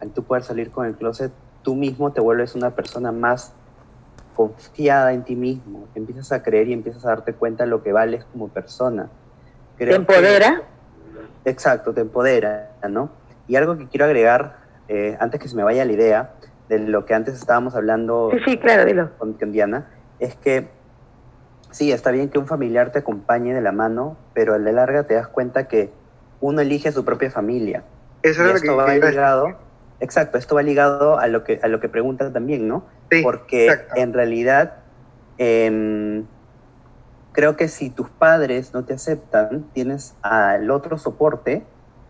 al 0.00 0.10
tú 0.10 0.24
poder 0.24 0.42
salir 0.42 0.72
con 0.72 0.86
el 0.86 0.96
closet, 0.96 1.30
tú 1.62 1.76
mismo 1.76 2.10
te 2.10 2.20
vuelves 2.20 2.56
una 2.56 2.70
persona 2.70 3.12
más 3.12 3.52
confiada 4.34 5.12
en 5.12 5.22
ti 5.22 5.36
mismo, 5.36 5.86
empiezas 5.94 6.32
a 6.32 6.42
creer 6.42 6.66
y 6.66 6.72
empiezas 6.72 7.04
a 7.04 7.10
darte 7.10 7.34
cuenta 7.34 7.62
de 7.62 7.70
lo 7.70 7.84
que 7.84 7.92
vales 7.92 8.24
como 8.32 8.48
persona. 8.48 9.10
¿Te 9.78 9.94
empodera? 9.94 10.62
Que, 11.44 11.50
exacto, 11.50 11.94
te 11.94 12.00
empodera, 12.00 12.72
¿no? 12.90 13.10
Y 13.48 13.56
algo 13.56 13.76
que 13.76 13.86
quiero 13.86 14.04
agregar, 14.04 14.56
eh, 14.88 15.16
antes 15.20 15.40
que 15.40 15.48
se 15.48 15.56
me 15.56 15.62
vaya 15.62 15.84
la 15.84 15.92
idea, 15.92 16.30
de 16.68 16.80
lo 16.80 17.04
que 17.04 17.14
antes 17.14 17.34
estábamos 17.34 17.74
hablando 17.74 18.30
sí, 18.32 18.38
sí, 18.44 18.58
claro, 18.58 18.84
dilo. 18.84 19.10
Con, 19.18 19.34
con 19.34 19.52
Diana, 19.52 19.88
es 20.18 20.34
que 20.34 20.68
sí, 21.70 21.92
está 21.92 22.10
bien 22.10 22.28
que 22.28 22.38
un 22.38 22.46
familiar 22.46 22.90
te 22.90 23.00
acompañe 23.00 23.54
de 23.54 23.60
la 23.60 23.72
mano, 23.72 24.16
pero 24.34 24.54
a 24.54 24.58
la 24.58 24.72
larga 24.72 25.04
te 25.04 25.14
das 25.14 25.28
cuenta 25.28 25.68
que 25.68 25.90
uno 26.40 26.60
elige 26.60 26.88
a 26.88 26.92
su 26.92 27.04
propia 27.04 27.30
familia. 27.30 27.84
Eso 28.22 28.42
y 28.42 28.46
es 28.46 28.50
lo 28.50 28.56
esto 28.56 28.68
que 28.68 28.74
va 28.74 28.90
a 28.90 28.94
ligado, 28.94 29.58
exacto, 30.00 30.38
esto 30.38 30.54
va 30.54 30.62
ligado 30.62 31.18
a 31.18 31.26
lo 31.28 31.44
que 31.44 31.60
a 31.62 31.68
lo 31.68 31.80
que 31.80 31.88
preguntan 31.88 32.32
también, 32.32 32.66
¿no? 32.66 32.84
Sí, 33.10 33.22
Porque 33.22 33.66
exacto. 33.66 33.94
en 33.96 34.12
realidad 34.12 34.74
em, 35.38 36.24
creo 37.32 37.56
que 37.56 37.68
si 37.68 37.90
tus 37.90 38.08
padres 38.10 38.74
no 38.74 38.84
te 38.84 38.94
aceptan, 38.94 39.66
tienes 39.72 40.16
al 40.22 40.70
otro 40.70 40.98
soporte 40.98 41.62
que 41.62 41.66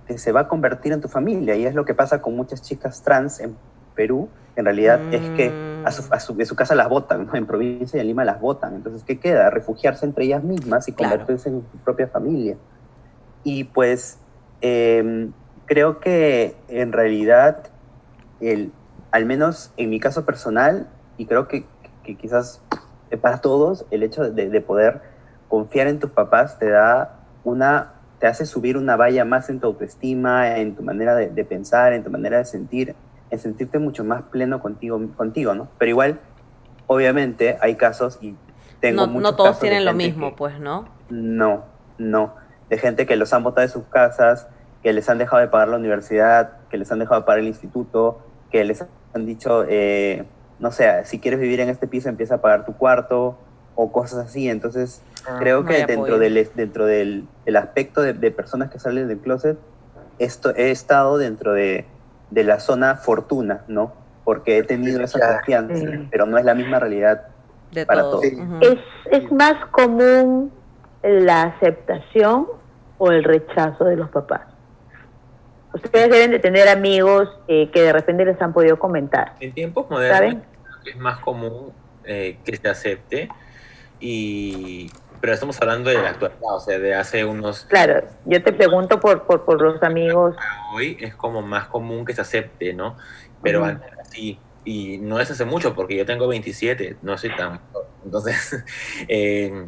se 0.08 0.32
va 0.32 0.40
a 0.40 0.48
convertir 0.48 0.92
en 0.92 1.00
tu 1.00 1.08
familia 1.08 1.56
y 1.56 1.66
es 1.66 1.74
lo 1.74 1.84
que 1.84 1.94
pasa 1.94 2.22
con 2.22 2.36
muchas 2.36 2.62
chicas 2.62 3.02
trans 3.02 3.40
en 3.40 3.58
Perú. 3.94 4.32
En 4.54 4.64
realidad 4.64 5.04
es 5.10 5.30
que 5.30 5.64
a 5.82 5.90
su, 5.92 6.04
a 6.10 6.20
su- 6.20 6.36
de 6.36 6.46
su 6.46 6.56
casa 6.56 6.74
las 6.74 6.88
votan, 6.88 7.26
¿no? 7.26 7.34
en 7.34 7.46
provincia 7.46 7.96
y 7.98 8.00
en 8.00 8.06
Lima 8.08 8.24
las 8.24 8.40
votan. 8.40 8.74
Entonces, 8.74 9.04
¿qué 9.04 9.18
queda? 9.20 9.50
Refugiarse 9.50 10.06
entre 10.06 10.24
ellas 10.24 10.42
mismas 10.44 10.88
y 10.88 10.92
Claro. 10.94 11.12
convertirse 11.12 11.48
en 11.48 11.68
su 11.70 11.80
propia 11.80 12.08
familia. 12.08 12.58
Y 13.42 13.64
pues 13.64 14.24
em, 14.60 15.32
creo 15.66 16.00
que 16.00 16.64
en 16.68 16.92
realidad, 16.92 17.72
el, 18.40 18.74
al 19.12 19.26
menos 19.26 19.72
en 19.76 19.90
mi 19.90 20.00
caso 20.00 20.24
personal, 20.26 20.92
y 21.16 21.26
creo 21.26 21.48
que, 21.48 21.70
que 22.02 22.16
quizás 22.16 22.64
para 23.22 23.40
todos, 23.40 23.86
el 23.90 24.02
hecho 24.02 24.30
de, 24.30 24.48
de 24.50 24.60
poder 24.60 25.00
confiar 25.48 25.86
en 25.86 26.00
tus 26.00 26.10
papás 26.10 26.58
te 26.58 26.68
da 26.68 27.28
una, 27.42 27.95
te 28.18 28.26
hace 28.26 28.46
subir 28.46 28.76
una 28.76 28.96
valla 28.96 29.24
más 29.24 29.50
en 29.50 29.60
tu 29.60 29.66
autoestima, 29.66 30.58
en 30.58 30.74
tu 30.74 30.82
manera 30.82 31.14
de, 31.14 31.28
de 31.30 31.44
pensar, 31.44 31.92
en 31.92 32.04
tu 32.04 32.10
manera 32.10 32.38
de 32.38 32.44
sentir, 32.44 32.96
en 33.30 33.38
sentirte 33.38 33.78
mucho 33.78 34.04
más 34.04 34.24
pleno 34.30 34.60
contigo, 34.60 35.00
contigo, 35.16 35.54
¿no? 35.54 35.72
Pero 35.78 35.90
igual, 35.90 36.20
obviamente, 36.86 37.58
hay 37.60 37.76
casos 37.76 38.18
y 38.22 38.38
tengo 38.80 39.06
No, 39.06 39.12
muchos 39.12 39.30
no 39.32 39.36
todos 39.36 39.50
casos 39.50 39.60
tienen 39.62 39.84
lo 39.84 39.92
mismo, 39.92 40.30
que- 40.30 40.36
pues, 40.36 40.60
¿no? 40.60 40.88
no, 41.08 41.66
no. 41.98 42.34
De 42.68 42.78
gente 42.78 43.06
que 43.06 43.16
los 43.16 43.32
han 43.32 43.44
botado 43.44 43.66
de 43.66 43.72
sus 43.72 43.88
casas, 43.88 44.48
que 44.82 44.92
les 44.92 45.08
han 45.08 45.18
dejado 45.18 45.40
de 45.40 45.48
pagar 45.48 45.68
la 45.68 45.76
universidad, 45.76 46.68
que 46.70 46.78
les 46.78 46.90
han 46.92 46.98
dejado 46.98 47.20
de 47.20 47.26
pagar 47.26 47.40
el 47.40 47.46
instituto, 47.48 48.20
que 48.50 48.64
les 48.64 48.82
han 49.12 49.26
dicho, 49.26 49.64
eh, 49.68 50.32
no 50.58 50.72
sé, 50.72 51.04
si 51.04 51.20
quieres 51.20 51.40
vivir 51.40 51.60
en 51.60 51.68
este 51.68 51.86
piso 51.88 52.08
empieza 52.08 52.36
a 52.36 52.40
pagar 52.42 52.64
tu 52.64 52.76
cuarto 52.76 53.45
o 53.76 53.92
cosas 53.92 54.26
así. 54.26 54.48
Entonces, 54.48 55.02
Ah, 55.28 55.38
creo 55.40 55.64
que 55.64 55.84
dentro 55.86 56.20
del, 56.20 56.48
dentro 56.54 56.86
del, 56.86 57.26
del 57.44 57.56
aspecto 57.56 58.00
de, 58.00 58.12
de 58.12 58.30
personas 58.30 58.70
que 58.70 58.78
salen 58.78 59.08
del 59.08 59.18
closet, 59.18 59.58
esto, 60.20 60.54
he 60.54 60.70
estado 60.70 61.18
dentro 61.18 61.52
de, 61.52 61.84
de 62.30 62.44
la 62.44 62.60
zona 62.60 62.94
fortuna, 62.94 63.64
¿no? 63.66 63.92
Porque 64.22 64.58
he 64.58 64.62
tenido 64.62 65.02
esa 65.02 65.18
confianza, 65.34 65.74
Sí. 65.74 66.08
pero 66.12 66.26
no 66.26 66.38
es 66.38 66.44
la 66.44 66.54
misma 66.54 66.78
realidad 66.78 67.22
De 67.72 67.84
Para 67.84 68.02
todos. 68.02 68.22
¿Es, 68.24 68.78
¿Es 69.10 69.32
más 69.32 69.54
común 69.72 70.52
la 71.02 71.42
aceptación 71.42 72.46
o 72.98 73.10
el 73.10 73.24
rechazo 73.24 73.84
de 73.84 73.96
los 73.96 74.08
papás? 74.10 74.42
Ustedes 75.74 76.08
deben 76.10 76.30
de 76.30 76.38
tener 76.38 76.68
amigos 76.68 77.28
eh, 77.48 77.68
que 77.72 77.82
de 77.82 77.92
repente 77.92 78.24
les 78.24 78.40
han 78.40 78.52
podido 78.52 78.78
comentar. 78.78 79.34
En 79.40 79.52
tiempos 79.52 79.90
modernos 79.90 80.16
¿Saben? 80.18 80.42
es 80.84 80.96
más 80.98 81.18
común 81.18 81.72
eh, 82.04 82.38
que 82.44 82.56
se 82.56 82.68
acepte, 82.68 83.28
y, 84.00 84.90
pero 85.20 85.32
estamos 85.32 85.60
hablando 85.60 85.90
de 85.90 85.96
la 85.96 86.10
actualidad, 86.10 86.54
o 86.54 86.60
sea, 86.60 86.78
de 86.78 86.94
hace 86.94 87.24
unos 87.24 87.64
Claro, 87.64 88.06
yo 88.24 88.42
te 88.42 88.52
pregunto 88.52 89.00
por, 89.00 89.26
por, 89.26 89.44
por 89.44 89.60
los 89.60 89.82
amigos. 89.82 90.36
hoy 90.74 90.96
es 91.00 91.14
como 91.14 91.42
más 91.42 91.68
común 91.68 92.04
que 92.04 92.12
se 92.12 92.20
acepte, 92.20 92.72
¿no? 92.74 92.96
Pero 93.42 93.64
antes 93.64 93.90
sí, 94.10 94.38
y 94.64 94.98
no 94.98 95.20
es 95.20 95.30
hace 95.30 95.44
mucho, 95.44 95.74
porque 95.74 95.96
yo 95.96 96.04
tengo 96.04 96.26
27, 96.26 96.96
no 97.02 97.16
soy 97.16 97.34
tan... 97.36 97.60
Entonces, 98.04 98.64
eh, 99.08 99.66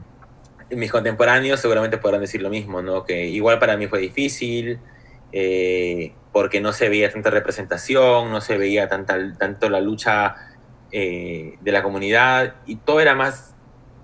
mis 0.70 0.90
contemporáneos 0.90 1.60
seguramente 1.60 1.98
podrán 1.98 2.20
decir 2.20 2.42
lo 2.42 2.50
mismo, 2.50 2.82
¿no? 2.82 3.04
Que 3.04 3.26
igual 3.26 3.58
para 3.58 3.76
mí 3.76 3.86
fue 3.86 4.00
difícil, 4.00 4.80
eh, 5.32 6.14
porque 6.32 6.60
no 6.60 6.72
se 6.72 6.88
veía 6.88 7.12
tanta 7.12 7.30
representación, 7.30 8.30
no 8.30 8.40
se 8.40 8.58
veía 8.58 8.88
tanta, 8.88 9.16
tanto 9.38 9.70
la 9.70 9.80
lucha 9.80 10.34
eh, 10.90 11.58
de 11.60 11.72
la 11.72 11.82
comunidad, 11.82 12.56
y 12.66 12.76
todo 12.76 13.00
era 13.00 13.14
más 13.14 13.54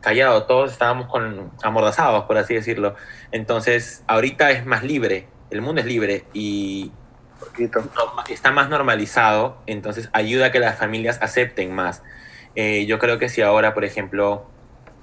callado, 0.04 0.44
todos 0.44 0.72
estábamos 0.72 1.08
con, 1.08 1.50
amordazados, 1.62 2.24
por 2.26 2.36
así 2.38 2.54
decirlo. 2.54 2.94
Entonces, 3.32 4.04
ahorita 4.06 4.50
es 4.52 4.64
más 4.66 4.84
libre, 4.84 5.26
el 5.50 5.62
mundo 5.62 5.80
es 5.80 5.86
libre, 5.86 6.24
y 6.32 6.92
poquito. 7.40 7.80
norma- 7.80 8.24
está 8.28 8.52
más 8.52 8.68
normalizado, 8.68 9.62
entonces 9.66 10.08
ayuda 10.12 10.46
a 10.46 10.52
que 10.52 10.60
las 10.60 10.78
familias 10.78 11.18
acepten 11.22 11.74
más. 11.74 12.02
Eh, 12.54 12.86
yo 12.86 12.98
creo 12.98 13.18
que 13.18 13.28
si 13.28 13.42
ahora, 13.42 13.74
por 13.74 13.84
ejemplo, 13.84 14.44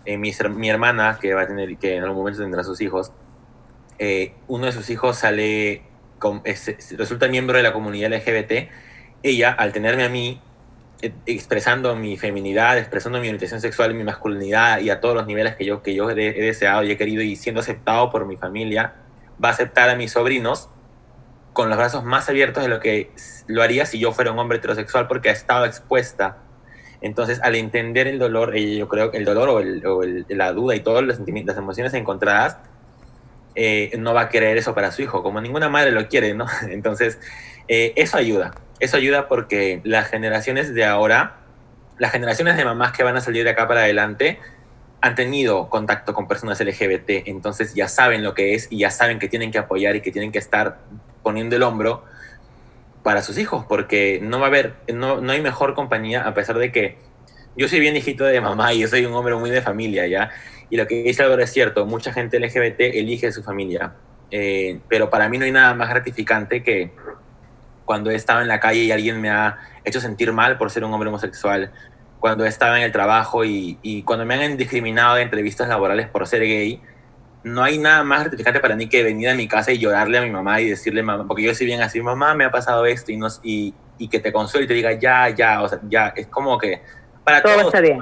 eh, 0.05 0.17
mi, 0.17 0.31
mi 0.55 0.69
hermana, 0.69 1.17
que 1.21 1.33
va 1.33 1.41
a 1.41 1.47
tener, 1.47 1.77
que 1.77 1.95
en 1.97 2.03
algún 2.03 2.19
momento 2.19 2.39
tendrá 2.41 2.63
sus 2.63 2.79
hijos, 2.81 3.11
eh, 3.99 4.33
uno 4.47 4.65
de 4.67 4.71
sus 4.71 4.89
hijos 4.89 5.17
sale, 5.17 5.83
con- 6.19 6.41
es- 6.45 6.67
es- 6.69 6.97
resulta 6.97 7.27
miembro 7.27 7.57
de 7.57 7.63
la 7.63 7.73
comunidad 7.73 8.11
LGBT, 8.13 8.69
ella, 9.23 9.51
al 9.51 9.71
tenerme 9.73 10.03
a 10.05 10.09
mí, 10.09 10.41
expresando 11.25 11.95
mi 11.95 12.17
feminidad, 12.17 12.77
expresando 12.77 13.19
mi 13.19 13.27
orientación 13.27 13.61
sexual, 13.61 13.93
mi 13.93 14.03
masculinidad 14.03 14.79
y 14.79 14.89
a 14.89 14.99
todos 14.99 15.15
los 15.15 15.25
niveles 15.25 15.55
que 15.55 15.65
yo, 15.65 15.81
que 15.81 15.95
yo 15.95 16.09
he, 16.09 16.15
deseado 16.15 16.83
y 16.83 16.91
he 16.91 16.97
querido 16.97 17.21
y 17.21 17.35
siendo 17.35 17.61
aceptado 17.61 18.09
por 18.09 18.25
mi 18.25 18.37
familia, 18.37 18.95
va 19.43 19.49
a 19.49 19.51
aceptar 19.51 19.89
a 19.89 19.95
mis 19.95 20.11
sobrinos 20.11 20.69
con 21.53 21.69
los 21.69 21.77
brazos 21.77 22.03
más 22.03 22.29
abiertos 22.29 22.63
de 22.63 22.69
lo 22.69 22.79
que 22.79 23.11
lo 23.47 23.61
haría 23.61 23.85
si 23.85 23.99
yo 23.99 24.11
fuera 24.11 24.31
un 24.31 24.39
hombre 24.39 24.59
heterosexual 24.59 25.07
porque 25.07 25.29
ha 25.29 25.33
estado 25.33 25.65
expuesta. 25.65 26.37
Entonces, 27.01 27.41
al 27.41 27.55
entender 27.55 28.07
el 28.07 28.19
dolor, 28.19 28.55
eh, 28.55 28.77
yo 28.77 28.87
creo 28.87 29.09
que 29.09 29.17
el 29.17 29.25
dolor 29.25 29.49
o, 29.49 30.03
la 30.29 30.53
duda 30.53 30.75
y 30.75 30.81
todas 30.81 31.03
las, 31.03 31.19
las 31.19 31.57
emociones 31.57 31.93
encontradas, 31.95 32.57
eh, 33.55 33.91
no 33.97 34.13
va 34.13 34.21
a 34.21 34.29
querer 34.29 34.57
eso 34.57 34.73
para 34.73 34.91
su 34.91 35.01
hijo, 35.01 35.23
como 35.23 35.41
ninguna 35.41 35.67
madre 35.67 35.91
lo 35.91 36.07
quiere, 36.07 36.33
¿no? 36.33 36.45
Entonces, 36.69 37.19
eh, 37.67 37.93
eso 37.95 38.17
ayuda. 38.17 38.53
Eso 38.81 38.97
ayuda 38.97 39.27
porque 39.27 39.79
las 39.83 40.09
generaciones 40.09 40.73
de 40.73 40.83
ahora, 40.83 41.37
las 41.99 42.11
generaciones 42.11 42.57
de 42.57 42.65
mamás 42.65 42.91
que 42.91 43.03
van 43.03 43.15
a 43.15 43.21
salir 43.21 43.43
de 43.43 43.51
acá 43.51 43.67
para 43.67 43.81
adelante, 43.81 44.39
han 45.01 45.13
tenido 45.13 45.69
contacto 45.69 46.15
con 46.15 46.27
personas 46.27 46.59
LGBT, 46.59 47.27
entonces 47.27 47.75
ya 47.75 47.87
saben 47.87 48.23
lo 48.23 48.33
que 48.33 48.55
es 48.55 48.67
y 48.71 48.79
ya 48.79 48.89
saben 48.89 49.19
que 49.19 49.27
tienen 49.27 49.51
que 49.51 49.59
apoyar 49.59 49.95
y 49.95 50.01
que 50.01 50.11
tienen 50.11 50.31
que 50.31 50.39
estar 50.39 50.79
poniendo 51.21 51.55
el 51.55 51.61
hombro 51.61 52.03
para 53.03 53.21
sus 53.21 53.37
hijos, 53.37 53.65
porque 53.69 54.19
no 54.21 54.39
va 54.39 54.45
a 54.45 54.49
haber, 54.49 54.73
no, 54.91 55.21
no 55.21 55.31
hay 55.31 55.41
mejor 55.41 55.75
compañía, 55.75 56.27
a 56.27 56.33
pesar 56.33 56.57
de 56.57 56.71
que 56.71 56.97
yo 57.55 57.67
soy 57.67 57.79
bien 57.79 57.95
hijito 57.95 58.23
de 58.23 58.41
mamá 58.41 58.73
y 58.73 58.79
yo 58.79 58.87
soy 58.87 59.05
un 59.05 59.13
hombre 59.13 59.35
muy 59.35 59.51
de 59.51 59.61
familia, 59.61 60.07
¿ya? 60.07 60.31
Y 60.71 60.77
lo 60.77 60.87
que 60.87 61.03
dice 61.03 61.21
Álvaro 61.21 61.43
es 61.43 61.51
cierto, 61.51 61.85
mucha 61.85 62.13
gente 62.13 62.39
LGBT 62.39 62.79
elige 62.79 63.31
su 63.31 63.43
familia, 63.43 63.93
eh, 64.31 64.79
pero 64.87 65.11
para 65.11 65.29
mí 65.29 65.37
no 65.37 65.45
hay 65.45 65.51
nada 65.51 65.75
más 65.75 65.89
gratificante 65.89 66.63
que 66.63 66.91
cuando 67.91 68.09
he 68.09 68.15
estado 68.15 68.39
en 68.39 68.47
la 68.47 68.61
calle 68.61 68.83
y 68.83 68.91
alguien 68.93 69.19
me 69.19 69.29
ha 69.29 69.57
hecho 69.83 69.99
sentir 69.99 70.31
mal 70.31 70.57
por 70.57 70.71
ser 70.71 70.85
un 70.85 70.93
hombre 70.93 71.09
homosexual, 71.09 71.73
cuando 72.21 72.45
he 72.45 72.47
estado 72.47 72.77
en 72.77 72.83
el 72.83 72.91
trabajo 72.93 73.43
y, 73.43 73.79
y 73.81 74.03
cuando 74.03 74.25
me 74.25 74.35
han 74.35 74.55
discriminado 74.55 75.17
en 75.17 75.23
entrevistas 75.23 75.67
laborales 75.67 76.07
por 76.07 76.25
ser 76.25 76.39
gay, 76.39 76.81
no 77.43 77.61
hay 77.61 77.77
nada 77.79 78.01
más 78.05 78.21
gratificante 78.21 78.61
para 78.61 78.77
mí 78.77 78.87
que 78.87 79.03
venir 79.03 79.27
a 79.27 79.35
mi 79.35 79.45
casa 79.45 79.73
y 79.73 79.77
llorarle 79.77 80.19
a 80.19 80.21
mi 80.21 80.29
mamá 80.29 80.61
y 80.61 80.69
decirle, 80.69 81.03
mamá, 81.03 81.27
porque 81.27 81.43
yo 81.43 81.53
soy 81.53 81.65
bien 81.65 81.81
así, 81.81 81.99
mamá, 81.99 82.33
me 82.33 82.45
ha 82.45 82.49
pasado 82.49 82.85
esto 82.85 83.11
y, 83.11 83.17
no, 83.17 83.27
y, 83.43 83.75
y 83.97 84.07
que 84.07 84.19
te 84.19 84.31
consuele 84.31 84.63
y 84.63 84.67
te 84.69 84.73
diga, 84.73 84.93
ya, 84.93 85.27
ya, 85.27 85.61
o 85.61 85.67
sea, 85.67 85.79
ya, 85.89 86.13
es 86.15 86.27
como 86.27 86.57
que 86.57 86.81
para 87.25 87.41
Todo 87.41 87.55
todo, 87.55 87.65
está 87.65 87.81
bien. 87.81 87.99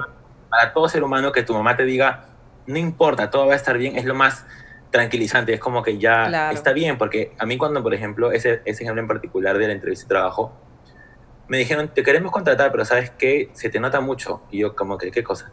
para 0.48 0.72
todo 0.72 0.88
ser 0.88 1.02
humano 1.02 1.32
que 1.32 1.42
tu 1.42 1.52
mamá 1.52 1.76
te 1.76 1.84
diga, 1.84 2.26
no 2.64 2.78
importa, 2.78 3.28
todo 3.28 3.48
va 3.48 3.54
a 3.54 3.56
estar 3.56 3.76
bien, 3.76 3.96
es 3.96 4.04
lo 4.04 4.14
más 4.14 4.46
tranquilizante, 4.90 5.54
es 5.54 5.60
como 5.60 5.82
que 5.82 5.98
ya 5.98 6.26
Claro. 6.28 6.54
está 6.56 6.72
bien, 6.72 6.98
porque 6.98 7.34
a 7.38 7.46
mí 7.46 7.56
cuando, 7.56 7.82
por 7.82 7.94
ejemplo, 7.94 8.32
ese, 8.32 8.62
ese 8.64 8.82
ejemplo 8.84 9.00
en 9.02 9.08
particular 9.08 9.56
de 9.58 9.66
la 9.68 9.72
entrevista 9.72 10.04
de 10.04 10.08
trabajo, 10.08 10.60
me 11.48 11.58
dijeron, 11.58 11.92
te 11.94 12.02
queremos 12.02 12.32
contratar, 12.32 12.70
pero 12.72 12.84
¿sabes 12.84 13.12
qué? 13.18 13.50
Se 13.54 13.70
te 13.70 13.80
nota 13.80 14.00
mucho. 14.00 14.46
Y 14.50 14.60
yo 14.60 14.74
como 14.74 14.96
que, 14.98 15.10
¿qué 15.10 15.22
cosa? 15.24 15.52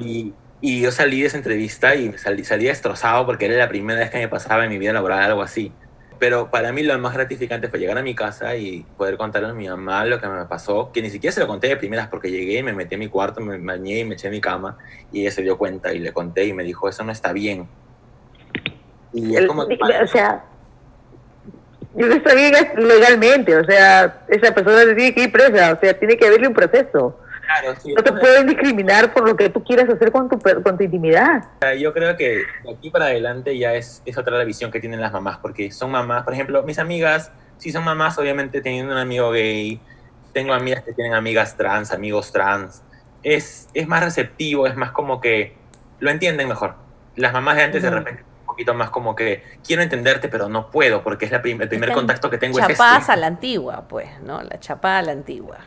Y, 0.00 0.34
y 0.60 0.80
yo 0.82 0.90
salí 0.90 1.20
de 1.20 1.26
esa 1.26 1.36
entrevista 1.36 1.94
y 1.94 2.12
salí, 2.18 2.44
salí 2.44 2.64
destrozado 2.66 3.26
porque 3.26 3.46
era 3.46 3.56
la 3.56 3.68
primera 3.68 4.00
vez 4.00 4.10
que 4.10 4.18
me 4.18 4.28
pasaba 4.28 4.64
en 4.64 4.70
mi 4.70 4.78
vida 4.78 4.92
laboral 4.92 5.20
algo 5.22 5.42
así. 5.42 5.78
Pero 6.22 6.52
para 6.52 6.70
mí 6.72 6.84
lo 6.84 6.96
más 7.00 7.14
gratificante 7.14 7.66
fue 7.66 7.80
llegar 7.80 7.98
a 7.98 8.02
mi 8.02 8.14
casa 8.14 8.54
y 8.54 8.86
poder 8.96 9.16
contarle 9.16 9.48
a 9.48 9.54
mi 9.54 9.68
mamá 9.68 10.04
lo 10.04 10.20
que 10.20 10.28
me 10.28 10.44
pasó, 10.44 10.92
que 10.92 11.02
ni 11.02 11.10
siquiera 11.10 11.34
se 11.34 11.40
lo 11.40 11.48
conté 11.48 11.66
de 11.66 11.76
primeras 11.76 12.06
porque 12.06 12.30
llegué, 12.30 12.62
me 12.62 12.72
metí 12.72 12.94
en 12.94 13.00
mi 13.00 13.08
cuarto, 13.08 13.40
me 13.40 13.58
bañé 13.58 13.98
y 13.98 14.04
me 14.04 14.14
eché 14.14 14.28
en 14.28 14.34
mi 14.34 14.40
cama 14.40 14.78
y 15.10 15.22
ella 15.22 15.32
se 15.32 15.42
dio 15.42 15.58
cuenta 15.58 15.92
y 15.92 15.98
le 15.98 16.12
conté 16.12 16.44
y 16.44 16.52
me 16.52 16.62
dijo, 16.62 16.88
eso 16.88 17.02
no 17.02 17.10
está 17.10 17.32
bien. 17.32 17.66
Y 19.12 19.34
es 19.34 19.40
El- 19.40 19.46
como... 19.48 19.62
o 19.62 20.06
sea, 20.06 20.44
yo 21.96 22.06
no 22.06 22.14
está 22.14 22.34
bien 22.36 22.54
legalmente, 22.76 23.56
o 23.56 23.64
sea, 23.64 24.22
esa 24.28 24.54
persona 24.54 24.82
se 24.82 24.94
tiene 24.94 25.14
que 25.14 25.24
ir 25.24 25.32
presa, 25.32 25.72
o 25.72 25.80
sea, 25.80 25.98
tiene 25.98 26.16
que 26.16 26.28
haberle 26.28 26.46
un 26.46 26.54
proceso. 26.54 27.18
Claro, 27.44 27.74
sí, 27.80 27.92
No 27.92 28.02
te 28.02 28.12
pueden 28.12 28.46
discriminar 28.46 29.12
por 29.12 29.28
lo 29.28 29.36
que 29.36 29.48
tú 29.50 29.62
quieras 29.64 29.88
hacer 29.88 30.12
con 30.12 30.28
tu, 30.28 30.38
per- 30.38 30.62
con 30.62 30.76
tu 30.78 30.84
intimidad. 30.84 31.44
Yo 31.78 31.92
creo 31.92 32.16
que 32.16 32.42
de 32.64 32.72
aquí 32.72 32.90
para 32.90 33.06
adelante 33.06 33.56
ya 33.58 33.74
es, 33.74 34.02
es 34.04 34.16
otra 34.16 34.36
la 34.38 34.44
visión 34.44 34.70
que 34.70 34.80
tienen 34.80 35.00
las 35.00 35.12
mamás, 35.12 35.38
porque 35.38 35.70
son 35.72 35.90
mamás, 35.90 36.22
por 36.24 36.32
ejemplo, 36.34 36.62
mis 36.62 36.78
amigas, 36.78 37.32
si 37.58 37.72
son 37.72 37.84
mamás, 37.84 38.16
obviamente 38.18 38.60
teniendo 38.60 38.92
un 38.92 38.98
amigo 38.98 39.30
gay, 39.32 39.80
tengo 40.32 40.54
amigas 40.54 40.82
que 40.82 40.92
tienen 40.92 41.14
amigas 41.14 41.56
trans, 41.56 41.92
amigos 41.92 42.32
trans, 42.32 42.82
es, 43.22 43.68
es 43.74 43.86
más 43.86 44.02
receptivo, 44.02 44.66
es 44.66 44.76
más 44.76 44.92
como 44.92 45.20
que 45.20 45.56
lo 46.00 46.10
entienden 46.10 46.48
mejor. 46.48 46.74
Las 47.16 47.32
mamás 47.32 47.56
de 47.56 47.62
antes 47.64 47.82
de 47.82 47.90
repente 47.90 48.24
un 48.40 48.46
poquito 48.46 48.74
más 48.74 48.90
como 48.90 49.14
que 49.14 49.42
quiero 49.66 49.82
entenderte, 49.82 50.28
pero 50.28 50.48
no 50.48 50.70
puedo, 50.70 51.02
porque 51.02 51.24
es 51.26 51.32
la 51.32 51.40
prim- 51.42 51.60
el 51.62 51.68
primer 51.68 51.92
contacto 51.92 52.28
que 52.30 52.38
tengo 52.38 52.58
es 52.58 52.66
Chapadas 52.66 53.00
este. 53.02 53.12
a 53.12 53.16
la 53.16 53.26
antigua, 53.26 53.84
pues, 53.88 54.08
¿no? 54.22 54.42
La 54.42 54.58
chapada 54.60 54.98
a 54.98 55.02
la 55.02 55.12
antigua. 55.12 55.58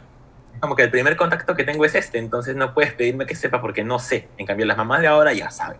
Como 0.59 0.75
que 0.75 0.83
el 0.83 0.91
primer 0.91 1.15
contacto 1.17 1.55
que 1.55 1.63
tengo 1.63 1.85
es 1.85 1.95
este, 1.95 2.17
entonces 2.17 2.55
no 2.55 2.73
puedes 2.73 2.93
pedirme 2.93 3.25
que 3.25 3.35
sepa 3.35 3.61
porque 3.61 3.83
no 3.83 3.99
sé. 3.99 4.29
En 4.37 4.45
cambio, 4.45 4.65
las 4.65 4.77
mamás 4.77 5.01
de 5.01 5.07
ahora 5.07 5.33
ya 5.33 5.49
saben. 5.51 5.79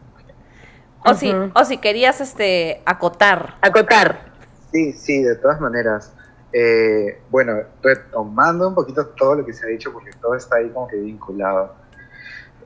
O 1.08 1.14
si, 1.14 1.34
Ujú. 1.34 1.52
o 1.54 1.66
si 1.66 1.78
querías 1.78 2.20
este 2.20 2.82
acotar. 2.86 3.56
Acotar. 3.62 4.34
Sí, 4.72 4.94
sí, 4.94 5.24
de 5.24 5.36
todas 5.36 5.62
maneras. 5.62 6.14
Eh, 6.52 7.22
bueno, 7.30 7.58
retomando 7.84 8.68
un 8.70 8.76
poquito 8.76 9.06
todo 9.08 9.36
lo 9.36 9.46
que 9.46 9.54
se 9.54 9.66
ha 9.66 9.70
dicho, 9.70 9.94
porque 9.94 10.12
todo 10.22 10.36
está 10.36 10.58
ahí 10.58 10.70
como 10.70 10.88
que 10.88 10.96
vinculado. 10.98 11.76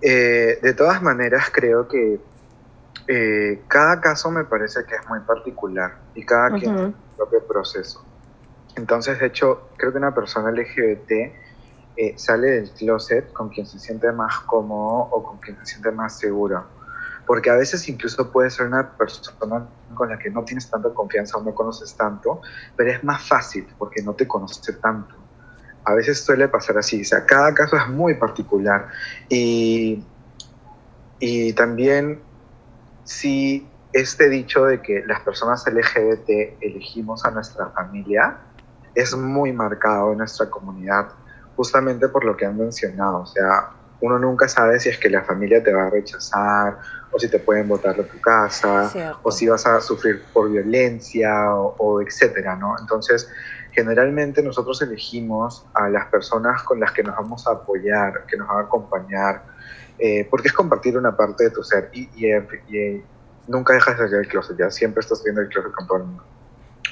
Eh, 0.02 0.60
de 0.62 0.74
todas 0.74 1.02
maneras, 1.02 1.50
creo 1.52 1.88
que 1.88 2.20
eh, 3.08 3.62
cada 3.68 4.00
caso 4.00 4.32
me 4.32 4.46
parece 4.46 4.86
que 4.86 4.96
es 4.96 5.08
muy 5.10 5.20
particular 5.22 5.98
y 6.16 6.26
cada 6.26 6.50
quien 6.52 6.62
tiene 6.62 6.80
su 6.92 7.18
propio 7.18 7.46
proceso. 7.46 8.06
Entonces, 8.76 9.20
de 9.20 9.26
hecho, 9.26 9.70
creo 9.76 9.92
que 9.92 9.98
una 9.98 10.14
persona 10.14 10.52
LGBT 10.52 11.12
eh, 12.02 12.14
sale 12.16 12.48
del 12.52 12.72
closet 12.72 13.34
con 13.34 13.50
quien 13.50 13.68
se 13.68 13.78
siente 13.78 14.10
más 14.14 14.40
cómodo 14.46 15.10
o 15.12 15.22
con 15.22 15.38
quien 15.40 15.58
se 15.58 15.66
siente 15.66 15.92
más 15.92 16.18
seguro. 16.18 16.64
Porque 17.28 17.50
a 17.50 17.56
veces 17.56 17.90
incluso 17.90 18.32
puede 18.32 18.50
ser 18.50 18.68
una 18.68 18.96
persona 18.96 19.68
con 19.94 20.08
la 20.08 20.18
que 20.18 20.30
no 20.30 20.46
tienes 20.46 20.70
tanta 20.70 20.94
confianza 20.94 21.38
o 21.38 21.44
no 21.44 21.54
conoces 21.54 21.94
tanto, 21.98 22.40
pero 22.78 22.90
es 22.90 23.04
más 23.04 23.28
fácil 23.28 23.68
porque 23.78 24.02
no 24.02 24.14
te 24.14 24.26
conoce 24.26 24.72
tanto. 24.72 25.14
A 25.84 25.94
veces 25.94 26.24
suele 26.24 26.48
pasar 26.48 26.78
así, 26.78 27.02
o 27.02 27.04
sea, 27.04 27.26
cada 27.26 27.54
caso 27.54 27.76
es 27.76 27.90
muy 27.90 28.14
particular. 28.14 28.88
Y, 29.28 30.02
y 31.20 31.52
también, 31.52 32.22
si 33.04 33.68
este 33.92 34.30
dicho 34.30 34.64
de 34.64 34.82
que 34.82 35.04
las 35.06 35.20
personas 35.20 35.66
LGBT 35.68 36.62
elegimos 36.62 37.26
a 37.26 37.32
nuestra 37.32 37.72
familia 37.72 38.38
es 38.96 39.14
muy 39.18 39.52
marcado 39.52 40.14
en 40.14 40.20
nuestra 40.20 40.50
comunidad, 40.50 41.10
justamente 41.60 42.08
por 42.08 42.24
lo 42.24 42.38
que 42.38 42.46
han 42.46 42.58
mencionado. 42.58 43.24
O 43.24 43.26
sea, 43.26 43.72
uno 44.00 44.18
nunca 44.18 44.48
sabe 44.48 44.80
si 44.80 44.88
es 44.88 44.98
que 44.98 45.10
la 45.10 45.24
familia 45.24 45.62
te 45.62 45.74
va 45.74 45.88
a 45.88 45.90
rechazar 45.90 46.78
o 47.12 47.20
si 47.20 47.28
te 47.28 47.38
pueden 47.38 47.68
botar 47.68 47.98
de 47.98 48.06
tu 48.06 48.18
casa 48.22 48.88
Cierto. 48.88 49.20
o 49.24 49.30
si 49.30 49.46
vas 49.50 49.66
a 49.66 49.82
sufrir 49.82 50.24
por 50.32 50.50
violencia 50.50 51.54
o, 51.54 51.76
o 51.78 52.02
etcétera, 52.02 52.56
¿no? 52.56 52.78
Entonces, 52.80 53.28
generalmente 53.74 54.42
nosotros 54.42 54.82
elegimos 54.84 55.66
a 55.74 55.90
las 55.90 56.06
personas 56.06 56.64
con 56.64 56.80
las 56.80 56.94
que 56.94 57.04
nos 57.04 57.18
vamos 57.18 57.46
a 57.46 57.52
apoyar, 57.52 58.26
que 58.26 58.38
nos 58.38 58.48
van 58.48 58.60
a 58.60 58.62
acompañar, 58.62 59.44
eh, 59.98 60.26
porque 60.32 60.48
es 60.48 60.54
compartir 60.54 60.98
una 60.98 61.18
parte 61.18 61.44
de 61.44 61.50
tu 61.50 61.62
ser 61.62 61.90
y, 61.92 62.10
y, 62.16 62.34
y 62.74 63.04
nunca 63.50 63.74
dejas 63.74 63.98
de 63.98 64.04
salir 64.06 64.16
del 64.16 64.28
closet, 64.30 64.58
ya 64.58 64.72
siempre 64.72 65.02
estás 65.02 65.22
viendo 65.26 65.42
el 65.42 65.50
closet 65.50 65.74
con 65.74 65.86
todo 65.88 65.98
el 65.98 66.04
mundo. 66.06 66.24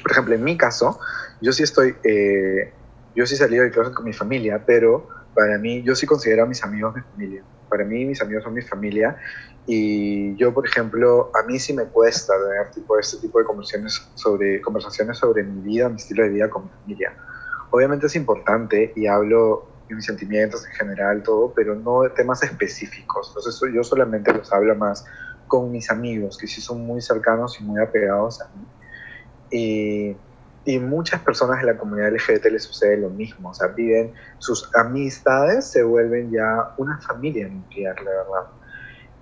Por 0.02 0.12
ejemplo, 0.12 0.36
en 0.36 0.44
mi 0.44 0.58
caso, 0.58 1.00
yo 1.40 1.54
sí 1.54 1.64
estoy, 1.64 1.96
eh, 2.04 2.74
yo 3.18 3.26
sí 3.26 3.36
salí 3.36 3.58
del 3.58 3.72
closet 3.72 3.96
con 3.96 4.06
mi 4.06 4.14
familia, 4.14 4.64
pero 4.64 5.10
para 5.34 5.58
mí, 5.58 5.82
yo 5.82 5.96
sí 5.96 6.06
considero 6.06 6.44
a 6.44 6.46
mis 6.46 6.64
amigos 6.64 6.96
mi 6.96 7.02
familia. 7.02 7.44
Para 7.68 7.84
mí, 7.84 8.06
mis 8.06 8.22
amigos 8.22 8.44
son 8.44 8.54
mi 8.54 8.62
familia 8.62 9.18
y 9.66 10.36
yo, 10.36 10.54
por 10.54 10.68
ejemplo, 10.68 11.32
a 11.34 11.46
mí 11.48 11.58
sí 11.58 11.74
me 11.74 11.86
cuesta 11.86 12.34
tener 12.38 12.70
tipo, 12.72 12.98
este 13.00 13.18
tipo 13.18 13.40
de 13.40 13.46
conversaciones 13.46 14.08
sobre, 14.14 14.62
conversaciones 14.62 15.18
sobre 15.18 15.42
mi 15.44 15.62
vida, 15.62 15.90
mi 15.90 15.96
estilo 15.96 16.24
de 16.24 16.30
vida 16.30 16.48
con 16.48 16.66
mi 16.66 16.70
familia. 16.70 17.18
Obviamente 17.72 18.06
es 18.06 18.16
importante 18.16 18.94
y 18.96 19.08
hablo 19.08 19.68
de 19.90 19.96
mis 19.96 20.06
sentimientos 20.06 20.64
en 20.68 20.74
general, 20.74 21.24
todo, 21.24 21.52
pero 21.56 21.74
no 21.74 22.04
de 22.04 22.12
temas 22.12 22.44
específicos. 22.44 23.30
Entonces 23.30 23.60
yo 23.74 23.84
solamente 23.84 24.32
los 24.32 24.54
hablo 24.54 24.76
más 24.76 25.04
con 25.48 25.72
mis 25.72 25.90
amigos, 25.90 26.38
que 26.38 26.46
sí 26.46 26.62
son 26.62 26.86
muy 26.86 27.02
cercanos 27.02 27.60
y 27.60 27.64
muy 27.64 27.82
apegados 27.82 28.42
a 28.42 28.50
mí. 28.56 28.66
Y, 29.50 30.16
y 30.68 30.80
muchas 30.80 31.22
personas 31.22 31.62
de 31.62 31.68
la 31.68 31.78
comunidad 31.78 32.12
LGBT 32.12 32.48
les 32.52 32.64
sucede 32.64 32.98
lo 32.98 33.10
mismo, 33.10 33.52
o 33.52 33.54
sea, 33.54 33.68
viven, 33.68 34.12
sus 34.38 34.70
amistades 34.76 35.64
se 35.64 35.82
vuelven 35.82 36.30
ya 36.30 36.74
una 36.76 37.00
familia 37.00 37.48
nuclear, 37.48 37.96
la 38.02 38.12
verdad. 38.12 38.52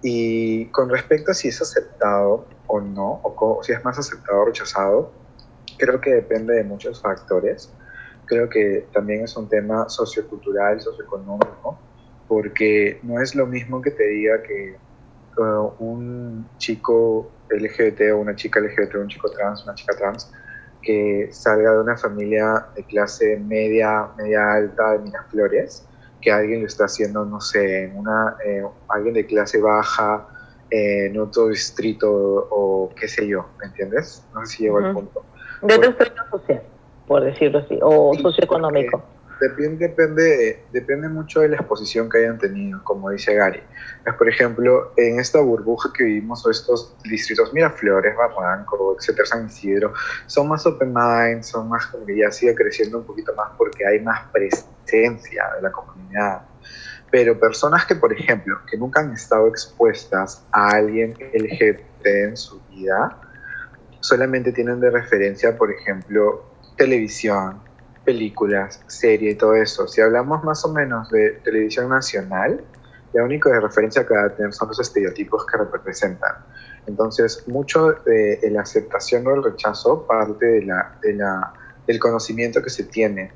Y 0.02 0.66
con 0.70 0.90
respecto 0.90 1.30
a 1.30 1.34
si 1.36 1.50
es 1.50 1.62
aceptado 1.62 2.48
o 2.66 2.82
no, 2.82 3.22
o 3.24 3.60
si 3.62 3.74
es 3.74 3.86
más 3.86 4.00
aceptado 4.00 4.40
o 4.40 4.46
rechazado, 4.46 5.12
creo 5.78 6.02
que 6.02 6.16
depende 6.16 6.56
de 6.56 6.64
muchos 6.64 7.00
factores. 7.00 7.72
Creo 8.26 8.50
que 8.50 8.88
también 8.92 9.24
es 9.24 9.38
un 9.38 9.48
tema 9.48 9.88
sociocultural, 9.88 10.82
socioeconómico, 10.82 11.78
porque 12.28 13.00
no 13.04 13.22
es 13.22 13.36
lo 13.36 13.46
mismo 13.46 13.84
que 13.84 13.92
te 13.92 14.08
diga 14.08 14.42
que 14.42 14.78
uh, 15.38 15.72
un 15.78 16.50
chico 16.58 17.30
LGBT 17.52 18.14
o 18.14 18.18
una 18.18 18.36
chica 18.36 18.60
LGBT, 18.60 18.96
un 18.96 19.10
chico 19.10 19.30
trans, 19.30 19.64
una 19.64 19.76
chica 19.76 19.96
trans, 19.96 20.32
que 20.86 21.30
salga 21.32 21.74
de 21.74 21.82
una 21.82 21.98
familia 21.98 22.68
de 22.76 22.86
clase 22.86 23.38
media, 23.38 24.08
media 24.18 24.54
alta 24.54 24.94
de 24.94 25.00
Miraflores, 25.00 25.86
que 26.22 26.32
alguien 26.32 26.62
lo 26.62 26.68
está 26.68 26.86
haciendo, 26.86 27.26
no 27.26 27.42
sé, 27.42 27.86
en 27.86 27.98
una, 27.98 28.38
eh, 28.46 28.64
alguien 28.90 29.16
de 29.16 29.26
clase 29.26 29.60
baja, 29.60 30.28
eh, 30.70 31.08
en 31.08 31.20
otro 31.20 31.48
distrito 31.48 32.10
o 32.10 32.94
qué 32.96 33.08
sé 33.08 33.28
yo, 33.28 33.48
¿me 33.60 33.68
entiendes? 33.68 34.28
No 34.34 34.46
sé 34.46 34.58
si 34.58 34.64
llego 34.64 34.78
al 34.78 34.94
punto. 34.94 35.26
De 35.62 35.76
otro 35.76 35.90
estrato 35.90 36.38
social, 36.38 36.64
por 37.08 37.24
decirlo 37.24 37.60
así, 37.60 37.80
o 37.82 38.14
Sí, 38.14 38.22
socioeconómico. 38.22 39.04
Depende, 39.40 39.90
depende, 39.90 40.64
depende 40.72 41.10
mucho 41.10 41.42
de 41.42 41.50
la 41.50 41.58
exposición 41.58 42.10
que 42.10 42.20
hayan 42.20 42.38
tenido, 42.38 42.82
como 42.84 43.10
dice 43.10 43.34
Gary. 43.34 43.62
Pues, 44.04 44.16
por 44.16 44.30
ejemplo, 44.30 44.94
en 44.96 45.20
esta 45.20 45.42
burbuja 45.42 45.92
que 45.94 46.06
vivimos, 46.06 46.46
o 46.46 46.52
estos 46.52 46.96
distritos, 47.04 47.54
Miraflores, 47.54 48.16
Barranco, 48.16 48.96
etcétera, 48.98 49.26
San 49.26 49.48
Isidro, 49.48 49.94
son 50.26 50.48
más 50.48 50.66
open 50.66 50.94
mind, 50.94 51.44
son 51.44 51.68
más 51.68 51.86
como 51.88 52.06
que 52.06 52.18
ya 52.18 52.32
sigue 52.32 52.56
creciendo 52.56 53.00
un 53.00 53.04
poquito 53.04 53.36
más 53.36 53.52
porque 53.58 53.86
hay 53.86 54.00
más 54.00 54.22
presencia 54.32 55.50
de 55.56 55.62
la 55.62 55.72
comunidad. 55.72 56.44
Pero 57.12 57.38
personas 57.38 57.86
que, 57.86 57.96
por 57.96 58.14
ejemplo, 58.14 58.60
que 58.70 58.78
nunca 58.78 59.02
han 59.02 59.12
estado 59.12 59.48
expuestas 59.48 60.46
a 60.52 60.70
alguien 60.70 61.14
LGBT 61.34 62.06
en 62.06 62.38
su 62.38 62.62
vida, 62.70 63.20
solamente 64.00 64.54
tienen 64.54 64.80
de 64.80 64.92
referencia, 64.92 65.58
por 65.58 65.72
ejemplo, 65.72 66.46
televisión, 66.78 67.65
películas, 68.06 68.82
serie 68.88 69.32
y 69.32 69.36
todo 69.36 69.56
eso. 69.56 69.88
Si 69.88 70.02
hablamos 70.02 70.44
más 70.44 70.64
o 70.66 70.72
menos 70.72 71.10
de 71.10 71.32
televisión 71.44 71.90
nacional, 71.90 72.64
la 73.14 73.24
única 73.24 73.50
de 73.50 73.62
referencia 73.62 74.06
que 74.06 74.14
va 74.14 74.26
a 74.26 74.30
tener 74.30 74.54
son 74.54 74.68
los 74.68 74.80
estereotipos 74.80 75.46
que 75.46 75.58
representan. 75.58 76.36
Entonces, 76.88 77.48
mucho 77.48 77.94
de, 78.06 78.38
de 78.38 78.52
la 78.52 78.62
aceptación 78.62 79.26
o 79.28 79.36
el 79.36 79.44
rechazo 79.44 80.06
parte 80.06 80.46
de 80.46 80.62
la, 80.64 80.98
de 81.02 81.14
la, 81.14 81.54
del 81.88 82.00
conocimiento 82.00 82.62
que 82.62 82.70
se 82.70 82.84
tiene. 82.84 83.32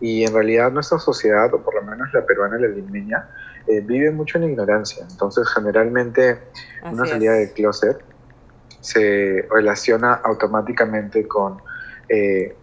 Y 0.00 0.24
en 0.24 0.34
realidad 0.34 0.70
nuestra 0.72 0.98
sociedad, 0.98 1.52
o 1.54 1.62
por 1.62 1.74
lo 1.74 1.82
menos 1.82 2.12
la 2.12 2.24
peruana 2.26 2.58
y 2.58 2.62
la 2.62 2.68
limeña, 2.68 3.28
eh, 3.66 3.80
vive 3.80 4.10
mucho 4.10 4.38
en 4.38 4.44
ignorancia. 4.44 5.06
Entonces, 5.08 5.48
generalmente, 5.48 6.38
una 6.82 7.02
Así 7.02 7.12
salida 7.12 7.38
es. 7.38 7.48
de 7.48 7.54
closet 7.54 7.98
se 8.80 9.46
relaciona 9.50 10.14
automáticamente 10.14 11.28
con 11.28 11.60
eh, 12.08 12.56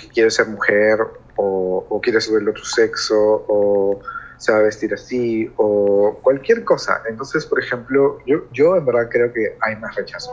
que 0.00 0.08
quiere 0.08 0.30
ser 0.30 0.46
mujer 0.48 1.00
o, 1.36 1.86
o 1.88 2.00
quiere 2.00 2.20
ser 2.20 2.34
del 2.34 2.48
otro 2.48 2.64
sexo 2.64 3.44
o 3.48 4.00
se 4.38 4.52
va 4.52 4.58
a 4.58 4.62
vestir 4.62 4.94
así 4.94 5.52
o 5.56 6.18
cualquier 6.22 6.64
cosa. 6.64 7.02
Entonces, 7.08 7.44
por 7.44 7.60
ejemplo, 7.60 8.18
yo, 8.24 8.44
yo 8.52 8.76
en 8.76 8.86
verdad 8.86 9.08
creo 9.10 9.32
que 9.32 9.56
hay 9.60 9.76
más 9.76 9.94
rechazo 9.96 10.32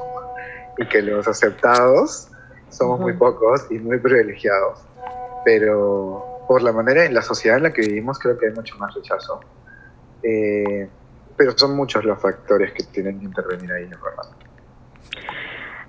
y 0.78 0.88
que 0.88 1.02
los 1.02 1.28
aceptados 1.28 2.28
somos 2.70 3.00
muy 3.00 3.14
pocos 3.14 3.66
y 3.70 3.80
muy 3.80 4.00
privilegiados. 4.00 4.80
Pero 5.44 6.44
por 6.48 6.62
la 6.62 6.72
manera 6.72 7.06
en 7.06 7.14
la 7.14 7.22
sociedad 7.22 7.58
en 7.58 7.64
la 7.64 7.74
que 7.74 7.82
vivimos 7.82 8.20
creo 8.20 8.38
que 8.38 8.48
hay 8.48 8.54
mucho 8.54 8.78
más 8.78 8.94
rechazo. 8.94 9.40
Eh, 10.22 10.88
pero 11.36 11.58
son 11.58 11.76
muchos 11.76 12.06
los 12.06 12.20
factores 12.22 12.72
que 12.74 12.84
tienen 12.84 13.20
que 13.20 13.26
intervenir 13.26 13.72
ahí, 13.72 13.84
es 13.84 14.02
verdad. 14.02 14.32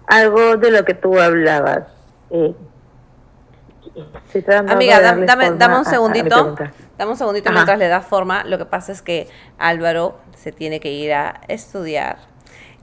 Algo 0.06 0.56
de 0.56 0.70
lo 0.70 0.84
que 0.84 0.94
tú 0.94 1.18
hablabas. 1.18 1.84
eh, 2.30 2.54
Amiga, 4.68 5.00
dame, 5.00 5.52
dame 5.52 5.78
un 5.78 5.84
segundito. 5.84 6.54
Dame 6.98 7.10
un 7.10 7.16
segundito 7.16 7.48
Ajá. 7.48 7.54
mientras 7.58 7.78
le 7.78 7.88
das 7.88 8.06
forma. 8.06 8.44
Lo 8.44 8.58
que 8.58 8.64
pasa 8.66 8.92
es 8.92 9.02
que 9.02 9.28
Álvaro 9.58 10.18
se 10.36 10.52
tiene 10.52 10.80
que 10.80 10.90
ir 10.92 11.12
a 11.12 11.40
estudiar 11.48 12.18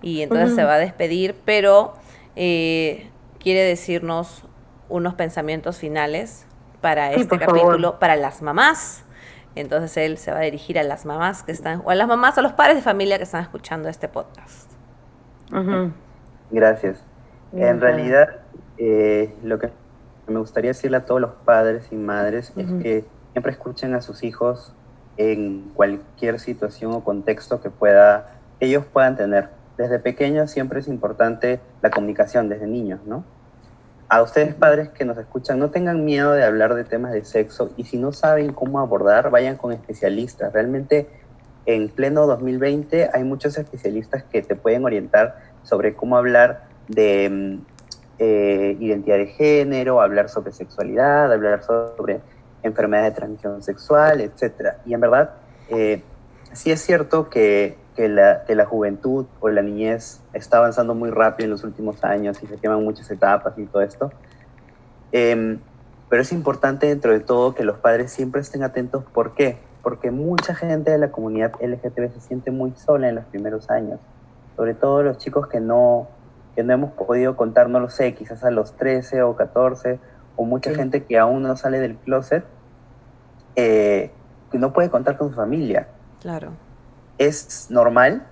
y 0.01 0.21
entonces 0.21 0.55
se 0.55 0.63
va 0.63 0.73
a 0.73 0.77
despedir, 0.79 1.35
pero 1.45 1.93
eh, 2.35 3.09
quiere 3.39 3.61
decirnos 3.61 4.43
unos 4.89 5.13
pensamientos 5.15 5.77
finales 5.77 6.45
para 6.81 7.13
Sí, 7.13 7.21
este 7.21 7.39
favor. 7.39 7.57
capítulo, 7.59 7.99
para 7.99 8.15
las 8.15 8.41
mamás. 8.41 9.03
Entonces 9.55 9.95
él 9.97 10.17
se 10.17 10.31
va 10.31 10.39
a 10.39 10.41
dirigir 10.41 10.77
a 10.79 10.83
las 10.83 11.05
mamás 11.05 11.43
que 11.43 11.51
están, 11.51 11.81
o 11.85 11.91
a 11.91 11.95
las 11.95 12.07
mamás, 12.07 12.37
a 12.37 12.41
los 12.41 12.53
padres 12.53 12.75
de 12.75 12.81
familia 12.81 13.17
que 13.17 13.23
están 13.23 13.41
escuchando 13.43 13.87
este 13.87 14.07
podcast. 14.09 14.71
Gracias. 16.51 17.03
En 17.53 17.79
realidad, 17.79 18.41
eh, 18.77 19.33
lo 19.43 19.59
que 19.59 19.69
me 20.27 20.39
gustaría 20.39 20.71
decirle 20.71 20.97
a 20.97 21.05
todos 21.05 21.21
los 21.21 21.31
padres 21.45 21.87
y 21.91 21.95
madres 21.95 22.53
es 22.55 22.67
que 22.81 23.05
siempre 23.31 23.51
escuchen 23.51 23.93
a 23.93 24.01
sus 24.01 24.23
hijos 24.23 24.73
en 25.17 25.71
cualquier 25.73 26.39
situación 26.39 26.93
o 26.93 27.03
contexto 27.03 27.61
que 27.61 27.69
pueda, 27.69 28.39
ellos 28.59 28.85
puedan 28.85 29.15
tener. 29.15 29.49
Desde 29.77 29.99
pequeños 29.99 30.51
siempre 30.51 30.79
es 30.79 30.87
importante 30.87 31.59
la 31.81 31.91
comunicación, 31.91 32.49
desde 32.49 32.67
niños, 32.67 33.01
¿no? 33.05 33.23
A 34.09 34.21
ustedes 34.21 34.53
padres 34.53 34.89
que 34.89 35.05
nos 35.05 35.17
escuchan, 35.17 35.57
no 35.59 35.71
tengan 35.71 36.05
miedo 36.05 36.33
de 36.33 36.43
hablar 36.43 36.75
de 36.75 36.83
temas 36.83 37.13
de 37.13 37.25
sexo 37.25 37.71
y 37.77 37.85
si 37.85 37.97
no 37.97 38.11
saben 38.11 38.53
cómo 38.53 38.79
abordar, 38.79 39.31
vayan 39.31 39.57
con 39.57 39.71
especialistas. 39.71 40.53
Realmente 40.53 41.09
en 41.65 41.89
pleno 41.89 42.27
2020 42.27 43.09
hay 43.11 43.23
muchos 43.23 43.57
especialistas 43.57 44.23
que 44.23 44.41
te 44.41 44.55
pueden 44.55 44.85
orientar 44.85 45.37
sobre 45.63 45.95
cómo 45.95 46.17
hablar 46.17 46.65
de 46.87 47.29
mm, 47.29 47.72
eh, 48.25 48.77
identidad 48.79 49.17
de 49.17 49.27
género, 49.27 49.99
hablar 49.99 50.29
sobre 50.29 50.53
sexualidad, 50.53 51.29
hablar 51.33 51.61
sobre 51.61 52.21
enfermedades 52.63 53.11
de 53.11 53.15
transmisión 53.17 53.61
sexual, 53.61 54.21
etc. 54.21 54.75
Y 54.85 54.93
en 54.93 55.01
verdad, 55.01 55.31
eh, 55.67 56.01
sí 56.53 56.71
es 56.71 56.79
cierto 56.81 57.29
que, 57.29 57.77
que 57.97 58.07
la, 58.07 58.45
que 58.45 58.55
la 58.55 58.65
juventud 58.65 59.25
o 59.41 59.49
la 59.49 59.61
niñez 59.61 60.21
está 60.31 60.59
avanzando 60.59 60.95
muy 60.95 61.09
rápido 61.09 61.47
en 61.47 61.51
los 61.51 61.65
últimos 61.65 62.01
años 62.05 62.41
y 62.41 62.47
se 62.47 62.55
queman 62.55 62.81
muchas 62.81 63.11
etapas 63.11 63.57
y 63.57 63.65
todo 63.65 63.81
esto. 63.81 64.09
Em, 65.11 65.59
pero 66.07 66.21
es 66.21 66.31
importante 66.31 66.87
dentro 66.87 67.11
de 67.11 67.19
todo 67.19 67.53
que 67.53 67.65
los 67.65 67.77
padres 67.79 68.09
siempre 68.13 68.39
estén 68.39 68.63
atentos. 68.63 69.03
¿Por 69.13 69.33
qué? 69.33 69.57
Porque 69.81 70.11
mucha 70.11 70.55
gente 70.55 70.91
de 70.91 70.97
la 70.97 71.11
comunidad 71.11 71.51
LGTB 71.59 72.13
se 72.13 72.21
siente 72.21 72.51
muy 72.51 72.71
sola 72.77 73.09
en 73.09 73.15
los 73.15 73.25
primeros 73.25 73.69
años. 73.69 73.99
Sobre 74.55 74.75
todo 74.75 75.03
los 75.03 75.17
chicos 75.17 75.47
que 75.47 75.59
no, 75.59 76.07
que 76.55 76.63
no 76.63 76.73
hemos 76.73 76.91
podido 76.93 77.35
contar, 77.35 77.69
no 77.69 77.79
lo 77.79 77.89
sé, 77.89 78.13
quizás 78.15 78.43
a 78.43 78.51
los 78.51 78.75
13 78.77 79.21
o 79.23 79.35
14, 79.35 80.01
o 80.35 80.45
mucha 80.45 80.71
Sí. 80.71 80.75
gente 80.77 81.05
que 81.05 81.17
aún 81.19 81.43
no 81.43 81.55
sale 81.57 81.79
del 81.79 81.99
closet, 81.99 82.45
eh, 83.55 84.15
que 84.51 84.57
no 84.57 84.73
puede 84.73 84.89
contar 84.89 85.17
con 85.17 85.29
su 85.29 85.35
familia 85.35 85.89
Claro. 86.19 86.57
es 87.17 87.67
normal 87.69 88.27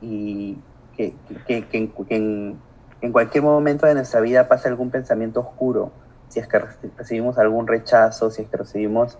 y 0.00 0.64
que, 0.92 1.22
que- 1.46 1.66
que 1.68 1.76
en, 1.78 1.92
que 1.92 2.16
en- 2.16 2.62
en 3.00 3.12
cualquier 3.12 3.42
momento 3.42 3.86
de 3.86 3.94
nuestra 3.94 4.20
vida 4.20 4.48
pase 4.48 4.68
algún 4.68 4.90
pensamiento 4.90 5.40
oscuro, 5.40 5.98
si 6.28 6.40
es 6.40 6.48
que 6.48 6.58
reci- 6.60 6.94
recibimos 6.96 7.38
algún 7.38 7.66
rechazo, 7.66 8.30
si 8.30 8.42
es 8.42 8.48
que 8.50 8.56
recibimos 8.56 9.18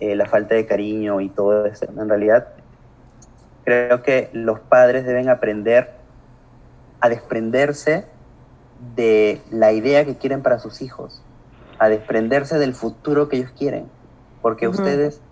eh, 0.00 0.14
la 0.16 0.26
falta 0.26 0.54
de 0.54 0.66
cariño 0.66 1.20
y 1.20 1.30
todo 1.30 1.66
eso. 1.66 1.86
En 1.86 2.08
realidad, 2.08 2.48
creo 3.62 4.02
que 4.02 4.30
los 4.32 4.60
padres 4.60 5.04
deben 5.06 5.28
aprender 5.28 6.03
a 7.04 7.10
desprenderse 7.10 8.08
de 8.76 9.44
la 9.50 9.72
idea 9.72 10.06
que 10.06 10.18
quieren 10.18 10.42
para 10.42 10.58
sus 10.58 10.82
hijos, 10.82 11.26
a 11.78 11.90
desprenderse 11.90 12.58
del 12.58 12.74
futuro 12.74 13.28
que 13.28 13.36
ellos 13.38 13.52
quieren, 13.52 13.92
porque 14.40 14.68
ustedes, 14.68 15.22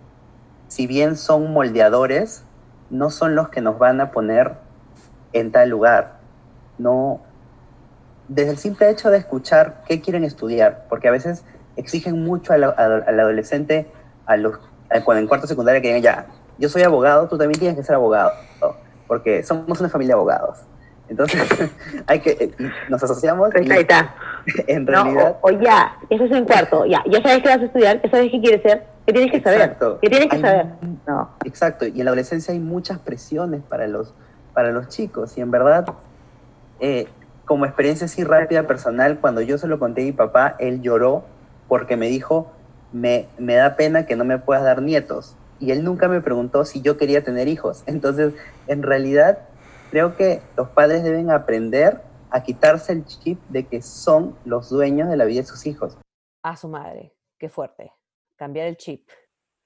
si 0.67 0.87
bien 0.87 1.17
son 1.17 1.53
moldeadores, 1.53 2.45
no 2.89 3.11
son 3.11 3.35
los 3.35 3.49
que 3.49 3.61
nos 3.61 3.79
van 3.79 4.01
a 4.01 4.11
poner 4.11 4.61
en 5.33 5.51
tal 5.51 5.69
lugar. 5.69 6.21
No, 6.77 7.23
desde 8.27 8.51
el 8.51 8.57
simple 8.57 8.89
hecho 8.89 9.09
de 9.09 9.17
escuchar 9.17 9.83
qué 9.87 10.01
quieren 10.01 10.23
estudiar, 10.23 10.87
porque 10.89 11.07
a 11.07 11.11
veces 11.11 11.45
exigen 11.75 12.23
mucho 12.23 12.53
al, 12.53 12.63
al- 12.63 13.03
al 13.07 13.19
adolescente, 13.19 13.93
a 14.25 14.37
los, 14.37 14.59
a- 14.89 15.03
cuando 15.03 15.21
en 15.21 15.27
cuarto 15.27 15.47
secundaria 15.47 15.81
que 15.81 15.87
digan 15.93 16.03
ya, 16.03 16.27
yo 16.57 16.69
soy 16.69 16.83
abogado, 16.83 17.27
tú 17.27 17.37
también 17.37 17.59
tienes 17.59 17.77
que 17.77 17.83
ser 17.83 17.95
abogado, 17.95 18.33
porque 19.07 19.43
somos 19.43 19.79
una 19.79 19.89
familia 19.89 20.15
de 20.15 20.19
abogados. 20.19 20.57
Entonces, 21.07 21.41
hay 22.07 22.19
que, 22.21 22.31
eh, 22.31 22.55
nos 22.89 23.03
asociamos 23.03 23.53
está, 23.53 23.73
ahí 23.73 23.81
está. 23.81 24.15
en 24.67 24.85
No, 24.85 25.03
realidad... 25.03 25.37
o, 25.41 25.47
o 25.49 25.51
ya, 25.51 25.97
eso 26.09 26.23
es 26.25 26.31
en 26.31 26.45
cuarto, 26.45 26.85
ya, 26.85 27.03
ya 27.09 27.21
sabes 27.21 27.41
qué 27.43 27.49
vas 27.49 27.59
a 27.59 27.65
estudiar, 27.65 28.01
ya 28.01 28.09
sabes 28.09 28.31
qué 28.31 28.41
quieres 28.41 28.61
ser, 28.61 28.87
qué 29.05 29.13
tienes 29.13 29.31
que 29.31 29.41
saber, 29.41 29.61
Exacto. 29.61 29.99
qué 30.01 30.09
tienes 30.09 30.29
que 30.29 30.35
Hay- 30.37 30.41
saber. 30.41 30.65
No, 31.05 31.37
Exacto, 31.45 31.85
y 31.85 31.99
en 31.99 32.05
la 32.05 32.11
adolescencia 32.11 32.53
hay 32.53 32.59
muchas 32.59 32.99
presiones 32.99 33.63
para 33.63 33.87
los, 33.87 34.15
para 34.53 34.71
los 34.71 34.87
chicos, 34.89 35.37
y 35.37 35.41
en 35.41 35.51
verdad, 35.51 35.85
eh, 36.79 37.07
como 37.45 37.65
experiencia 37.65 38.05
así 38.05 38.23
rápida, 38.23 38.65
personal, 38.67 39.19
cuando 39.19 39.41
yo 39.41 39.57
se 39.57 39.67
lo 39.67 39.79
conté 39.79 40.01
a 40.01 40.05
mi 40.05 40.11
papá, 40.13 40.55
él 40.59 40.81
lloró 40.81 41.25
porque 41.67 41.97
me 41.97 42.07
dijo, 42.07 42.53
me, 42.91 43.29
me 43.37 43.55
da 43.55 43.75
pena 43.75 44.05
que 44.05 44.15
no 44.15 44.23
me 44.23 44.37
puedas 44.39 44.63
dar 44.63 44.81
nietos, 44.81 45.37
y 45.59 45.71
él 45.71 45.83
nunca 45.83 46.07
me 46.07 46.21
preguntó 46.21 46.63
si 46.65 46.81
yo 46.81 46.97
quería 46.97 47.23
tener 47.23 47.47
hijos. 47.47 47.83
Entonces, 47.87 48.33
en 48.67 48.83
realidad, 48.83 49.39
creo 49.93 50.17
que 50.17 50.41
los 50.57 50.69
padres 50.69 51.03
deben 51.03 51.29
aprender 51.29 52.01
a 52.31 52.41
quitarse 52.41 52.93
el 52.93 53.05
chip 53.05 53.39
de 53.49 53.67
que 53.67 53.83
son 53.83 54.35
los 54.43 54.71
dueños 54.71 55.07
de 55.07 55.15
la 55.17 55.25
vida 55.25 55.41
de 55.41 55.47
sus 55.47 55.67
hijos. 55.67 55.95
A 56.41 56.57
su 56.57 56.67
madre. 56.67 57.13
Qué 57.37 57.47
fuerte. 57.47 57.91
Cambiar 58.35 58.65
el 58.65 58.75
chip. 58.75 59.07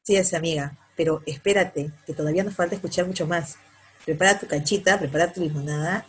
Sí 0.04 0.18
es, 0.18 0.34
amiga, 0.34 0.78
pero 0.98 1.22
espérate, 1.26 1.94
que 2.06 2.14
todavía 2.14 2.44
nos 2.44 2.56
falta 2.56 2.76
escuchar 2.76 3.08
mucho 3.08 3.26
más. 3.26 3.58
Prepara 4.04 4.38
tu 4.38 4.48
canchita, 4.48 4.99
prepara 4.99 5.32
tu 5.32 5.40
limonada 5.40 6.06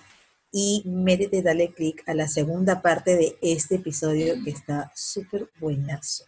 y 0.50 0.82
métete, 0.84 1.40
dale 1.40 1.72
clic 1.72 2.02
a 2.08 2.14
la 2.14 2.26
segunda 2.26 2.82
parte 2.82 3.14
de 3.14 3.38
este 3.40 3.76
episodio 3.76 4.34
que 4.42 4.50
está 4.50 4.90
súper 4.96 5.48
buenazo. 5.60 6.24